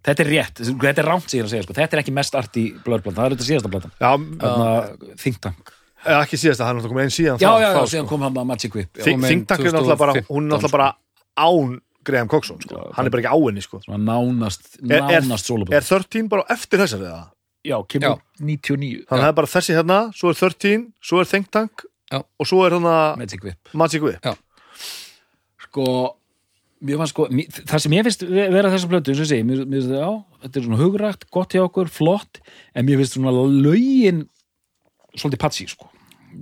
Þetta 0.00 0.24
er 0.24 0.30
rétt, 0.32 0.62
þetta 0.64 1.02
er 1.02 1.08
rámt 1.10 1.26
sem 1.28 1.36
ég 1.36 1.42
er 1.44 1.48
að 1.50 1.52
segja 1.52 1.66
sko. 1.66 1.74
þetta 1.76 1.96
er 1.98 2.00
ekki 2.00 2.14
mest 2.16 2.38
art 2.40 2.56
í 2.56 2.62
blöðblöð 2.86 3.18
það 3.18 3.26
er 3.26 3.34
þetta 3.34 3.48
síðasta 3.50 3.72
blöðan 3.74 3.92
já, 4.00 5.16
Think 5.20 5.42
Tank. 5.44 5.74
Eh, 6.06 6.16
ekki 6.22 6.38
síðast 6.40 6.62
að 6.62 6.70
hann 6.70 6.78
er 6.78 6.86
náttúrulega 6.86 7.04
einn 7.04 7.12
síðan 7.12 7.36
já, 7.42 7.50
það- 7.50 7.60
já, 7.60 7.66
já, 7.68 7.76
þá, 7.76 7.90
síðan 7.92 8.06
sko. 8.06 8.08
kom 8.14 8.22
hann 8.24 8.38
að 8.40 8.46
Magic 8.48 8.74
Whip. 8.78 8.90
Think 9.04 9.48
Tank 9.50 9.60
er 9.60 9.74
náttúrulega 9.76 10.00
bara 10.00 10.14
2015, 10.16 10.30
hún 10.32 10.46
er 10.46 10.54
náttúrulega 10.54 10.72
bara 10.72 10.88
án 11.36 11.74
Graham 12.04 12.28
Coxon 12.32 12.60
sko. 12.62 12.74
Já, 12.78 12.92
hann 12.96 13.06
er 13.06 13.12
bara 13.12 13.22
ekki 13.22 13.32
á 13.32 13.38
henni 13.44 13.62
sko. 13.64 13.80
svona 13.84 13.98
nánast, 14.00 14.78
er, 14.80 15.02
er, 15.02 15.20
nánast 15.26 15.44
er 15.44 15.52
soloblöð 15.52 15.84
13 15.90 16.28
bara 16.32 16.46
á 16.48 16.52
eftir 16.56 16.80
þessari 16.80 17.08
eða? 17.10 17.26
já, 17.60 17.76
kemur 17.92 18.22
99 18.40 19.02
þannig 19.04 19.10
að 19.10 19.20
það 19.20 19.28
er 19.28 19.36
bara 19.36 19.50
þessi 19.52 19.74
hérna, 19.76 19.98
svo 20.16 20.30
er 20.32 20.38
13 20.40 20.86
svo 21.04 21.20
er 21.20 21.28
Think 21.28 21.50
Tank 21.52 21.84
Já. 22.10 22.22
og 22.24 22.46
svo 22.48 22.62
er 22.66 22.72
hérna 22.78 22.94
Magic 23.20 23.44
Whip. 23.44 23.68
Magic 23.76 24.02
Whip. 24.02 24.24
Sko, 25.66 25.84
mér 26.82 26.98
fannst 27.02 27.12
sko 27.14 27.26
mér, 27.30 27.46
það 27.68 27.82
sem 27.84 27.94
ég 27.94 28.06
finnst 28.08 28.24
ve- 28.26 28.48
vera 28.50 28.72
þessa 28.72 28.88
blötu 28.90 29.12
eins 29.12 29.20
og 29.20 29.26
ég 29.26 29.30
segi, 29.34 29.44
mér, 29.46 29.60
mér 29.68 29.78
finnst 29.82 29.92
það, 29.92 30.00
já, 30.00 30.10
þetta 30.46 30.58
er 30.62 30.66
svona 30.66 30.80
hugrækt 30.80 31.28
gott 31.36 31.54
hjá 31.54 31.62
okkur, 31.68 31.90
flott, 31.92 32.40
en 32.74 32.86
mér 32.88 33.00
finnst 33.02 33.14
svona 33.18 33.34
lögin 33.36 34.24
svolítið 35.14 35.42
patsi, 35.44 35.68
sko. 35.68 35.90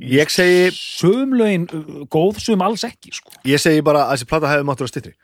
Ég 0.05 0.29
segi, 0.31 0.69
söm 0.77 1.35
lögin 1.37 1.67
góð, 2.13 2.39
söm 2.45 2.63
alls 2.65 2.85
ekki, 2.87 3.11
sko. 3.17 3.33
Ég 3.49 3.59
segi 3.61 3.83
bara 3.85 4.07
að 4.07 4.15
þessi 4.19 4.29
plata 4.31 4.51
hefði 4.55 4.69
mátt 4.71 4.83
vera 4.85 4.93
styttri 4.95 5.15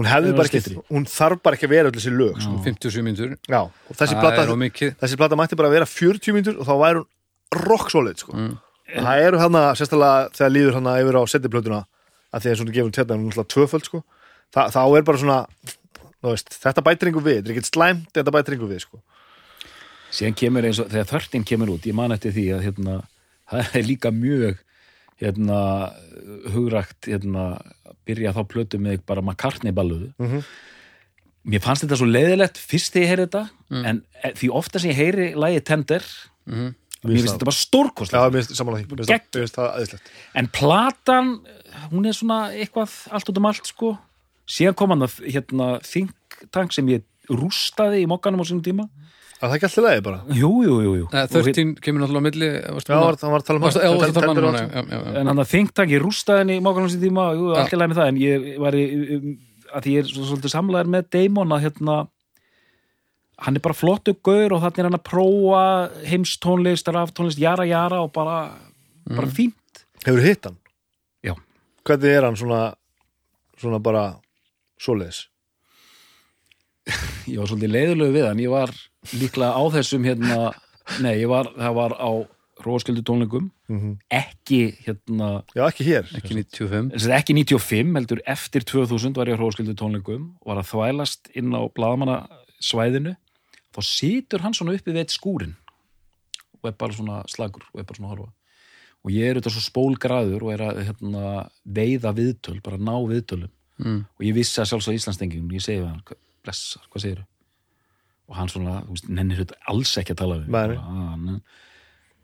hún 0.00 0.08
hefði 0.08 0.32
bara 0.38 0.48
ekki, 0.48 0.74
hún 0.88 1.06
þarf 1.10 1.42
bara 1.44 1.58
ekki 1.58 1.68
að 1.68 1.74
vera 1.74 1.90
öll 1.90 1.96
þessi 1.98 2.12
lög 2.14 2.40
sko. 2.40 2.56
57 2.64 3.04
mínútur 3.04 3.34
já, 3.36 3.60
og 3.60 3.98
þessi 3.98 4.16
það 4.16 4.24
plata 4.24 4.44
er 4.46 4.52
of 4.54 4.60
mikið 4.60 4.94
þessi 5.02 5.18
plata 5.20 5.38
mætti 5.38 5.58
bara 5.60 5.72
vera 5.72 5.88
40 5.88 6.36
mínútur 6.36 6.60
og 6.62 6.68
þá 6.68 6.74
væri 6.80 7.02
hún 7.02 7.66
rock 7.66 7.92
solid 7.92 8.22
sko. 8.22 8.36
Mm. 8.36 8.54
það 8.96 9.26
eru 9.26 9.42
hann 9.42 9.60
sérstaklega 9.76 10.30
þegar 10.38 10.54
líður 10.56 10.78
hann 10.78 10.90
yfir 10.94 11.20
á 11.20 11.22
setjaplötuna 11.34 11.82
að 12.30 12.44
því 12.44 12.52
að 12.52 12.58
svona 12.60 12.74
gefur 12.78 12.96
tjarnan 12.96 13.22
náttúrulega 13.26 13.52
tvöföld 13.54 13.86
sko. 13.90 14.02
Þa, 14.54 14.64
þá 14.74 14.82
er 14.98 15.06
bara 15.06 15.20
svona 15.20 15.38
þú 16.20 16.34
veist, 16.34 16.56
þetta 16.62 16.84
bætir 16.86 17.10
einhver 17.10 17.26
við, 17.26 17.38
þetta 17.38 17.50
er 17.50 17.54
ekkert 17.54 17.70
slæmt 17.70 18.10
þetta 18.16 18.34
bætir 18.34 18.56
einhver 18.56 18.70
við 18.70 18.82
sko. 18.84 19.02
síðan 20.10 20.36
kemur 20.40 20.66
eins 20.66 20.80
og, 20.82 20.90
þegar 20.90 21.08
þörtin 21.12 21.46
kemur 21.46 21.72
út 21.76 21.86
ég 21.86 21.96
man 21.96 22.14
eftir 22.14 22.34
því 22.34 22.46
að 22.56 22.64
hérna, 22.68 22.96
það 23.50 23.78
er 23.80 23.86
líka 23.88 24.12
mjög 24.14 24.60
hérna, 25.20 25.92
hugrækt 26.54 27.08
hérna, 27.10 27.44
byrja 28.08 28.32
þá 28.36 28.42
plötu 28.48 28.80
með 28.80 29.02
bara 29.06 29.22
McCartney 29.22 29.72
balluðu 29.76 30.12
Mhm. 30.18 30.42
mér 31.50 31.62
fannst 31.64 31.84
þetta 31.84 31.96
svo 32.00 32.08
leiðilegt 32.08 32.58
fyrst 32.58 32.92
þegar 32.92 33.02
ég 33.04 33.08
heyri 33.12 33.26
þetta 33.26 33.50
Mm. 33.70 33.84
en 33.86 34.02
eh, 34.24 34.32
því 34.32 34.48
ofta 34.50 34.80
sem 34.80 34.90
ég 34.90 34.96
heyri 34.96 35.34
lagið 35.34 35.64
Tender 35.64 36.02
Mhm. 36.46 36.74
mér 37.04 37.16
finnst 37.20 37.34
þetta 37.36 37.48
bara 37.48 37.60
aðeinslegt 39.76 40.06
en 40.34 40.46
platan, 40.48 41.40
hún 41.92 42.06
er 42.06 42.12
svona 42.12 42.50
eitthvað 42.52 42.90
allt 43.10 43.28
út 43.30 43.36
um 43.38 43.46
allt 43.46 43.66
sko. 43.66 43.98
Síðan 44.48 44.74
kom 44.76 44.90
hann 44.90 45.00
að 45.06 45.20
hérna, 45.30 45.80
Think 45.82 46.12
Tank 46.50 46.72
sem 46.72 46.86
ég 46.88 47.02
rústaði 47.28 48.02
í 48.02 48.06
mokkanum 48.06 48.40
á 48.40 48.44
sínum 48.48 48.62
tíma 48.62 48.88
það 49.40 49.50
er 49.50 49.56
ekki 49.56 49.66
alltaf 49.68 49.84
leiði 49.86 50.02
bara 50.06 50.18
jú, 50.36 50.50
jú, 50.66 50.74
jú, 50.84 50.92
jú. 51.00 51.06
Nei, 51.14 51.22
Og 51.24 51.30
13 51.32 51.74
kemur 51.80 52.02
náttúrulega 52.04 52.20
á 52.20 52.26
milli 52.28 52.48
já, 52.50 52.98
var, 53.00 53.16
það 53.20 53.30
var 53.34 53.40
að 53.40 53.46
tala 53.48 53.58
um 53.60 53.64
varstu- 53.66 53.82
já, 53.84 53.90
varstu 53.90 54.10
að 54.10 54.20
tala 54.20 54.50
um 54.50 54.58
já. 54.90 55.00
en 55.20 55.30
hann 55.32 55.42
að 55.44 55.50
Think 55.50 55.72
Tank, 55.74 55.90
ég 55.94 56.02
rústaði 56.04 56.42
henni 56.44 56.58
í 56.60 56.64
mokkanum 56.64 56.88
á 56.88 56.92
sínum 56.92 57.04
tíma, 57.08 57.24
jú, 57.38 57.46
Já. 57.54 57.60
allt 57.62 57.72
í 57.72 57.78
lagi 57.80 57.92
með 57.94 58.00
það 58.00 58.10
en 58.12 58.20
ég 58.20 58.48
var 58.60 58.76
í, 58.76 58.84
að 59.70 59.86
því 59.86 59.94
ég 59.96 60.02
er 60.04 60.10
svo- 60.12 60.26
svolítið 60.28 60.54
samlegar 60.54 60.90
með 60.92 61.08
Damon 61.16 61.54
að 61.56 61.62
hérna 61.66 61.96
hann 63.40 63.56
er 63.56 63.64
bara 63.64 63.78
flottu 63.80 64.12
gaur 64.20 64.52
og 64.52 64.60
þannig 64.66 64.78
er 64.82 64.88
hann 64.90 64.98
að 65.00 65.06
prófa 65.08 65.62
heimstónlist, 66.10 66.90
raftónlist, 66.92 67.40
jara 67.40 67.64
jara 67.64 68.02
og 68.04 68.12
bara, 68.12 68.50
bara 69.08 69.26
fínt 69.32 69.84
hefur 70.04 70.20
hitt 70.20 70.44
hann? 70.44 70.58
Já. 71.24 71.32
hvernig 71.88 72.12
er 72.12 72.26
hann 72.28 72.36
svona 72.36 72.74
svona 73.60 73.80
bara 73.80 74.04
svoleiðis 74.80 75.26
ég 77.30 77.38
var 77.40 77.48
svolítið 77.48 77.72
leiðulegu 77.74 78.14
við 78.18 78.26
hann 78.28 78.40
ég 78.44 78.52
var 78.52 78.70
líklega 79.16 79.54
á 79.56 79.62
þessum 79.72 80.04
hérna, 80.04 80.52
nei, 81.00 81.14
ég 81.22 81.28
var, 81.30 81.48
það 81.56 81.74
var 81.78 81.94
á 81.96 82.10
róskildu 82.60 83.00
tónleikum. 83.06 83.46
Mm 83.72 83.94
ekki 84.10 84.58
hérna, 84.84 85.28
já, 85.56 85.62
ekki 85.70 85.84
hér. 85.86 86.08
Ekki 86.18 86.34
95 86.36 86.90
þess 86.92 87.06
að 87.08 87.14
ekki 87.16 87.36
95 87.38 87.94
heldur 87.96 88.20
eftir 88.28 88.66
2000 88.68 89.16
var 89.16 89.30
ég 89.30 89.38
á 89.38 89.40
róskildu 89.40 89.72
tónleikum 89.78 90.26
og 90.42 90.50
var 90.50 90.60
að 90.60 90.68
þvælast 90.74 91.30
inn 91.38 91.54
á 91.56 91.62
blaðamanna 91.72 92.18
svæðinu 92.60 93.14
þá 93.72 93.80
situr 93.86 94.42
hann 94.44 94.52
svona 94.58 94.74
uppi 94.76 94.90
við 94.92 95.04
eitt 95.06 95.14
skúrin 95.14 95.54
og 96.60 96.68
er 96.68 96.76
bara 96.76 96.92
svona 96.92 97.22
slagur 97.30 97.64
og 97.72 97.80
er 97.80 97.86
bara 97.88 97.96
svona 97.96 98.10
að 98.10 98.16
horfa. 98.18 98.32
Og 99.00 99.14
ég 99.16 99.30
er 99.30 99.38
auðvitað 99.38 99.54
svo 99.56 99.64
spólgraður 99.64 100.42
og 100.44 100.52
er 100.52 100.60
að 100.66 100.80
hérna, 100.90 101.48
veiða 101.64 102.12
viðtöl, 102.12 102.58
bara 102.60 102.76
ná 102.76 102.92
viðtölum. 103.08 103.48
Mm. 103.80 104.02
og 104.04 104.20
ég 104.26 104.34
vissi 104.36 104.60
að 104.60 104.66
sjálfsög 104.74 104.98
Íslandsdengingum 104.98 105.54
ég 105.56 105.62
segi 105.64 105.80
"Hva- 105.80 106.18
blessar, 106.44 106.82
hvað 106.92 107.00
segir 107.00 107.24
og 108.30 108.36
hann 108.38 108.48
svona, 108.52 108.78
þú 108.86 108.94
veist, 108.94 109.10
nennir 109.10 109.42
þetta 109.42 109.58
alls 109.72 109.96
ekki 109.98 110.14
að 110.14 110.22
tala 110.22 110.38
við 110.38 110.46
mig. 110.46 110.54
Nei, 110.54 110.66
nei. 110.70 110.76
Bara, 110.76 111.10
"Ah, 111.10 111.16
nei." 111.18 111.40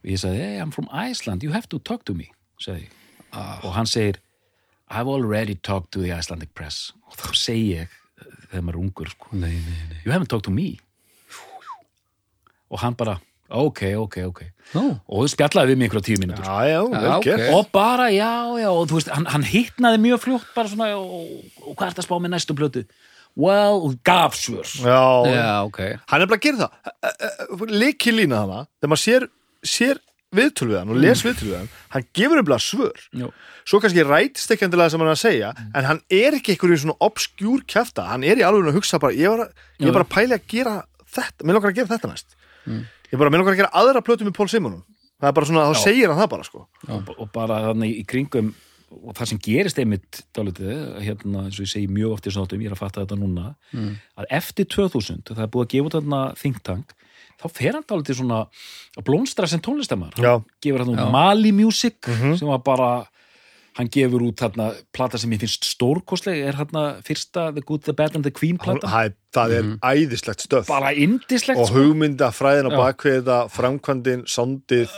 og 0.07 0.13
ég 0.13 0.23
sagði, 0.23 0.39
hey, 0.39 0.59
I'm 0.63 0.71
from 0.71 0.87
Iceland, 0.95 1.43
you 1.43 1.51
have 1.51 1.69
to 1.69 1.79
talk 1.83 2.05
to 2.07 2.15
me 2.15 2.31
ég 2.63 2.89
ah, 3.33 3.59
og 3.67 3.75
hann 3.75 3.87
segir, 3.91 4.21
I've 4.89 5.11
already 5.11 5.57
talked 5.57 5.91
to 5.93 6.01
the 6.01 6.13
Icelandic 6.15 6.55
press 6.55 6.93
og 7.11 7.19
þá 7.19 7.35
segi 7.35 7.65
ég 7.75 7.89
þegar 8.51 8.63
maður 8.63 8.77
er 8.77 8.83
ungur, 8.85 9.11
sko 9.11 9.33
nei, 9.33 9.51
nei, 9.51 9.79
nei 9.91 10.03
you 10.05 10.13
haven't 10.15 10.31
talked 10.31 10.47
to 10.47 10.55
me 10.55 10.77
og 12.71 12.81
hann 12.83 12.95
bara, 12.99 13.19
ok, 13.51 13.83
ok, 13.99 14.21
ok 14.31 14.45
Nú, 14.75 14.85
og 15.07 15.27
spjallaði 15.31 15.75
við 15.75 15.81
mig 15.81 15.89
einhverja 15.91 16.07
tíu 16.09 16.23
mínútur 16.23 16.47
já, 16.47 16.57
já, 16.71 16.81
vel 16.95 17.11
ok. 17.17 17.27
gert 17.27 17.51
og 17.55 17.69
bara, 17.75 18.09
já, 18.15 18.31
já, 18.63 18.71
og 18.71 18.87
þú 18.91 19.01
veist, 19.01 19.11
hann, 19.15 19.27
hann 19.35 19.47
hittnaði 19.47 20.01
mjög 20.07 20.23
fljótt 20.25 20.49
bara 20.55 20.71
svona, 20.71 20.89
og, 20.99 21.35
og 21.67 21.75
hvað 21.75 21.87
er 21.89 21.95
þetta 21.95 22.03
að 22.03 22.09
spá 22.09 22.17
með 22.23 22.35
næstu 22.35 22.57
plötu? 22.59 22.87
Well, 23.37 23.81
og 23.85 23.97
gaf 24.05 24.35
svör 24.39 24.65
já, 24.65 25.01
Já, 25.29 25.65
ok. 25.67 25.81
Hann 26.09 26.23
er 26.25 26.27
bara 26.31 26.39
að 26.41 26.47
gera 26.47 26.67
það. 26.67 27.71
Leiki 27.71 28.13
lína 28.15 28.43
hana 28.45 28.61
þegar 28.81 28.93
maður 28.93 29.03
sér, 29.05 29.27
sér 29.67 30.01
viðtöl 30.37 30.69
við 30.73 30.79
hann 30.81 30.91
og 30.93 30.99
les 31.01 31.23
viðtöl 31.25 31.49
við 31.51 31.57
hann 31.61 31.69
hann 31.95 32.07
gefur 32.17 32.41
um 32.43 32.51
svör. 32.59 33.05
Já. 33.13 33.29
svo 33.67 33.81
kannski 33.81 34.03
rætist 34.07 34.51
ekki 34.51 34.67
endilega 34.67 34.91
sem 34.91 35.01
hann 35.01 35.09
er 35.13 35.17
að 35.17 35.23
segja 35.23 35.53
en 35.75 35.85
hann 35.85 36.01
er 36.11 36.37
ekki 36.39 36.55
einhverjum 36.57 36.83
svona 36.87 36.99
obskjúr 37.01 37.65
kjafta. 37.67 38.09
Hann 38.11 38.25
er 38.25 38.37
í 38.41 38.45
alveg 38.47 38.73
að 38.73 38.79
hugsa 38.81 38.99
bara 39.03 39.13
ég, 39.13 39.29
var, 39.31 39.47
að- 39.47 39.55
ég 39.81 39.89
er 39.89 39.97
bara 39.97 40.05
að 40.09 40.15
pæli 40.17 40.35
að 40.37 40.47
gera 40.49 40.75
þetta 41.17 41.45
mér 41.47 41.55
langar 41.59 41.71
að 41.73 41.79
gera 41.81 41.93
þetta 41.95 42.13
næst 42.13 42.37
ég 42.67 43.19
bara, 43.21 43.31
mér 43.31 43.39
langar 43.43 43.55
að 43.55 43.61
gera 43.63 43.75
aðra 43.79 44.03
plötu 44.03 44.25
með 44.27 44.35
Pól 44.35 44.49
Simonum. 44.51 44.83
Það 45.21 45.29
er 45.29 45.33
bara 45.39 45.47
svona, 45.47 45.63
þá 45.71 45.79
segir 45.81 46.11
hann 46.11 46.19
það 46.21 46.31
bara 46.35 46.45
sko. 46.45 46.67
Og, 46.93 47.11
og 47.17 47.29
bara 47.33 47.61
þannig 47.71 47.93
í 48.01 48.03
kringum 48.05 48.51
og 48.91 49.15
það 49.19 49.27
sem 49.33 49.39
gerist 49.43 49.79
einmitt 49.83 50.21
dálítið, 50.37 51.01
hérna, 51.03 51.47
eins 51.47 51.59
og 51.59 51.65
ég 51.67 51.73
segi 51.73 51.89
mjög 51.91 52.13
oft 52.17 52.27
í 52.27 52.31
þáttum, 52.37 52.61
ég 52.63 52.71
er 52.71 52.77
að 52.77 52.83
fatta 52.85 53.03
þetta 53.05 53.19
núna 53.19 53.55
að 53.75 54.27
eftir 54.31 54.65
2000, 54.77 55.25
það 55.35 55.43
er 55.43 55.51
búið 55.51 55.67
að 55.67 55.73
gefa 55.75 55.87
út 55.91 55.97
þarna 55.99 56.21
think 56.39 56.63
tank, 56.63 56.95
þá 57.43 57.47
fer 57.53 57.73
hann 57.75 57.85
dálítið 57.91 58.21
svona 58.21 58.39
að 58.97 59.05
blómstra 59.05 59.49
sem 59.51 59.61
tónlistamar 59.61 60.15
Já. 60.17 60.39
gefur 60.63 60.85
hann 60.85 60.95
út 60.95 61.11
Mali 61.13 61.53
Music 61.53 61.97
Mhm. 62.07 62.37
sem 62.39 62.49
var 62.49 62.59
bara 62.65 63.07
hann 63.77 63.89
gefur 63.93 64.23
út 64.25 64.37
þarna 64.41 64.71
plata 64.93 65.19
sem 65.19 65.31
ég 65.31 65.41
finnst 65.43 65.65
stórkostleg 65.77 66.47
er 66.47 66.55
hérna 66.55 67.03
fyrsta 67.05 67.53
The 67.53 67.61
Good, 67.61 67.83
The 67.85 67.93
Bad 67.93 68.15
and 68.17 68.25
The 68.25 68.31
Queen 68.31 68.57
Hann- 68.57 68.79
plata. 68.81 68.87
það 68.89 69.05
er, 69.05 69.13
það 69.35 69.51
er 69.59 69.65
æðislegt 69.83 70.47
stöf 70.47 70.67
bara 70.67 70.95
indislegt 70.95 71.59
og 71.61 71.67
sko. 71.69 71.75
hugmynda, 71.75 72.31
fræðin 72.33 72.73
á 72.73 72.95
þetta 72.97 73.51
framkvæmdin, 73.51 74.25
sondið 74.25 74.89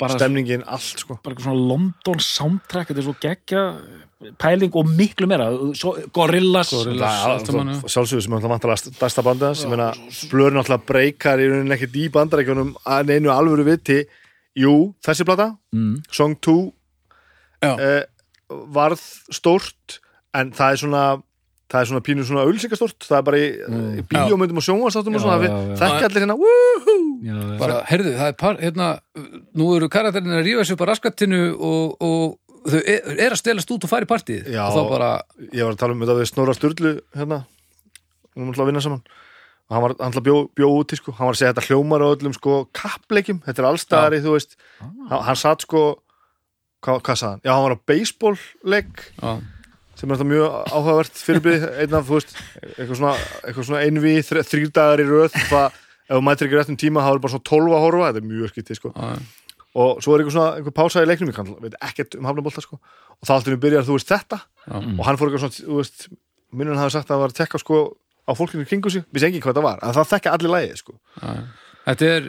bara, 0.00 0.16
stemningin, 0.18 0.62
allt 0.66 1.02
sko 1.02 1.18
bara 1.24 1.36
svona 1.40 1.58
London 1.58 2.22
soundtrack 2.24 2.90
þetta 2.90 3.02
er 3.02 3.06
svo 3.06 3.16
geggja 3.20 3.64
pæling 4.40 4.74
og 4.76 4.88
miklu 4.88 5.28
meira 5.30 5.48
svo. 5.74 5.94
Það- 5.96 7.46
saman, 7.46 7.72
já. 7.72 7.88
sjálfsögur 7.88 8.22
sem 8.22 8.32
er 8.32 8.36
alltaf 8.36 8.52
vantalega 8.54 8.92
stærsta 8.92 9.24
bandið 9.24 9.46
hans 9.48 9.64
ég 9.64 9.72
meina, 9.72 9.92
blörin 10.32 10.60
alltaf 10.60 10.84
breykar 10.86 11.40
í 11.40 11.48
rauninni 11.48 11.76
ekkert 11.76 11.96
í 11.96 12.10
bandarækjunum 12.12 12.74
að 12.84 13.06
neinu 13.12 13.32
alvöru 13.32 13.64
viti 13.64 14.04
jú, 14.56 14.94
þessi 15.00 15.24
plata, 15.24 15.56
mm, 15.72 16.02
Song 16.10 16.36
2 16.36 16.72
Já. 17.62 17.78
eh, 17.78 18.04
varð 18.48 19.00
stórt 19.30 20.00
en 20.34 20.52
það 20.52 20.72
er 20.72 20.76
svona 20.76 21.22
það 21.70 21.80
er 21.80 21.88
svona 21.90 22.02
pínu 22.02 22.24
svona 22.26 22.44
auðlýsingastórt 22.44 23.06
það 23.06 23.16
er 23.16 23.26
bara 23.28 23.40
í, 23.40 23.48
mm. 23.62 23.90
í 24.00 24.04
bíómyndum 24.10 24.58
og 24.58 24.66
sjónvarsáttum 24.66 25.16
og 25.16 25.22
svona, 25.22 25.38
við 25.42 25.52
já. 25.52 25.76
þekki 25.78 26.06
allir 26.08 26.24
hérna 26.24 27.58
bara, 27.60 27.80
heyrðu, 27.90 28.14
það 28.18 28.32
er 28.32 28.36
par, 28.40 28.58
hérna 28.58 28.88
nú 29.58 29.70
eru 29.76 29.88
karakterin 29.92 30.36
að 30.36 30.44
rífa 30.46 30.66
sér 30.66 30.76
upp 30.76 30.84
á 30.84 30.90
raskattinu 30.90 31.40
og, 31.56 31.96
og 32.04 32.70
þau 32.70 32.80
er, 32.80 33.00
er 33.16 33.32
að 33.32 33.40
stelast 33.40 33.72
út 33.74 33.86
og 33.86 33.90
fara 33.90 34.06
í 34.06 34.10
partíð 34.10 34.50
Já. 34.52 34.66
og 34.66 34.76
þá 34.76 34.92
bara, 34.92 35.10
ég 35.48 35.64
var 35.64 35.74
að 35.74 35.80
tala 35.80 35.96
um 35.96 36.04
þetta 36.04 36.18
við 36.18 36.30
Snorra 36.30 36.56
Sturlu 36.56 36.92
hérna, 37.16 37.40
við 38.30 38.42
erum 38.42 38.52
alltaf 38.52 38.64
að 38.64 38.70
vinna 38.72 38.84
saman. 38.84 39.02
Og 39.70 39.76
hann 39.76 39.84
var 39.86 39.94
alltaf 40.02 40.26
bjó, 40.26 40.36
bjó 40.58 40.68
úti 40.74 40.98
sko, 40.98 41.14
hann 41.14 41.30
var 41.30 41.36
að 41.36 41.40
segja 41.40 41.52
þetta 41.54 41.66
hljómar 41.68 42.02
á 42.02 42.08
öllum 42.10 42.34
sko 42.34 42.56
kappleikjum, 42.76 43.40
þetta 43.46 43.62
er 43.62 43.68
allstaðari 43.70 44.22
þú 44.24 44.34
veist, 44.34 44.56
hann, 44.82 45.24
hann 45.28 45.38
satt 45.38 45.62
sko 45.66 45.84
hvað, 46.84 47.00
hvað 47.06 47.20
sagði 47.20 47.30
hann? 47.30 47.44
Já, 47.46 47.52
hann 47.54 47.66
var 47.66 47.76
á 47.78 47.84
baseballleik 47.90 49.04
já, 49.14 49.30
sem 50.00 50.10
er 50.10 50.18
þetta 50.18 50.30
mjög 50.32 50.56
áhugavert 50.74 51.22
fyrirbyrð 51.22 51.68
einn 51.84 51.96
af, 51.98 52.08
þú 52.08 52.18
veist, 52.18 52.34
eitthvað 52.72 52.98
svona, 52.98 53.14
svona 53.60 53.84
einvi, 53.84 54.16
þr 54.26 54.42
þrýr 54.48 54.74
dagar 54.80 55.04
í 55.04 55.08
röð 55.08 55.38
það, 55.52 55.80
ef 56.10 56.18
þú 56.18 56.22
mætir 56.26 56.48
ekki 56.48 56.58
réttum 56.58 56.80
tíma, 56.80 57.04
þá 57.06 57.12
er 57.14 57.22
bara 57.22 57.34
svona 57.36 57.46
12 57.46 57.76
að 57.76 57.84
horfa, 57.86 58.08
þetta 58.10 58.20
er 58.20 58.30
mjög 58.32 58.50
skytti 58.52 58.76
sko. 58.80 58.90
Og 59.80 60.00
svo 60.02 60.16
er 60.16 60.24
eitthvað 60.24 60.34
svona, 60.34 60.56
einhver 60.58 60.74
pása 60.74 61.04
í 61.04 61.06
leiknum 61.06 61.30
ég 61.30 61.36
kann, 61.36 61.52
veit 61.62 61.76
ekkert 61.86 62.16
um 62.18 62.26
hafnabolta 62.26 62.64
sko. 62.64 62.80
Og 63.20 63.28
þá 63.28 63.36
alltaf 63.36 63.60
byrjar, 63.62 63.86
þú 63.86 63.94
veist, 63.94 64.10
þetta. 64.10 64.40
Já. 64.66 64.76
og 64.80 65.04
hann 65.06 65.20
fór 65.20 65.30
eitthvað 65.30 65.44
svona, 65.46 65.58
þú 65.70 65.78
veist 65.78 66.08
minnum 66.50 66.74
hann 66.74 66.82
hafi 66.84 66.96
sagt 66.96 67.06
að 67.06 67.14
það 67.14 67.22
var 67.22 67.32
að 67.32 67.38
tekka 67.38 67.60
sko 67.62 67.80
á 68.26 68.32
fólkinu 68.38 68.66
kringu 68.68 68.90
sig, 68.92 69.06
vissi 69.14 69.28
ekki 69.30 69.42
hvað 69.44 69.58
það 69.58 69.66
var 69.66 69.82
en 69.86 69.96
það 69.96 70.10
þekka 70.12 70.34
allir 70.36 70.52
lægið 70.54 70.80
sko. 70.80 70.96
Þetta 71.86 72.10
er 72.16 72.28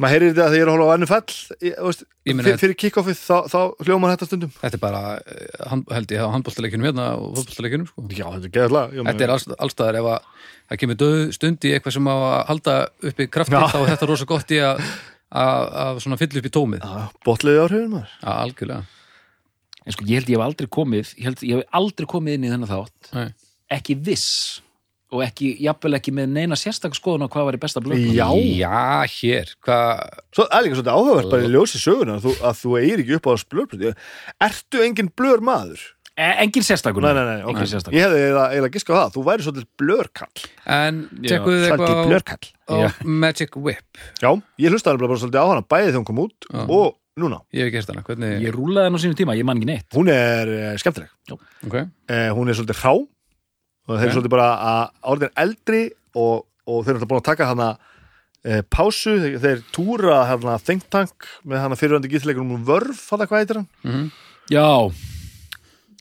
maður 0.00 0.14
heyrir 0.14 0.30
þetta 0.32 0.44
að 0.46 0.52
þegar 0.52 0.58
ég 0.58 0.64
er 0.64 0.70
að 0.70 0.76
hóla 0.76 0.86
á 0.88 2.10
Ég 2.22 2.36
meina- 2.38 2.54
fyrir, 2.54 2.76
kickoffið 2.78 3.18
þá, 3.18 3.36
þá 3.50 3.58
hljómar 3.82 4.12
þetta 4.14 4.26
stundum 4.28 4.50
þetta 4.54 4.78
er 4.78 4.82
bara, 4.82 5.00
eh, 5.26 5.68
hand, 5.68 5.88
held 5.90 6.12
ég 6.14 6.22
á 6.22 6.30
handbóltaleikjunum 6.32 6.86
hérna 6.86 7.06
og 7.18 7.32
fótbóltaleikjunum 7.36 7.88
sko. 7.90 8.04
já, 8.14 8.26
þetta 8.30 8.46
er 8.46 8.54
geðað 8.54 8.74
lag 8.76 8.92
þetta 8.94 9.24
er 9.26 9.32
alls, 9.34 9.46
allstaðar 9.58 9.98
ef 9.98 10.06
að 10.12 10.28
það 10.70 10.80
kemur 10.82 10.98
döð 11.02 11.32
stund 11.34 11.66
í 11.66 11.72
eitthvað 11.74 11.92
sem 11.98 12.06
á 12.06 12.14
að 12.14 12.46
halda 12.52 12.76
uppi 13.10 13.26
krafti 13.26 13.52
Já. 13.58 13.66
þá 13.74 13.78
er 13.82 13.90
þetta 13.96 14.08
rosa 14.12 14.24
gott 14.30 14.54
í 14.54 14.60
að 14.62 16.00
svona 16.04 16.18
fylla 16.20 16.38
upp 16.38 16.46
í 16.46 16.54
tómið 16.56 16.86
ja, 16.86 17.08
botliði 17.26 17.62
áhrifin 17.66 17.90
maður 17.96 18.12
Já, 18.22 18.32
algjörlega 18.38 18.82
en 19.82 19.92
sko 19.96 20.04
ég 20.06 20.14
held 20.22 20.30
ég 20.30 20.38
hef 20.38 20.46
aldrei 20.46 20.68
komið 20.78 21.14
ég 21.18 21.24
held 21.26 21.42
ég 21.42 21.56
hef 21.58 21.78
aldrei 21.82 22.06
komið 22.06 22.38
inn 22.38 22.46
í 22.46 22.52
þennan 22.54 22.70
þátt 22.70 23.12
Nei. 23.18 23.28
ekki 23.74 23.98
viss 23.98 24.60
og 25.12 25.24
ekki, 25.26 25.52
jafnvel 25.62 25.98
ekki 25.98 26.14
með 26.16 26.34
neina 26.34 26.58
sérstak 26.58 26.96
skoðun 26.96 27.26
á 27.28 27.32
hvað 27.32 27.48
var 27.48 27.58
í 27.58 27.62
besta 27.62 27.82
blöð 27.84 28.04
Já. 28.16 28.28
Já, 28.32 29.04
hér, 29.12 29.54
hvað 29.64 30.04
svo 30.32 30.46
er 30.48 30.66
líka 30.66 30.78
svolítið 30.78 30.94
áhugavert 30.96 31.32
bara 31.34 31.48
í 31.48 31.52
ljósi 31.52 31.80
söguna 31.82 32.18
að 32.18 32.28
þú, 32.28 32.36
að 32.48 32.62
þú 32.62 32.76
eigir 32.80 33.02
ekki 33.04 33.18
upp 33.18 33.28
á 33.28 33.32
þessu 33.32 33.50
blörpröndi 33.52 33.96
ertu 34.48 34.86
engin 34.86 35.12
blör 35.16 35.44
maður? 35.44 35.82
e, 36.16 36.24
engin 36.44 36.64
sérstakur. 36.66 37.04
Nei, 37.04 37.12
nei, 37.16 37.24
nei, 37.28 37.44
ok, 37.44 37.54
engin 37.56 37.70
sérstakur. 37.70 37.96
Ég 37.96 38.06
hefði 38.06 38.22
eiginlega 38.22 38.48
eiginlega 38.52 38.76
giska 38.76 38.94
á 38.94 38.96
það. 38.98 39.12
Þú 39.14 39.22
væri 39.28 39.46
svolítið 39.46 39.68
blörkall. 39.82 40.42
En 40.76 40.98
tekkuðu 41.12 41.60
svolítið 41.60 41.68
eitthvað 41.68 41.94
á, 41.94 42.08
blörkall. 42.10 42.50
á 42.68 42.76
Magic 43.22 43.56
Whip? 43.56 44.02
Já, 44.20 44.28
ég 44.64 44.74
hlustaði 44.74 44.96
alveg 44.96 45.12
bara 45.14 45.22
svolítið 45.22 45.40
á 45.40 45.46
hana 45.52 45.64
bæði 45.64 45.88
þegar 45.88 46.00
hún 46.00 46.08
kom 46.10 46.22
út 46.26 46.48
Já. 46.48 46.60
og 46.66 46.90
núna. 47.22 47.40
Ég 47.56 47.68
hef 47.68 47.74
gert 47.76 47.92
hana, 47.92 48.04
hvernig 48.06 48.44
ég 48.44 48.54
rúlaði 48.56 48.88
henn 48.90 48.98
á 48.98 49.00
sínum 49.04 49.18
tíma, 49.18 49.36
ég 49.38 49.48
man 49.48 49.60
ekki 49.60 49.70
neitt. 49.72 49.88
Hún 49.96 50.12
er 50.12 50.52
uh, 50.52 50.68
skemmtileg. 50.80 51.10
Ok, 51.68 51.76
eh, 51.80 52.28
hún 52.36 52.52
er 52.52 52.58
svolítið 52.58 52.82
hrá 52.82 52.94
og 53.88 53.96
þeir 53.98 54.06
eru 54.08 54.14
svolítið 54.16 54.34
bara 54.34 54.48
að 54.72 54.82
orðin 55.14 55.32
eldri 55.44 55.82
og, 56.14 56.44
og 56.68 56.82
þeir 56.84 56.92
eru 56.94 56.98
alltaf 57.00 57.10
búin 57.12 57.22
að 57.22 57.28
taka 57.30 57.48
hana 57.50 57.68
eh, 58.44 58.60
pásu, 58.70 59.16
þeir, 59.22 59.38
þeir 59.42 59.62
túra 59.74 60.20
hana 60.30 60.58
think 60.62 60.86
tank 60.92 61.26
með 61.48 61.64
hana 61.64 61.78
fyrirvændi 61.78 62.10
gíþleikunum 62.12 62.66
vörf, 62.68 63.02
hana 63.14 63.26
hvað 63.30 63.42
heitir 63.44 63.62
hann? 63.62 63.70
mhm. 63.86 64.12
Já. 64.50 64.66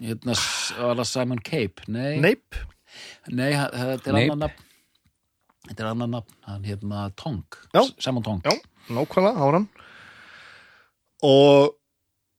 Hérna 0.01 0.33
var 0.81 0.97
það 0.97 1.07
Simon 1.11 1.39
Cape? 1.45 1.83
Nei, 1.93 2.17
Neip, 2.23 2.57
nei 3.29 3.51
þetta 3.53 4.09
er 4.09 4.15
Neip. 4.17 4.31
annan 4.31 4.39
nafn. 4.47 4.63
Þetta 5.69 5.83
er 5.85 5.89
annan 5.91 6.15
nafn, 6.17 6.33
hann 6.49 6.63
hérna 6.65 7.03
Tong 7.21 7.43
Já. 7.75 7.83
Simon 8.01 8.25
Tong 8.25 8.41
já, 8.43 8.55
nákvæmlega, 8.89 9.51
hann. 9.53 9.67
Og 11.21 11.75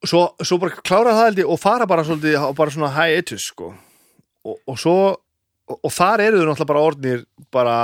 svo, 0.07 0.25
svo 0.43 0.59
bara 0.59 0.83
klára 0.83 1.15
það 1.15 1.27
held 1.29 1.43
ég 1.45 1.53
og 1.55 1.61
fara 1.63 1.87
bara 1.87 2.05
svolítið 2.07 2.49
bara 2.59 2.75
svona 2.75 2.91
hiatus 2.97 3.47
sko. 3.53 3.71
Og, 4.43 4.59
og 4.67 4.79
svo 4.83 4.97
og, 5.79 5.93
þar 5.95 6.25
eru 6.27 6.41
þau 6.41 6.47
náttúrulega 6.49 6.71
bara 6.73 6.85
orðnir 6.89 7.25
bara, 7.55 7.77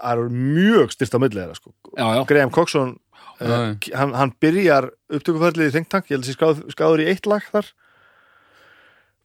það 0.00 0.12
eru 0.12 0.28
mjög 0.34 0.94
styrt 0.94 1.16
á 1.16 1.18
milli 1.22 1.40
þeirra 1.40 1.58
sko. 1.58 1.74
Já, 1.94 2.06
já, 2.16 2.20
Graham 2.30 2.52
Coxon 2.54 2.94
uh, 3.40 3.74
hann, 3.94 4.14
hann 4.18 4.34
byrjar 4.42 4.90
upptökuferlið 5.12 5.70
í 5.70 5.74
Think 5.74 5.90
Tank, 5.92 6.08
ég 6.08 6.18
held 6.18 6.26
að 6.26 6.30
sé 6.30 6.36
skráð, 6.38 6.64
skráður 6.74 7.04
í 7.04 7.10
eitt 7.12 7.28
lag 7.30 7.46
þar. 7.54 7.70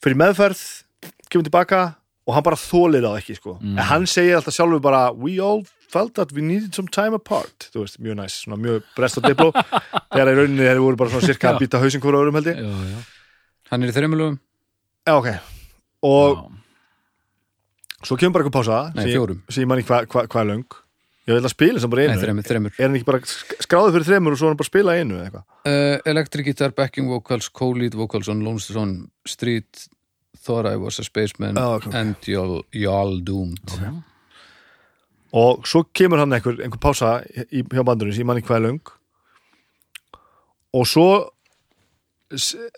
Fyrir 0.03 0.19
meðferð, 0.21 0.61
kemur 1.29 1.47
tilbaka 1.49 1.81
og 2.29 2.35
hann 2.37 2.45
bara 2.45 2.59
þólir 2.61 3.07
það 3.07 3.19
ekki 3.23 3.37
sko. 3.39 3.57
Mm. 3.59 3.75
en 3.75 3.87
hann 3.89 4.07
segir 4.09 4.37
alltaf 4.37 4.55
sjálfur 4.55 4.83
bara 4.83 5.07
we 5.17 5.39
all 5.41 5.63
felt 5.89 6.13
that 6.19 6.31
we 6.35 6.43
needed 6.45 6.75
some 6.77 6.89
time 6.93 7.17
apart. 7.17 7.69
Þú 7.73 7.85
veist, 7.85 7.97
mjög 8.03 8.19
næs, 8.19 8.41
svona 8.43 8.59
mjög 8.61 8.85
brest 8.97 9.17
og 9.17 9.25
dipló 9.25 9.49
þegar 10.13 10.33
í 10.33 10.35
rauninni 10.37 10.67
þeir 10.67 10.83
voru 10.83 10.99
bara 11.01 11.13
svona 11.15 11.29
cirka 11.31 11.53
að 11.53 11.63
býta 11.63 11.81
hausinn 11.81 12.03
hvora 12.03 12.21
öðrum 12.21 12.37
held 12.39 12.51
ég. 12.51 12.61
Já, 12.61 12.93
já. 12.93 12.99
Hann 13.69 13.85
er 13.85 13.91
í 13.91 13.95
þreymulugum, 13.97 14.39
Já, 15.07 15.13
ok, 15.15 15.27
og 16.05 16.37
Já. 16.37 16.41
Svo 18.03 18.17
kemur 18.19 18.37
bara 18.37 18.45
eitthvað 18.47 18.59
pása. 18.59 18.79
Nei, 18.95 19.09
fjórum. 19.11 19.41
Ég 19.51 19.67
manni 19.69 19.83
hvað 19.87 20.07
hva, 20.13 20.25
hva 20.27 20.43
er 20.43 20.49
löng? 20.53 20.67
Ég 21.29 21.37
vil 21.37 21.45
að 21.45 21.51
spila 21.53 21.81
sem 21.81 21.91
bara 21.91 22.01
Nei, 22.07 22.15
einu 22.15 22.21
þreymur, 22.23 22.45
þreymur 22.47 22.73
er 22.79 22.87
hann 22.87 22.95
ekki 22.97 23.05
bara 23.05 23.19
sk- 23.29 23.59
skráður 23.61 23.91
fyrir 23.93 24.07
þremur 24.07 24.33
og 24.33 24.39
svo 24.39 24.47
er 24.47 24.53
hann 24.53 24.57
bara 24.57 24.65
að 24.65 24.71
spila 24.71 24.95
einu 24.97 25.17
eða 25.19 25.25
eitthvað? 25.27 25.43
Uh, 25.69 25.97
Electric 26.09 26.47
guitar, 26.47 26.71
backing 26.73 27.09
vocals, 27.11 27.49
co-lead 27.53 27.97
vocals 27.99 28.29
on 28.33 28.39
Lone 28.41 28.63
Swan 28.63 28.93
Street 29.29 29.83
Thought 30.39 30.65
I 30.71 30.79
was 30.81 30.97
a 30.97 31.03
spaceman 31.05 31.59
Já, 31.59 31.67
ok, 31.75 31.85
ok. 31.91 31.97
and 31.99 32.15
y'all, 32.31 32.63
y'all 32.73 33.19
doomed. 33.21 33.75
Og 35.37 35.67
svo 35.69 35.83
kemur 35.93 36.23
hann 36.23 36.33
einhver, 36.33 36.57
einhver 36.65 36.81
pása 36.81 37.19
í, 37.51 37.61
hjá 37.61 37.83
bandurinn 37.85 38.15
sem 38.15 38.23
ég 38.23 38.29
manni 38.31 38.41
hvað 38.47 38.57
er 38.61 38.65
löng? 38.71 38.93
Og 40.79 40.87
svo 40.89 41.09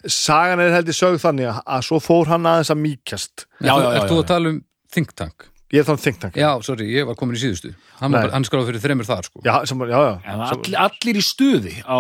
sagan 0.08 0.60
er 0.64 0.74
heldur 0.76 0.96
sögð 0.96 1.22
þannig 1.24 1.48
að, 1.54 1.62
að 1.78 1.88
svo 1.88 2.02
fór 2.04 2.30
hann 2.32 2.48
aðeins 2.52 2.72
að 2.74 2.84
mýkjast. 2.84 3.46
Já, 3.64 3.72
já, 3.80 3.88
já, 3.96 4.04
þú 4.10 4.18
já. 4.20 4.24
að 4.26 4.28
tala 4.34 4.52
um 4.54 4.60
Think 4.92 5.16
Tank? 5.16 5.48
ég 5.72 5.80
er 5.80 5.86
þannig 5.88 6.02
think 6.04 6.18
tank. 6.20 6.36
Já, 6.36 6.50
sorry, 6.68 6.84
ég 6.92 7.06
var 7.08 7.16
komin 7.16 7.38
í 7.38 7.40
síðustu. 7.40 7.70
Hann, 8.02 8.12
Nei. 8.12 8.18
var 8.18 8.26
bara- 8.26 8.34
hann 8.36 8.44
skráði 8.44 8.66
fyrir 8.68 8.82
þreymur 8.84 9.08
þar 9.08 9.24
sko. 9.24 9.40
Já, 9.46 9.54
sem, 9.66 9.80
já, 9.80 10.00
já, 10.04 10.10
En 10.28 10.42
sem, 10.50 10.58
allir, 10.58 10.76
allir 10.84 11.16
í 11.16 11.24
stuði 11.24 11.72
á 11.88 12.00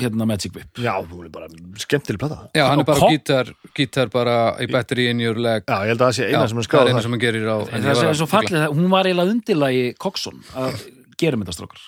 hérna 0.00 0.26
Magic 0.26 0.56
Whip. 0.56 0.72
Já, 0.82 0.96
hún 1.06 1.24
er 1.24 1.28
bara 1.30 1.46
skemmtileg 1.78 2.18
plata. 2.18 2.50
Já, 2.52 2.66
hann 2.66 2.80
er 2.80 2.84
bara 2.88 2.98
kom- 2.98 3.12
gítar, 3.14 3.52
gítar 3.78 4.10
bara 4.10 4.56
í 4.58 4.66
battery 4.72 5.06
in 5.08 5.20
your 5.20 5.36
leg. 5.38 5.62
Já, 5.70 5.78
ég 5.86 5.92
held 5.94 6.00
að 6.02 6.08
það 6.10 6.16
sé 6.18 6.24
Já, 6.32 6.34
eina 6.34 6.48
sem 6.48 6.58
er 6.58 6.62
það 6.62 6.66
er 6.66 6.66
skráð 6.66 6.90
eina 6.90 7.02
sem 7.02 7.10
hann 7.12 7.20
gerir 7.20 7.46
á 7.46 7.58
En 7.62 7.82
það 7.82 7.94
sem 7.94 8.08
er 8.08 8.18
svo 8.18 8.26
fallið, 8.26 8.58
það- 8.58 8.74
hún 8.74 8.88
var 8.90 9.04
eiginlega 9.04 9.30
undirlagi 9.36 9.98
Coxon 9.98 10.42
að 10.56 10.82
gerum 11.16 11.44
þetta 11.44 11.54
strókar 11.54 11.80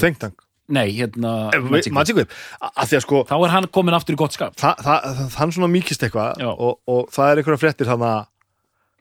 think 0.00 0.18
tank. 0.18 0.40
Nei, 0.68 0.90
hérna 0.96 1.52
Magic, 1.52 1.92
Magic 1.92 1.92
Whip. 1.92 1.92
Magic 1.92 2.16
Whip, 2.16 2.30
af 2.62 2.88
því 2.88 2.96
að 2.96 3.02
sko 3.04 3.24
Þá 3.28 3.44
er 3.44 3.50
hann 3.50 3.66
komin 3.66 3.94
aftur 3.94 4.14
í 4.14 4.16
gott 4.16 4.32
skap. 4.32 4.56
Það, 4.56 4.76
það, 4.78 5.02
það, 5.04 5.34
hann 5.36 5.52
svona 5.52 5.68
mýkist 5.70 6.00
eitthvað 6.02 6.38
Já. 6.40 6.48
og, 6.48 6.80
og 6.88 7.10
það 7.12 7.30
er 7.30 7.42
einhverja 7.42 7.60
fréttir 7.60 7.86
hann 7.86 8.00
að 8.00 8.26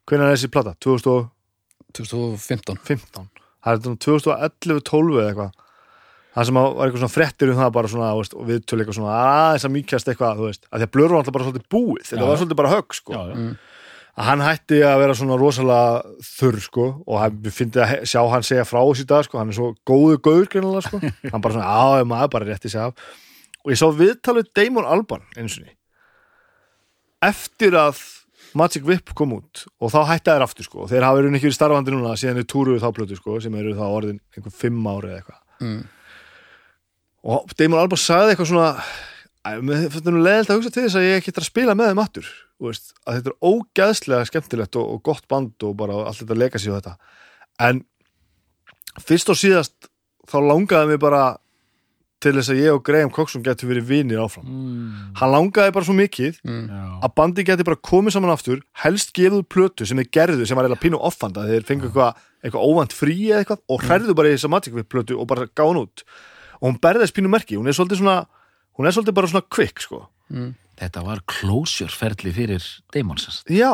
hvernig 0.06 0.28
er 0.28 0.36
þessi 0.36 0.52
plata, 0.54 0.76
2000 0.84 1.12
og 1.12 1.32
2015 1.96 2.82
15 2.86 3.30
það 3.66 3.72
er 3.72 3.80
þetta 3.82 3.96
2011-12 4.06 5.22
eða 5.22 5.30
eitthvað. 5.30 5.62
Það 6.36 6.48
sem 6.50 6.58
var 6.60 6.74
eitthvað 6.84 7.02
svona 7.02 7.14
frettir 7.14 7.52
um 7.52 7.60
það 7.62 7.70
bara 7.78 7.92
svona, 7.92 8.10
veist, 8.20 8.34
og 8.36 8.50
við 8.50 8.66
töl 8.68 8.80
eitthvað 8.82 8.98
svona 8.98 9.20
aðeins 9.22 9.66
að 9.66 9.74
mýkjast 9.78 10.10
eitthvað, 10.12 10.42
þú 10.42 10.50
veist, 10.50 10.68
að 10.68 10.82
því 10.82 10.88
að 10.88 10.92
blöru 10.96 11.14
var 11.14 11.22
alltaf 11.22 11.36
bara 11.38 11.48
svolítið 11.48 11.70
búið, 11.72 12.02
þetta 12.10 12.28
var 12.28 12.42
svolítið 12.42 12.60
bara 12.60 12.74
högg 12.74 12.98
sko, 12.98 13.16
já, 13.16 13.22
já. 13.32 13.86
að 14.16 14.28
hann 14.30 14.44
hætti 14.44 14.82
að 14.90 14.98
vera 15.00 15.16
svona 15.16 15.38
rosalega 15.40 16.18
þurr 16.28 16.60
sko 16.66 16.90
og 17.06 17.40
við 17.46 17.56
fyndið 17.56 17.86
að 17.86 18.04
sjá 18.12 18.20
hann 18.34 18.48
segja 18.50 18.68
frá 18.68 18.82
þessi 18.82 19.08
dag 19.14 19.30
sko, 19.30 19.40
hann 19.40 19.54
er 19.54 19.58
svo 19.62 19.72
góðu 19.88 20.20
gauður 20.28 20.52
greinilega 20.52 20.84
sko, 20.90 21.00
hann 21.32 21.46
bara 21.48 21.56
svona, 21.56 21.80
ég 22.02 22.12
maður 22.12 22.34
bara 22.36 22.52
rétti 22.52 22.74
sig 22.74 22.84
af. 22.84 23.16
Og 23.64 23.72
ég 23.72 23.80
sá 23.80 23.88
viðtalið 23.96 24.52
Damon 24.60 24.92
Alban 24.92 25.24
eins 25.40 25.56
og 25.56 25.64
ný 25.64 25.72
eftir 27.26 27.74
að 27.80 28.02
Magic 28.56 28.86
Whip 28.88 29.12
kom 29.18 29.34
út 29.36 29.66
og 29.80 29.92
þá 29.94 30.00
hætti 30.12 30.32
þær 30.32 30.46
aftur 30.46 30.68
sko. 30.68 30.86
Þeir 30.92 31.08
hafa 31.08 31.20
verið 31.20 31.38
ekki 31.38 31.50
verið 31.50 31.58
starfandi 31.58 31.96
núna 31.96 32.14
síðan 32.20 32.40
þeir 32.40 32.48
túruðu 32.54 32.84
þá 32.84 32.88
plötu 32.96 33.18
sko 33.20 33.40
sem 33.44 33.58
eru 33.60 33.76
þá 33.76 33.84
orðin 33.88 34.22
einhver 34.36 34.56
fimm 34.56 34.88
ári 34.88 35.12
eða 35.12 35.20
eitthvað. 35.20 35.42
Mm. 35.66 35.84
og 37.32 37.54
Damon 37.58 37.80
Albarn 37.82 38.02
sagði 38.02 38.34
eitthvað 38.34 38.50
svona 38.52 38.72
mér 39.64 39.86
finnst 39.88 40.04
það 40.04 40.16
nú 40.16 40.24
leðilt 40.26 40.50
að 40.52 40.60
hugsa 40.60 40.74
til 40.74 40.84
þess 40.86 41.00
að 41.00 41.06
ég 41.06 41.20
ekki 41.22 41.34
að 41.36 41.48
spila 41.48 41.76
með 41.78 41.92
þeim 41.92 42.02
aftur. 42.04 42.30
Veist, 42.66 42.94
að 43.06 43.18
þetta 43.18 43.32
er 43.32 43.50
ógæðslega 43.52 44.30
skemmtilegt 44.30 44.78
og, 44.80 44.94
og 44.96 45.02
gott 45.06 45.28
band 45.32 45.66
og 45.68 45.76
bara 45.78 45.98
allt 46.08 46.22
þetta 46.22 46.60
sig 46.60 46.72
og 46.72 46.80
þetta. 46.80 46.96
En 47.68 47.84
fyrst 49.04 49.32
og 49.32 49.40
síðast 49.40 49.90
þá 50.30 50.38
langaði 50.42 50.94
mig 50.94 51.02
bara 51.04 51.24
til 52.24 52.32
þess 52.38 52.50
að 52.54 52.60
ég 52.64 52.74
og 52.74 52.84
Graham 52.88 53.12
Coxon 53.14 53.44
getur 53.46 53.70
verið 53.70 53.88
vinir 53.90 54.22
áfram. 54.24 54.46
Mm, 54.48 54.94
hann 55.20 55.32
langaði 55.34 55.74
bara 55.76 55.86
svo 55.86 55.96
mikið 55.98 56.40
Mm. 56.46 56.70
að 57.04 57.14
bandi 57.16 57.44
geti 57.46 57.66
bara 57.68 57.76
komið 57.76 58.16
saman 58.16 58.32
aftur 58.34 58.62
helst 58.84 59.12
gefið 59.14 59.44
plötu 59.52 59.86
sem 59.86 59.98
þeir 59.98 60.10
gerðu 60.12 60.48
sem 60.48 60.56
var 60.58 60.66
eiginlega 60.66 60.82
pínu 60.86 61.02
offanda 61.02 61.44
þeir 61.46 61.66
fengu 61.68 61.90
eitthvað, 61.90 62.16
eitthvað 62.44 62.66
óvænt 62.70 62.96
frí 62.96 63.18
eða 63.30 63.44
eitthvað 63.44 63.62
og 63.70 63.82
hræðu 63.84 64.16
bara 64.16 64.30
í 64.32 64.38
þessa 64.38 64.50
Magic 64.50 64.74
Whip 64.74 64.90
plötu 64.90 65.20
og 65.20 65.28
bara 65.28 65.46
gáði 65.48 65.74
hún 65.76 65.84
út. 65.84 66.04
Og 66.62 66.72
hún 66.72 66.80
berði 66.82 67.04
þess 67.04 67.18
pínu 67.20 67.30
merki, 67.30 67.58
hún 67.60 67.68
er 67.68 67.76
svolítið 67.78 68.00
svona 68.02 68.26
hún 68.80 68.88
er 68.88 68.96
svolítið 68.96 69.14
bara 69.20 69.28
svona 69.28 69.50
quick 69.50 69.80
sko. 69.84 70.08
Þetta 70.80 71.04
var 71.06 71.22
closure 71.28 71.92
ferli 71.94 72.32
fyrir 72.36 72.64
Damonsens 72.92 73.44
já. 73.48 73.72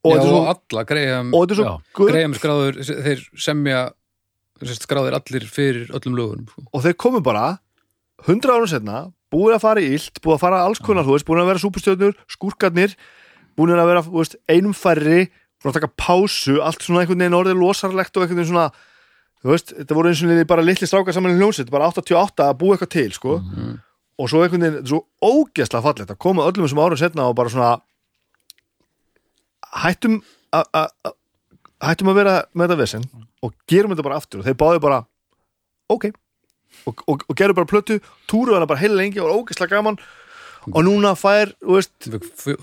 Og 0.00 0.14
Já, 0.14 0.16
þetta 0.16 0.24
er 0.24 0.30
svo, 0.30 0.38
og 0.40 0.60
alla 0.72 0.84
Graham, 0.88 1.34
og 1.34 1.50
er 1.50 1.80
Graham 1.92 2.32
skráður 2.32 2.78
þeir 2.80 3.24
semja 3.36 3.80
skráðir 4.68 5.16
allir 5.16 5.46
fyrir 5.48 5.88
öllum 5.96 6.16
lögunum 6.18 6.46
sko. 6.50 6.62
og 6.72 6.82
þeir 6.84 6.96
komu 7.00 7.20
bara 7.24 7.58
100 8.26 8.50
árum 8.52 8.68
setna, 8.68 9.12
búið 9.32 9.54
að 9.56 9.60
fara 9.64 9.80
í 9.80 9.92
illt 9.94 10.20
búið 10.20 10.34
að 10.36 10.40
fara 10.44 10.62
alls 10.66 10.78
konar, 10.84 11.04
þú 11.06 11.14
veist, 11.16 11.26
búið 11.26 11.40
að 11.40 11.50
vera 11.50 11.62
súpustjörnur 11.62 12.14
skúrkarnir, 12.28 12.96
búið 13.56 13.78
að 13.80 13.88
vera 13.88 14.02
veist, 14.10 14.36
einum 14.50 14.74
færri, 14.76 15.30
búið 15.62 15.70
að 15.72 15.78
taka 15.80 15.92
pásu 15.96 16.58
allt 16.60 16.82
svona 16.84 17.00
einhvern 17.04 17.18
veginn 17.24 17.38
orðið 17.38 17.60
losarlegt 17.62 18.16
og 18.16 18.22
einhvern 18.26 18.42
veginn 18.42 18.50
svona, 18.52 18.66
þú 19.40 19.52
veist, 19.54 19.72
þetta 19.78 19.96
voru 19.96 20.08
eins 20.12 20.20
og 20.22 20.28
niður 20.28 20.48
bara 20.52 20.62
litli 20.66 20.86
strákar 20.90 21.16
saman 21.16 21.32
í 21.32 21.38
hljómsveit, 21.40 21.70
bara 21.72 21.88
88 21.88 22.44
að 22.50 22.58
búið 22.60 22.76
eitthvað 22.76 22.92
til, 22.92 23.12
sko. 23.16 23.38
Og 24.20 24.28
svo 24.28 24.42
einhvern 24.44 24.60
veginn, 24.60 24.76
þetta 24.82 24.84
er 24.84 24.92
svo 24.92 25.06
ógeðslega 25.24 25.82
fallegt 25.86 26.10
að 26.12 26.18
koma 26.20 26.44
öllum 26.44 26.66
þessum 26.68 26.82
árum 26.84 27.00
setna 27.00 27.28
og 27.30 27.36
bara 27.40 27.48
svona 27.48 27.70
hættum 29.80 30.20
að- 30.52 30.90
hættum 31.80 32.10
að 32.12 32.18
vera 32.20 32.34
með 32.52 32.66
þetta 32.66 32.80
vesen 32.80 33.06
og 33.44 33.54
gerum 33.70 33.94
þetta 33.94 34.06
bara 34.06 34.18
aftur 34.20 34.42
og 34.42 34.48
þeir 34.48 34.58
báðu 34.60 34.82
bara 34.84 35.02
ok. 35.90 36.10
Og, 36.86 37.04
og, 37.10 37.22
og 37.26 37.36
gerum 37.36 37.56
bara 37.58 37.68
plötu, 37.68 37.98
túru 38.30 38.54
hana 38.54 38.68
bara 38.68 38.80
heila 38.80 39.00
lengi 39.00 39.20
og 39.22 39.32
ógeðslega 39.42 39.78
gaman. 39.78 39.98
Og 40.70 40.84
núna 40.84 41.14
fær, 41.16 41.54
þú 41.64 41.78
veist, 41.78 42.10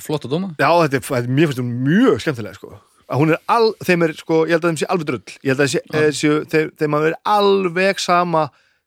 flott 0.03 0.27
að 0.27 0.35
dóma. 0.35 0.51
Já 0.61 0.69
þetta 0.69 0.99
er, 0.99 1.03
þetta 1.07 1.23
er 1.23 1.33
mjög, 1.33 1.49
finnst 1.49 1.61
hún 1.63 1.73
mjög 1.87 2.21
skemmtilega 2.23 2.59
sko. 2.59 2.77
Að 3.07 3.21
hún 3.21 3.33
er 3.33 3.41
all, 3.49 3.69
þeim 3.87 4.05
er 4.05 4.13
sko, 4.19 4.39
ég 4.45 4.57
held 4.57 4.65
að 4.65 4.71
þeim 4.71 4.79
sé 4.81 4.89
alveg 4.93 5.09
drull. 5.09 5.35
Ég 5.41 5.49
held 5.53 5.63
að 5.63 5.71
sé, 5.73 5.81
ja. 5.81 6.09
sé, 6.13 6.33
þeim, 6.51 6.71
þeim 6.77 6.97
að 6.97 7.05
vera 7.07 7.19
alveg 7.33 8.01
sama 8.03 8.43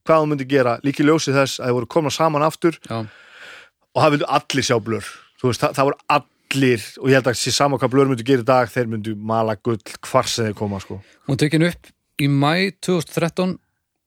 hvað 0.07 0.22
hún 0.22 0.33
myndi 0.33 0.47
gera. 0.51 0.76
Líki 0.87 1.07
ljósið 1.07 1.41
þess 1.41 1.61
að 1.61 1.70
þeir 1.70 1.78
voru 1.78 1.91
komna 1.97 2.12
saman 2.14 2.47
aftur 2.47 2.78
Já, 2.87 3.01
og 3.01 4.03
það 4.05 4.14
vildu 4.14 4.28
allir 4.39 4.68
sjá 4.68 4.76
blur. 4.85 5.11
Veist, 5.43 5.64
það, 5.64 5.74
það 5.78 5.91
voru 5.91 6.01
allir 6.51 6.84
og 7.01 7.11
ég 7.11 7.18
held 7.18 7.30
að 7.30 7.38
sé 7.40 7.53
sama 7.55 7.78
hvað 7.80 7.92
blur 7.94 8.11
myndu 8.11 8.26
gera 8.26 8.44
í 8.44 8.48
dag 8.48 8.70
þeir 8.70 8.90
myndu 8.90 9.14
mala 9.16 9.57
gull 9.57 9.78
hvar 10.07 10.28
sem 10.28 10.48
þeir 10.48 10.57
koma 10.59 10.80
sko. 10.82 11.01
Hún 11.28 11.40
tekin 11.40 11.66
upp 11.68 11.90
í 12.20 12.28
mæ 12.28 12.70
2013 12.82 13.57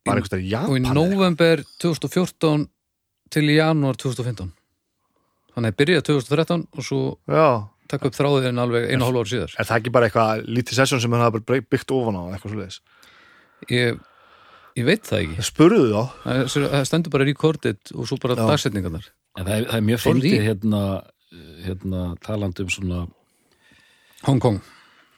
bara 0.04 0.20
einhvers 0.20 0.34
þar 0.34 0.42
og 0.42 0.46
í 0.46 0.52
Japan 0.52 0.90
november 0.98 1.64
2014 1.82 2.68
til 3.34 3.46
í 3.50 3.58
janúar 3.58 3.98
2015 3.98 4.52
þannig 5.54 5.74
að 5.74 5.78
byrja 5.80 6.04
2013 6.10 6.66
og 6.74 6.86
svo 6.86 7.02
já, 7.30 7.70
taka 7.92 8.10
upp 8.10 8.18
þráðin 8.18 8.62
alveg 8.62 8.90
einu 8.90 9.06
og 9.06 9.12
hálfu 9.12 9.24
ári 9.24 9.34
síðar. 9.36 9.56
Er 9.62 9.70
það 9.70 9.80
ekki 9.80 9.94
bara 9.94 10.10
eitthvað 10.10 10.48
lítið 10.50 10.80
session 10.82 11.02
sem 11.04 11.14
hann 11.14 11.24
hafa 11.24 11.40
bara 11.40 11.62
byggt 11.62 11.94
ofan 11.94 12.18
á 12.18 12.24
eitthvað 12.34 12.54
svo 12.56 12.62
leiðis 12.62 12.80
ég, 13.72 14.00
ég 14.80 14.88
veit 14.88 15.06
það 15.08 15.22
ekki. 15.24 15.46
Spurðu 15.48 15.84
þá. 15.94 16.16
Það, 16.24 16.70
það 16.74 16.88
stendur 16.90 17.14
bara 17.14 17.28
recorded 17.30 17.94
og 17.94 18.10
svo 18.10 18.18
bara 18.24 18.38
Já. 18.40 18.46
dagsetningarnar. 18.50 19.12
En 19.38 19.48
það 19.48 19.56
er, 19.56 19.68
það 19.70 19.78
er 19.78 19.86
mjög 19.88 20.02
Sorry. 20.04 20.22
fyndið 20.24 20.48
hérna, 20.50 20.82
hérna 21.66 22.14
talandi 22.24 22.66
um 22.66 22.72
svona 22.74 23.04
Hong 24.28 24.40
Kong 24.44 24.62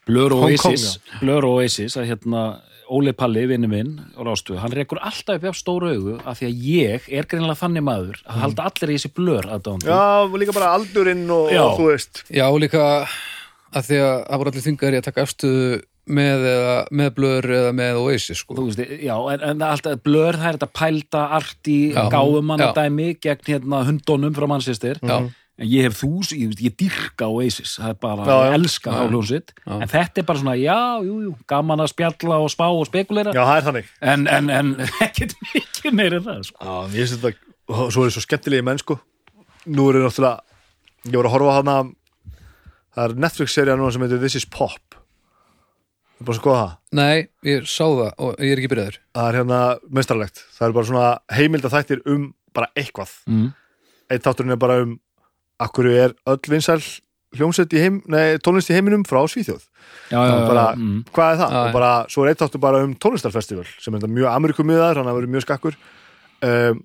Blur 0.06 0.32
Hong 0.36 0.56
Kong, 0.58 0.74
Oasis 0.76 1.00
Blur 1.22 1.46
Oasis 1.50 1.98
að 2.00 2.10
hérna 2.14 2.46
Óli 2.94 3.16
Palli, 3.18 3.48
vinnu 3.50 3.66
minn 3.66 3.96
á 4.14 4.22
rástu, 4.22 4.60
hann 4.62 4.74
rekur 4.78 5.00
alltaf 5.02 5.40
upp 5.40 5.48
af 5.50 5.56
stóru 5.58 5.90
augu 5.96 6.18
af 6.22 6.38
því 6.38 6.46
að 6.52 6.60
ég 6.70 7.08
er 7.18 7.26
greinilega 7.26 7.58
þannig 7.64 7.86
maður 7.88 8.20
að 8.30 8.44
halda 8.44 8.68
allir 8.70 8.92
í 8.94 8.98
þessi 9.00 9.10
blur 9.18 9.48
aðdándi 9.56 9.90
já, 9.90 10.04
og 10.28 10.36
líka 10.38 10.54
bara 10.54 10.70
aldurinn 10.78 11.24
og, 11.34 11.50
Já. 11.50 11.64
og 11.66 11.80
þú 11.80 11.88
veist 11.90 12.22
Já, 12.30 12.46
og 12.46 12.60
líka 12.62 12.84
að 13.76 13.90
því 13.90 14.00
að 14.04 14.14
það 14.30 14.42
voru 14.44 14.54
allir 14.54 14.66
þingar 14.68 14.94
í 14.94 15.00
að 15.02 15.08
taka 15.08 15.26
afstöðu 15.26 15.82
með, 16.06 16.44
eða, 16.52 16.76
með 16.94 17.10
Blur 17.18 17.48
eða 17.58 17.72
með 17.74 18.00
Oasis 18.04 18.44
sko. 18.44 18.60
þú 18.60 18.68
veist, 18.70 18.84
já, 19.02 19.16
en, 19.34 19.46
en 19.50 19.64
alltaf 19.66 20.04
blur 20.06 20.38
það 20.38 20.52
er 20.52 20.60
þetta 20.60 20.72
pælda 20.78 21.24
arti 21.40 21.80
Já. 21.90 22.04
gáfumanna 22.14 22.70
Já. 22.70 22.76
dæmi 22.84 23.08
gegn 23.18 23.50
hérna 23.50 23.82
hundunum 23.90 24.38
frá 24.38 24.46
mannsistir 24.52 25.02
Já. 25.02 25.18
En 25.56 25.70
ég 25.72 25.86
hef 25.88 25.98
þús, 26.02 26.34
ég, 26.36 26.56
ég 26.60 26.76
dyrka 26.80 27.30
Oasis. 27.32 27.78
Það 27.80 27.92
er 27.94 28.00
bara, 28.04 28.28
Já, 28.28 28.36
ég 28.50 28.58
elska 28.60 28.92
Já. 28.92 28.96
þá 28.98 29.14
hljónsitt 29.14 29.54
Já. 29.56 29.74
en 29.78 29.92
þetta 29.94 30.22
er 30.22 30.28
bara 30.30 30.42
svona, 30.42 30.56
já, 30.60 30.80
jú, 31.08 31.18
jú 31.26 31.36
gaman 31.48 31.84
að 31.86 31.92
spjalla 31.94 32.40
og 32.44 32.52
spá 32.52 32.66
og 32.68 32.86
spekulera. 32.90 33.36
Já, 33.36 33.44
það 33.46 33.60
er 33.62 33.68
þannig. 33.70 33.92
En, 34.14 34.28
en, 34.28 34.50
en 34.60 34.74
ekkert 35.06 35.38
mikið 35.54 35.96
meira 35.96 36.20
en 36.20 36.28
það 36.28 36.42
sko. 36.50 36.60
Já, 36.60 36.98
ég 36.98 37.06
finnst 37.06 37.22
þetta, 37.24 37.54
svo 37.72 37.86
er 37.86 38.10
þetta 38.10 38.18
svo 38.18 38.26
skemmtilegi 38.28 38.68
menn 38.68 38.82
sko. 38.84 39.00
Nú 39.66 39.88
er 39.90 40.04
náttúrulega 40.04 40.42
Ég 41.06 41.14
var 41.20 41.28
að 41.30 41.34
horfa 41.36 41.54
á 41.54 41.58
hana 41.60 41.74
Það 42.96 43.04
er 43.06 43.16
Netflix-serja 43.26 43.76
núna 43.78 43.94
sem 43.94 44.06
heitir 44.06 44.22
This 44.22 44.38
is 44.40 44.46
Pop. 44.50 44.96
Þú 46.16 46.24
er 46.24 46.28
bara 46.30 46.36
að 46.36 46.40
skoða 46.40 46.60
það? 46.62 46.76
Nei, 46.96 47.28
ég 47.46 47.66
sá 47.68 47.84
það 47.84 48.12
og 48.24 48.38
ég 48.40 48.54
er 48.54 48.62
ekki 48.62 48.70
byrjaður. 48.72 48.98
Það 49.18 49.28
er 49.28 49.38
hérna 49.42 49.60
meistarlegt 49.98 50.44
Það 50.56 50.68
er 50.68 50.76
bara 50.78 50.90
svona 50.90 51.10
heimilda 51.36 51.72
þættir 51.74 52.04
um 52.14 52.30
bara 52.56 52.70
eitthvað. 52.80 53.12
Mm. 53.28 53.50
Eitt 54.16 54.24
þátturinn 54.24 54.56
er 54.56 54.62
bara 54.62 54.78
um 54.86 54.96
Akkur 55.60 55.88
er 55.88 56.14
öll 56.28 56.40
vinsæl 56.52 56.82
hljómsett 57.36 57.74
í 57.76 57.80
heim 57.84 58.02
Nei, 58.12 58.38
tónlist 58.44 58.70
í 58.72 58.76
heiminum 58.76 59.04
frá 59.08 59.22
Svíþjóð 59.28 59.64
já, 60.12 60.18
já, 60.20 60.34
já, 60.34 60.48
bara, 60.50 60.66
mm. 60.76 61.04
Hvað 61.16 61.32
er 61.34 61.40
það? 61.42 61.52
Já, 61.52 61.60
og 61.62 61.68
já. 61.70 61.74
bara, 61.78 61.92
svo 62.12 62.24
er 62.26 62.32
eitt 62.34 62.42
þáttur 62.44 62.62
bara 62.64 62.84
um 62.84 62.96
tónlistarfestival 62.96 63.66
sem 63.80 63.96
er 63.96 64.08
mjög 64.08 64.30
Amerikumiðar, 64.34 65.00
hann 65.00 65.08
har 65.10 65.16
verið 65.20 65.34
mjög 65.36 65.46
skakkur 65.48 65.78
um, 66.46 66.84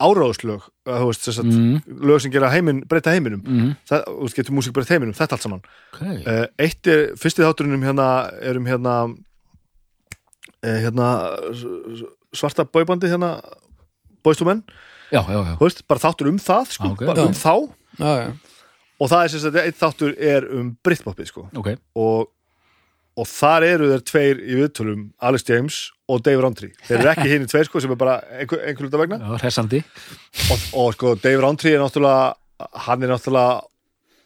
Áráðslög 0.00 0.62
þú 0.88 1.06
veist, 1.10 1.24
þess 1.26 1.40
að 1.42 1.48
Mm. 1.50 1.80
lög 2.08 2.20
sem 2.24 2.32
gera 2.32 2.48
heiminn, 2.48 2.78
breyta 2.88 3.12
heiminum 3.12 3.42
Mm. 3.44 3.74
það, 3.88 4.04
þú 4.08 4.22
veist, 4.24 4.36
getur 4.38 4.54
músík 4.56 4.72
breyta 4.72 4.94
heiminum, 4.96 5.12
þetta 5.16 5.36
allt 5.36 5.42
saman 5.44 5.62
Okay. 5.94 6.22
uh, 6.24 6.46
eitt 6.58 6.86
er, 6.88 7.10
fyrsti 7.20 7.44
þátturinn 7.44 7.74
um 7.76 7.82
hérna 7.84 8.06
er 8.40 8.56
um 8.56 8.64
hérna 8.64 8.94
uh, 10.64 10.78
hérna 10.84 11.08
svarta 12.32 12.64
bóibandi 12.64 13.10
hérna 13.12 13.40
Boyz 14.24 14.40
II 14.40 14.46
Men, 14.48 14.62
já, 15.12 15.20
já, 15.26 15.38
já. 15.50 15.54
Veist, 15.60 15.84
bara 15.90 16.00
þáttur 16.02 16.28
um 16.32 16.38
það 16.40 16.74
sko, 16.76 16.88
Ah, 16.88 16.92
ok. 16.96 17.06
bara 17.10 17.24
um 17.28 17.32
þá. 17.36 17.54
Já, 18.00 18.10
já, 18.20 18.28
og 19.00 19.08
það 19.10 19.24
er 19.24 19.28
sem 19.32 19.40
sagt, 19.40 19.56
eitt 19.64 19.78
þáttur 19.80 20.12
er 20.18 20.46
um 20.58 20.76
Britpopið 20.84 21.26
sko. 21.32 21.46
Ok, 21.56 21.70
og, 21.96 22.28
og 23.20 23.26
þar 23.26 23.64
eru 23.66 23.88
þeir 23.94 24.04
tveir 24.10 24.42
í 24.44 24.58
viðtölum 24.60 25.06
Alex 25.20 25.44
James 25.48 25.78
og 26.10 26.22
Dave 26.26 26.42
Roundtree. 26.44 26.72
Þeir 26.86 26.98
eru 27.00 27.10
ekki 27.14 27.28
hinn 27.32 27.46
í 27.46 27.50
tveir 27.50 27.64
sko 27.68 27.80
sem 27.82 27.90
er 27.94 27.98
bara 28.00 28.18
einhver, 28.38 28.60
einhver 28.66 28.86
hluta 28.88 29.00
vegna. 29.00 29.18
Já, 29.22 29.40
hressandi. 29.44 29.82
Og, 30.50 30.68
og 30.84 30.92
sko 30.96 31.14
Dave 31.20 31.40
Roundtree 31.42 31.74
er 31.78 31.82
náttúrulega 31.84 32.34
hann 32.86 33.02
er 33.06 33.12
náttúrulega 33.14 33.60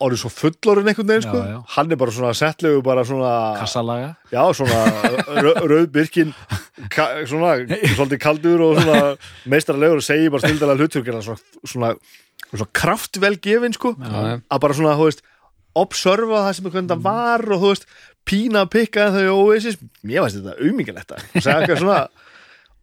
orðið 0.02 0.20
svo 0.24 0.30
fullorinn 0.32 0.88
einhvern 0.90 1.10
veginn 1.10 1.26
sko. 1.26 1.40
Já, 1.40 1.50
já. 1.54 1.58
hann 1.76 1.92
er 1.92 2.00
bara 2.00 2.14
svona 2.14 2.32
settlegu 2.38 2.82
bara 2.84 3.04
svona 3.06 3.32
kassalaga. 3.60 4.08
Já 4.32 4.42
svona 4.56 4.80
rau- 5.44 5.60
rauð 5.70 5.90
byrkin 5.94 6.32
ka, 6.90 7.08
svona 7.28 7.54
svolítið 7.94 8.22
kaldur 8.22 8.64
og 8.68 8.80
svona 8.80 9.14
meistaralegur 9.50 10.02
og 10.02 10.06
segir 10.06 10.32
bara 10.34 10.46
snildalega 10.46 10.82
hlutur 10.82 11.06
svona, 11.22 11.38
svona, 11.64 11.92
svona 12.50 12.68
kraftvel 12.80 13.38
gefin 13.42 13.76
sko. 13.76 13.94
Já, 14.00 14.40
að 14.42 14.64
bara 14.66 14.78
svona, 14.80 14.96
þú 14.98 15.08
veist 15.10 15.24
observa 15.74 16.44
það 16.46 16.56
sem 16.58 16.68
hvernig 16.70 16.92
það 16.92 17.06
var 17.06 17.46
og 17.50 17.62
þú 17.62 17.70
veist, 17.72 17.88
pína 18.24 18.64
að 18.64 18.72
pikka 18.76 19.08
þau 19.14 19.24
og 19.34 19.40
Oasis, 19.50 19.78
mér 20.06 20.24
veist 20.24 20.38
þetta 20.40 20.56
auðmingilegt 20.60 21.14
að 21.14 21.24
segja 21.38 21.58
eitthvað 21.60 21.82
svona. 21.82 22.02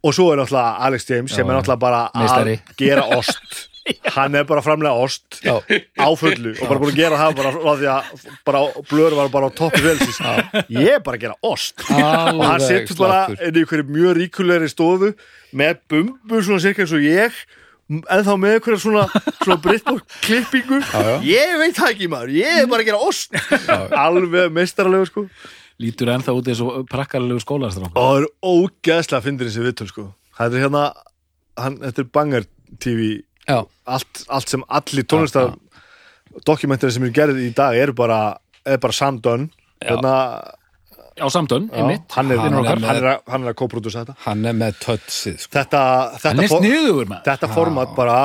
Og 0.02 0.16
svo 0.18 0.32
er 0.34 0.40
náttúrulega 0.42 0.88
Alex 0.88 1.06
James 1.12 1.36
sem 1.36 1.46
er 1.46 1.54
náttúrulega 1.60 1.82
bara 1.82 2.06
að 2.18 2.56
gera 2.80 3.04
ost 3.20 3.68
hann 4.16 4.36
er 4.38 4.46
bara 4.48 4.62
að 4.62 4.68
framlega 4.68 5.06
ost 5.06 5.40
Já. 5.42 5.56
á 5.98 6.08
fullu 6.20 6.54
og 6.54 6.68
bara 6.68 6.82
búin 6.82 6.92
að 6.94 7.00
gera 7.00 7.22
það 7.22 7.38
bara 7.40 7.54
á 7.54 7.72
því 7.80 7.88
að 7.92 8.28
bara, 8.48 8.62
blöður 8.92 9.16
var 9.18 9.32
bara 9.34 9.50
á 9.50 9.52
toppi 9.58 9.82
velsis 9.86 10.20
ég 10.70 10.98
er 10.98 11.02
bara 11.06 11.18
að 11.18 11.26
gera 11.26 11.38
ost. 11.48 11.82
Og 11.88 11.98
hann 11.98 12.42
Alveg 12.52 12.68
setur 12.68 13.02
bara 13.02 13.24
inn 13.38 13.58
í 13.58 13.64
einhverju 13.64 13.88
mjög 13.90 14.20
ríkulegri 14.20 14.70
stofu 14.72 15.14
með 15.58 15.82
bumbu 15.92 16.44
svona 16.46 16.64
cirka 16.64 16.86
eins 16.86 16.94
og 16.96 17.06
ég 17.06 17.42
en 17.92 18.24
þá 18.28 18.34
með 18.40 18.58
einhverja 18.58 18.84
svona, 18.86 19.08
svona 19.42 19.58
brittbók 19.66 20.06
klippingu. 20.22 20.80
Já. 20.86 21.18
ég 21.26 21.58
veit 21.60 21.76
það 21.80 21.96
ekki 21.96 22.12
maður, 22.12 22.36
ég 22.38 22.62
er 22.62 22.70
bara 22.72 22.86
að 22.86 22.92
gera 22.92 23.10
ost. 23.10 23.36
Alveg 24.06 24.54
meistaralegu 24.56 25.10
sko. 25.10 25.26
Lítur 25.82 26.14
ennþá 26.14 26.38
út 26.38 26.48
eins 26.52 26.62
og 26.62 26.86
prakkarlegu 26.92 27.42
skólastrák. 27.42 27.92
Og 27.98 27.98
það 27.98 28.22
er 28.22 28.30
ógeðslega 28.46 29.26
fyndir 29.26 29.50
þessi 29.50 29.66
vittul 29.66 29.90
sko. 29.90 30.08
Það 30.38 30.56
er 30.56 30.66
hérna 30.68 30.86
hann, 31.60 31.78
þetta 31.82 32.04
er 32.04 32.10
Banger 32.14 32.48
TV 32.80 33.10
Já, 33.10 33.31
allt, 33.50 34.24
allt 34.30 34.50
sem 34.50 34.64
allir 34.70 35.04
tónlistar 35.10 35.54
dokumentari 36.48 36.94
sem 36.96 37.04
eru 37.04 37.14
gerðið 37.16 37.48
í 37.50 37.54
dag 37.58 37.76
eru 37.76 37.94
bara, 37.98 38.20
er 38.66 38.78
bara 38.82 38.96
samdönn 38.96 39.50
hérna, 39.82 40.14
á 41.22 41.28
samtön, 41.34 41.68
já, 41.70 41.82
einmitt. 41.82 42.06
hann, 42.16 42.32
er, 42.32 42.38
Hann 42.40 42.54
hann, 42.54 42.66
er 42.66 42.70
hann, 42.86 42.96
er, 42.96 43.08
að- 43.16 43.32
hann 43.34 43.44
er 43.44 43.52
að 43.54 43.58
kóprúdusa 43.60 44.04
þetta. 44.06 44.16
Hann 44.26 44.46
er 44.46 44.54
með 44.54 44.78
tötsið 44.86 45.40
sko. 45.44 45.52
þetta, 45.58 45.82
hann 46.24 46.38
þetta, 46.40 46.48
for, 46.48 47.18
þetta 47.26 47.50
format 47.54 47.96
bara 47.98 48.20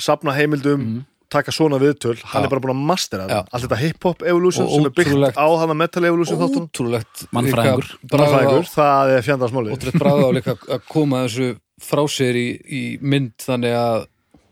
sapna 0.00 0.32
heimildum 0.34 1.04
taka 1.34 1.50
svona 1.50 1.80
viðtöl, 1.82 2.14
hann 2.30 2.44
Já. 2.44 2.46
er 2.46 2.50
bara 2.52 2.62
búin 2.62 2.74
að 2.76 2.86
mastera 2.86 3.26
þetta. 3.26 3.48
Allt 3.52 3.64
þetta 3.66 3.78
hip-hop 3.80 4.22
evolution 4.22 4.66
Og 4.68 4.74
sem 4.76 4.86
er 4.86 4.94
byggt 4.94 5.36
á 5.36 5.46
hana 5.58 5.74
metal 5.74 6.04
evolution 6.06 6.38
þáttunum. 6.38 6.68
Ótrúlegt 6.70 7.24
Mannfræðingur, 7.34 8.68
það 8.70 9.14
er 9.18 9.22
fjandarsmáli 9.26 9.74
Ótrúlegt 9.74 9.98
bræða 9.98 10.24
á 10.24 10.30
líka 10.38 10.54
að 10.70 10.84
koma 10.88 11.24
þessu 11.26 11.48
frá 11.82 12.04
sér 12.08 12.38
í, 12.38 12.46
í 12.64 12.82
mynd 13.02 13.34
þannig 13.42 13.74
að 13.74 14.06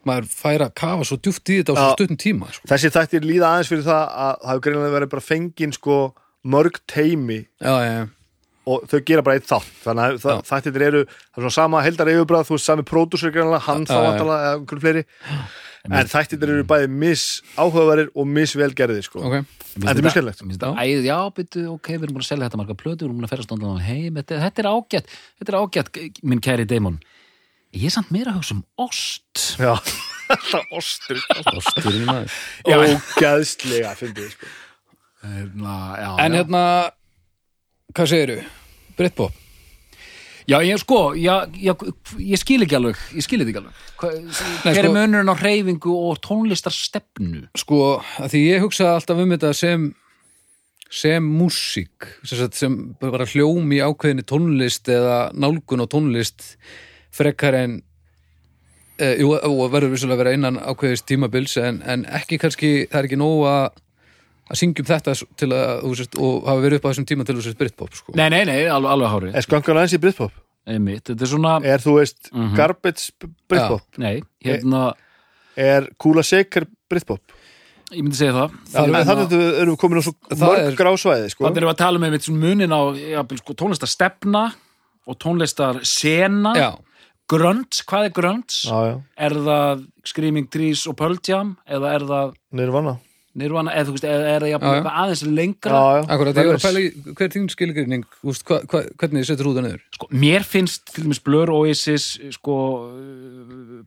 maður 0.09 0.31
fær 0.33 0.65
að 0.67 0.75
kafa 0.83 1.07
svo 1.09 1.19
djúpt 1.21 1.53
í 1.53 1.61
þetta 1.61 1.73
á 1.73 1.77
svo 1.77 1.87
Já. 1.91 1.95
stuttum 1.99 2.21
tíma 2.21 2.51
sko. 2.55 2.69
þessi 2.73 2.93
þættir 2.97 3.29
líða 3.29 3.53
aðeins 3.53 3.71
fyrir 3.73 3.87
það 3.87 4.03
að 4.03 4.35
það 4.43 4.51
hefur 4.53 4.65
greinlega 4.67 4.97
verið 4.97 5.13
bara 5.15 5.27
fengin 5.29 5.77
sko 5.77 6.01
mörg 6.43 6.81
teimi 6.91 7.41
Já, 7.63 7.75
já, 7.87 8.03
og 8.69 8.87
þau 8.91 9.01
gera 9.07 9.25
bara 9.27 9.39
eitt 9.39 9.49
þátt. 9.51 9.71
Þannig 9.83 10.05
að 10.05 10.21
það, 10.23 10.41
þættir 10.47 10.85
eru, 10.87 11.03
það 11.11 11.39
er 11.41 11.45
svona 11.45 11.57
sama 11.57 11.83
heldar 11.83 12.11
yfirbræð, 12.13 12.47
þú 12.47 12.57
veist, 12.57 12.69
sami 12.69 12.85
pródúsur 12.87 13.33
greinlega 13.35 13.65
hann 13.67 13.87
þá 13.89 13.95
Já, 13.95 13.99
já. 13.99 14.07
vantala 14.09 14.37
eða 14.43 14.53
einhverju 14.61 14.85
fleiri. 14.85 15.05
En 15.83 16.11
þættir 16.13 16.45
eru 16.47 16.67
bæði 16.71 16.91
mis 16.95 17.25
áhugaverir 17.59 18.13
og 18.15 18.29
mis 18.31 18.55
velgerðir 18.55 19.03
sko. 19.03 19.25
ok. 19.27 19.59
Þetta 19.73 19.97
er 19.97 20.05
mjög 20.05 20.77
æð, 20.79 21.07
já, 21.09 21.17
byrju, 21.35 21.65
ok, 21.73 21.89
við 21.97 22.05
erum 22.07 22.15
búin 22.19 22.23
að 22.23 22.29
selja 22.29 22.47
þetta 22.47 22.61
marga 22.61 22.77
plötu, 22.79 23.01
við 23.03 23.09
erum 23.09 23.17
búin 23.19 23.27
að 23.27 23.33
ferra 23.33 23.47
stóndan 23.49 23.75
á 23.75 23.87
heim. 23.89 24.21
Þetta, 24.21 24.39
þetta 24.45 24.63
er 24.63 24.69
ágætt, 24.71 25.15
þetta 25.41 25.53
er 25.55 25.59
ágætt 25.59 26.23
minn 26.23 26.45
kæri 26.45 26.67
Damon 26.69 27.01
ég 27.73 27.85
er 27.89 27.95
samt 27.95 28.11
meira 28.15 28.33
að 28.35 28.41
hugsa 28.41 28.57
um 28.59 28.65
ost. 28.85 29.45
Já, 29.61 29.75
það 30.51 30.75
ostur. 30.79 31.23
Osturinn 31.57 32.05
maður. 32.09 32.35
Ógeðslega 32.69 33.95
fyndið 33.99 34.33
sko. 34.35 34.51
Na, 35.55 35.77
já, 36.01 36.09
En 36.25 36.35
já. 36.35 36.41
hérna, 36.43 36.63
hvað 37.95 38.11
segiru? 38.11 38.37
Britpop? 38.99 39.39
Já, 40.51 40.57
ég 40.67 40.81
sko, 40.83 40.97
já, 41.15 41.37
já, 41.55 41.71
ég 42.19 42.41
skil 42.43 42.65
ekki 42.65 42.75
alveg 42.75 42.99
ég 43.15 43.23
skil 43.23 43.39
þetta 43.45 43.53
ekki 43.53 43.61
alveg. 43.61 43.83
Hver 44.03 44.73
er 44.73 44.79
sko- 44.89 44.95
munurinn 44.97 45.31
á 45.31 45.37
hreyfingu 45.39 45.93
og 46.11 46.19
tónlistarstefnu? 46.27 47.45
Sko, 47.63 47.79
að 48.19 48.33
því 48.35 48.41
ég 48.49 48.65
hugsa 48.67 48.89
alltaf 48.97 49.23
um 49.23 49.31
þetta 49.37 49.53
sem 49.55 49.85
sem 50.93 51.25
músík 51.39 52.09
sem, 52.27 52.37
sagt, 52.43 52.59
sem 52.59 52.75
bara 53.01 53.25
hljóm 53.31 53.71
í 53.73 53.79
ákveðinni 53.87 54.27
tónlist 54.29 54.91
eða 54.93 55.31
nálgun 55.33 55.81
á 55.81 55.87
tónlist 55.89 56.57
frekar 57.13 57.55
en 57.59 57.79
e, 58.99 59.13
jú, 59.21 59.33
og 59.37 59.65
verður 59.73 59.93
vissulega 59.95 60.19
að 60.19 60.23
vera 60.25 60.35
innan 60.37 60.59
ákveðist 60.61 61.07
tímabils 61.09 61.57
en, 61.61 61.83
en 61.85 62.05
ekki 62.19 62.39
kannski, 62.43 62.73
það 62.91 63.01
er 63.03 63.09
ekki 63.11 63.21
nóg 63.21 63.47
að 63.51 63.81
að 64.53 64.59
syngjum 64.59 64.85
þetta 64.89 65.13
til 65.39 65.49
að 65.55 65.69
þú 65.87 65.93
sést, 65.97 66.17
og 66.21 66.49
hafa 66.51 66.61
verið 66.65 66.81
upp 66.81 66.87
á 66.87 66.91
þessum 66.91 67.07
tíma 67.09 67.25
til 67.25 67.37
þú 67.39 67.45
sést 67.47 67.59
Britpop 67.61 67.95
sko. 67.97 68.13
nei, 68.19 68.27
nei, 68.35 68.43
nei, 68.49 68.59
alveg, 68.67 68.91
alveg 68.97 69.13
hári 69.15 69.31
Er 69.39 69.47
skankan 69.47 69.79
aðeins 69.81 69.95
í 69.97 70.01
Britpop? 70.03 70.33
einmitt, 70.69 71.05
þetta 71.09 71.25
er 71.27 71.31
svona, 71.31 71.53
Er 71.65 71.79
þú 71.83 71.95
veist 72.01 72.29
Mhm. 72.33 72.57
Garbage 72.59 73.13
Britpop? 73.49 73.83
nei, 73.99 74.23
hérna 74.45 74.93
Er 75.57 75.89
Kula 75.99 76.23
Shaker 76.27 76.67
Britpop? 76.91 77.21
ég 77.93 78.03
myndi 78.03 78.17
segja 78.19 78.33
það 78.33 78.53
Það 78.73 78.83
er- 78.83 79.05
Þannig 79.05 79.33
að 79.33 79.61
erum 79.63 79.75
við 79.77 79.81
komin 79.81 79.99
á 80.01 80.03
svo 80.05 80.13
Það 80.29 80.45
mörg 80.49 80.67
er- 80.67 80.77
grásvæði 80.83 81.31
sko. 81.31 81.45
Þannig 81.45 81.57
erum 81.63 81.69
við 81.69 81.75
að 81.75 81.83
tala 81.83 81.97
um 81.99 82.05
einmitt 82.05 82.25
svona 82.25 82.41
munin 82.45 82.73
á 82.73 82.81
ja, 82.97 83.23
sko, 83.37 83.53
tónlistarstefna 83.55 84.45
og 85.07 85.19
tónlistarsena 85.19 86.55
Já, 86.57 86.71
grönts, 87.31 87.85
hvað 87.89 88.09
er 88.09 88.17
grönts? 88.17 88.59
Er 89.17 89.39
það 89.39 89.87
Screaming 90.09 90.51
Trees 90.53 90.85
og 90.91 90.99
Pearl 90.99 91.19
Jam 91.27 91.57
eða 91.69 91.97
er 91.97 92.07
það 92.11 92.37
Nirvana. 92.59 92.99
Nirvana 93.39 93.73
eða 93.73 93.89
þú 93.89 93.95
veist, 93.95 94.05
eða 94.05 94.29
er 94.29 94.45
það 94.45 94.51
eitthvað 94.59 94.97
aðeins 95.03 95.23
lengra? 95.25 95.73
Já, 95.73 95.97
já. 95.97 96.03
Akkurat, 96.13 96.37
ég 96.37 96.49
var 96.51 96.59
að 96.59 96.65
pæla 96.67 96.83
í 96.83 96.89
hver 97.07 97.25
er 97.25 97.33
þín 97.33 97.47
skilgrinning, 97.55 98.03
úst, 98.29 98.45
hva, 98.49 98.59
hva, 98.69 98.83
hvernig 99.01 99.25
setur 99.25 99.49
þú 99.49 99.53
það 99.57 99.67
niður? 99.67 99.87
Sko, 99.97 100.09
mér 100.25 100.45
finnst 100.45 100.85
til 100.91 101.07
dæmis 101.07 101.23
Blur 101.25 101.53
Oasis 101.55 102.09
sko, 102.37 102.57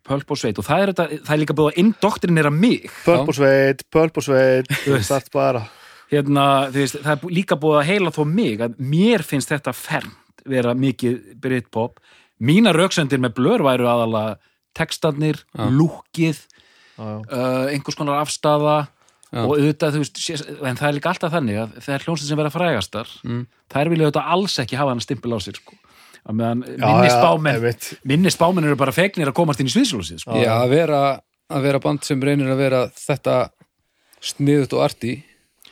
Pulp 0.09 0.33
og 0.33 0.41
Sveit 0.41 0.61
og 0.61 0.65
það 0.65 0.81
er, 0.81 0.93
þetta, 0.95 1.21
það 1.27 1.35
er 1.35 1.41
líka 1.43 1.57
búið 1.59 1.71
að 1.71 1.79
indoktrinera 1.83 2.53
mig. 2.55 2.89
Pölpusveit, 3.05 3.85
Pölpusveit 3.93 4.73
Start 5.05 5.29
bara. 5.35 5.67
Hérna, 6.09 6.47
þú 6.73 6.81
veist, 6.81 6.99
það 7.05 7.13
er 7.13 7.37
líka 7.37 7.61
búið 7.61 7.79
að 7.83 7.89
heila 7.91 8.15
þó 8.17 8.23
mig 8.29 8.65
að 8.65 8.81
mér 8.81 9.25
finnst 9.25 9.53
þetta 9.53 9.77
fermt 9.77 10.41
vera 10.45 10.73
mikið 10.77 11.35
Britpop 11.41 12.01
mína 12.41 12.73
rauksendir 12.75 13.19
með 13.23 13.35
blör 13.37 13.63
væru 13.65 13.87
aðalega 13.87 14.37
textarnir, 14.75 15.37
Já. 15.55 15.69
lúkið 15.71 16.35
já. 16.97 17.05
uh, 17.31 17.65
einhvers 17.71 17.95
konar 17.95 18.21
afstafa 18.23 18.87
og 19.35 19.55
auðvitað, 19.57 19.95
þú 19.95 19.99
veist, 20.03 20.19
en 20.63 20.77
það 20.79 20.87
er 20.87 20.93
líka 20.95 21.09
alltaf 21.11 21.31
þannig 21.33 21.57
að 21.59 21.71
það 21.83 21.93
er 21.95 22.03
hljómsið 22.05 22.27
sem 22.29 22.37
vera 22.39 22.51
frægastar 22.53 23.09
Mm. 23.25 23.41
þær 23.73 23.89
vilja 23.91 24.05
auðvitað 24.07 24.29
alls 24.35 24.59
ekki 24.63 24.77
hafa 24.79 24.93
hann 24.93 25.01
stimpil 25.03 25.33
á 25.35 25.39
sig 25.43 25.55
sko. 25.59 25.73
að 26.25 26.35
meðan 26.39 26.61
minni 28.03 28.31
spámenn 28.31 28.65
eru 28.65 28.75
bara 28.79 28.91
fegnir 28.95 29.27
að 29.29 29.33
komast 29.37 29.59
inn 29.59 29.67
í 29.67 29.73
sviðslósið 29.75 30.19
sko. 30.23 30.39
Já, 30.39 30.53
að 30.63 30.69
vera, 30.71 31.01
að 31.51 31.61
vera 31.67 31.79
band 31.83 32.03
sem 32.07 32.21
reynir 32.21 32.47
að 32.49 32.57
vera 32.63 32.79
þetta 32.89 33.49
sniðut 34.21 34.73
og 34.73 34.83
arti 34.87 35.23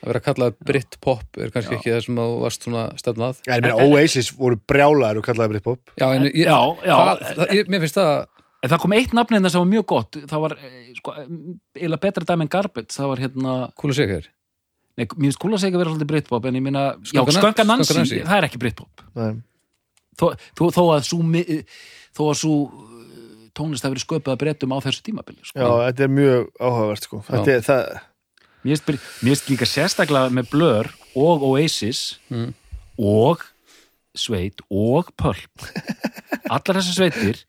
að 0.03 0.11
vera 0.11 0.21
kallað 0.23 0.59
Britpop 0.67 1.39
er 1.39 1.53
kannski 1.53 1.77
ekki 1.77 1.93
það 1.93 2.03
sem 2.05 2.19
þú 2.19 2.27
varst 2.43 2.67
svona 2.67 2.83
stefnað 2.99 3.39
Já, 3.47 3.53
ég 3.55 3.65
meina 3.65 3.87
Oasis 3.87 4.29
voru 4.35 4.59
brjálæður 4.69 5.21
og 5.21 5.27
kallaði 5.29 5.53
Britpop 5.55 5.93
Já, 5.95 6.05
en 6.09 6.27
ég, 6.27 6.37
Já, 6.43 6.59
já. 6.83 6.93
Það, 6.93 7.23
það, 7.39 7.53
ég, 7.57 7.71
mér 7.71 7.83
finnst 7.85 7.99
það 7.99 8.13
En 8.63 8.71
það 8.71 8.79
kom 8.79 8.95
eitt 8.95 9.15
nafn 9.15 9.35
hérna 9.35 9.51
sem 9.51 9.59
var 9.59 9.71
mjög 9.73 9.85
gott 9.91 10.19
það 10.31 10.43
var, 10.45 10.53
eh, 10.63 10.91
sko, 10.99 11.15
eila 11.75 11.99
betra 12.03 12.27
dæmi 12.29 12.45
en 12.45 12.51
Garbage 12.53 12.95
það 12.95 13.09
var 13.11 13.23
hérna, 13.25 13.55
kúlu 13.79 13.95
segir 13.97 14.29
nei, 14.95 15.03
mér 15.03 15.25
finnst 15.25 15.41
kúla 15.41 15.59
segja 15.59 15.75
að 15.75 15.83
vera 15.83 15.95
svolítið 15.95 16.11
Britpop 16.13 16.47
en 16.47 16.59
ég 16.59 16.63
minna, 16.63 16.85
já, 17.11 17.23
Nancy. 17.67 18.21
það 18.23 18.37
er 18.37 18.47
ekki 18.47 18.61
Britpop 18.63 19.03
Nei. 19.19 19.41
þó, 20.15 20.29
þó, 20.55 20.63
þó 20.77 20.81
að 20.93 21.03
svo 21.09 21.19
þó 22.13 22.23
að 22.29 22.39
svo 22.39 22.55
uh, 22.69 22.93
tónlist 23.57 23.85
hafi 23.85 23.95
verið 23.95 24.05
sköpuð 24.05 24.33
að 24.33 24.41
breytum 24.43 24.73
á 24.73 24.77
þessu 24.85 25.03
tímabili 25.05 25.43
sko. 25.43 25.59
Já, 25.59 25.69
þetta 25.89 26.05
er 26.05 26.11
mjög 26.13 26.49
áhugavert 26.57 27.07
sko. 27.07 27.21
Þetta 27.27 27.53
er 27.53 27.65
það 27.67 27.83
mér 28.63 28.79
finnst 28.79 29.49
líka 29.51 29.67
sérstaklega 29.67 30.31
með 30.33 30.49
Blur 30.53 30.89
og 31.19 31.43
Oasis 31.51 32.19
Mm. 32.31 32.53
og 32.97 33.43
Sveit 34.15 34.61
og 34.69 35.09
Pulp 35.17 35.67
allar 36.53 36.79
þessar 36.79 36.97
sveitir 36.99 37.39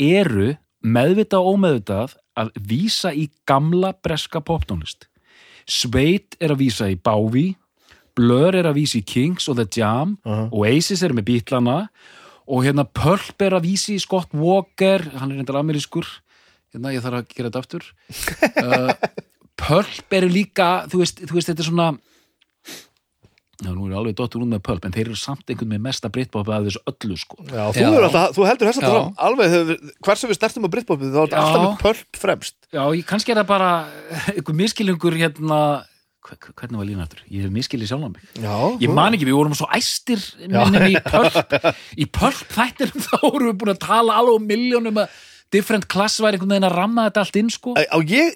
eru 0.00 0.54
meðvitað 0.84 1.40
og 1.44 1.58
ómeðvitað 1.58 2.14
að 2.40 2.50
vísa 2.68 3.12
í 3.14 3.28
gamla 3.48 3.92
breska 4.02 4.40
poptónlist 4.44 5.06
Sveit 5.70 6.34
er 6.44 6.52
að 6.52 6.60
vísa 6.64 6.88
í 6.92 6.96
Bávi 7.00 7.54
Blur 8.14 8.54
er 8.54 8.66
að 8.68 8.76
vísa 8.82 8.98
í 9.00 9.04
Kings 9.06 9.48
og 9.50 9.56
The 9.58 9.66
Jam 9.78 10.16
Aha. 10.26 10.48
Oasis 10.52 11.02
er 11.06 11.14
með 11.16 11.28
Beatlana 11.30 11.78
og 12.44 12.64
hérna 12.66 12.84
Pulp 12.84 13.40
er 13.42 13.56
að 13.56 13.64
vísa 13.70 13.94
í 13.94 14.00
Scott 14.02 14.34
Walker 14.36 15.06
hann 15.16 15.32
er 15.32 15.38
reyndar 15.40 15.60
amerískur 15.62 16.04
hérna 16.74 16.92
ég 16.94 17.04
þarf 17.04 17.20
að 17.22 17.32
gera 17.36 17.50
þetta 17.52 17.62
aftur 17.64 17.86
uh, 18.64 18.92
Pulp 19.64 20.12
eru 20.18 20.28
líka 20.32 20.72
þú 20.92 21.00
veist, 21.04 21.22
þú 21.24 21.38
veist 21.38 21.48
þetta 21.52 21.64
er 21.64 21.68
svona 21.70 21.86
já, 23.64 23.70
nú 23.70 23.86
er 23.88 23.94
alveg 23.96 24.16
dottur 24.18 24.42
út 24.44 24.50
með 24.50 24.60
Pulp 24.66 24.84
en 24.88 24.92
þeir 24.94 25.08
eru 25.12 25.16
samt 25.18 25.48
einhvern 25.48 25.70
með 25.72 25.82
mesta 25.86 26.10
Britpop 26.12 26.48
að 26.52 26.66
þessu 26.68 26.82
öllu 26.90 27.16
sko. 27.20 27.38
Já, 27.48 27.64
þú. 27.72 27.86
Alltaf, 28.02 28.34
þú 28.36 28.46
heldur 28.48 28.68
þess 28.70 28.82
að 28.82 28.86
tala 28.88 29.02
alveg 29.28 29.56
hversu 30.04 30.28
við 30.30 30.38
snertum 30.40 30.66
á 30.68 30.70
Britpopið 30.74 31.14
þá 31.14 31.18
er 31.22 31.26
þetta 31.30 31.42
alltaf 31.44 31.64
með 31.64 31.74
Pulp 31.84 32.20
fremst. 32.24 32.56
Já, 32.74 32.82
ég, 32.98 33.04
kannski 33.08 33.32
er 33.34 33.40
það 33.40 33.50
bara 33.54 33.70
einhver 34.34 34.58
miskilningur 34.58 35.16
hérna 35.22 35.60
hver- 36.24 36.52
hvernig 36.58 36.80
var 36.82 36.88
lína 36.90 37.06
aftur? 37.06 37.22
Ég 37.30 37.46
hef 37.46 37.54
miskilið 37.54 37.92
sjálf 37.92 38.04
á 38.04 38.10
mig. 38.10 38.24
Já, 38.42 38.54
Ég 38.84 38.92
man 38.96 39.16
ekki, 39.16 39.28
við 39.30 39.38
vorum 39.38 39.56
svo 39.56 39.68
æstir 39.76 40.20
minnum 40.44 40.88
í 40.90 40.96
pölp 41.04 41.68
í 42.00 42.08
pölp 42.10 42.44
þættir 42.58 42.92
þá 42.96 43.12
vorum 43.22 43.50
við 43.52 43.58
búin 43.62 43.74
að 43.76 43.82
tala 43.86 44.18
alveg 44.20 44.40
um 44.42 44.48
miljónum 44.50 45.02
að 45.04 45.20
different 45.54 45.84
class 45.92 46.16
væri 46.24 46.36
einhvern 46.40 46.56
veginn 46.56 46.66
að 46.66 46.74
ramma 46.80 47.04
þetta 47.06 47.22
allt 47.22 47.36
inn 47.38 47.50
sko. 47.54 47.74
Ég, 48.10 48.34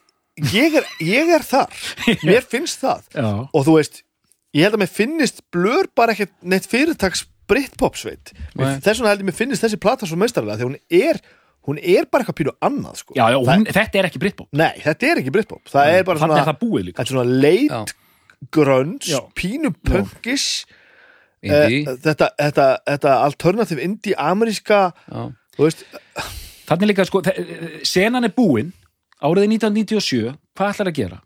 ég, 0.55 0.77
er, 0.81 0.87
ég 1.05 1.33
er 1.39 1.45
þar. 1.47 1.73
Mér 2.29 2.47
finnst 2.49 2.81
það. 2.85 3.03
Já, 3.15 3.27
og 3.53 3.67
þú 3.67 3.75
veist, 3.79 4.03
ég 4.57 4.65
held 4.67 4.79
að 4.79 4.83
mér 4.85 4.93
finnist 4.99 5.43
blör 5.55 5.89
bara 5.99 6.15
ekkert 6.17 6.33
neitt 6.43 6.69
fyrirtaks 6.71 7.27
Britpop 7.49 7.97
sveit. 7.97 8.35
Nei. 8.61 8.75
þess 8.85 8.99
vegna 9.01 9.13
held 9.15 9.23
ég 9.25 9.29
mér 9.31 9.37
finnist 9.39 9.63
þessi 9.65 9.79
plata 9.81 10.05
svo 10.09 10.19
meistarlega 10.21 10.59
því 10.61 10.67
hún 10.69 10.79
er, 11.01 11.21
hún 11.69 11.79
er 11.81 12.05
bara 12.13 12.25
eitthvað 12.25 12.37
pínu 12.43 12.53
annað 12.65 12.99
sko. 13.01 13.15
já, 13.17 13.25
já, 13.33 13.39
hún, 13.41 13.65
þetta 13.73 14.01
er 14.03 14.09
ekki 14.11 14.21
Britpop. 14.21 14.49
Nei, 14.57 14.75
þetta 14.85 15.09
er 15.13 15.21
ekki 15.23 15.33
Britpop. 15.33 15.63
Það 15.73 15.95
er 15.95 16.05
bara 16.09 16.21
svona, 16.21 16.43
er 16.43 16.49
það 16.51 16.59
búið 16.61 16.85
líka. 16.91 16.99
Þetta 16.99 17.09
er 17.09 17.17
svona 17.17 17.41
leit 17.47 17.73
Já. 17.73 17.97
grönns, 18.59 19.09
Já. 19.09 19.21
pínu 19.37 19.73
punkis 19.89 20.45
eh, 21.43 21.89
þetta, 22.05 22.29
þetta, 22.39 22.67
þetta 22.93 23.15
alternative 23.25 23.85
indie 23.85 24.15
ameríska 24.21 24.83
já, 25.09 25.25
þú 25.57 25.65
veist, 25.69 25.85
þannig 26.69 26.93
líka, 26.93 27.07
sko, 27.09 27.23
þe- 27.27 27.83
senan 27.89 28.29
er 28.29 28.35
búin 28.37 28.73
árið 29.25 29.49
1997, 29.59 30.37
hvað 30.59 30.73
ætlar 30.75 30.93
að 30.93 30.99
gera? 31.01 31.19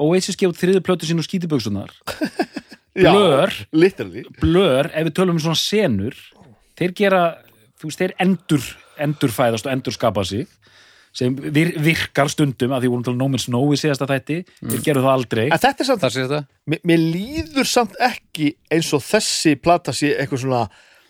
Oasis 0.00 0.38
gefur 0.40 0.56
þriðu 0.56 0.84
plötu 0.84 1.08
sín 1.08 1.20
og 1.20 1.26
skítiböksunar 1.26 1.90
já, 3.04 3.10
Blur, 3.12 3.56
literally. 3.76 4.24
Blur, 4.40 4.88
ef 4.92 5.08
við 5.08 5.16
tölum 5.18 5.36
um 5.36 5.42
svona 5.42 5.60
senur 5.60 6.16
þeir 6.80 6.94
gera, 6.96 7.24
þú 7.80 7.90
veist, 7.90 8.00
þeir 8.00 8.16
endur 8.24 8.70
endurfæðast 9.00 9.68
og 9.68 9.74
endurskapa 9.74 10.24
sig 10.28 10.48
sem 11.16 11.34
vir, 11.34 11.72
virkar 11.82 12.30
stundum 12.30 12.74
að 12.76 12.84
því 12.84 12.90
vorum 12.92 13.06
til 13.08 13.16
No 13.18 13.26
Man's 13.30 13.48
Snow 13.48 13.72
í 13.74 13.78
síðasta 13.80 14.06
þætti 14.06 14.36
þeir 14.60 14.84
gerðu 14.84 15.02
það 15.06 15.16
aldrei. 15.16 15.46
En 15.48 15.58
þetta 15.58 15.82
er 15.82 15.88
samt, 15.88 16.02
þar 16.04 16.14
sé 16.14 16.26
þetta. 16.26 16.40
Mér, 16.70 16.82
mér 16.86 17.00
líður 17.16 17.70
samt 17.70 17.96
ekki 18.06 18.52
eins 18.70 18.92
og 18.94 19.02
þessi 19.02 19.56
plata 19.58 19.94
sé 19.96 20.12
eitthvað 20.14 20.44
svona 20.44 20.60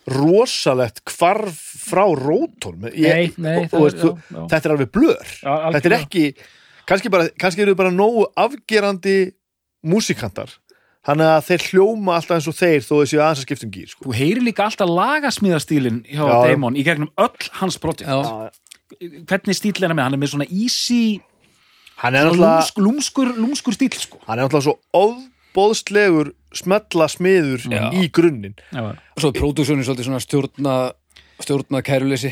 rosalegt 0.09 1.03
hvarf 1.05 1.59
frá 1.85 2.05
rótón 2.17 2.79
Nei, 2.89 3.29
nei, 3.37 3.57
og, 3.67 3.73
og, 3.77 3.85
er- 3.87 3.99
þú, 3.99 4.09
já, 4.17 4.33
já. 4.37 4.41
þetta 4.55 4.65
er 4.69 4.73
alveg 4.75 4.91
blur 4.95 5.29
Já, 5.43 5.53
þetta 5.75 5.91
er 5.91 5.95
ekki, 5.99 6.23
kannski, 6.89 7.11
bara, 7.13 7.29
kannski 7.39 7.61
eru 7.65 7.75
bara 7.77 7.91
nógu 7.93 8.25
afgerandi 8.39 9.17
músikantar 9.85 10.55
þannig 11.05 11.25
að 11.33 11.45
þeir 11.47 11.63
hljóma 11.71 12.15
alltaf 12.17 12.35
eins 12.37 12.49
og 12.51 12.57
þeir 12.57 12.83
þó 12.85 12.93
þessi 13.01 13.17
aðeins 13.21 13.39
að 13.41 13.45
skiptum 13.47 13.71
gýr 13.73 13.89
sko. 13.89 14.05
þú 14.05 14.17
heyrir 14.19 14.43
líka 14.45 14.65
alltaf 14.67 14.89
lagasmíðastílin 14.89 16.01
hjá 16.05 16.21
Já. 16.29 16.35
Damon 16.51 16.77
í 16.77 16.83
gegnum 16.85 17.09
öll 17.17 17.49
hans 17.57 17.77
projekt 17.81 18.05
Já, 18.05 18.49
hvernig 19.29 19.57
stíl 19.57 19.73
er 19.81 19.89
hann 19.89 19.97
með, 19.97 20.03
hann 20.09 20.17
er 20.17 20.21
með 20.21 20.33
svona 20.35 20.49
easy 20.49 21.21
hann 22.01 22.17
er 22.17 22.25
náttúrulega 22.25 22.57
lúmsk, 22.57 22.81
lúmskur, 22.85 23.33
lúmskur 23.37 23.77
stíl 23.77 23.93
sko. 23.97 24.21
hann 24.27 24.37
er 24.39 24.45
náttúrulega 24.45 24.67
svo 24.69 24.77
óbóðslegur 25.51 26.31
smetla 26.55 27.07
smiður 27.11 27.63
Já. 27.71 27.83
í 27.95 28.07
grunninn 28.13 28.55
Já, 28.71 28.95
svo 29.19 29.31
er 29.31 29.37
pródúsjónin 29.39 29.85
svolítið 29.87 30.07
svona 30.09 30.23
stjórna 30.23 30.73
stjórna 31.41 31.81
kæruleysi 31.85 32.31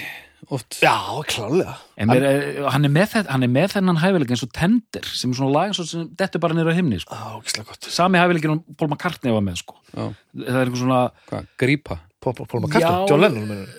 oft 0.49 0.77
já, 0.81 0.93
klálega 1.27 1.75
En 1.99 2.07
mér, 2.09 2.23
er- 2.23 2.69
hann, 2.71 2.85
er 2.87 2.91
með, 2.93 3.15
hann 3.27 3.43
er 3.43 3.51
með 3.51 3.73
þennan 3.75 3.99
hæfileika 3.99 4.35
eins 4.35 4.43
og 4.45 4.53
Tender 4.55 5.03
sem 5.07 5.31
er 5.33 5.39
svona 5.39 5.51
lag 5.55 5.71
eins 5.71 5.79
og 5.83 5.89
sem 5.89 6.07
dettur 6.19 6.39
bara 6.43 6.55
niður 6.55 6.71
á 6.71 6.79
himni 6.79 6.99
sko. 6.99 7.15
já, 7.15 7.63
gott 7.67 7.89
sami 7.91 8.19
hæfileikin 8.21 8.55
og 8.55 8.63
Paul 8.79 8.89
McCartney 8.93 9.33
var 9.35 9.43
með 9.43 9.59
sko. 9.63 9.75
Já. 9.95 10.07
það 10.35 10.55
er 10.55 10.63
einhver 10.65 10.81
svona 10.83 11.01
hvað, 11.29 11.49
grípa 11.59 11.99
Paul, 12.19 12.33
Paul 12.45 12.63
McCartney, 12.65 12.87
Já. 12.87 13.07
John 13.09 13.21
Lennon 13.21 13.47
meinar. 13.47 13.75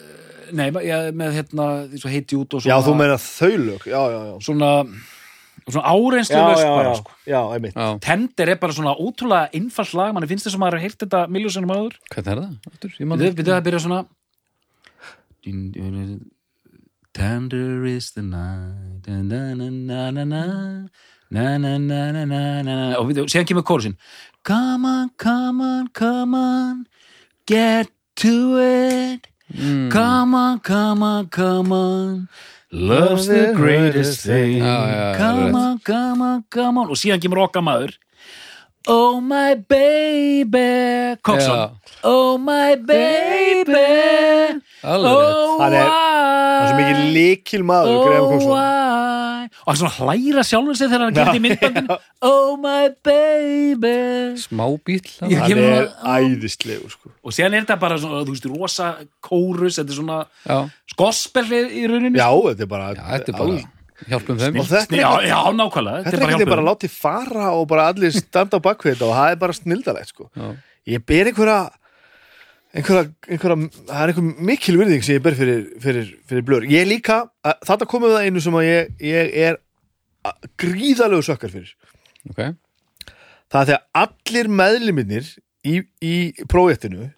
nei, 0.52 0.68
já, 0.84 0.98
með 1.14 1.34
hérna, 1.38 1.66
heiti 2.10 2.36
út 2.36 2.54
og 2.56 2.60
já, 2.64 2.74
svona 2.76 2.86
þú 2.88 2.94
meina 2.98 3.16
þau 3.22 3.52
lög 3.64 3.84
já, 3.88 4.00
já, 4.10 4.20
já 4.30 4.34
svona, 4.44 4.70
svona 5.68 5.84
árenslu 5.90 6.40
löst 6.40 6.66
bara 6.66 6.94
sko. 6.98 7.10
já, 7.26 7.40
einmitt 7.54 7.74
Tender 8.00 8.48
er 8.48 8.58
bara 8.60 8.72
svona 8.72 8.94
ótrúlega 8.96 9.50
innfall 9.52 9.92
lag 9.98 10.14
mann 10.14 10.28
finnst 10.30 10.46
þess 10.46 10.56
að 10.56 10.62
maður 10.64 10.78
hefði 10.78 10.86
heyrt 10.88 11.04
þetta 11.04 11.20
miljósunum 11.28 11.74
áður 11.74 11.94
Hvað 12.10 12.30
er 12.32 12.42
það? 12.42 12.52
Við 13.20 13.34
byrjuðum 13.38 13.56
að 13.56 13.66
byrja 13.68 13.80
svona 13.84 14.00
Tender 17.12 17.84
is 17.90 18.12
the 18.12 18.22
night 18.22 19.06
na-na-na-na-na 19.06 20.44
na-na-na-na-na 21.30 22.76
og 22.98 23.10
séðan 23.26 23.48
kemur 23.48 23.66
kólusinn 23.66 23.96
Come 24.44 24.88
on, 24.88 25.10
come 25.18 25.60
on, 25.60 25.88
come 25.92 26.34
on 26.34 26.86
get 27.46 27.90
to 28.16 28.58
it 28.58 29.28
mm. 29.52 29.90
Come 29.90 30.34
on, 30.34 30.60
come 30.60 31.02
on, 31.02 31.28
come 31.28 31.72
on 31.72 32.28
Love's 32.72 33.26
the 33.26 33.52
greatest 33.56 34.22
thing. 34.22 34.58
Já, 34.58 34.64
já, 34.64 35.12
já, 35.12 35.18
Come 35.18 35.54
on, 35.58 35.78
come 35.84 36.22
on, 36.22 36.44
come 36.50 36.78
on. 36.80 36.90
Og 36.90 36.96
síðan 36.96 37.18
kemur 37.18 37.42
okkar 37.42 37.64
maður 37.66 37.96
Oh 38.88 39.20
my 39.20 39.54
baby. 39.68 41.18
Coxon. 41.22 41.76
Oh 42.02 42.38
my 42.38 42.76
baby. 42.76 43.74
Alveg. 44.82 45.10
Oh 45.10 45.58
er- 45.60 45.74
það 45.74 45.74
er 45.76 46.68
svo 46.70 46.76
mikið 46.78 46.96
why? 46.96 47.10
líkil 47.16 47.66
maður 47.66 47.90
Oh 47.90 48.46
why 48.48 48.79
Og 49.60 49.72
hann 49.72 49.78
svona 49.80 49.92
hlæra 49.98 50.42
sjálfur 50.46 50.76
sig 50.78 50.88
þegar 50.88 51.02
hann 51.06 51.16
gerði 51.18 51.40
í 51.40 51.42
myndbandinu 51.44 51.96
Oh 52.26 52.56
my 52.60 52.88
baby 53.06 53.94
smá 54.40 54.64
bíl 54.86 55.02
hann 55.20 55.58
er 55.60 55.90
æðislegur 56.14 56.92
sko. 56.94 57.10
Og 57.24 57.34
síðan 57.36 57.56
er 57.58 57.64
þetta 57.66 57.76
bara 57.82 57.98
svona, 58.00 58.22
þú 58.24 58.34
veist, 58.36 58.48
rosa 58.54 58.88
kórus 59.24 59.76
Þetta 59.80 59.92
er 59.94 59.98
svona 60.00 60.18
já, 60.46 60.58
gospelið 61.00 61.74
í 61.76 61.84
rauninni 61.90 62.18
já, 62.22 62.28
þetta 62.48 62.66
er 62.66 62.70
bara, 62.72 62.88
já, 62.96 63.04
þetta 63.12 63.34
er 63.34 63.38
bara 63.42 63.60
hjálpum 64.10 64.40
þeim 64.40 64.60
Og 64.62 64.68
þetta 64.70 64.96
er 64.96 65.02
Já, 65.02 65.08
ekki- 65.10 65.28
já, 65.28 65.40
nákvæmlega 65.60 66.04
þetta 66.06 66.16
er 66.16 66.24
ekki 66.30 66.48
bara 66.48 66.62
hjálpum. 66.62 66.70
látið 66.70 66.94
fara 66.96 67.50
og 67.58 67.66
bara 67.68 67.88
allir 67.92 68.14
standa 68.16 68.56
á 68.56 68.60
bakvið 68.64 68.94
þetta 68.96 69.08
og 69.10 69.14
það 69.18 69.34
er 69.34 69.40
bara 69.44 69.58
snildalegt 69.60 70.14
sko. 70.14 70.30
Já. 70.36 70.48
ég 70.96 71.04
ber 71.06 71.28
einhverja 71.30 71.58
einhverja, 72.76 73.10
einhverja 73.28 73.56
það 73.88 74.00
er 74.02 74.12
einhver 74.12 74.46
mikil 74.50 74.78
virðing 74.80 75.04
sem 75.06 75.16
ég 75.18 75.24
ber 75.24 75.36
fyrir, 75.38 75.62
fyrir, 75.82 76.10
fyrir 76.30 76.46
blur 76.46 76.66
ég 76.70 76.88
líka, 76.88 77.22
þetta 77.66 77.88
komið 77.90 78.16
það 78.16 78.26
einu 78.28 78.42
sem 78.44 78.58
að 78.60 78.66
ég, 78.68 78.90
ég 79.10 79.38
er 79.48 79.60
gríðalegu 80.60 81.24
sökkar 81.26 81.52
fyrir. 81.52 81.72
Ok, 82.30 82.42
það 83.50 83.62
er 83.62 83.70
þegar 83.70 83.86
allir 84.04 84.52
meðlimirnir 84.60 85.30
í, 85.66 85.80
í 86.04 86.16
prójektinu 86.50 87.08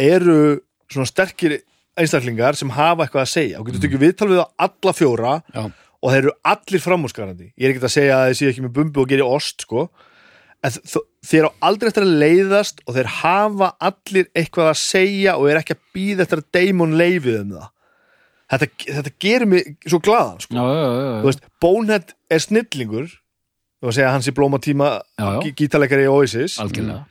eru 0.00 0.38
svona 0.90 1.08
sterkir 1.08 1.60
einstaklingar 1.98 2.58
sem 2.58 2.72
hafa 2.74 3.04
eitthvað 3.06 3.24
að 3.24 3.32
segja. 3.32 3.60
Og 3.60 3.68
getur 3.68 3.84
tekið 3.84 4.02
viðtal 4.02 4.30
við 4.32 4.42
á 4.42 4.46
alla 4.66 4.94
fjóra 4.96 5.36
já, 5.54 5.62
og 6.04 6.10
þeir 6.10 6.20
eru 6.20 6.34
allir 6.50 6.82
framúrskarandi. 6.84 7.52
Ég 7.54 7.68
er 7.68 7.74
ekki 7.74 7.86
að 7.86 7.94
segja 7.94 8.18
að 8.24 8.34
séu 8.40 8.50
ekki 8.50 8.64
með 8.66 8.74
bumbu 8.80 9.04
og 9.04 9.12
geri 9.12 9.24
ost 9.24 9.64
sko 9.64 9.86
þeir 10.64 11.48
á 11.48 11.50
aldrei 11.68 11.90
eftir 11.90 12.06
að 12.06 12.14
leiðast 12.22 12.82
og 12.86 12.96
þeir 12.96 13.10
hafa 13.20 13.70
allir 13.84 14.28
eitthvað 14.32 14.70
að 14.70 14.80
segja 14.80 15.36
og 15.36 15.48
er 15.50 15.60
ekki 15.60 15.76
að 15.76 15.82
býða 15.96 16.24
eftir 16.24 16.40
að 16.42 16.50
Damon 16.56 16.96
leifið 17.00 17.40
um 17.42 17.52
það. 17.58 17.70
Þetta, 18.54 18.68
þetta 18.98 19.12
gerir 19.24 19.50
mig 19.50 19.68
svo 19.88 20.00
glaðan 20.04 20.40
sko. 20.44 20.54
Já, 20.54 20.64
já, 20.64 20.80
já, 20.84 21.04
já. 21.04 21.12
Þú 21.20 21.28
veist, 21.30 21.46
Bonehead 21.64 22.14
er 22.36 22.44
snillingur 22.44 23.06
og 23.84 23.90
að 23.90 23.96
segja 23.98 24.12
hans 24.14 24.28
í 24.30 24.34
blómatíma 24.36 24.90
gítarleikari 25.58 26.06
í 26.06 26.10
Oasis. 26.12 26.58
Algjörlega. 26.62 27.04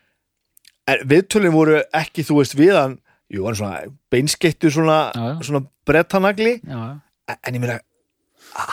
En 0.94 1.06
viðtölin 1.08 1.54
voru 1.56 1.80
ekki 1.96 2.26
þú 2.28 2.42
veist 2.42 2.58
við 2.60 2.74
hann 2.76 2.98
jú, 3.34 3.46
hann 3.46 3.56
er 3.56 3.60
svona 3.60 3.82
beinskettur 4.14 4.74
svona, 4.74 4.98
svona 5.46 5.64
brettanagli 5.88 6.58
en 6.68 7.56
ég 7.56 7.62
meina 7.64 7.80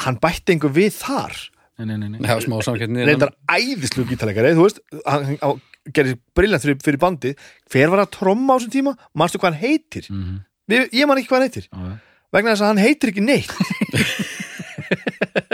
hann 0.05 0.19
bætti 0.21 0.53
einhver 0.57 0.73
við 0.75 0.91
þar 0.99 1.37
Nei, 1.81 1.97
nei, 1.97 2.09
nei, 2.13 2.39
smá 2.45 2.59
samkeppni 2.67 3.07
reyndar 3.09 3.33
æðislu 3.49 4.05
gítarleikari 4.11 4.53
þú 4.59 4.67
veist, 4.67 4.81
hann, 5.07 5.25
hann, 5.31 5.39
hann 5.41 5.61
gerir 5.97 6.19
briljant 6.37 6.67
fyrir, 6.85 7.01
bandið. 7.01 7.51
Hver 7.73 7.93
var 7.93 8.05
að 8.05 8.13
tromma 8.19 8.57
á 8.57 8.59
þessum 8.59 8.75
tíma? 8.75 8.95
Manstu 9.17 9.41
hvað 9.41 9.55
hann 9.55 9.63
heitir? 9.63 10.09
Mhm. 10.13 10.41
Við, 10.71 10.89
ég 11.01 11.09
man 11.09 11.21
ekki 11.21 11.31
hvað 11.33 11.41
hann 11.41 11.49
heitir. 11.49 11.69
Já, 11.71 11.79
já. 11.89 11.95
vegna 12.37 12.53
þess 12.55 12.65
að 12.65 12.71
hann 12.71 12.83
heitir 12.85 13.13
ekki 13.15 13.25
neitt. 13.27 13.55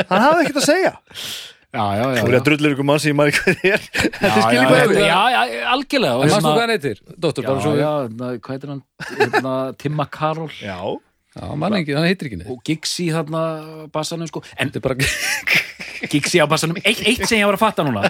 Hann 0.08 0.22
hafði 0.22 0.44
ekkert 0.46 0.58
að 0.62 0.64
segja. 0.64 0.92
Já, 1.76 1.82
já, 1.98 2.02
já, 2.14 2.20
þú 2.22 2.28
er 2.30 2.32
já. 2.32 2.38
að 2.38 2.44
drullur 2.46 2.72
ykkur 2.72 2.86
mann 2.88 3.00
sem 3.02 3.10
ég 3.10 3.16
man 3.18 3.28
ekki 3.28 3.42
hvað 3.42 3.66
er 3.68 3.82
þetta 3.82 4.30
Já, 4.30 4.44
skilir 4.46 4.62
já, 4.62 4.68
hvað 4.70 4.78
já, 4.78 4.86
er 4.86 5.02
já, 5.02 5.42
já, 5.52 5.58
algjörlega. 5.74 6.12
En 6.14 6.22
hérna- 6.22 6.36
mannstu 6.36 6.52
hvað 6.52 6.62
hann 6.62 6.72
heitir, 6.72 7.02
dóttur, 7.26 7.44
Já, 7.44 7.48
bara 7.50 7.64
svo 7.66 7.72
já, 7.76 7.90
na, 8.12 8.30
hvað 8.46 8.54
heitir 8.54 8.72
hann? 8.72 8.82
Hérna, 9.10 9.54
Timma 9.82 10.06
Karol. 10.16 10.48
Já, 10.56 10.78
já, 11.36 11.44
mann 11.60 11.78
ekki, 11.80 11.96
hann 11.98 12.08
heitir 12.08 12.30
ekki 12.30 12.40
neitt. 12.40 12.52
Og 12.54 12.62
Giggsy 12.64 13.10
þarna 13.12 13.42
bassanum 13.92 14.30
sko. 14.30 14.44
En 14.56 14.72
þetta 14.72 14.80
er 14.80 14.86
bara 14.88 14.96
Giggsy 16.10 16.40
á 16.42 16.46
bassanum, 16.50 16.76
eitt, 16.84 17.00
eitt 17.06 17.26
sem 17.28 17.38
ég 17.40 17.46
var 17.48 17.56
að 17.58 17.62
fatta 17.64 17.84
núna. 17.86 18.02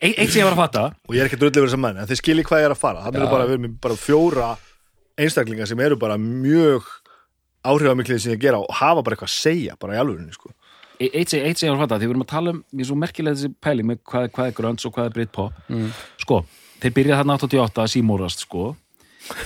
Eitt, 0.00 0.16
eitt 0.16 0.30
sem 0.32 0.40
ég 0.40 0.46
var 0.48 0.54
að 0.56 0.62
fatta. 0.62 0.82
Og 1.08 1.14
ég 1.16 1.20
er 1.24 1.28
ekki 1.28 1.36
að 1.38 1.42
drullur 1.46 1.68
þessar 1.68 1.82
menn 1.84 1.98
en 2.00 2.08
þeir 2.08 2.20
skilir 2.22 2.46
hvað 2.48 2.62
ég 2.62 2.68
er 2.70 2.74
að 2.74 2.80
fara. 2.80 3.02
Það 3.04 3.18
eru 3.20 3.28
bara, 3.34 3.46
við 3.50 3.56
erum 3.58 3.74
bara 3.84 3.96
fjóra 4.00 4.48
einstaklingar 5.20 5.68
sem 5.68 5.80
eru 5.84 5.98
bara 6.00 6.16
mjög 6.20 6.86
áhrifamiklið 7.68 8.22
sem 8.24 8.32
ég 8.32 8.40
gera 8.40 8.60
og 8.62 8.70
hafa 8.78 9.02
bara 9.04 9.16
eitthvað 9.18 9.28
að 9.28 9.36
segja 9.36 9.74
bara 9.80 9.98
í 9.98 10.00
alvörinni 10.00 10.32
sko. 10.32 10.52
eitt, 11.00 11.14
eitt, 11.14 11.28
sem- 11.32 11.44
eitt 11.44 11.58
sem 11.60 11.68
ég 11.68 11.74
var 11.76 11.80
að 11.80 11.84
fatta, 11.88 11.98
því 12.00 12.06
við 12.08 12.14
erum 12.14 12.24
að 12.24 12.30
tala 12.32 12.50
um 12.54 12.62
mér 12.72 12.80
er 12.84 12.88
svo 12.88 12.96
merkilega 12.96 13.36
þessi 13.36 13.54
pæling 13.60 13.86
með 13.90 13.98
hvað, 14.08 14.28
hvað 14.36 14.46
er 14.50 14.56
grönns 14.56 14.86
og 14.88 14.94
hvað 14.96 15.06
er 15.10 15.14
Britpop. 15.18 15.52
Mm. 15.68 15.90
sko, 16.24 16.38
þeir 16.80 16.94
byrja 16.96 17.18
þarna 17.20 17.36
88 17.40 17.82
að 17.84 17.92
símórast 17.94 18.44
sko. 18.46 18.64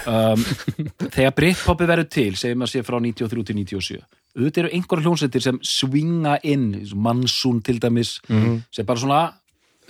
Um, 0.06 0.44
þegar 1.16 1.34
Britpopi 1.34 1.86
verður 1.90 2.08
til 2.14 2.32
segjum 2.38 2.62
að 2.62 2.70
sé 2.70 2.82
frá 2.86 3.00
93 3.02 3.42
til 3.50 3.56
97 3.58 3.98
auðvitað 4.35 4.64
eru 4.64 4.70
einhverja 4.74 5.07
hljónsettir 5.07 5.45
sem 5.45 5.59
swinga 5.62 6.39
inn, 6.43 6.70
Mansun 6.97 7.61
til 7.64 7.80
dæmis 7.82 8.16
sem 8.26 8.87
bara 8.87 9.01
svona 9.01 9.20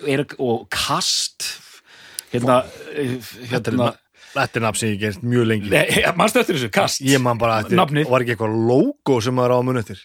er, 0.06 0.24
og 0.38 0.66
kast 0.72 1.46
hérna, 2.32 2.62
eh, 2.94 3.16
hérna 3.50 3.92
þetta 4.34 4.58
er 4.58 4.64
nafn 4.66 4.80
sem 4.80 4.92
ég 4.94 5.00
gerst 5.00 5.22
mjög 5.24 5.46
lengi. 5.48 5.70
Mannstu 6.18 6.42
eftir 6.42 6.58
þessu, 6.58 6.72
kast 6.74 7.04
ég 7.06 7.22
man 7.22 7.38
bara 7.38 7.62
eftir, 7.62 7.78
Nafnið. 7.78 8.10
var 8.10 8.24
ekki 8.24 8.34
eitthvað 8.34 8.58
logo 8.68 9.20
sem 9.22 9.36
maður 9.36 9.54
á 9.54 9.56
að 9.60 9.66
mun 9.68 9.80
eftir? 9.82 10.04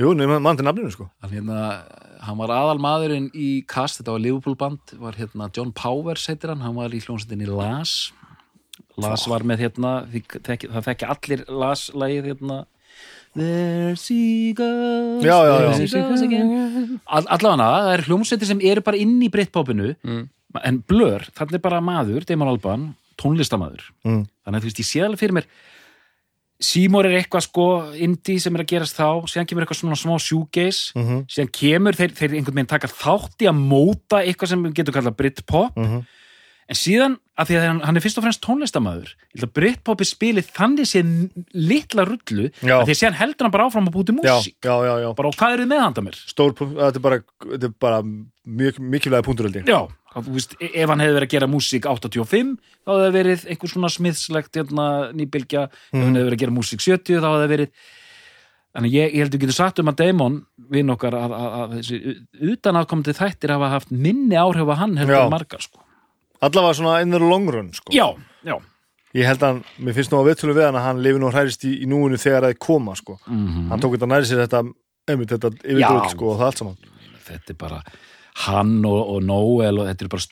Jú, 0.00 0.14
mann 0.16 0.56
til 0.56 0.64
nafninu 0.64 0.90
sko. 0.94 1.10
Hann, 1.20 1.32
hérna, 1.34 1.58
hann 2.24 2.38
var 2.38 2.52
aðal 2.54 2.80
maðurinn 2.80 3.28
í 3.36 3.66
kast, 3.68 4.00
þetta 4.00 4.14
var 4.14 4.22
Liverpool 4.24 4.56
band 4.56 4.94
var 5.00 5.18
hérna 5.18 5.50
John 5.52 5.72
Powers 5.76 6.26
heitir 6.30 6.54
hann 6.54 6.64
hann 6.64 6.76
var 6.78 6.88
í 6.88 7.02
hljónsettinni 7.04 7.48
Las. 7.50 8.12
Las 9.00 9.26
var 9.28 9.44
með 9.46 9.66
hérna 9.66 9.92
það 10.08 10.86
þekki 10.88 11.08
allir 11.08 11.44
Las 11.48 11.90
lagið 11.92 12.32
hérna 12.32 12.62
There 13.36 13.94
she 13.96 14.52
goes 14.58 15.22
Já, 15.22 15.36
já, 15.46 15.54
já. 15.62 15.72
there 15.76 15.86
she 15.86 16.00
goes 16.02 16.22
again. 16.22 17.00
All, 17.06 17.26
allavega, 17.30 17.68
það 17.70 17.92
er 17.94 18.02
hljómsveitir 18.08 18.48
sem 18.50 18.60
eru 18.72 18.82
bara 18.82 18.96
inn 18.98 19.20
í 19.22 19.30
Britpopinu 19.30 19.94
Mm. 20.02 20.28
en 20.64 20.78
Blur, 20.82 21.22
þannig 21.38 21.54
er 21.54 21.62
bara 21.62 21.80
maður 21.80 22.24
Damon 22.26 22.48
Alban, 22.48 22.94
tónlistamæður 23.16 23.84
Mm. 24.04 24.26
þannig 24.44 24.56
að 24.56 24.60
þú 24.60 24.70
veist, 24.70 24.80
ég 24.82 24.88
sé 24.90 25.04
alveg 25.06 25.18
fyrir 25.22 25.32
mér 25.38 25.46
Seymour 26.60 27.06
er 27.08 27.14
eitthvað 27.22 27.46
sko 27.46 27.66
indie 27.96 28.38
sem 28.38 28.54
er 28.54 28.60
að 28.64 28.68
gerast 28.68 28.98
þá, 28.98 29.24
síðan 29.24 29.46
kemur 29.48 29.64
eitthvað 29.64 29.78
svona 29.80 29.96
smá 29.96 30.18
shoegaze, 30.20 30.92
Mhm. 30.94 31.22
síðan 31.26 31.48
kemur 31.56 31.94
þeir, 31.96 32.10
þeir 32.12 32.34
einhvern 32.36 32.54
veginn 32.58 32.66
taka 32.68 32.86
þátt 32.88 33.38
í 33.40 33.48
að 33.48 33.56
móta 33.56 34.20
eitthvað 34.20 34.48
sem 34.48 34.62
við 34.64 34.74
getum 34.74 34.92
kallað 34.94 35.16
Britpop 35.16 35.76
Mhm. 35.76 36.04
En 36.70 36.78
síðan, 36.78 37.16
af 37.40 37.48
því 37.48 37.56
að 37.58 37.64
hann, 37.82 37.98
er 37.98 38.04
fyrst 38.04 38.18
og 38.20 38.24
fremst 38.24 38.42
tónlistamæður, 38.44 39.12
ég 39.32 39.38
held 39.40 39.46
að 39.48 39.52
Britpopi 39.58 40.06
spili 40.06 40.44
þannig 40.46 40.86
sé 40.86 41.02
litla 41.56 42.04
rullu 42.06 42.50
Já. 42.62 42.76
að 42.78 42.84
því 42.88 42.94
að 42.94 42.98
síðan 43.00 43.16
heldur 43.18 43.46
hann 43.48 43.54
bara 43.56 43.66
áfram 43.66 43.88
að 43.90 43.96
búti 43.96 44.14
músík 44.14 44.68
já, 44.68 44.74
já, 44.86 44.92
já. 45.02 45.08
bara 45.18 45.32
og 45.32 45.38
hvað 45.40 45.56
eru 45.56 45.64
þið 45.64 45.72
með 45.72 45.82
handa 45.84 46.04
mér? 46.06 46.18
Stór, 46.30 46.54
þetta 46.60 46.90
er 46.92 47.06
bara, 47.06 47.20
þetta 47.46 47.70
er 47.70 47.78
bara 47.86 48.02
mjög, 48.60 48.82
mikilvæga 48.94 49.26
punkturöldi 49.26 49.64
Já, 49.66 49.80
þú 50.14 50.36
veist, 50.36 50.54
e- 50.60 50.70
ef 50.70 50.92
hann 50.92 51.02
hefði 51.02 51.16
verið 51.18 51.28
að 51.30 51.34
gera 51.34 51.50
músík 51.50 51.88
85, 51.90 52.52
þá 52.84 52.92
hefði 52.92 53.08
það 53.08 53.16
verið 53.18 53.48
einhver 53.50 53.74
svona 53.74 53.94
smiðslegt 53.96 54.60
hérna, 54.60 54.86
nýbylgja 55.16 55.66
ef 55.70 55.96
hann 55.96 56.20
hefði 56.20 56.28
verið 56.28 56.38
að 56.38 56.44
gera 56.44 56.56
músík 56.60 56.86
70, 56.86 57.18
þá 57.18 57.30
hefði 57.32 57.42
það 57.46 57.56
verið 57.56 57.74
Þannig 58.70 58.92
ég, 58.94 59.14
ég 59.16 59.24
held 59.24 59.34
að 59.34 59.40
getur 59.42 59.56
sagt 59.56 59.80
um 59.82 59.90
að 59.90 59.96
Damon 59.98 60.34
vinn 60.70 60.92
okkar 60.94 61.16
að, 61.18 61.32
að, 61.34 61.54
að 61.58 61.72
þessi 61.74 61.96
utan 62.52 62.76
aðkomandi 62.78 63.14
þættir 63.18 63.52
hafa 63.56 63.70
haft 63.72 63.90
minni 63.90 64.36
áhrif 64.38 64.68
að 64.70 64.78
hann 64.78 64.92
heldur 65.00 65.32
margar 65.32 65.64
sko. 65.64 65.82
Allavega 66.40 66.76
svona 66.80 66.98
in 67.04 67.14
the 67.14 67.20
long 67.22 67.48
run 67.52 67.72
sko. 67.76 67.92
Já, 67.94 68.08
já 68.46 68.56
ég 69.16 69.26
held 69.26 69.42
að 69.42 69.48
hann, 69.48 69.64
mér 69.82 69.96
finnst 69.96 70.12
nú 70.12 70.20
að 70.20 70.28
viðtölu 70.30 70.54
við 70.54 70.68
hann 70.68 70.78
að 70.78 70.86
hann 70.86 71.02
lifi 71.02 71.18
nú 71.18 71.26
og 71.30 71.34
hærist 71.34 71.64
í, 71.66 71.72
í 71.82 71.88
núinu 71.90 72.20
þegar 72.20 72.46
það 72.46 72.60
koma 72.62 72.94
sko. 72.98 73.18
hann 73.26 73.82
tók 73.82 73.96
þetta 73.96 74.10
næri 74.10 74.28
sér 74.28 74.44
þetta 74.44 74.62
einmitt 75.10 75.34
þetta 75.34 75.50
Já. 75.80 75.90
sko, 76.12 76.30
og 76.30 76.38
það 76.38 76.46
allt 76.46 76.62
saman 76.62 76.76
þetta 77.26 77.54
er 77.54 77.58
bara 77.58 77.80
hann 78.46 78.76
og, 78.86 79.00
og 79.16 79.24
Noel 79.26 79.82
og 79.82 79.90
þetta 79.90 80.06
er 80.06 80.12
bara 80.14 80.24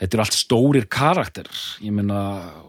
þetta 0.00 0.16
eru 0.16 0.24
allt 0.24 0.36
stórir 0.36 0.86
karakter 0.90 1.48
ég 1.84 1.94
meina 1.94 2.18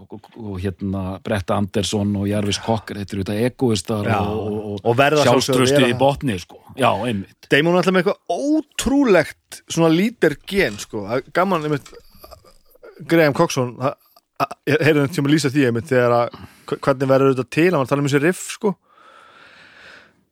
og, 0.03 0.17
og, 0.35 0.53
hérna 0.61 1.03
Bretta 1.23 1.57
Andersson 1.57 2.13
og 2.19 2.27
Jarvis 2.29 2.59
Kokker 2.63 2.99
þetta 3.01 3.17
eru 3.17 3.25
þetta 3.25 3.49
egoistar 3.49 4.09
Já. 4.09 4.19
og, 4.21 4.59
og, 4.73 4.79
Og 4.83 4.97
vera 4.99 5.89
í 5.89 5.97
botni 5.99 6.37
sko. 6.41 6.61
já, 6.77 6.89
einmitt 7.07 7.49
Damon 7.51 7.75
er 7.75 7.81
alltaf 7.83 7.95
með 7.95 8.03
eitthvað 8.03 8.39
ótrúlegt 8.43 9.59
svona 9.69 9.91
lítir 9.93 10.37
gen 10.49 10.79
sko. 10.81 11.03
Gaman 11.35 11.67
einmitt 11.67 11.91
Graham 13.09 13.35
Coxon 13.37 13.75
hann 13.83 15.11
tíma 15.13 15.29
að 15.29 15.33
lýsa 15.35 15.51
því 15.53 15.67
einmitt 15.69 15.91
þegar 15.91 16.15
að 16.17 16.39
hvernig 16.73 17.09
verður 17.09 17.35
þetta 17.35 17.53
til, 17.53 17.69
hann 17.69 17.79
var 17.79 17.85
að 17.85 17.91
tala 17.91 18.03
um 18.03 18.09
þessi 18.09 18.23
riff 18.23 18.47
sko 18.57 18.73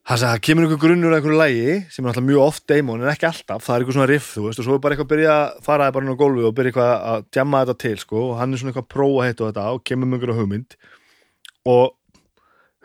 það 0.10 0.40
kemur 0.42 0.66
einhver 0.66 0.80
grunnur 0.82 1.14
að 1.14 1.20
einhverju 1.20 1.40
lægi 1.40 1.74
sem 1.94 2.06
er 2.06 2.12
alltaf 2.12 2.26
mjög 2.26 2.42
oft 2.44 2.64
Damon 2.70 3.04
en 3.04 3.12
ekki 3.12 3.28
alltaf, 3.30 3.62
það 3.64 3.74
er 3.76 3.84
eitthvað 3.84 3.98
svona 3.98 4.10
riff 4.10 4.32
þú 4.34 4.46
veist 4.48 4.62
og 4.62 4.66
svo 4.66 4.78
er 4.78 4.82
bara 4.82 4.96
eitthvað 4.96 5.08
að 5.08 5.14
byrja 5.14 5.36
að 5.36 5.60
fara 5.68 5.90
bara 5.94 6.08
inn 6.08 6.16
á 6.18 6.22
gólfi 6.22 6.46
og 6.48 6.56
byrja 6.58 6.72
eitthvað 6.72 6.94
að 7.12 7.26
djamma 7.38 7.62
þetta 7.62 7.78
til 7.84 8.02
sko 8.02 8.24
og 8.24 8.34
hann 8.40 8.52
er 8.52 8.62
svona 8.62 8.74
eitthvað 8.74 8.88
að 8.88 8.94
prófa 8.96 9.28
hitt 9.28 9.42
og 9.44 9.52
þetta 9.52 9.68
og 9.76 9.84
kemur 9.86 10.10
með 10.10 10.18
einhverju 10.18 10.38
hugmynd. 10.40 10.78
Og 11.70 11.86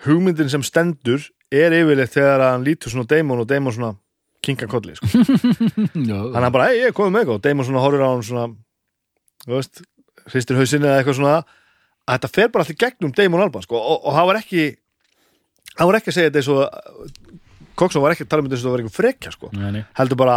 hugmyndin 0.04 0.52
sem 0.52 0.66
stendur 0.66 1.24
er 1.50 1.76
yfirleitt 1.78 2.14
þegar 2.14 2.46
hann 2.50 2.66
lítur 2.66 2.92
svona 2.92 3.08
Damon 3.08 3.42
og 3.42 3.48
Damon 3.48 3.74
svona 3.74 3.92
kinka 4.44 4.68
kolli 4.70 4.96
sko. 4.98 5.08
hann 6.36 6.44
er 6.44 6.52
bara, 6.52 6.68
hei, 6.68 6.82
ég 6.84 6.92
er 6.92 6.96
komið 6.96 7.14
með 7.14 7.24
eitthvað. 7.24 7.38
Og 7.40 7.44
Damon 7.48 7.68
svona 7.70 7.84
horfir 7.84 8.04
á 8.04 8.08
hann 8.12 8.26
svona 8.26 8.48
þú 9.46 9.56
veist, 9.56 9.86
hristir 10.28 10.60
hausinni 10.60 10.90
eða 10.90 11.00
eitthvað 11.00 11.20
svona. 11.22 11.38
Að 12.06 12.18
þetta 12.18 12.34
fer 12.36 12.50
bara 12.52 12.66
allir 12.66 12.78
gegnum 12.84 13.14
Damon 13.16 13.42
Alban 13.42 13.64
sko, 13.64 13.80
og, 13.80 14.04
og 14.04 14.14
það 14.14 14.28
var 14.28 14.38
ekki 14.44 14.66
hann 15.78 15.88
var 15.88 15.98
ekki 16.00 16.12
að 16.12 16.18
segja 16.18 16.30
þetta 16.30 16.42
eins 16.42 16.52
og 16.54 17.22
Coxon 17.76 18.02
var 18.02 18.14
ekki 18.14 18.24
að 18.24 18.30
tala 18.32 18.42
um 18.42 18.46
þetta 18.48 18.56
eins 18.56 18.64
og 18.64 18.68
það 18.68 18.74
var 18.74 18.82
eitthvað 18.82 19.00
frekja 19.00 19.32
sko. 19.34 19.50
Heldur 19.98 20.16
bara 20.16 20.36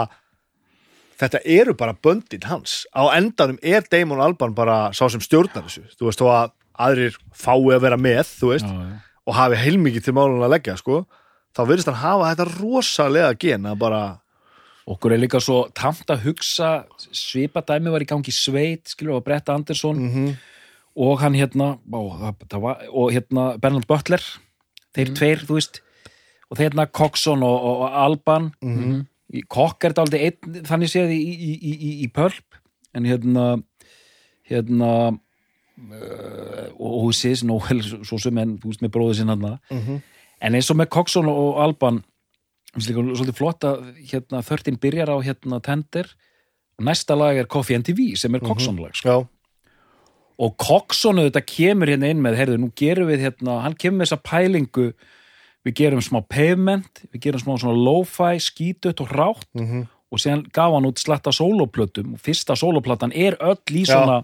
þetta 1.20 1.42
eru 1.44 1.76
bara 1.78 1.96
böndin 1.96 2.48
hans 2.48 2.86
á 2.96 3.12
endanum 3.18 3.60
er 3.64 3.84
Damon 3.92 4.22
Alban 4.24 4.56
bara 4.56 4.90
sá 4.96 5.06
sem 5.12 5.24
stjórnar 5.24 5.68
þessu 5.68 5.86
þú 6.00 6.08
veist, 6.08 6.22
þó 6.22 6.28
að 6.32 6.52
aðrir 6.80 7.18
fái 7.36 7.76
að 7.76 7.84
vera 7.84 8.00
með 8.00 8.32
þú 8.40 8.52
veist, 8.54 8.68
Já, 8.70 8.88
já. 8.88 9.00
og 9.28 9.36
hafi 9.36 9.60
heilmikið 9.60 10.06
til 10.08 10.16
málun 10.16 10.46
að 10.46 10.54
leggja 10.56 10.78
sko, 10.80 11.02
þá 11.56 11.62
virðist 11.68 11.92
hann 11.92 12.00
hafa 12.00 12.32
þetta 12.32 12.48
rosalega 12.54 13.34
gen 13.44 13.68
að 13.68 13.82
bara 13.84 14.04
okkur 14.90 15.14
er 15.14 15.22
líka 15.22 15.42
svo 15.44 15.66
tamt 15.76 16.10
að 16.10 16.24
hugsa 16.30 16.70
svipa 16.98 17.62
dæmi 17.68 17.92
var 17.94 18.06
í 18.06 18.10
gangi 18.10 18.34
sveit 18.34 18.90
skilur 18.90 19.20
og 19.20 19.26
Bretta 19.28 19.54
Andersson 19.54 20.00
-hmm. 20.00 20.36
og 20.96 21.20
hann 21.20 21.36
hérna 21.36 21.78
ó, 21.92 22.34
var, 22.62 22.88
og 22.90 23.12
hérna 23.12 23.58
Bernard 23.60 23.88
Butler 23.88 24.24
þeir 24.96 25.14
tveir, 25.18 25.46
þú 25.46 25.58
veist 25.60 25.82
og 26.50 26.58
þeir 26.58 26.70
hérna 26.72 26.88
Coxon 26.90 27.44
og, 27.46 27.58
og, 27.70 27.82
og 27.86 27.98
Alban. 28.06 28.52
Mm 28.66 29.06
Kokk 29.46 29.84
er 29.86 29.92
þetta 29.94 30.02
aldrei 30.02 30.22
einn 30.26 30.64
þannig 30.66 30.90
séð 30.90 31.12
í, 31.14 31.18
í, 31.22 31.50
í, 31.54 31.74
í, 31.78 31.90
í 32.02 32.08
Pulp. 32.10 32.56
En 32.98 33.06
hérna 33.06 33.44
hérna 34.50 34.88
uh, 35.14 36.64
og 36.74 36.96
húsið 37.06 37.44
Noel 37.46 37.84
svo 37.86 38.18
sem 38.18 38.40
en, 38.42 38.56
þú 38.58 38.72
veist, 38.72 38.82
með 38.82 38.94
bróðu 38.96 39.20
sinna 39.20 39.36
hann 39.38 39.60
Mhm. 39.70 40.00
en 40.42 40.56
eins 40.56 40.72
og 40.72 40.78
með 40.80 40.90
Coxon 40.90 41.30
og 41.30 41.60
Alban 41.62 42.02
svolítið 42.74 43.38
flott 43.38 43.64
að 43.70 43.86
hérna 44.10 44.42
13 44.42 44.78
byrjar 44.82 45.10
á 45.14 45.18
hérna 45.22 45.62
Tender. 45.62 46.10
Og 46.80 46.86
næsta 46.86 47.16
lag 47.18 47.38
er 47.38 47.46
Coffee 47.46 47.76
and 47.76 47.86
TV 47.86 48.16
sem 48.18 48.34
er 48.36 48.40
Coxon 48.40 48.78
lag 48.82 48.96
sko 48.96 49.28
og 50.40 50.54
Coxon 50.58 51.20
auðvitað 51.20 51.46
kemur 51.52 51.92
hérna 51.92 52.10
inn 52.14 52.22
með 52.24 52.38
heyrðu, 52.40 52.58
nú 52.64 52.70
gerum 52.80 53.10
við 53.12 53.26
hérna, 53.28 53.58
hann 53.66 53.76
kemur 53.76 54.00
með 54.00 54.08
þessa 54.10 54.24
pælingu 54.24 54.86
við 55.68 55.74
gerum 55.82 56.02
smá 56.02 56.22
pavement 56.32 57.02
við 57.14 57.22
gerum 57.26 57.42
smá 57.44 57.58
svona 57.60 57.76
lo-fi, 57.76 58.38
skítut 58.40 59.02
og 59.04 59.10
rátt 59.12 59.48
Mhm. 59.56 59.88
og 60.12 60.18
síðan 60.20 60.46
gaf 60.56 60.72
hann 60.74 60.86
út 60.88 60.98
slatta 60.98 61.30
soloplötum 61.36 62.14
og 62.16 62.20
fyrsta 62.24 62.56
soloplatan 62.56 63.12
er 63.14 63.36
öll 63.42 63.60
í 63.76 63.84
Já. 63.86 63.94
svona 64.00 64.24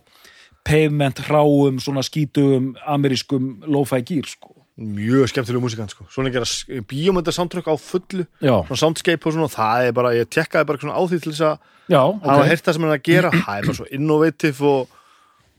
pavement, 0.66 1.20
ráum, 1.30 1.78
svona 1.80 2.02
skítugum 2.02 2.76
amerískum 2.88 3.62
lo-fi 3.68 4.02
gýr 4.02 4.26
sko. 4.26 4.52
mjög 4.80 5.30
skemmtileg 5.32 5.62
músikant 5.64 5.90
sko. 5.94 6.04
svona 6.12 6.32
gera 6.32 6.44
bíómynda 6.84 7.32
soundtrack 7.32 7.68
á 7.68 7.76
fullu 7.80 8.26
Já, 8.42 8.64
svona 8.68 8.76
soundscape 8.82 9.26
og 9.26 9.34
svona, 9.34 9.48
það 9.48 9.88
er 9.88 9.92
bara 9.94 10.10
ég 10.16 10.26
tekkaði 10.28 10.66
bara 10.68 10.78
svona 10.80 10.96
á 11.00 11.02
því 11.08 11.20
til 11.22 11.32
þess 11.32 11.42
að 11.42 11.60
já, 11.90 12.02
hafa 12.24 12.42
ok 12.42 12.48
heyrt 12.50 12.64
það 12.66 12.74
sem 12.74 12.82
hann 12.84 12.92
að 12.98 13.04
gera 13.04 13.30
það 13.32 13.58
er 13.60 13.66
bara 13.70 13.78
svo 13.78 13.86
innovative 13.92 14.62
og, 14.68 14.88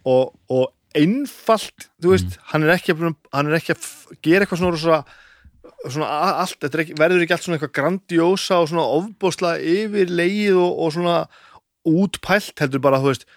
og, 0.07 0.35
og 0.53 0.71
einfalt 0.97 1.89
þú 2.03 2.13
veist, 2.15 2.37
hann 2.53 2.67
er 2.67 2.75
ekki 2.77 2.97
hann 2.97 3.49
er 3.49 3.59
ekki 3.59 3.75
að 3.75 3.89
gera 4.25 4.47
eitthvað 4.47 4.63
svona, 4.63 4.81
svona, 4.81 5.01
svona 5.85 6.11
allt, 6.45 6.61
þetta 6.63 6.85
ekki, 6.85 6.97
verður 7.01 7.25
ekki 7.25 7.37
allt 7.37 7.47
svona 7.47 7.59
eitthvað 7.59 7.75
grandiosa 7.81 8.61
og 8.63 8.71
svona 8.71 8.87
ofbóðslega 9.01 9.75
yfir 9.77 10.15
leið 10.23 10.63
og, 10.63 10.81
og 10.87 10.95
svona 10.97 11.19
útpælt, 11.87 12.57
heldur 12.63 12.83
bara, 12.83 13.03
þú 13.03 13.13
veist 13.13 13.29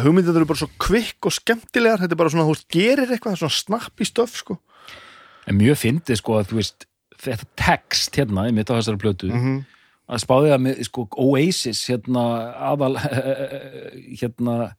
hugmyndið 0.00 0.38
eru 0.38 0.46
bara 0.46 0.62
svo 0.62 0.70
kvikk 0.80 1.26
og 1.26 1.34
skemmtilegar, 1.34 2.02
þetta 2.02 2.14
er 2.14 2.22
bara 2.22 2.32
svona, 2.32 2.46
þú 2.46 2.54
veist, 2.54 2.68
gerir 2.72 3.10
eitthvað 3.10 3.40
svona 3.42 3.58
snapp 3.58 4.02
í 4.02 4.08
stöf, 4.08 4.38
sko 4.42 4.60
En 5.48 5.58
mjög 5.58 5.80
fyndið 5.80 6.20
sko 6.20 6.38
að 6.38 6.50
þú 6.50 6.58
veist 6.60 6.86
þetta 7.20 7.46
text 7.58 8.16
hérna 8.18 8.46
í 8.48 8.54
mitt 8.54 8.70
á 8.70 8.76
þessari 8.76 9.00
plötu 9.00 9.30
-hmm. 9.30 9.56
að 10.08 10.22
spáði 10.22 10.52
að 10.54 10.62
með 10.66 10.82
sko 10.88 11.06
Oasis 11.16 11.80
hérna 11.88 12.24
aðal 12.70 12.94
hérna 14.20 14.74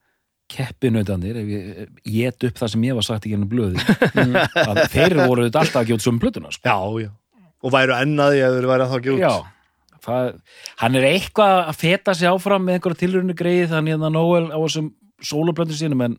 keppinautandir 0.51 1.39
ef 1.41 1.49
ég 1.51 1.89
get 2.05 2.45
upp 2.49 2.59
það 2.61 2.73
sem 2.73 2.85
ég 2.87 2.97
var 2.97 3.07
sagt 3.07 3.25
í 3.27 3.33
gennum 3.33 3.49
blöði 3.51 3.81
að 4.67 4.83
þeir 4.93 5.17
voru 5.23 5.47
þetta 5.47 5.63
alltaf 5.63 5.81
að 5.81 5.91
gjóta 5.91 6.05
sömu 6.07 6.23
plötuna 6.23 6.53
sko. 6.53 6.67
Já, 6.67 7.07
já, 7.07 7.11
og 7.61 7.75
væru 7.75 7.97
ennaði 7.97 8.43
ef 8.45 8.55
þeir 8.57 8.69
væri 8.71 8.85
að 8.85 8.93
það 8.93 9.09
út 9.15 9.23
Já, 9.23 9.33
það, 10.07 10.29
hann 10.83 10.99
er 10.99 11.07
eitthvað 11.11 11.57
að 11.61 11.81
feta 11.81 12.17
sig 12.17 12.31
áfram 12.31 12.67
með 12.67 12.79
einhverja 12.79 13.01
tilrunni 13.03 13.37
greið 13.37 13.73
þannig 13.75 13.97
að 13.97 14.15
Noel 14.17 14.45
á 14.51 14.57
þessum 14.59 14.93
sóluplötu 15.31 15.77
sínum 15.77 16.05
en 16.07 16.17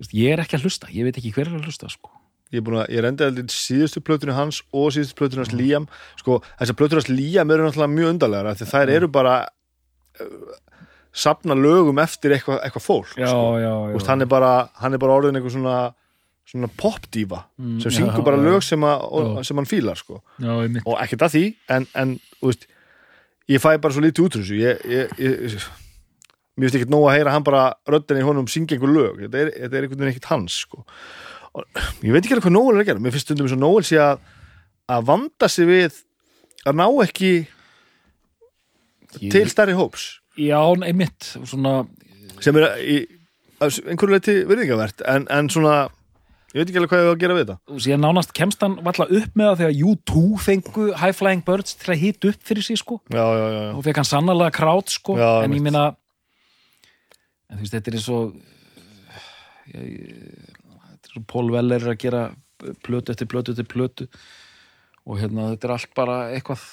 veist, 0.00 0.16
ég 0.16 0.34
er 0.34 0.42
ekki 0.44 0.58
að 0.58 0.66
hlusta, 0.66 0.90
ég 0.94 1.06
veit 1.06 1.20
ekki 1.20 1.34
hver 1.36 1.48
er 1.48 1.60
að 1.60 1.70
hlusta 1.70 1.90
sko. 1.92 2.12
ég 2.50 2.66
er 2.66 2.90
ég 2.90 3.04
rendi 3.04 3.26
að 3.26 3.44
síðustu 3.54 4.02
plötunni 4.02 4.34
hans 4.34 4.62
og 4.74 4.90
síðustu 4.94 5.20
plötunni 5.20 5.44
hans 5.44 5.54
Liam. 5.54 5.86
Sko, 6.18 6.40
þessar 6.58 6.78
plötunni 6.80 7.02
hans 7.02 7.12
Liam 7.12 7.52
eru 7.54 7.66
náttúrulega 7.66 7.94
mjög 7.94 8.12
undarlegar 8.16 8.58
þær 8.58 8.90
eru 8.96 9.10
bara 9.12 9.36
safna 11.12 11.54
lögum 11.58 11.98
eftir 11.98 12.30
eitthvað 12.36 12.60
eitthva 12.64 12.80
fólk 12.84 13.16
Já, 13.18 13.26
sko. 13.26 13.46
já, 13.58 13.70
Þú 13.90 13.96
veist, 13.98 14.06
hann, 14.12 14.22
er 14.22 14.26
bara, 14.30 14.50
hann 14.82 14.94
er 14.94 14.98
bara 15.02 15.16
orðin 15.18 15.36
eitthvað 15.40 15.56
svona 15.56 15.78
svona 16.50 16.68
popdífa 16.76 17.44
Mm, 17.58 17.80
sem 17.80 17.90
já, 17.92 17.96
syngur 18.00 18.24
bara 18.26 18.36
já. 18.36 18.42
lög 18.42 18.62
sem, 18.66 18.80
að, 18.82 19.02
og, 19.10 19.26
Já. 19.38 19.42
sem 19.46 19.56
hann 19.56 19.66
fílar 19.70 19.96
sko. 19.98 20.22
Já, 20.42 20.50
og 20.86 20.96
ekkert 20.98 21.22
að 21.22 21.34
því 21.36 21.42
en, 21.68 21.86
en 21.94 22.14
veist, 22.42 22.66
ég 23.48 23.60
fæ 23.62 23.76
bara 23.80 23.94
svo 23.94 24.02
lítið 24.02 24.24
út 24.26 24.36
úr 24.38 24.42
þessu 24.42 24.58
ég, 24.58 24.82
ég, 24.90 25.12
ég 25.18 25.66
mér 26.58 26.66
finnst 26.68 26.78
ekkert 26.80 26.90
nóg 26.90 27.06
að 27.06 27.14
heyra 27.18 27.30
hann 27.36 27.44
bara 27.46 27.74
röddinni 27.86 28.20
í 28.22 28.26
honum 28.26 28.46
syngja 28.50 28.74
einhver 28.76 28.90
lög, 28.94 29.20
þetta 29.26 29.38
er, 29.44 29.50
þetta 29.62 29.76
er 29.78 29.82
einhvern 29.86 30.02
veginn 30.02 30.12
ekkert 30.14 30.30
hans 30.32 30.58
sko. 30.66 30.84
og 31.54 31.64
ég 32.02 32.12
veit 32.12 32.24
ekki 32.24 32.34
alveg 32.34 32.46
hvað 32.48 32.56
Nóel 32.56 32.74
er 32.76 32.82
að 32.82 32.86
gera, 32.90 33.00
mér 33.02 33.14
finnst 33.14 33.26
stundum 33.30 33.46
eins 33.46 33.54
og 33.56 33.62
Nóel 33.62 33.86
sé 33.86 33.98
að 34.02 34.18
að 34.90 35.06
vanda 35.06 35.48
sig 35.48 35.66
við 35.70 36.00
að 36.66 36.74
ná 36.82 36.86
ekki 37.06 37.32
til 39.30 39.46
stærri 39.50 39.74
hóps 39.78 40.19
Já, 40.40 40.60
einmitt 40.88 41.32
svona, 41.44 41.84
sem 42.40 42.56
er 42.56 42.68
í 42.80 42.98
einhverju 43.60 44.14
leiti 44.14 44.36
virðingavert 44.48 45.02
en, 45.10 45.26
en 45.28 45.50
svona 45.52 45.74
ég 46.50 46.62
veit 46.62 46.70
ekki 46.70 46.80
alveg 46.80 46.92
hvað 46.92 47.02
ég 47.02 47.08
var 47.10 47.16
að 47.16 47.22
gera 47.22 47.36
við 47.36 47.44
þetta. 47.44 47.80
Síðan 47.84 48.04
nánast 48.06 48.32
kemst 48.36 48.64
hann 48.64 48.76
valla 48.82 49.06
upp 49.06 49.36
með 49.38 49.50
það 49.50 49.60
þegar 49.60 49.80
U2 49.90 50.22
fengu 50.46 50.86
High 50.98 51.16
Flying 51.16 51.44
Birds 51.46 51.76
til 51.78 51.92
að 51.94 52.02
hita 52.04 52.30
upp 52.32 52.46
fyrir 52.48 52.66
sig 52.66 52.80
sko. 52.80 52.98
Já, 53.12 53.22
já, 53.22 53.46
já, 53.54 53.60
og 53.74 53.84
fekk 53.86 54.00
hann 54.00 54.08
sannarlega 54.08 54.56
krát 54.56 54.94
sko. 54.94 55.18
En 55.20 55.54
ég 55.54 55.64
minna 55.64 55.84
en 57.50 57.58
þú 57.58 57.64
veist, 57.64 57.76
þetta 57.76 57.92
er 57.92 57.98
eins 57.98 58.10
og 58.14 58.36
þetta 59.70 61.10
er 61.10 61.14
svo 61.14 61.24
Paul 61.30 61.50
Weller 61.54 61.84
er 61.84 61.94
að 61.94 62.02
gera 62.02 62.28
plötu 62.84 63.14
eftir 63.14 63.30
plötu 63.30 63.54
eftir 63.54 63.68
plötu. 63.70 64.08
Og 65.06 65.20
hérna 65.20 65.52
þetta 65.52 65.68
er 65.68 65.76
allt 65.76 65.94
bara 65.96 66.16
eitthvað 66.34 66.64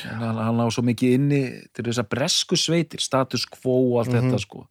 hann, 0.00 0.36
hann 0.36 0.60
á 0.62 0.66
svo 0.72 0.82
mikið 0.86 1.14
inni 1.18 1.42
til 1.74 1.84
þess 1.84 2.00
að 2.02 2.08
bresku 2.14 2.56
sveitir, 2.56 3.00
status 3.00 3.44
quo 3.46 3.74
og 3.94 3.98
allt 4.06 4.12
Mhm. 4.14 4.30
þetta 4.30 4.40
sko. 4.40 4.66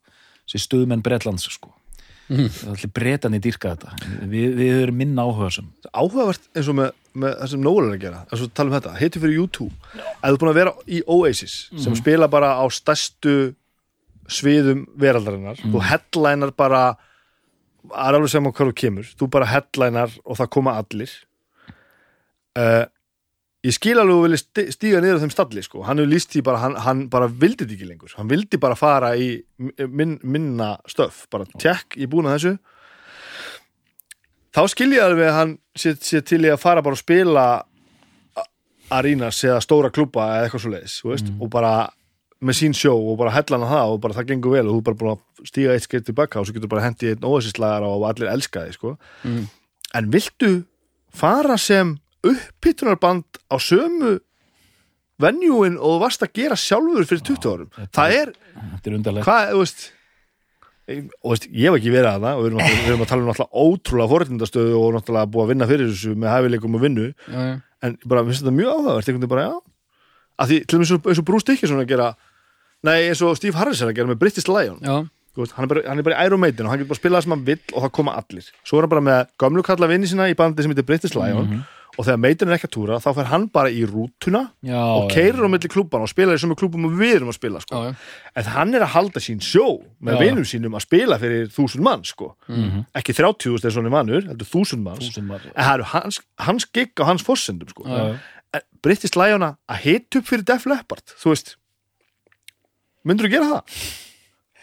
Þessi 0.48 0.66
stuðmenn 0.68 1.04
Bretlands 1.04 1.48
sko. 1.50 1.74
Mhm. 2.32 2.48
það 2.48 2.68
er 2.68 2.72
allir 2.78 2.92
bretanni 2.96 3.40
dýrka 3.44 3.76
þetta. 3.76 3.90
Við, 4.32 4.54
við 4.56 4.82
erum 4.84 4.96
minna 4.98 5.22
áhuga 5.28 5.52
sem 5.52 5.66
áhugavert 5.94 6.42
eins 6.56 6.68
og 6.70 6.76
með, 6.76 6.92
með 7.14 7.34
það 7.42 7.50
sem 7.50 7.62
Nolan 7.62 7.90
er 7.92 7.98
að 7.98 8.02
gera 8.06 8.26
eins 8.32 8.42
og 8.46 8.54
tala 8.54 8.70
um 8.72 8.76
þetta, 8.80 8.98
hitti 9.02 9.20
fyrir 9.20 9.34
YouTube. 9.36 9.74
Ef 9.92 10.30
þú 10.30 10.34
er 10.34 10.38
búin 10.38 10.52
að 10.54 10.60
vera 10.62 10.74
í 10.88 11.02
Oasis 11.08 11.70
sem 11.78 11.96
spila 11.96 12.28
bara 12.32 12.54
á 12.56 12.64
stærstu 12.72 13.56
sviðum 14.32 14.86
veraldarinnar 14.96 15.58
þú 15.60 15.82
headlinar 15.84 16.54
bara 16.56 16.96
það 17.90 18.16
alveg 18.16 18.30
sem 18.30 18.48
á 18.48 18.52
þú 18.54 18.74
kemur 18.80 19.04
þú 19.20 19.28
bara 19.30 19.46
headlinar 19.52 20.12
og 20.24 20.38
það 20.38 20.50
koma 20.56 20.72
allir. 20.80 21.12
Uh, 22.56 22.86
ég 23.64 23.76
skil 23.76 23.98
alveg 24.02 24.16
að 24.18 24.24
vilja 24.26 24.72
stíga 24.74 25.02
niður 25.04 25.20
á 25.20 25.24
þeim 25.24 25.34
stalli 25.36 25.62
sko, 25.66 25.84
hann 25.86 26.00
hefur 26.02 26.10
líst 26.10 26.32
því 26.34 26.42
bara 26.48 26.62
hann, 26.64 26.76
hann 26.82 27.02
bara 27.14 27.28
vildi 27.30 27.64
þetta 27.66 27.76
ekki 27.78 27.90
lengur, 27.92 28.14
hann 28.18 28.30
vildi 28.32 28.58
bara 28.62 28.78
fara 28.80 29.12
í 29.16 29.28
min, 29.86 30.16
minna 30.24 30.72
stöf 30.90 31.28
bara 31.30 31.46
tjekk, 31.62 31.98
ég 32.00 32.08
er 32.08 32.12
búin 32.16 32.26
að 32.32 32.38
þessu. 32.40 32.54
Þá 34.52 34.62
skil 34.74 34.90
ég 34.98 35.04
alveg 35.06 35.30
að 35.30 35.38
hann 35.38 35.52
sé, 35.80 35.94
sé 36.04 36.20
til 36.28 36.42
í 36.44 36.50
að 36.52 36.60
fara 36.60 36.82
bara 36.84 36.98
og 36.98 37.00
spila 37.00 37.46
a- 37.62 38.48
arenas 38.98 39.40
eða 39.48 39.62
stóra 39.64 39.92
klúba 39.94 40.26
eða 40.34 40.48
eitthvað 40.50 40.64
svo 40.66 40.72
leiðis 40.74 40.98
veist, 41.08 41.30
og 41.40 41.52
bara 41.54 41.72
með 42.42 42.58
sín 42.58 42.74
sjó 42.76 42.96
og 42.98 43.20
bara 43.22 43.32
hellana 43.38 43.70
það 43.70 43.94
og 43.94 44.02
bara 44.04 44.18
það 44.18 44.28
gengur 44.34 44.56
vel 44.58 44.66
og 44.68 44.80
þú 44.80 44.84
bara 44.90 45.00
búin 45.00 45.14
að 45.14 45.48
stíga 45.52 45.76
eitt 45.78 45.86
skeitt 45.86 46.08
tilbaka 46.10 46.42
og 46.42 46.50
svo 46.50 46.58
getur 46.58 46.72
bara 46.74 46.84
hendi 46.90 47.12
einn 47.14 47.28
óðsislagar 47.30 47.86
og 47.86 48.08
allir 48.10 48.32
elska 48.34 48.66
þig 48.66 48.76
sko. 48.80 48.96
Mm. 49.24 49.44
en 50.02 50.10
viltu 50.12 50.52
fara 51.14 51.58
sem 51.62 51.96
uppbytunarband 52.24 53.24
á 53.50 53.56
sömu 53.62 54.20
venjúin 55.22 55.76
og 55.78 55.96
þú 55.98 56.02
varst 56.02 56.24
að 56.26 56.34
gera 56.40 56.56
sjálfur 56.58 57.06
fyrir 57.10 57.24
20 57.28 57.50
árum. 57.52 57.70
það 57.94 58.14
er, 58.18 58.32
þetta 58.76 58.90
er 58.90 58.96
undarlegt. 58.98 59.26
Hvað, 59.28 59.52
þú 59.54 59.60
veist 59.66 59.90
og 60.92 61.32
veist, 61.32 61.46
ég 61.54 61.70
hef 61.70 61.78
ekki 61.78 61.92
verið 61.94 62.10
að 62.10 62.24
það 62.26 62.38
og 62.38 62.42
við 62.42 62.48
erum, 62.50 62.58
náttúrulega- 62.60 62.82
við 62.86 62.92
erum 62.92 63.04
að 63.06 63.12
tala 63.12 63.22
um 63.22 63.28
náttúrulega 63.30 63.62
ótrúlega 63.62 64.12
forréttindastöðu 64.12 64.74
og 64.82 64.88
náttúrulega 64.98 65.30
búið 65.32 65.44
að 65.46 65.52
vinna 65.54 65.68
fyrir 65.70 65.88
þessu 65.92 66.16
með 66.18 66.34
hæfileikum 66.34 66.76
og 66.76 66.82
vinnu. 66.82 67.06
Já, 67.30 67.40
já. 67.48 67.62
en 67.82 67.98
bara, 68.06 68.24
finnst 68.26 68.42
þetta 68.44 68.56
mjög 68.58 68.72
áhugavert 68.76 69.08
einhvern 69.08 69.22
veginn 69.22 69.30
bara, 69.30 69.46
já. 69.48 69.56
Að 70.42 70.48
því, 70.50 70.58
til 70.68 70.80
og- 70.82 71.08
eins 71.08 71.20
og 71.22 71.26
Bruce 71.26 71.46
Dickinson 71.46 71.80
að 71.80 71.88
gera 71.88 72.16
nei, 72.84 73.10
eins 73.10 73.22
og 73.22 73.38
Steve 73.38 73.54
Harris 73.56 73.82
er 73.82 73.88
að 73.88 73.96
gera 73.96 74.08
með 74.10 74.20
British 74.20 74.48
Lion. 74.50 74.80
Veist, 75.38 75.54
hann, 75.54 75.64
er 75.64 75.68
bara, 75.72 75.82
hann 75.88 76.00
er 76.00 76.04
bara 76.04 76.16
í 76.20 76.26
Iron 76.26 76.40
Maiden 76.42 76.66
og 76.66 76.72
hann 76.72 76.80
getur 76.82 76.90
bara 76.92 76.98
að 76.98 77.04
spila 77.04 77.18
það 77.18 77.24
sem 77.24 77.32
hann 77.32 77.46
vill 77.46 77.60
og 77.74 77.84
það 77.86 77.92
koma 77.96 78.12
allir. 78.20 78.46
Svo 78.66 78.78
er 78.78 78.82
hann 78.82 78.90
bara 78.90 79.02
með 79.02 79.28
gömlu 79.40 79.64
kalla 79.64 79.88
vinni 79.88 80.08
sína 80.12 80.28
í 80.28 80.36
bandi 80.36 80.62
sem 80.62 80.72
heitir 80.74 80.84
British 80.86 81.16
Lion 81.16 81.64
og 81.98 82.06
þegar 82.08 82.20
Maiden 82.24 82.48
er 82.52 82.56
ekki 82.56 82.68
að 82.70 82.74
túra 82.78 82.98
þá 83.04 83.10
fer 83.18 83.28
hann 83.32 83.46
bara 83.52 83.70
í 83.74 83.82
rútuna 83.88 84.42
já, 84.64 84.80
og 84.80 85.10
keirir 85.12 85.44
á 85.44 85.50
milli 85.52 85.70
klúbana 85.72 86.06
og 86.08 86.12
spilar 86.12 86.38
í 86.38 86.42
sömu 86.42 86.56
klúbum 86.60 86.86
og 86.88 86.94
við 87.00 87.18
erum 87.18 87.32
að 87.34 87.38
spila 87.40 87.60
sko. 87.64 87.76
Já, 87.76 87.92
já. 87.92 88.32
en 88.42 88.50
hann 88.56 88.76
er 88.80 88.86
að 88.86 88.94
halda 88.96 89.24
sín 89.24 89.42
sjó 89.44 89.66
með 90.00 90.22
vinum 90.24 90.46
sínum 90.48 90.78
að 90.80 90.86
spila 90.88 91.18
fyrir 91.22 91.50
þúsund 91.52 91.84
mann 91.84 92.06
sko. 92.08 92.30
ekki 92.96 93.16
30.000 93.18 93.60
eins 93.60 93.76
og 93.76 93.82
hann 93.82 93.90
er 93.92 93.96
mannur 93.98 94.30
þúsund 94.48 94.86
manns 94.88 95.10
Þúsund 95.10 95.28
manns. 95.28 95.50
en 95.52 95.64
það 95.68 95.74
eru 95.80 95.90
hans, 95.92 96.22
hans 96.48 96.70
gig 96.72 96.94
á 96.96 97.04
hans 97.12 97.26
forsendum 97.28 97.68
sko. 97.74 97.84
British 98.84 99.16
Liona 99.20 99.54
að 99.72 99.84
hit 99.86 100.16
upp 100.20 100.26
fyrir 100.32 100.44
Def 100.48 100.66
Leppard 100.68 101.14
þú 101.20 101.34
veist 101.36 101.56
myndur 103.08 103.28
þú 103.28 103.36
gera 103.36 103.52
það? 103.52 103.78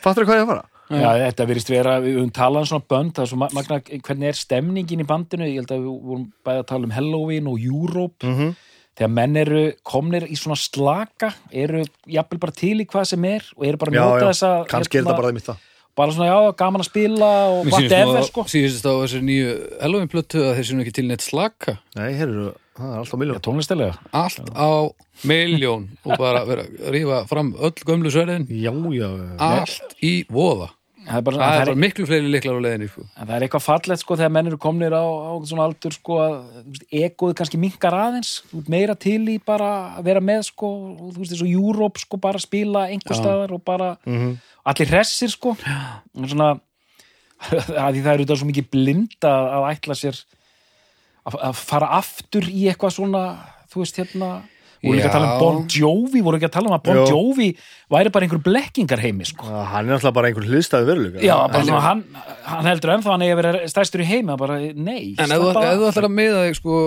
fattur 0.03 0.25
þú 0.25 0.31
hvað 0.33 0.41
ég 0.41 0.45
að 0.47 0.51
fara? 0.55 0.67
Já, 0.89 1.09
þetta 1.29 1.47
virðist 1.51 1.69
vera, 1.73 1.99
við 2.01 2.17
höfum 2.17 2.33
talað 2.33 2.65
um 2.65 2.71
svona 2.71 2.87
bönd, 2.89 3.13
það 3.17 3.23
er 3.27 3.31
svo 3.33 3.37
ma- 3.43 3.51
magna, 3.53 3.81
hvernig 3.83 4.29
er 4.31 4.39
stemningin 4.41 5.03
í 5.05 5.07
bandinu, 5.09 5.45
ég 5.45 5.61
held 5.61 5.75
að 5.75 5.83
við 5.85 6.01
vorum 6.09 6.33
bæði 6.49 6.63
að 6.63 6.67
tala 6.71 6.85
um 6.89 6.97
Halloween 6.97 7.47
og 7.53 7.61
Europe, 7.61 8.25
Mm 8.27 8.55
þegar 8.99 9.11
menn 9.15 9.37
eru 9.39 9.61
komnir 9.87 10.25
í 10.27 10.35
svona 10.35 10.57
slaka, 10.59 11.29
eru 11.55 11.85
jafnvel 12.11 12.41
bara 12.43 12.51
til 12.59 12.81
í 12.83 12.87
hvað 12.91 13.05
sem 13.13 13.25
er 13.31 13.45
og 13.55 13.67
eru 13.69 13.79
bara 13.79 13.93
að 13.93 13.95
já, 13.95 14.01
njóta 14.03 14.25
já, 14.25 14.31
þess 14.33 14.47
að 14.49 14.65
kannski 14.73 14.99
er 14.99 15.05
þetta 15.05 15.15
bara 15.21 15.29
það 15.29 15.37
mitt 15.37 15.47
það. 15.47 15.61
bara 16.01 16.15
svona, 16.17 16.27
já, 16.33 16.57
gaman 16.59 16.83
að 16.83 16.89
spila 16.89 17.29
og 17.53 17.61
Mér 17.69 17.77
whatever, 17.77 18.19
nú 18.19 18.27
sko. 18.27 18.45
síðust 18.51 18.89
á 18.91 18.93
þessari 18.99 19.23
nýju 19.29 19.53
Halloween 19.85 20.11
plötu 20.11 20.43
að 20.43 20.51
þeir 20.59 20.67
séu 20.67 20.81
ekki 20.83 20.95
til 20.99 21.07
neitt 21.07 21.23
slaka. 21.23 21.77
Nei, 21.95 22.09
heyrðu, 22.19 22.49
það 22.75 22.91
er 22.91 22.99
alltaf 23.05 23.15
Já, 23.15 23.23
miljón 23.23 23.45
tónlistilega. 23.47 23.95
allt 24.11 24.51
á 24.51 24.71
miljón 25.31 25.87
og 26.03 26.19
bara 26.19 26.43
vera 26.51 26.67
að 26.67 26.91
rífa 26.99 27.21
fram 27.31 27.55
öll 27.55 27.79
gömlu 27.87 28.11
sverðin. 28.11 28.49
Já, 28.51 28.75
já, 28.75 29.09
já. 29.15 29.39
allt 29.39 29.95
í 30.03 30.27
voða 30.27 30.73
Það 31.09 31.17
er 31.19 31.25
bara, 31.27 31.37
það 31.41 31.55
er 31.55 31.61
er, 31.63 31.69
bara 31.73 31.81
miklu 31.83 32.07
fleiri 32.07 32.31
liklar 32.33 32.59
á 32.59 32.65
leiðinni 32.67 32.89
sko. 32.93 33.05
það 33.17 33.31
er 33.39 33.45
eitthvað 33.47 33.65
fallegt, 33.65 34.03
sko, 34.05 34.17
þegar 34.21 34.33
menn 34.37 34.51
eru 34.51 34.59
komnir 34.61 34.93
á, 34.93 35.05
á 35.09 35.33
svona 35.49 35.65
aldur, 35.65 35.95
sko, 35.97 36.19
egoð 36.93 37.35
kannski 37.39 37.61
minkar 37.63 37.97
aðeins, 37.97 38.33
meira 38.69 38.95
til 38.95 39.23
í 39.33 39.39
bara 39.41 39.71
að 39.99 40.05
vera 40.11 40.21
með, 40.21 40.43
sko, 40.51 40.69
og 40.99 41.15
þú 41.17 41.25
veist, 41.25 41.41
og 41.43 41.49
Europe, 41.49 42.03
sko, 42.05 42.21
bara 42.21 42.39
spila 42.43 42.87
einhver 42.93 43.17
staðar 43.17 43.55
og 43.57 43.65
bara 43.65 43.97
Mhm. 44.05 44.37
allir 44.69 44.91
hressir 44.93 45.31
sko 45.33 45.55
svona 45.57 46.61
að 47.49 47.95
því 47.95 48.03
það 48.03 48.13
eru 48.13 48.25
þetta 48.27 48.37
svo 48.41 48.49
mikið 48.51 48.67
blinda 48.75 49.31
að 49.57 49.67
ætla 49.73 49.95
sér 49.97 50.17
að, 51.29 51.37
að 51.49 51.55
fara 51.55 51.89
aftur 51.99 52.49
í 52.51 52.67
eitthvað 52.69 52.97
svona 52.99 53.23
þú 53.73 53.85
veist 53.85 54.01
hérna 54.03 54.31
voru 54.83 54.99
ekki 54.99 55.09
að 55.09 55.17
tala 55.17 55.27
um 55.27 55.33
Já. 55.33 55.41
Bon 55.43 55.59
Jovi 55.79 56.23
voru 56.27 56.39
ekki 56.39 56.49
að 56.51 56.55
tala 56.59 56.71
um 56.71 56.77
að 56.79 56.85
Bon 56.89 57.01
Jú. 57.01 57.07
Jovi 57.11 57.49
væri 57.91 58.13
bara 58.15 58.29
einhver 58.29 58.43
blekkingar 58.47 59.03
heimi 59.03 59.27
sko 59.29 59.49
Já, 59.51 59.59
hann 59.73 59.89
er 59.91 59.97
alltaf 59.99 60.15
bara 60.15 60.31
einhver 60.31 60.47
hliðstæði 60.49 60.89
veruleika 60.93 61.25
já, 61.27 61.35
bara 61.51 61.65
svona 61.67 61.83
hann, 61.89 62.05
hann 62.47 62.71
heldur 62.71 62.95
ennþá 62.95 63.13
hann 63.17 63.27
eigi 63.27 63.35
að 63.37 63.43
vera 63.43 63.53
stærstur 63.75 64.05
í 64.05 64.09
heimi 64.13 64.35
að 64.37 64.41
bara, 64.45 64.59
nei 64.75 65.03
en 65.19 65.35
ef 65.35 65.45
þú 65.45 65.53
ætlar 65.91 66.09
að 66.09 66.17
miða 66.21 66.45
þig 66.47 66.59
sko 66.61 66.79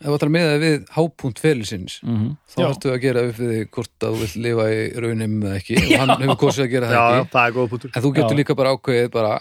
ef 0.00 0.06
þú 0.08 0.14
ætlar 0.16 0.30
að 0.30 0.34
miða 0.38 0.52
þig 0.54 0.62
við 0.64 0.76
hápunkt 0.96 1.42
ferilsins 1.44 1.98
Mhm. 2.00 2.30
þá 2.48 2.56
Já. 2.62 2.66
ættu 2.72 2.88
að 2.94 3.00
gera 3.04 3.24
upp 3.28 3.36
við 3.36 3.50
þig 3.52 3.70
hvort 3.76 4.06
að 4.06 4.14
þú 4.14 4.20
vilt 4.22 4.36
lifa 4.46 4.64
í 4.72 4.80
raunim 5.04 5.34
eða 5.44 5.58
ekki 5.60 5.76
og 5.76 5.92
hann 6.00 6.14
hefur 6.24 6.38
kosið 6.46 6.64
að 6.64 6.70
gera 6.72 6.88
já, 6.88 6.96
það 6.96 7.12
já, 7.12 7.20
ekki 7.20 7.32
það 7.36 7.46
er 7.50 7.54
góð 7.58 7.68
putur 7.74 7.90
en 7.94 8.02
þú 8.06 8.12
getur 8.16 8.34
Já. 8.34 8.38
líka 8.40 8.56
bara 8.62 8.72
ákveðið 8.78 9.10
bara 9.18 9.32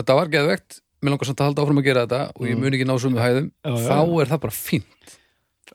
þetta 0.00 0.16
var 0.16 0.32
geðvegt, 0.32 0.78
mér 1.04 1.12
langar 1.12 1.28
samt 1.28 1.40
að 1.44 1.50
halda 1.50 1.62
áfram 1.66 1.82
að 1.82 1.86
gera 1.90 2.06
þetta 2.06 2.22
og 2.32 2.48
ég 2.48 2.56
mun 2.64 2.72
ekki 2.78 2.88
ná 2.88 2.96
sömu 3.04 3.20
hæðum 3.20 3.50
Já, 3.52 3.68
já, 3.68 3.76
þá 3.84 3.98
já. 4.00 4.20
er 4.24 4.32
það 4.32 4.40
bara 4.46 4.56
fínt 4.56 5.16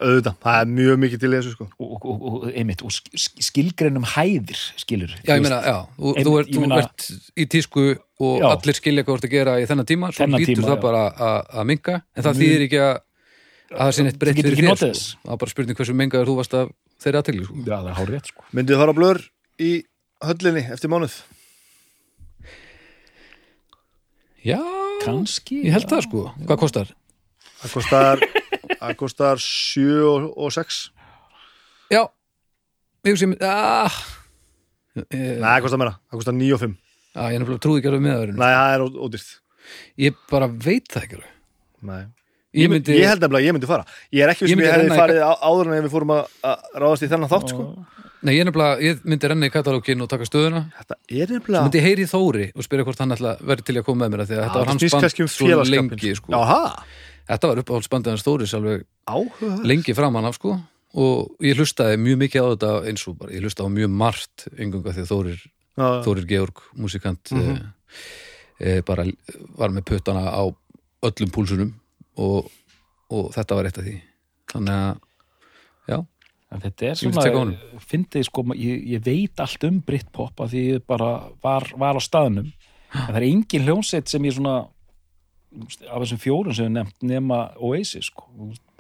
auðvitað, 0.02 0.36
það 0.44 0.56
er 0.62 0.70
mjög 0.78 0.96
mikið 1.04 1.20
til 1.22 1.30
þessu 1.36 1.52
sko 1.54 1.66
og, 1.78 1.92
og, 1.92 2.06
og, 2.12 2.22
og, 2.32 2.46
einmitt, 2.58 2.82
og 2.88 2.92
sk- 2.96 3.12
sk- 3.22 3.44
skilgreinum 3.48 4.06
hæðir 4.16 4.62
skilur 4.82 5.12
Já, 5.22 5.36
ég 5.38 5.44
meina, 5.46 5.60
já, 5.62 5.76
þú, 5.98 6.14
Ein- 6.18 6.26
þú, 6.28 6.34
ert, 6.42 6.50
ég 6.52 6.56
þú 6.58 6.64
meina- 6.66 6.80
ert 6.82 7.06
í 7.38 7.46
tísku 7.54 7.84
og 8.22 8.36
Já. 8.42 8.48
allir 8.52 8.78
skilja 8.80 9.04
hvað 9.06 9.14
þú 9.14 9.20
ert 9.22 9.28
að 9.30 9.36
gera 9.36 9.54
í 9.62 9.68
þennan 9.70 9.90
tíma 9.92 10.10
svo 10.14 10.28
lítur 10.34 10.64
það 10.66 10.76
já. 10.78 10.82
bara 10.82 11.04
að- 11.12 11.56
að 11.62 11.66
minka 11.72 11.96
en 12.02 12.24
það 12.24 12.32
Mjög- 12.34 12.42
þýðir 12.42 12.66
ekki 12.68 12.80
að 12.82 12.94
að 13.72 13.82
það 13.86 13.92
sé 13.96 14.04
neitt 14.04 14.20
breytt 14.20 14.36
Þú 14.36 14.44
fyrir 14.44 14.58
þér 14.58 14.96
sko. 15.00 15.18
það 15.24 15.34
er 15.34 15.38
bara 15.46 15.52
spurning 15.54 15.78
hversu 15.80 15.94
mengaður 15.96 16.28
þú 16.32 16.36
varst 16.42 16.54
af 16.60 16.72
þeirri 17.02 17.22
aðtegli 17.22 17.46
sko. 17.46 17.56
já, 17.66 17.78
það 17.78 17.88
er 17.92 17.98
hár 18.02 18.10
rétt 18.16 18.28
sko 18.34 18.44
myndið 18.52 18.74
þið 18.76 18.82
fara 18.82 18.92
á 18.92 19.00
blör 19.00 19.22
í 19.62 19.72
höllinni 20.26 20.64
eftir 20.74 20.90
mánuð 20.92 21.16
Já, 24.42 24.58
kannski 25.06 25.62
ég 25.68 25.76
held 25.76 25.86
það 25.92 26.02
sko 26.08 26.22
Hvað 26.50 26.58
kostar? 26.64 26.88
það 27.62 27.74
kostar 27.78 28.24
það 28.82 28.96
kostar 29.00 29.44
7 29.44 29.86
og, 30.10 30.32
og 30.36 30.56
6 30.58 30.80
Já, 31.92 32.02
ég 33.06 33.14
hugsi 33.14 33.30
ah, 33.48 34.00
ég, 34.98 35.06
nei, 35.12 35.46
það 35.46 35.62
kostar 35.68 35.84
meira, 35.84 35.98
það 36.10 36.24
kostar 36.24 36.38
9 36.40 36.56
og 36.58 36.64
5 36.66 36.80
ah, 37.16 37.30
ég 37.34 37.54
trúði 37.64 37.84
ekki 37.84 37.92
alveg 37.92 38.08
með 38.08 38.18
það 38.18 38.34
nei, 38.42 38.50
það 38.50 38.74
er 38.78 38.88
ódýrt. 39.06 39.38
Ég 40.02 40.18
bara 40.32 40.50
veit 40.50 40.90
það 40.92 41.06
ekki 41.06 41.22
alveg. 41.22 41.38
nei. 41.92 42.04
Ég 42.52 42.68
myndi, 42.68 42.98
ég 43.00 43.08
held 43.08 43.22
nefnilega 43.24 43.40
að 43.40 43.48
ég 43.48 43.56
myndi 43.56 43.68
fara. 43.70 43.86
Ég 44.12 44.26
er 44.26 44.32
ekki 44.34 44.44
Ég 44.44 44.52
sem 44.52 44.60
myndi 44.60 44.68
ég 44.68 44.74
hefði 44.76 44.96
farið 45.00 45.22
á, 45.24 45.32
áður 45.40 45.70
en 45.72 45.86
við 45.86 45.94
fórum 45.94 46.10
að, 46.18 46.34
að 46.50 46.66
ráðast 46.84 47.06
í 47.06 47.08
þennan 47.14 47.32
þátt 47.32 47.54
sko. 47.54 47.68
nei, 48.28 48.34
ég, 48.36 48.50
ég 48.84 49.06
myndi 49.08 49.30
renna 49.32 49.48
í 49.48 49.54
katalógin 49.54 50.04
og 50.04 50.10
taka 50.12 50.28
stöðuna. 50.28 50.66
Þetta 50.82 50.98
er 50.98 51.32
Svo 51.32 51.38
nefnilega 51.38 51.62
myndi 51.64 51.80
ég 51.80 51.88
heyri 51.88 52.04
í 52.04 52.10
Þóri 52.12 52.50
og 52.52 52.68
spyrja 52.68 52.88
hvort 52.90 53.04
hann 53.06 53.16
ætla 53.16 53.38
verið 53.40 53.70
til 53.70 53.78
að 53.80 53.88
koma 53.88 54.04
með 54.04 54.12
mér 54.18 54.26
því 54.26 54.36
að 54.36 54.44
þetta 54.44 54.52
Já, 54.52 54.64
var 54.66 54.72
hans 54.74 54.98
band 54.98 55.24
um 55.24 55.32
svo 55.32 55.64
lengi 55.72 56.14
sko. 56.20 56.44
Þetta 57.28 57.48
var 57.52 57.62
uppáhaldsbandið 57.62 58.14
hans 58.16 58.26
Þóris 58.26 58.54
alveg 58.58 58.86
áhuga 59.08 59.58
lengi 59.68 59.94
framan 59.98 60.26
af 60.30 60.36
sko. 60.40 60.58
Og 61.02 61.38
ég 61.46 61.56
hlustaði 61.60 62.00
mjög 62.04 62.18
mikið 62.26 62.44
á 62.44 62.48
þetta 62.52 62.72
eins 62.92 63.06
og 63.08 63.18
bara, 63.22 63.32
ég 63.32 63.46
hlustaði 63.46 63.72
á 63.72 63.78
mjög 63.78 63.92
margt 64.02 64.48
engunga 64.60 64.92
því 64.96 65.06
Þórir, 65.08 65.44
Þórir 65.78 66.26
Georg 66.28 66.64
músikant 66.76 67.32
mm 67.32 67.40
Mhm. 67.42 67.70
e, 68.60 68.82
bara 68.86 69.04
var 69.58 69.70
með 69.74 69.86
puttana 69.90 70.28
á 70.32 70.44
öllum 71.04 71.32
púlsunum 71.34 71.72
og, 72.18 72.50
og 73.10 73.32
þetta 73.34 73.56
var 73.58 73.66
eitt 73.66 73.78
af 73.82 73.86
því. 73.88 73.96
Þannig 74.52 74.76
að, 74.76 75.00
já. 75.90 75.98
En 76.52 76.62
þetta 76.62 76.86
er 76.86 76.92
Ég 76.92 77.16
svona, 77.16 77.58
fyndið 77.88 78.26
sko, 78.28 78.44
ég, 78.60 78.84
ég 78.92 79.04
veit 79.06 79.40
allt 79.40 79.64
um 79.64 79.80
Britpop 79.82 80.36
að 80.44 80.52
því 80.54 80.64
ég 80.76 80.86
bara 80.86 81.10
var, 81.42 81.68
var 81.80 81.96
á 81.96 82.02
staðnum. 82.04 82.52
En 82.94 83.08
það 83.08 83.20
er 83.22 83.28
engin 83.30 83.66
hljónsett 83.66 84.12
sem 84.12 84.24
ég 84.28 84.36
svona 84.36 84.58
af 85.92 86.02
þessum 86.04 86.20
fjórum 86.24 86.54
sem 86.56 86.68
við 86.70 86.76
nefnt 86.78 87.04
nema 87.04 87.40
Oasis 87.60 88.08
sko. 88.12 88.28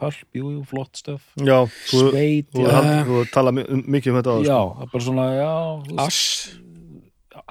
Pulp, 0.01 0.15
jú, 0.33 0.51
jú, 0.55 0.61
flott 0.65 0.95
stöf 0.97 1.21
Já, 1.37 1.59
þú, 1.91 1.99
Sveit, 2.09 2.47
þú, 2.55 2.63
já, 2.65 2.79
þú, 2.81 3.07
þú 3.11 3.25
tala 3.35 3.51
mi- 3.53 3.65
mikið 3.85 4.13
um 4.13 4.17
þetta 4.21 4.31
áður, 4.35 4.47
já, 4.47 4.59
sko. 4.61 4.71
það 4.77 4.85
er 4.87 4.91
bara 4.95 5.03
svona 5.07 5.25
já, 5.35 5.51
Ass. 6.05 6.21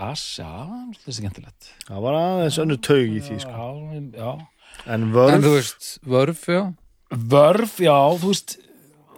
Ass, 0.01 0.25
já, 0.41 0.49
það 0.97 1.09
er 1.13 1.17
skemmtilegt. 1.19 1.69
Það 1.89 2.01
var 2.07 2.17
aðeins 2.21 2.59
önnur 2.63 2.81
taug 2.85 3.15
í 3.17 3.21
því 3.27 3.39
sko. 3.43 3.53
já, 3.53 4.03
já. 4.17 4.33
En 4.87 5.03
En 5.05 5.13
vörf 5.13 5.43
þú 5.45 5.53
veist, 5.59 5.89
vörf, 6.07 6.45
já. 6.49 6.63
Vörf, 7.11 7.77
já, 7.85 7.97
þú 8.23 8.31
veist 8.33 8.57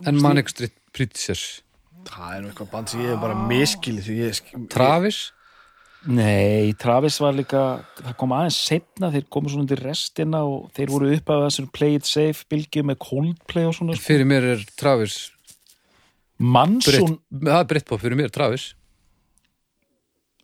En 0.07 0.19
Manic 0.21 0.49
Street 0.51 0.73
Preachers. 0.93 1.63
Það 2.09 2.33
er 2.37 2.41
nú 2.43 2.49
eitthvað 2.51 2.71
band 2.73 2.89
sem 2.91 3.01
ég 3.05 3.13
er 3.15 3.21
bara 3.23 3.35
miskilið 3.47 4.07
því 4.09 4.17
ég 4.25 4.33
sk- 4.41 4.65
Travis 4.73 5.21
Nei, 6.11 6.73
Travis 6.83 7.21
var 7.23 7.37
líka 7.37 7.61
það 8.01 8.15
kom 8.19 8.33
aðeins 8.35 8.57
setna, 8.59 9.13
þeir 9.15 9.27
komu 9.31 9.53
svona 9.53 9.63
undir 9.63 9.83
restina 9.85 10.41
og 10.43 10.73
þeir 10.75 10.91
voru 10.91 11.11
upp 11.15 11.31
af 11.31 11.45
þessum 11.45 11.69
Play 11.77 11.99
It 12.01 12.09
Safe 12.09 12.49
bylgju 12.51 12.83
með 12.89 12.99
Coldplay 13.05 13.69
og 13.69 13.77
svona 13.77 13.95
sko. 13.95 14.07
Fyrir 14.09 14.27
mér 14.27 14.49
er 14.57 14.65
Travis 14.79 15.21
Manson, 16.43 17.21
Það 17.31 17.59
er 17.61 17.69
Britpop 17.71 18.03
fyrir 18.03 18.19
mér, 18.19 18.33
Travis. 18.35 18.73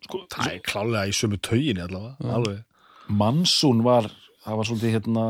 Sko, 0.04 0.22
Það 0.30 0.52
er 0.52 0.62
klálega 0.62 1.10
í 1.10 1.14
sömu 1.18 1.40
tauginni 1.42 1.82
allavega 1.82 2.36
Alveg. 2.38 2.62
Manson 3.10 3.82
var 3.82 4.06
það 4.44 4.60
var 4.60 4.68
svolítið 4.68 4.94
hérna 4.94 5.24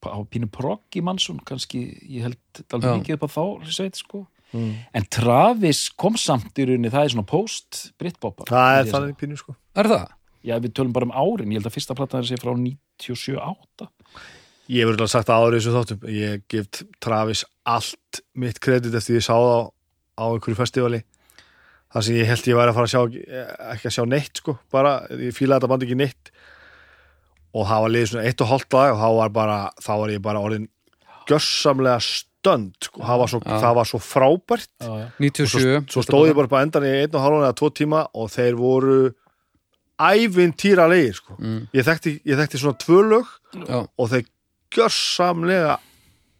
á 0.00 0.18
pínu 0.32 0.48
progg 0.48 0.96
í 0.96 1.02
Manson 1.04 1.40
kannski, 1.44 1.82
ég 2.08 2.24
held 2.30 2.62
alveg 2.72 3.02
mikið 3.02 3.18
upp 3.18 3.28
á 3.28 3.30
þá 3.36 3.42
sveit 3.76 4.00
sko 4.00 4.24
en 4.54 5.06
Travis 5.14 5.84
kom 5.94 6.16
samt 6.18 6.58
í 6.58 6.66
rauninni 6.66 6.90
það 6.90 7.06
er 7.06 7.14
svona 7.14 7.28
post 7.30 7.82
Britpop 8.00 8.42
Það 8.48 8.80
er 8.80 8.90
þannig 8.90 9.16
pínu 9.20 9.38
sko. 9.38 9.54
Er 9.78 9.90
það? 9.90 10.08
Já, 10.40 10.56
við 10.56 10.74
tölum 10.74 10.94
bara 10.96 11.06
um 11.06 11.14
árin, 11.14 11.52
ég 11.52 11.60
held 11.60 11.68
að 11.68 11.76
fyrsta 11.76 11.94
platan 11.98 12.26
sé 12.26 12.38
frá 12.40 12.54
97-8 12.56 13.90
Ég 14.70 14.86
hef 14.86 14.90
verið 14.90 15.10
sagt 15.12 15.30
í 15.30 15.38
þessu 15.56 15.74
þáttum 15.74 16.08
Ég 16.14 16.44
gef 16.50 16.82
Travis 17.02 17.44
allt 17.68 18.22
mitt 18.38 18.60
kredit 18.62 18.94
eftir 18.96 19.18
ég 19.18 19.26
sá 19.26 19.34
það 19.34 19.70
á, 20.20 20.24
einhverju 20.28 20.58
festivali. 20.58 21.02
Þar 21.90 22.06
sem 22.06 22.18
ég 22.20 22.28
held 22.30 22.48
ég 22.50 22.58
væri 22.58 22.72
að 22.72 22.78
fara 22.78 22.88
að 22.88 22.92
sjá 22.92 23.02
ekki 23.74 23.90
að 23.90 23.94
sjá 23.96 24.04
neitt 24.06 24.42
sko, 24.42 24.56
bara 24.70 24.94
ég 25.10 25.34
fílaði 25.34 25.58
þetta 25.58 25.70
band 25.72 25.86
ekki 25.86 25.98
neitt. 25.98 26.32
Og 27.50 27.66
það 27.66 27.84
var 27.84 27.94
liðið 27.94 28.10
svona 28.12 28.26
eitt 28.30 28.44
og 28.44 28.50
hálft 28.52 28.70
dag 28.70 28.92
og 28.94 29.00
þá 29.00 29.08
var 29.18 29.32
bara, 29.34 29.58
þá 29.82 29.92
var 30.02 30.12
ég 30.14 30.22
bara 30.22 30.42
orðin 30.44 30.68
gjössamlega 31.30 32.02
stönd 32.40 32.72
sko, 32.80 33.02
það 33.04 33.18
var 33.20 33.28
svo, 33.28 33.40
það 33.44 33.74
var 33.76 33.88
svo 33.90 33.98
frábært. 34.00 34.70
Já, 34.80 34.92
já. 34.96 35.06
97 35.20 35.90
svo 35.92 36.02
stóð 36.06 36.30
ég 36.30 36.36
bara 36.38 36.48
upp 36.48 36.56
á 36.56 36.62
endan 36.64 36.86
í 36.88 36.92
einn 37.02 37.14
og 37.14 37.20
hálfan 37.24 37.44
eða 37.44 37.56
tvo 37.60 37.68
tíma 37.76 38.06
og 38.16 38.30
þeir 38.32 38.56
voru 38.56 38.98
ævintýra 40.00 40.86
leir 40.88 41.12
sko. 41.18 41.36
Mm. 41.38 41.66
ég, 41.76 41.84
þekkti, 41.84 42.14
ég 42.24 42.38
þekkti 42.40 42.60
svona 42.62 42.78
tvö 42.80 43.00
lög 43.10 43.28
Já, 43.68 43.82
og 43.84 44.08
þeir 44.12 44.24
gjörsamlega 44.72 45.74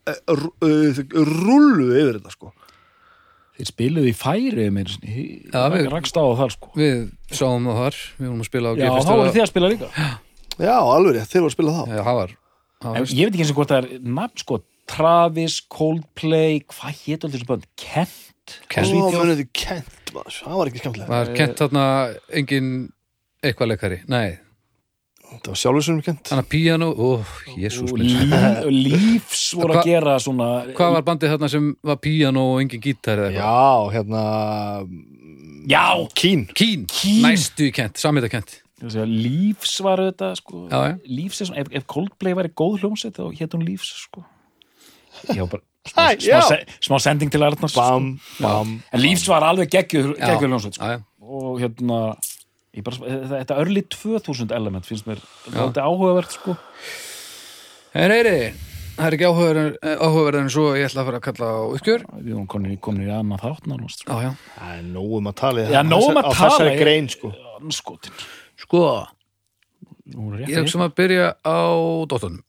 eh, 0.09 0.21
rú- 0.33 0.55
eh, 0.65 1.03
rulluðu 1.13 1.99
yfir 2.01 2.19
þetta 2.21 2.33
sko. 2.33 2.53
Þeir 3.61 3.69
spiluðu 3.69 4.09
í 4.09 4.17
færi 4.17 4.69
með 4.73 4.95
Já, 5.05 5.67
við- 5.75 5.91
rakst 5.93 6.17
á 6.17 6.25
þar 6.39 6.55
sko. 6.55 6.71
við 6.79 7.11
sáum 7.29 7.67
það 7.69 7.81
þar. 7.85 7.97
Við 8.17 8.27
vorum 8.31 8.41
að 8.41 8.49
spila 8.49 8.69
á 8.71 8.73
Já, 8.81 8.89
þá 9.05 9.13
voru 9.13 9.35
þið 9.35 9.45
að 9.45 9.51
spila 9.53 9.69
líka. 9.75 9.89
Já, 10.61 10.77
alveg 10.81 11.15
rétt, 11.19 11.29
þeir 11.29 11.43
voru 11.45 11.51
að 11.51 11.57
spila 11.59 11.73
þá. 11.77 11.83
Já, 11.91 12.01
það 12.09 12.17
var, 12.21 12.31
það 12.81 12.97
En 12.97 13.05
var 13.05 13.13
ég 13.21 13.25
veit 13.27 13.35
ekki 13.35 13.45
eins 13.45 13.51
og 13.53 13.57
hvort 13.61 13.69
það 13.75 13.85
er 13.85 14.01
nafn 14.01 14.39
sko 14.41 14.61
Travis, 14.91 15.61
Coldplay, 15.71 16.61
hvað 16.71 17.03
hétt 17.05 17.25
allir 17.27 17.39
þessu 17.39 17.49
band? 17.53 17.67
Kent? 17.79 18.59
Kent. 18.71 18.91
Ó, 18.91 19.25
þið 19.31 19.49
kent 19.55 19.97
það 20.11 20.57
var 20.59 20.71
ekki 20.71 20.81
skemmtilega 20.83 21.11
Var 21.11 21.33
kent 21.39 21.61
þarna 21.61 21.85
engin 22.41 22.71
eitthvað 23.45 23.71
leikari? 23.73 23.99
Nei, 24.11 24.39
það 25.31 25.51
var 25.53 25.61
sjálfur 25.63 25.87
sem 25.87 26.01
kent 26.05 26.31
þannig 26.31 26.47
að 26.47 26.51
píano 26.55 26.89
Ó, 26.91 27.11
jésús 27.61 27.93
Lífs 28.85 29.45
voru 29.59 29.79
að 29.79 29.91
gera 29.91 30.17
svona 30.23 30.49
Hvað 30.77 30.97
var 30.97 31.07
bandið 31.11 31.35
þarna 31.37 31.53
sem 31.53 31.71
var 31.87 32.01
píano 32.03 32.47
og 32.55 32.65
engin 32.65 32.83
gítar 32.85 33.23
eða 33.23 33.31
eitthvað? 33.31 33.47
já, 33.47 33.95
hérna 33.95 34.25
Já, 35.71 35.87
Kín 36.17 36.49
Kín, 36.57 36.89
Kín. 36.91 37.23
næstu 37.27 37.71
kent, 37.77 38.01
samið 38.01 38.31
að 38.31 38.37
kent 38.39 38.59
Lífs 39.05 39.75
var 39.85 40.01
þetta 40.01 40.33
sko 40.41 40.63
Já, 40.73 40.79
já. 40.89 40.93
Lífs 41.05 41.43
er 41.45 41.51
svona, 41.51 41.63
ef, 41.63 41.73
ef 41.77 41.89
Coldplay 41.91 42.37
væri 42.39 42.53
góð 42.57 42.79
hljómsveit 42.81 43.19
þá 43.21 43.27
hétt 43.37 43.57
hún 43.57 43.67
Lífs 43.69 43.93
sko 44.07 44.25
Já, 45.29 45.45
bara 45.47 45.63
Hæ, 45.91 45.93
smá, 45.93 46.07
já. 46.21 46.41
smá, 46.41 46.49
se, 46.49 46.59
smá 46.85 46.99
sending 47.01 47.31
til 47.33 47.43
Arnars 47.43 47.73
bam, 47.75 48.11
sko. 48.21 48.43
bam 48.45 48.75
En 48.93 49.01
Lífs 49.01 49.25
var 49.31 49.43
alveg 49.49 49.71
geggjuð 49.73 50.11
hljómsveit 50.21 50.77
sko. 50.77 50.91
Og 51.31 51.61
hérna 51.63 52.01
ég 52.77 52.85
bara, 52.87 52.97
þetta 53.37 53.57
early 53.63 53.83
2000 53.89 54.53
element 54.55 54.87
finnst 54.87 55.07
mér 55.09 55.23
þetta 55.51 55.87
áhugavert 55.89 56.35
sko. 56.37 56.57
En 57.97 58.13
heyri, 58.15 58.35
það 58.99 59.07
er 59.09 59.17
ekki 59.17 59.27
áhugaverðan 59.31 59.73
áhugaverðan 60.05 60.45
en 60.47 60.53
svo 60.55 60.67
ég 60.79 60.87
ætla 60.91 61.03
að 61.03 61.09
fara 61.09 61.19
að 61.21 61.25
kalla 61.27 61.49
á 61.51 61.61
uppgjör. 61.79 62.05
Við 62.21 62.29
erum 62.35 62.47
komin, 62.53 62.77
komin 62.85 63.09
í 63.09 63.15
annað 63.15 63.43
þátt 63.47 63.67
nánast 63.73 64.05
sko. 64.05 64.19
Það 64.21 64.77
er 64.77 64.85
nógum 64.93 65.31
að 65.33 65.39
tala 65.41 65.65
í 65.65 65.73
Já, 65.75 65.81
nóg 65.87 66.07
um 66.11 66.21
að 66.21 66.29
á 66.29 66.31
tala, 66.31 66.53
þessari 66.53 66.75
ég- 66.77 66.83
grein 66.85 67.09
sko. 67.11 67.33
Skotin 67.77 68.21
Sko, 68.61 68.85
Nú 70.11 70.31
er 70.35 70.39
rétt 70.43 70.49
ég 70.53 70.61
hugsa 70.63 70.79
um 70.79 70.85
að 70.87 70.95
byrja 71.01 71.27
á 71.45 71.59
dóttunum 72.11 72.41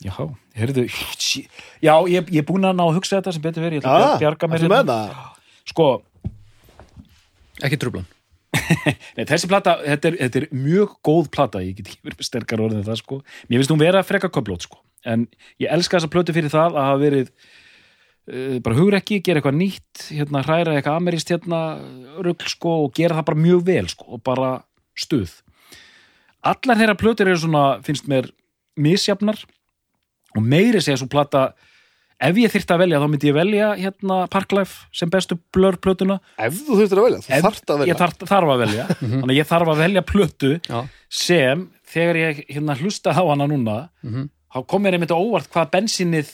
Já, 0.00 0.14
heyrðu 0.56 0.86
Já, 0.88 1.94
ég, 2.08 2.30
ég 2.32 2.38
er 2.40 2.46
búin 2.48 2.64
að 2.64 2.78
ná 2.78 2.86
að 2.86 2.96
hugsa 2.96 3.18
þetta 3.18 3.34
sem 3.36 3.44
betur 3.44 3.66
verið, 3.66 3.80
ég 3.80 3.84
ætla 3.84 3.98
Já, 4.00 4.06
að 4.14 4.22
bjarga 4.22 4.48
mér 4.48 4.64
hérna. 4.64 4.80
það? 4.88 5.20
Sko, 5.70 5.88
Ekki 7.60 7.78
trublan 7.80 8.08
nei, 9.16 9.24
þessi 9.28 9.46
plata 9.50 9.76
þetta 9.84 10.08
er, 10.10 10.16
þetta 10.24 10.40
er 10.40 10.46
mjög 10.56 10.94
góð 11.06 11.28
plata 11.34 11.60
ég 11.62 11.76
get 11.78 11.90
ekki 11.90 12.00
verið 12.08 12.18
með 12.18 12.26
sterkar 12.26 12.62
orðið 12.64 12.80
en 12.80 12.86
það 12.88 12.98
sko. 12.98 13.18
Mér 13.46 13.60
finnst 13.60 13.72
hún 13.74 13.82
vera 13.82 14.00
freka 14.06 14.30
köflót 14.32 14.66
sko. 14.66 14.80
En 15.06 15.26
ég 15.62 15.70
elska 15.70 15.98
þessa 15.98 16.10
plötu 16.10 16.34
fyrir 16.34 16.50
það 16.50 16.74
að 16.80 16.88
hafa 16.88 16.98
verið 17.04 17.28
uh, 17.30 18.56
bara 18.64 18.78
hugrekki, 18.80 19.20
gera 19.22 19.38
eitthvað 19.38 19.58
nýtt 19.60 20.02
hérna, 20.16 20.42
hræra 20.42 20.74
eitthvað 20.74 20.98
ameríst 20.98 21.30
hérna 21.30 21.60
rugl 22.26 22.50
sko 22.50 22.74
og 22.88 22.92
gera 22.98 23.20
það 23.20 23.28
bara 23.30 23.44
mjög 23.46 23.62
vel 23.70 23.86
sko 23.92 24.08
og 24.16 24.24
bara 24.26 24.50
stuð. 24.98 25.36
Allar 26.50 26.80
þeirra 26.82 26.98
plötur 26.98 27.30
eru 27.30 27.44
svona, 27.44 27.64
finnst 27.86 28.10
mér 28.10 28.32
misjafnar 28.80 29.38
og 30.36 30.42
meiri 30.46 30.80
segja 30.82 30.96
svo 31.00 31.08
plata 31.10 31.52
ef 32.20 32.36
ég 32.36 32.52
þyrfti 32.52 32.74
að 32.74 32.82
velja 32.84 32.98
þá 33.00 33.06
myndi 33.10 33.30
ég 33.30 33.36
velja 33.38 33.68
hérna 33.80 34.16
Parklife 34.30 34.86
sem 34.92 35.08
bestu 35.10 35.38
blur 35.54 35.78
plötuna 35.80 36.18
ef 36.38 36.58
þú 36.66 36.76
þurftir 36.82 37.00
að 37.00 37.06
velja, 37.08 37.20
þú 37.24 37.32
Ef- 37.38 37.44
þarft 37.46 37.70
að 37.72 37.78
velja. 37.80 37.92
ég 37.94 38.00
þarf, 38.02 38.18
þarf 38.28 38.52
að 38.54 38.60
velja. 38.64 38.84
Þannig 39.00 39.30
að 39.32 39.38
ég 39.40 39.48
þarf 39.48 39.70
að 39.72 39.80
velja 39.84 40.02
plötu 40.10 40.50
Já, 40.68 40.80
sem 41.08 41.64
þegar 41.90 42.20
ég 42.20 42.42
hérna 42.52 42.76
hlusta 42.78 43.14
á 43.16 43.22
hana 43.24 43.46
núna 43.50 43.78
Mhm. 44.04 44.28
þá 44.52 44.58
kom 44.66 44.82
mér 44.84 44.94
einmitt 44.98 45.14
óvart 45.16 45.48
hvað 45.50 45.70
bensinnið 45.78 46.30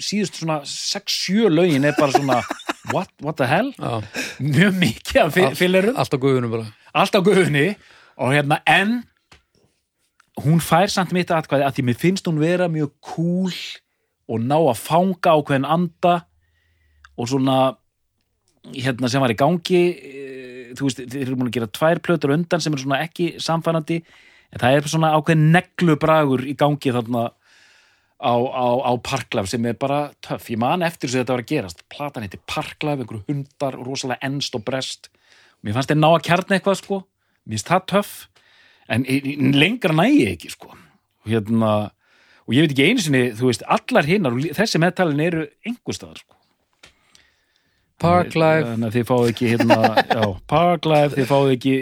síðust 0.00 0.36
svona 0.38 0.60
6-7 0.64 1.48
lögin 1.50 1.84
er 1.84 1.94
bara 1.98 2.12
svona 2.14 2.40
what, 2.94 3.08
what 3.22 3.36
the 3.38 3.46
hell? 3.46 3.70
Já. 3.78 4.02
Mjög 4.40 4.74
mikið 4.82 5.22
af 5.24 5.32
fyl- 5.34 5.54
fillerum. 5.58 5.96
Allt 5.98 6.14
á 6.14 6.18
guðunum 6.22 6.50
bara. 6.50 6.66
Allt 6.94 7.14
á 7.14 7.20
guðunni 7.22 7.76
og 8.18 8.32
hérna 8.34 8.60
en 8.66 9.02
hún 10.38 10.62
fær 10.62 10.90
samt 10.92 11.12
mitt 11.16 11.32
atkvæði 11.34 11.66
að 11.66 11.76
því 11.76 11.86
mér 11.88 12.00
finnst 12.00 12.28
hún 12.30 12.40
vera 12.40 12.68
mjög 12.70 12.92
cool 13.02 13.56
og 14.30 14.44
ná 14.46 14.56
að 14.58 14.78
fanga 14.78 15.34
ákveðin 15.34 15.68
anda 15.68 16.14
og 17.18 17.28
svona 17.28 17.58
hérna 18.70 19.10
sem 19.10 19.22
var 19.22 19.32
í 19.32 19.38
gangi 19.38 19.82
eh, 19.90 20.70
þú 20.76 20.86
veist, 20.86 21.02
þeir 21.02 21.24
eru 21.24 21.38
múin 21.38 21.50
að 21.50 21.56
gera 21.58 21.72
tvær 21.74 22.02
plötur 22.04 22.34
undan 22.36 22.62
sem 22.62 22.72
eru 22.72 22.84
svona 22.84 23.02
ekki 23.04 23.34
samfænandi 23.42 24.00
en 24.50 24.62
það 24.62 24.76
er 24.76 24.88
svona 24.92 25.12
ákveðin 25.16 25.50
neglubragur 25.54 26.46
í 26.46 26.54
gangi 26.58 26.94
þarna 26.94 27.28
á, 28.20 28.34
á, 28.36 28.66
á 28.84 28.92
Parklaf 29.00 29.48
sem 29.50 29.64
er 29.66 29.78
bara 29.80 30.10
töff, 30.22 30.50
ég 30.52 30.60
man 30.60 30.84
eftir 30.86 31.08
þess 31.08 31.16
að 31.16 31.22
þetta 31.22 31.34
var 31.34 31.42
að 31.42 31.50
gerast. 31.50 31.84
Platan 31.90 32.26
heitir 32.26 32.42
Parklaf, 32.46 33.00
einhverju 33.00 33.24
hundar 33.28 33.78
rosalega 33.80 34.28
ennst 34.28 34.56
og 34.56 34.64
brest 34.66 35.08
mér 35.64 35.76
fannst 35.76 35.92
þeir 35.92 36.00
ná 36.00 36.10
að 36.10 36.24
kjarna 36.28 36.56
eitthvað 36.58 36.80
sko. 36.82 37.00
Mér 37.44 37.56
finnst 37.56 37.72
það 37.72 37.86
töff 37.94 38.12
en 38.90 39.06
lengra 39.56 39.94
næ 39.94 40.08
ég 40.10 40.34
ekki 40.34 40.52
sko. 40.52 40.74
Og 41.24 41.30
hérna 41.30 41.72
og 42.46 42.56
ég 42.56 42.64
veit 42.64 42.74
ekki 42.74 42.88
einu 42.90 43.04
sinni, 43.04 43.22
þú 43.38 43.50
veist, 43.50 43.64
allar 43.70 44.08
hinnar 44.08 44.34
og 44.34 44.52
þessi 44.56 44.80
meðtalin 44.82 45.22
eru 45.22 45.46
einhverstaðar 45.68 46.22
sko. 46.24 46.36
Parklife 48.00 48.74
að 48.74 48.94
þið 48.96 49.06
fáið 49.06 49.30
ekki 49.30 49.50
hérna, 49.52 49.76
já, 50.16 50.22
Parklife, 50.50 51.14
þið 51.18 51.28
fáið 51.28 51.54
ekki 51.54 51.74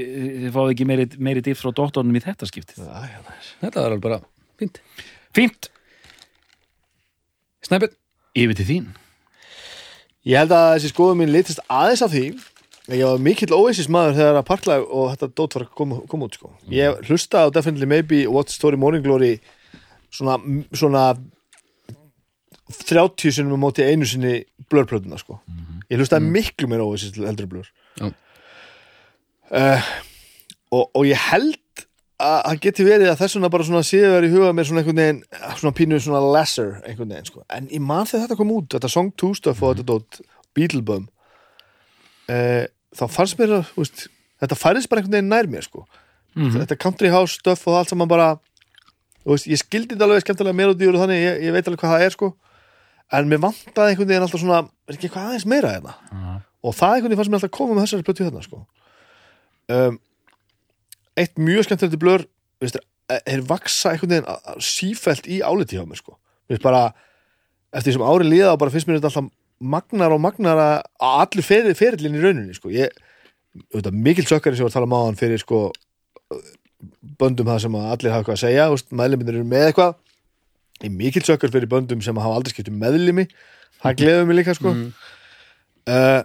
ekki 0.75 0.89
meiri, 0.91 1.09
meiri 1.23 1.45
diff 1.47 1.63
frá 1.63 1.71
doktornum 1.71 2.19
í 2.19 2.23
þetta 2.25 2.51
skiptið. 2.51 2.85
Þetta 3.63 3.81
er 3.81 3.87
alveg 3.87 4.05
bara 4.05 4.21
fínt. 4.59 4.83
Fínt, 5.37 5.71
Snæpið 7.69 7.97
yfir 8.39 8.57
til 8.57 8.67
þín. 8.69 8.85
Ég 10.29 10.41
held 10.41 10.53
að 10.55 10.71
þessi 10.77 10.91
skoðum 10.93 11.23
mín 11.23 11.33
litist 11.35 11.61
aðeins 11.69 12.05
af 12.05 12.13
því 12.15 12.27
ég 12.89 13.05
var 13.05 13.23
mikill 13.23 13.53
Oasis 13.53 13.89
maður 13.93 14.17
þegar 14.17 14.39
að 14.41 14.47
Parklife 14.49 14.87
og 14.89 15.11
þetta 15.13 15.29
dót 15.37 15.57
var 15.57 15.65
að 15.67 15.73
koma, 15.77 15.99
koma 16.09 16.29
út 16.29 16.39
sko. 16.39 16.53
Ég 16.73 17.03
hlusta 17.09 17.45
á 17.45 17.53
Definitely 17.53 17.89
Maybe 17.91 18.23
og 18.29 18.39
What's 18.39 18.55
the 18.55 18.61
Story 18.61 18.81
Morning 18.81 19.05
Glory 19.05 19.35
svona, 20.15 20.39
svona 20.73 21.03
30 22.73 23.35
sinnum 23.35 23.61
á 23.61 23.65
móti 23.67 23.85
einu 23.85 24.09
sinni 24.09 24.41
blurplötuna 24.73 25.21
sko. 25.21 25.41
Ég 25.89 26.01
hlustaði 26.01 26.33
miklu 26.33 26.69
meira 26.71 26.87
Oasis 26.89 27.15
til 27.17 27.29
eldri 27.29 27.49
blur 27.49 27.69
Já. 27.99 28.09
uh, 29.51 29.93
og, 30.73 30.85
og 30.95 31.05
ég 31.09 31.21
held 31.29 31.57
að 32.19 32.39
það 32.49 32.63
geti 32.65 32.87
verið 32.87 33.13
að 33.13 33.21
þessuna 33.23 33.51
bara 33.53 33.67
svona 33.67 33.85
séu 33.87 34.09
verið 34.11 34.33
í 34.33 34.35
huga 34.35 34.55
mér 34.57 34.67
svona 34.67 34.83
einhvern 34.83 35.01
veginn 35.01 35.21
svona 35.61 35.75
pínu 35.79 36.01
svona 36.03 36.23
lesser 36.35 36.73
einhvern 36.83 37.13
veginn 37.15 37.29
sko. 37.31 37.45
en 37.55 37.69
ég 37.71 37.85
man 37.85 38.09
þegar 38.11 38.27
þetta 38.27 38.39
kom 38.41 38.51
út, 38.57 38.73
þetta 38.75 38.91
Song 38.91 39.13
2 39.23 39.31
stuff 39.39 39.63
og 39.63 39.77
þetta 39.77 39.87
dót 39.93 40.19
Beatlebum 40.59 41.07
eh, 42.29 42.67
þá 42.97 43.05
fannst 43.13 43.39
mér 43.39 43.53
að 43.61 43.73
veist, 43.77 44.07
þetta 44.41 44.57
færðist 44.57 44.89
bara 44.89 45.01
einhvern 45.03 45.17
veginn 45.19 45.29
nær 45.33 45.47
mér 45.51 45.63
sko. 45.67 45.87
þetta 46.55 46.77
country 46.79 47.09
house 47.11 47.35
stuff 47.39 47.67
og 47.69 47.75
allt 47.81 47.89
saman 47.91 48.09
bara 48.09 48.39
veist, 49.27 49.47
ég 49.51 49.59
skildi 49.59 49.95
þetta 49.97 50.05
alveg 50.07 50.23
skemmtilega 50.25 50.55
melodíur 50.57 50.95
og 50.95 51.03
þannig, 51.05 51.19
ég, 51.25 51.41
ég 51.49 51.53
veit 51.53 51.67
alveg 51.69 51.81
hvað 51.83 51.95
það 51.97 52.05
er 52.07 52.11
sko. 52.17 52.29
en 53.13 53.29
mér 53.29 53.41
vantaði 53.43 53.91
einhvern 53.95 54.09
veginn 54.09 54.23
alltaf 54.27 54.41
svona 54.41 54.59
er 54.89 54.95
ekki 54.95 55.09
eitthvað 55.09 55.29
aðeins 55.31 55.47
meira 55.49 55.73
hérna 55.75 55.95
og 56.63 56.75
það 56.75 56.95
einhvern 56.95 57.09
veginn 57.11 57.21
fannst 57.23 57.31
mér 57.33 57.39
alltaf 57.41 57.51
að 57.51 57.57
koma 57.59 57.75
með 57.75 57.85
þessari 57.87 58.07
plötu 58.09 58.25
hérna 58.29 58.43
sko. 58.45 58.63
um, 59.69 59.99
eitt 61.19 61.35
mjög 61.39 61.65
skemmtilegt 61.69 61.99
blör 62.03 62.25
er, 62.63 63.41
vaksa 63.49 63.91
einhvern 63.95 64.11
veginn 64.15 64.29
að- 64.29 64.43
að 64.53 64.63
sífælt 64.69 65.27
í 65.27 65.41
áliti 65.43 65.77
hjá 65.79 65.85
mér 65.89 65.97
sko. 66.01 66.17
Bara, 66.63 66.93
eftir 67.73 67.93
því 67.93 67.97
sem 67.97 68.05
ári 68.09 68.29
líða 68.29 68.53
og 68.53 68.59
bara 68.61 68.71
finnst 68.71 68.87
mér 68.89 69.01
þetta 69.01 69.11
alltaf 69.11 69.31
magnar 69.61 70.15
og 70.15 70.23
magnar 70.23 70.61
að 70.63 70.75
allir 71.09 71.47
ferið 71.47 71.79
ferillin 71.79 72.17
í 72.19 72.23
rauninni 72.23 72.57
sko. 72.57 72.71
ég, 72.71 72.95
auðvitað, 73.73 73.99
mikil 74.07 74.27
sökkari 74.29 74.57
sem 74.59 74.67
var 74.67 74.73
að 74.73 74.79
tala 74.79 74.91
máðan 74.91 75.19
fyrir 75.19 75.43
sko, 75.43 75.69
böndum 77.19 77.49
það 77.49 77.63
sem 77.65 77.79
allir 77.81 78.13
hafa 78.15 78.23
eitthvað 78.23 78.37
að 78.37 78.43
segja 78.45 78.97
meðliminir 79.01 79.39
eru 79.41 79.49
með 79.49 79.67
eitthvað. 79.69 79.95
Ég 80.79 80.89
er 80.91 80.97
mikil 81.01 81.25
sökkar 81.27 81.51
fyrir 81.55 81.71
böndum 81.71 82.03
sem 82.05 82.21
hafa 82.23 82.39
aldrei 82.39 82.55
skipt 82.55 82.71
um 82.71 82.79
meðlimi. 82.79 83.27
Það 83.83 83.97
gleður 84.03 84.29
mig 84.29 84.39
líka 84.39 84.55
sko. 84.55 84.75
uh, 85.89 86.23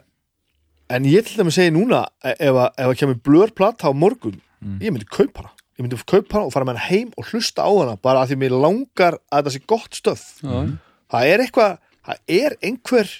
en 0.93 1.09
ég 1.09 1.25
til 1.25 1.39
dæmis 1.39 1.57
segi 1.57 1.73
núna 1.73 2.03
e- 2.21 2.37
ef 2.37 2.53
að, 2.53 2.69
ef 2.77 2.91
að 2.91 2.97
kemur 3.01 3.19
blörplata 3.25 3.89
á 3.89 3.91
morgun 3.97 4.37
ég 4.81 4.93
myndi 4.93 5.07
kaupa 5.09 5.41
hana. 5.41 5.53
Ég 5.77 5.85
myndi 5.85 5.97
kaupa 6.05 6.37
hana 6.37 6.45
og 6.47 6.53
fara 6.53 6.67
með 6.69 6.77
hana 6.77 6.87
heim 6.89 7.09
og 7.17 7.25
hlusta 7.31 7.65
á 7.65 7.71
hana 7.71 7.95
bara 7.97 8.21
að 8.23 8.33
því 8.33 8.37
mér 8.43 8.55
langar 8.61 9.17
að 9.31 9.39
þetta 9.41 9.53
sé 9.55 9.63
gott 9.73 9.97
stöf 9.97 10.23
Já, 10.43 10.77
það 11.13 11.31
er 11.33 11.43
eitthvað 11.43 11.73
það 12.03 12.39
er 12.39 12.57
einhver 12.61 13.11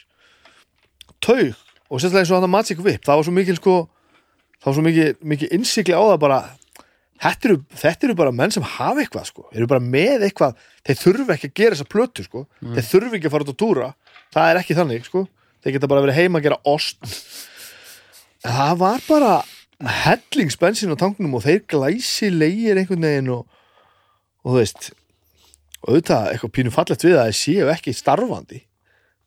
taug 1.24 1.54
og 1.90 2.02
sérstaklega 2.02 2.24
eins 2.24 2.34
og 2.34 2.40
hann 2.40 2.50
að 2.50 2.56
Magic 2.58 2.84
Whip 2.84 3.06
það 3.06 3.20
var 3.20 3.28
svo 3.28 3.36
mikil 3.36 3.60
sko 3.60 3.78
það 4.60 4.70
var 4.70 4.78
svo 4.78 4.86
mikil, 4.88 5.08
mikil 5.22 5.50
innsikli 5.56 5.96
á 5.96 6.04
það 6.04 6.20
bara 6.26 6.42
þetta 7.24 7.50
eru, 7.50 7.58
þetta 7.80 8.08
eru 8.08 8.16
bara 8.20 8.34
menn 8.36 8.54
sem 8.54 8.66
hafa 8.76 9.04
eitthvað 9.04 9.30
sko, 9.30 9.46
eru 9.56 9.68
bara 9.70 9.84
með 9.84 10.28
eitthvað 10.28 10.58
þeir 10.84 11.00
þurfa 11.00 11.36
ekki 11.38 11.50
að 11.50 11.56
gera 11.60 11.78
þessa 11.78 11.92
plötu 11.94 12.26
sko. 12.26 12.44
Þeir 12.60 12.88
þurfa 12.90 13.18
ekki 13.18 13.30
að 13.30 13.36
fara 13.36 13.46
út 13.46 13.54
að 13.54 13.60
túra. 13.62 13.90
Það 14.34 14.50
er 14.50 14.60
ekki 14.60 14.78
þannig 14.80 15.08
sko, 15.08 15.24
þeir 15.64 15.76
geta 15.78 15.90
bara 15.92 16.04
verið 16.06 16.20
heima 16.20 16.42
að 16.42 16.48
gera 16.50 16.60
ost. 16.74 17.00
Það 18.44 18.74
var 18.82 19.06
bara 19.08 19.34
hellingsbensin 20.04 20.96
á 20.96 20.98
tanknum 21.00 21.38
og 21.38 21.46
þeir 21.46 21.64
glæsi 21.72 22.32
leigir 22.34 22.80
einhvern 22.80 23.08
veginn 23.08 23.32
og, 23.36 23.48
og 24.44 24.54
þú 24.54 24.60
veist 24.60 24.92
og 25.84 25.90
auðvitað 25.92 26.30
eitthvað 26.32 26.54
pínu 26.56 26.72
fallegt 26.72 27.04
við 27.04 27.18
að 27.20 27.30
þeir 27.30 27.40
séu 27.40 27.72
ekki 27.74 27.94
starfandi 27.96 28.62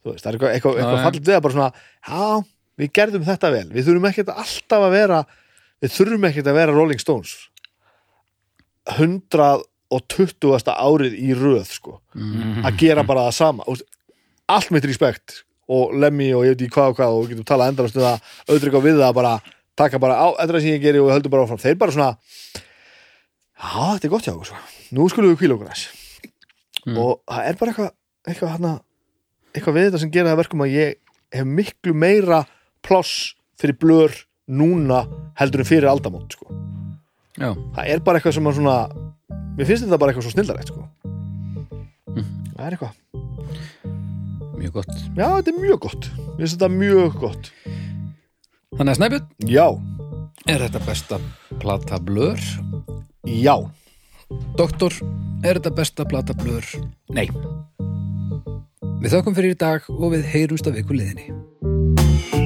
þú 0.06 0.14
veist, 0.14 0.24
það 0.24 0.30
er 0.30 0.36
eitthvað, 0.36 0.54
eitthvað, 0.54 0.78
eitthvað 0.80 1.04
fallegt 1.06 1.26
við 1.26 1.36
að 1.36 1.42
bara 1.46 1.56
svona 1.56 1.70
já, 2.06 2.46
við 2.76 2.92
gerðum 2.98 3.26
þetta 3.26 3.50
vel, 3.54 3.66
við 3.72 3.88
þurfum 3.88 4.08
ekkert 4.10 4.32
alltaf 4.32 4.86
að 4.86 4.94
vera 4.94 5.20
við 5.82 5.94
þurfum 5.96 6.28
ekkert 6.30 6.50
að 6.50 6.58
vera 6.60 6.76
Rolling 6.76 7.02
Stones 7.02 7.34
120. 8.94 10.70
árið 10.76 11.18
í 11.18 11.34
röð 11.34 11.66
sko, 11.74 11.98
að 12.62 12.78
gera 12.78 13.02
bara 13.06 13.26
það 13.26 13.36
sama. 13.40 13.66
Veist, 13.66 13.86
allt 14.46 14.70
mitt 14.74 14.86
respekt 14.86 15.42
og 15.66 15.94
Lemmy 15.98 16.30
og 16.36 16.44
ég 16.46 16.54
veit 16.54 16.62
ekki 16.62 16.76
hvað 16.76 16.92
og 16.92 16.96
hvað 17.00 17.16
og 17.16 17.24
við 17.24 17.32
getum 17.34 17.48
talað 17.50 17.72
endalast 17.72 17.98
um 17.98 18.06
það, 18.06 18.32
auðvitað 18.46 18.86
við 18.86 19.00
það 19.02 19.16
bara 19.18 19.34
taka 19.76 20.00
bara 20.02 20.18
á, 20.22 20.26
þetta 20.38 20.46
er 20.46 20.56
það 20.56 20.64
sem 20.64 20.76
ég 20.76 20.84
geri 20.84 21.02
og 21.02 21.08
við 21.08 21.16
höldum 21.16 21.34
bara 21.34 21.46
áfram. 21.46 21.62
Þeir 21.64 21.78
bara 21.80 21.94
svona 21.96 22.10
já, 23.56 23.70
þetta 23.96 24.06
er 24.06 24.12
gott 24.14 24.28
hjá 24.28 24.32
okkur 24.36 24.50
sko. 24.52 24.62
nú 24.94 25.08
skulum 25.10 25.32
við 25.32 25.40
kvíla 25.42 25.56
okkur 25.56 25.70
aðeins. 25.72 25.86
Og 26.94 27.18
það 27.26 27.48
er 27.50 27.58
bara 27.58 27.72
eitthvað 27.74 27.90
eitthvað, 28.26 28.52
hana, 28.56 28.72
eitthvað 29.56 29.78
við 29.78 29.88
þetta 29.88 30.02
sem 30.02 30.12
gera 30.14 30.30
það 30.30 30.36
að 30.36 30.40
verkum 30.42 30.64
að 30.66 30.74
ég 30.76 30.96
hef 31.36 31.48
miklu 31.48 31.94
meira 31.96 32.42
pláss 32.86 33.34
fyrir 33.60 33.78
blör 33.80 34.14
núna 34.46 35.02
heldur 35.40 35.64
en 35.64 35.68
fyrir 35.68 35.88
aldamót 35.90 36.36
sko. 36.36 36.46
það 37.36 37.82
er 37.84 38.04
bara 38.04 38.20
eitthvað 38.20 38.36
sem 38.38 38.48
að 38.48 38.60
svona 38.60 38.76
mér 39.56 39.68
finnst 39.68 39.86
þetta 39.86 40.00
bara 40.00 40.12
eitthvað 40.12 40.28
svo 40.28 40.34
snildarlegt 40.36 40.72
sko. 40.72 40.86
það 42.54 42.66
er 42.66 42.76
eitthvað. 42.76 43.02
Mjög 44.56 44.78
gott. 44.78 44.94
Já, 45.14 45.26
þetta 45.36 45.52
er 45.52 45.58
mjög 45.60 45.80
gott. 45.84 46.06
Mér 46.16 46.38
finnst 46.40 46.56
þetta 46.56 46.68
mjög 46.72 47.18
gott. 47.20 47.50
Þannig 48.76 48.92
að 48.92 48.98
Snæbjörn, 48.98 49.26
já, 49.48 49.66
er 50.48 50.64
þetta 50.64 50.80
besta 50.86 51.18
plata 51.60 52.00
blör? 52.02 52.40
já. 53.26 53.56
Doktor, 54.58 54.94
er 55.46 55.60
þetta 55.60 55.70
besta 55.76 56.06
plata 56.08 56.34
blör? 56.34 56.66
Nei, 57.14 57.28
Við 58.96 59.12
þökkum 59.12 59.34
fyrir 59.36 59.52
í 59.52 59.58
dag 59.60 59.88
og 59.92 60.14
við 60.14 60.24
heyrumst 60.32 60.68
af 60.70 60.78
ykkur 60.80 60.96
liðinni 60.96 62.45